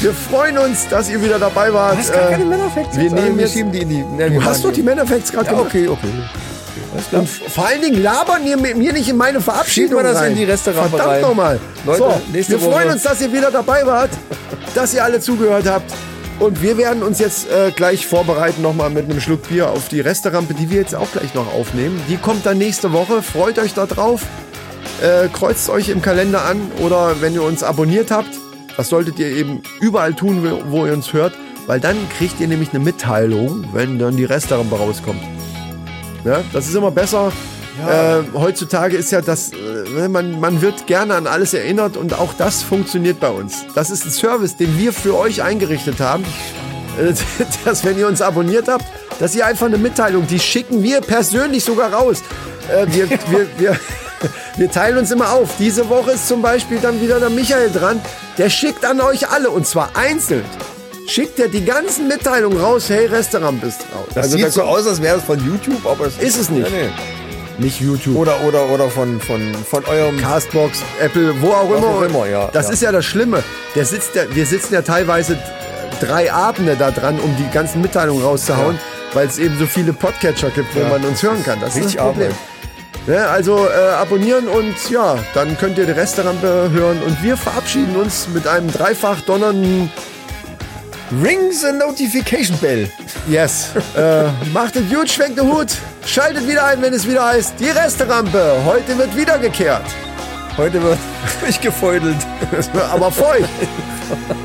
Wir 0.00 0.12
freuen 0.12 0.56
uns, 0.58 0.86
dass 0.88 1.10
ihr 1.10 1.20
wieder 1.22 1.40
dabei 1.40 1.72
wart. 1.72 1.94
Du 1.94 1.98
hast 1.98 2.12
gar 2.12 2.28
Äh, 2.28 2.32
keine 2.32 2.44
Männerfacts. 2.44 2.96
wir 2.96 3.02
jetzt, 3.04 3.14
nehmen 3.14 3.36
wir 3.36 3.48
schieben 3.48 3.72
die 3.72 3.80
in 3.80 3.88
die. 3.88 4.02
Ne, 4.04 4.30
Du 4.30 4.44
hast 4.44 4.64
doch 4.64 4.70
die 4.72 4.82
Männerfacts 4.82 5.32
gerade 5.32 5.46
Ja, 5.46 5.52
gemacht. 5.52 5.66
okay, 5.68 5.88
okay. 5.88 6.08
Und 7.12 7.28
vor 7.28 7.66
allen 7.66 7.82
Dingen 7.82 8.00
labern 8.00 8.46
ihr 8.46 8.56
mit 8.56 8.76
mir 8.76 8.92
nicht 8.92 9.08
in 9.08 9.16
meine 9.16 9.40
Verabschiedung 9.40 10.00
das 10.04 10.16
rein. 10.16 10.30
in 10.32 10.36
die 10.38 10.44
Resterampe 10.44 10.96
Verdammt 10.96 11.20
nochmal. 11.22 11.58
Leute, 11.84 11.98
so, 11.98 12.20
wir 12.32 12.44
freuen 12.60 12.72
Woche- 12.86 12.92
uns, 12.94 13.02
dass 13.02 13.20
ihr 13.20 13.32
wieder 13.32 13.50
dabei 13.50 13.84
wart, 13.84 14.10
dass 14.74 14.94
ihr 14.94 15.02
alle 15.02 15.18
zugehört 15.18 15.66
habt. 15.68 15.92
Und 16.40 16.62
wir 16.62 16.76
werden 16.78 17.02
uns 17.02 17.18
jetzt 17.18 17.50
äh, 17.50 17.72
gleich 17.74 18.06
vorbereiten, 18.06 18.62
nochmal 18.62 18.90
mit 18.90 19.04
einem 19.10 19.20
Schluck 19.20 19.48
Bier 19.48 19.70
auf 19.70 19.88
die 19.88 20.00
Resterampe, 20.00 20.54
die 20.54 20.70
wir 20.70 20.78
jetzt 20.78 20.94
auch 20.94 21.10
gleich 21.10 21.34
noch 21.34 21.52
aufnehmen. 21.52 22.00
Die 22.08 22.16
kommt 22.16 22.46
dann 22.46 22.58
nächste 22.58 22.92
Woche. 22.92 23.22
Freut 23.22 23.58
euch 23.58 23.74
da 23.74 23.86
drauf. 23.86 24.22
Äh, 25.02 25.28
kreuzt 25.32 25.68
euch 25.68 25.88
im 25.88 26.00
Kalender 26.00 26.44
an 26.44 26.60
oder 26.84 27.20
wenn 27.20 27.34
ihr 27.34 27.42
uns 27.42 27.62
abonniert 27.64 28.10
habt, 28.12 28.30
das 28.76 28.88
solltet 28.88 29.18
ihr 29.18 29.28
eben 29.28 29.62
überall 29.80 30.14
tun, 30.14 30.48
wo- 30.68 30.86
ihr 30.86 30.92
uns 30.92 31.12
hört, 31.12 31.34
weil 31.66 31.80
dann 31.80 31.96
kriegt 32.16 32.40
ihr 32.40 32.46
nämlich 32.48 32.70
eine 32.70 32.78
Mitteilung, 32.80 33.64
wenn 33.72 33.98
dann 33.98 34.16
die 34.16 34.24
Restaurant 34.24 34.72
rauskommt. 34.72 35.22
Ja, 36.24 36.42
das 36.52 36.68
ist 36.68 36.74
immer 36.74 36.90
besser. 36.92 37.32
Äh, 37.86 38.22
heutzutage 38.34 38.96
ist 38.96 39.12
ja 39.12 39.20
das, 39.20 39.52
äh, 39.52 40.08
man, 40.08 40.40
man 40.40 40.60
wird 40.60 40.86
gerne 40.86 41.14
an 41.14 41.26
alles 41.26 41.54
erinnert 41.54 41.96
und 41.96 42.14
auch 42.14 42.34
das 42.34 42.62
funktioniert 42.62 43.20
bei 43.20 43.30
uns. 43.30 43.64
Das 43.74 43.90
ist 43.90 44.04
ein 44.04 44.10
Service, 44.10 44.56
den 44.56 44.78
wir 44.78 44.92
für 44.92 45.16
euch 45.16 45.42
eingerichtet 45.42 46.00
haben. 46.00 46.24
Äh, 46.98 47.12
dass 47.64 47.84
wenn 47.84 47.98
ihr 47.98 48.08
uns 48.08 48.20
abonniert 48.20 48.68
habt, 48.68 48.84
dass 49.20 49.34
ihr 49.34 49.46
einfach 49.46 49.66
eine 49.66 49.78
Mitteilung, 49.78 50.26
die 50.26 50.40
schicken 50.40 50.82
wir 50.82 51.00
persönlich 51.00 51.64
sogar 51.64 51.92
raus. 51.92 52.22
Äh, 52.70 52.86
wir, 52.92 53.10
wir, 53.30 53.46
wir, 53.58 53.80
wir 54.56 54.70
teilen 54.70 54.98
uns 54.98 55.10
immer 55.10 55.32
auf. 55.32 55.50
Diese 55.58 55.88
Woche 55.88 56.12
ist 56.12 56.26
zum 56.26 56.42
Beispiel 56.42 56.78
dann 56.80 57.00
wieder 57.00 57.20
der 57.20 57.30
Michael 57.30 57.70
dran. 57.70 58.00
Der 58.36 58.50
schickt 58.50 58.84
an 58.84 59.00
euch 59.00 59.28
alle 59.28 59.50
und 59.50 59.66
zwar 59.66 59.90
einzeln. 59.94 60.44
Schickt 61.06 61.38
er 61.38 61.48
die 61.48 61.64
ganzen 61.64 62.06
Mitteilungen 62.06 62.60
raus, 62.60 62.90
hey, 62.90 63.06
Restaurant 63.06 63.60
bist 63.62 63.80
raus. 63.94 64.08
Das 64.14 64.24
Also 64.24 64.36
sieht 64.36 64.46
da 64.46 64.50
so 64.50 64.62
aus, 64.62 64.86
als 64.86 65.00
wäre 65.00 65.16
es 65.16 65.24
von 65.24 65.38
YouTube, 65.38 65.86
aber 65.86 66.06
es 66.06 66.18
Ist 66.18 66.38
es 66.38 66.50
nicht. 66.50 66.70
Nee, 66.70 66.90
Nicht 67.58 67.80
YouTube. 67.80 68.16
Oder, 68.16 68.40
oder, 68.42 68.68
oder 68.70 68.88
von, 68.88 69.20
von, 69.20 69.40
von 69.68 69.84
eurem. 69.86 70.16
Castbox, 70.20 70.82
Apple, 71.00 71.34
wo 71.42 71.48
auch 71.52 71.70
immer. 71.76 71.86
auch 71.88 72.02
immer, 72.02 72.26
ja, 72.26 72.48
Das 72.52 72.66
ja. 72.68 72.72
ist 72.72 72.82
ja 72.82 72.92
das 72.92 73.04
Schlimme. 73.04 73.42
Der 73.74 73.84
sitzt 73.84 74.14
ja, 74.14 74.22
wir 74.32 74.46
sitzen 74.46 74.74
ja 74.74 74.82
teilweise 74.82 75.36
drei 76.00 76.32
Abende 76.32 76.76
da 76.76 76.90
dran, 76.92 77.18
um 77.18 77.34
die 77.36 77.48
ganzen 77.52 77.80
Mitteilungen 77.82 78.22
rauszuhauen, 78.22 78.78
weil 79.12 79.26
es 79.26 79.38
eben 79.38 79.58
so 79.58 79.66
viele 79.66 79.92
Podcatcher 79.92 80.50
gibt, 80.50 80.74
wo 80.76 80.80
Ja. 80.80 80.88
man 80.88 81.04
uns 81.04 81.22
hören 81.22 81.42
kann. 81.44 81.60
Das 81.60 81.74
ist 81.76 81.86
das 81.86 81.96
Problem. 81.96 82.30
Ja, 83.08 83.26
also 83.30 83.66
äh, 83.66 83.92
abonnieren 83.94 84.46
und 84.48 84.74
ja, 84.90 85.16
dann 85.34 85.56
könnt 85.58 85.78
ihr 85.78 85.86
die 85.86 85.92
Restaurant 85.92 86.42
hören 86.42 87.02
und 87.04 87.22
wir 87.22 87.36
verabschieden 87.38 87.96
uns 87.96 88.28
mit 88.28 88.46
einem 88.46 88.70
dreifach 88.70 89.20
donnernden 89.22 89.90
Ring 91.10 91.52
the 91.52 91.72
Notification 91.72 92.56
Bell. 92.58 92.90
Yes. 93.28 93.70
äh, 93.96 94.24
macht 94.52 94.76
es 94.76 94.88
gut, 94.92 95.08
schwenkt 95.08 95.38
den 95.38 95.50
Hut, 95.50 95.68
schaltet 96.04 96.46
wieder 96.46 96.66
ein, 96.66 96.82
wenn 96.82 96.92
es 96.92 97.08
wieder 97.08 97.24
heißt, 97.24 97.54
die 97.58 97.70
Restaurante. 97.70 98.56
Heute 98.64 98.98
wird 98.98 99.16
wieder 99.16 99.38
gekehrt. 99.38 99.86
Heute 100.56 100.82
wird 100.82 100.98
durchgefeudelt. 101.40 102.16
Aber 102.92 103.10
feucht. 103.10 103.48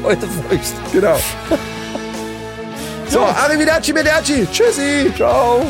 Heute 0.03 0.25
feucht. 0.27 0.73
Genau. 0.93 1.19
So, 3.09 3.19
arrivederci, 3.19 3.91
mederci. 3.91 4.47
Tschüssi. 4.51 5.11
Ciao. 5.15 5.65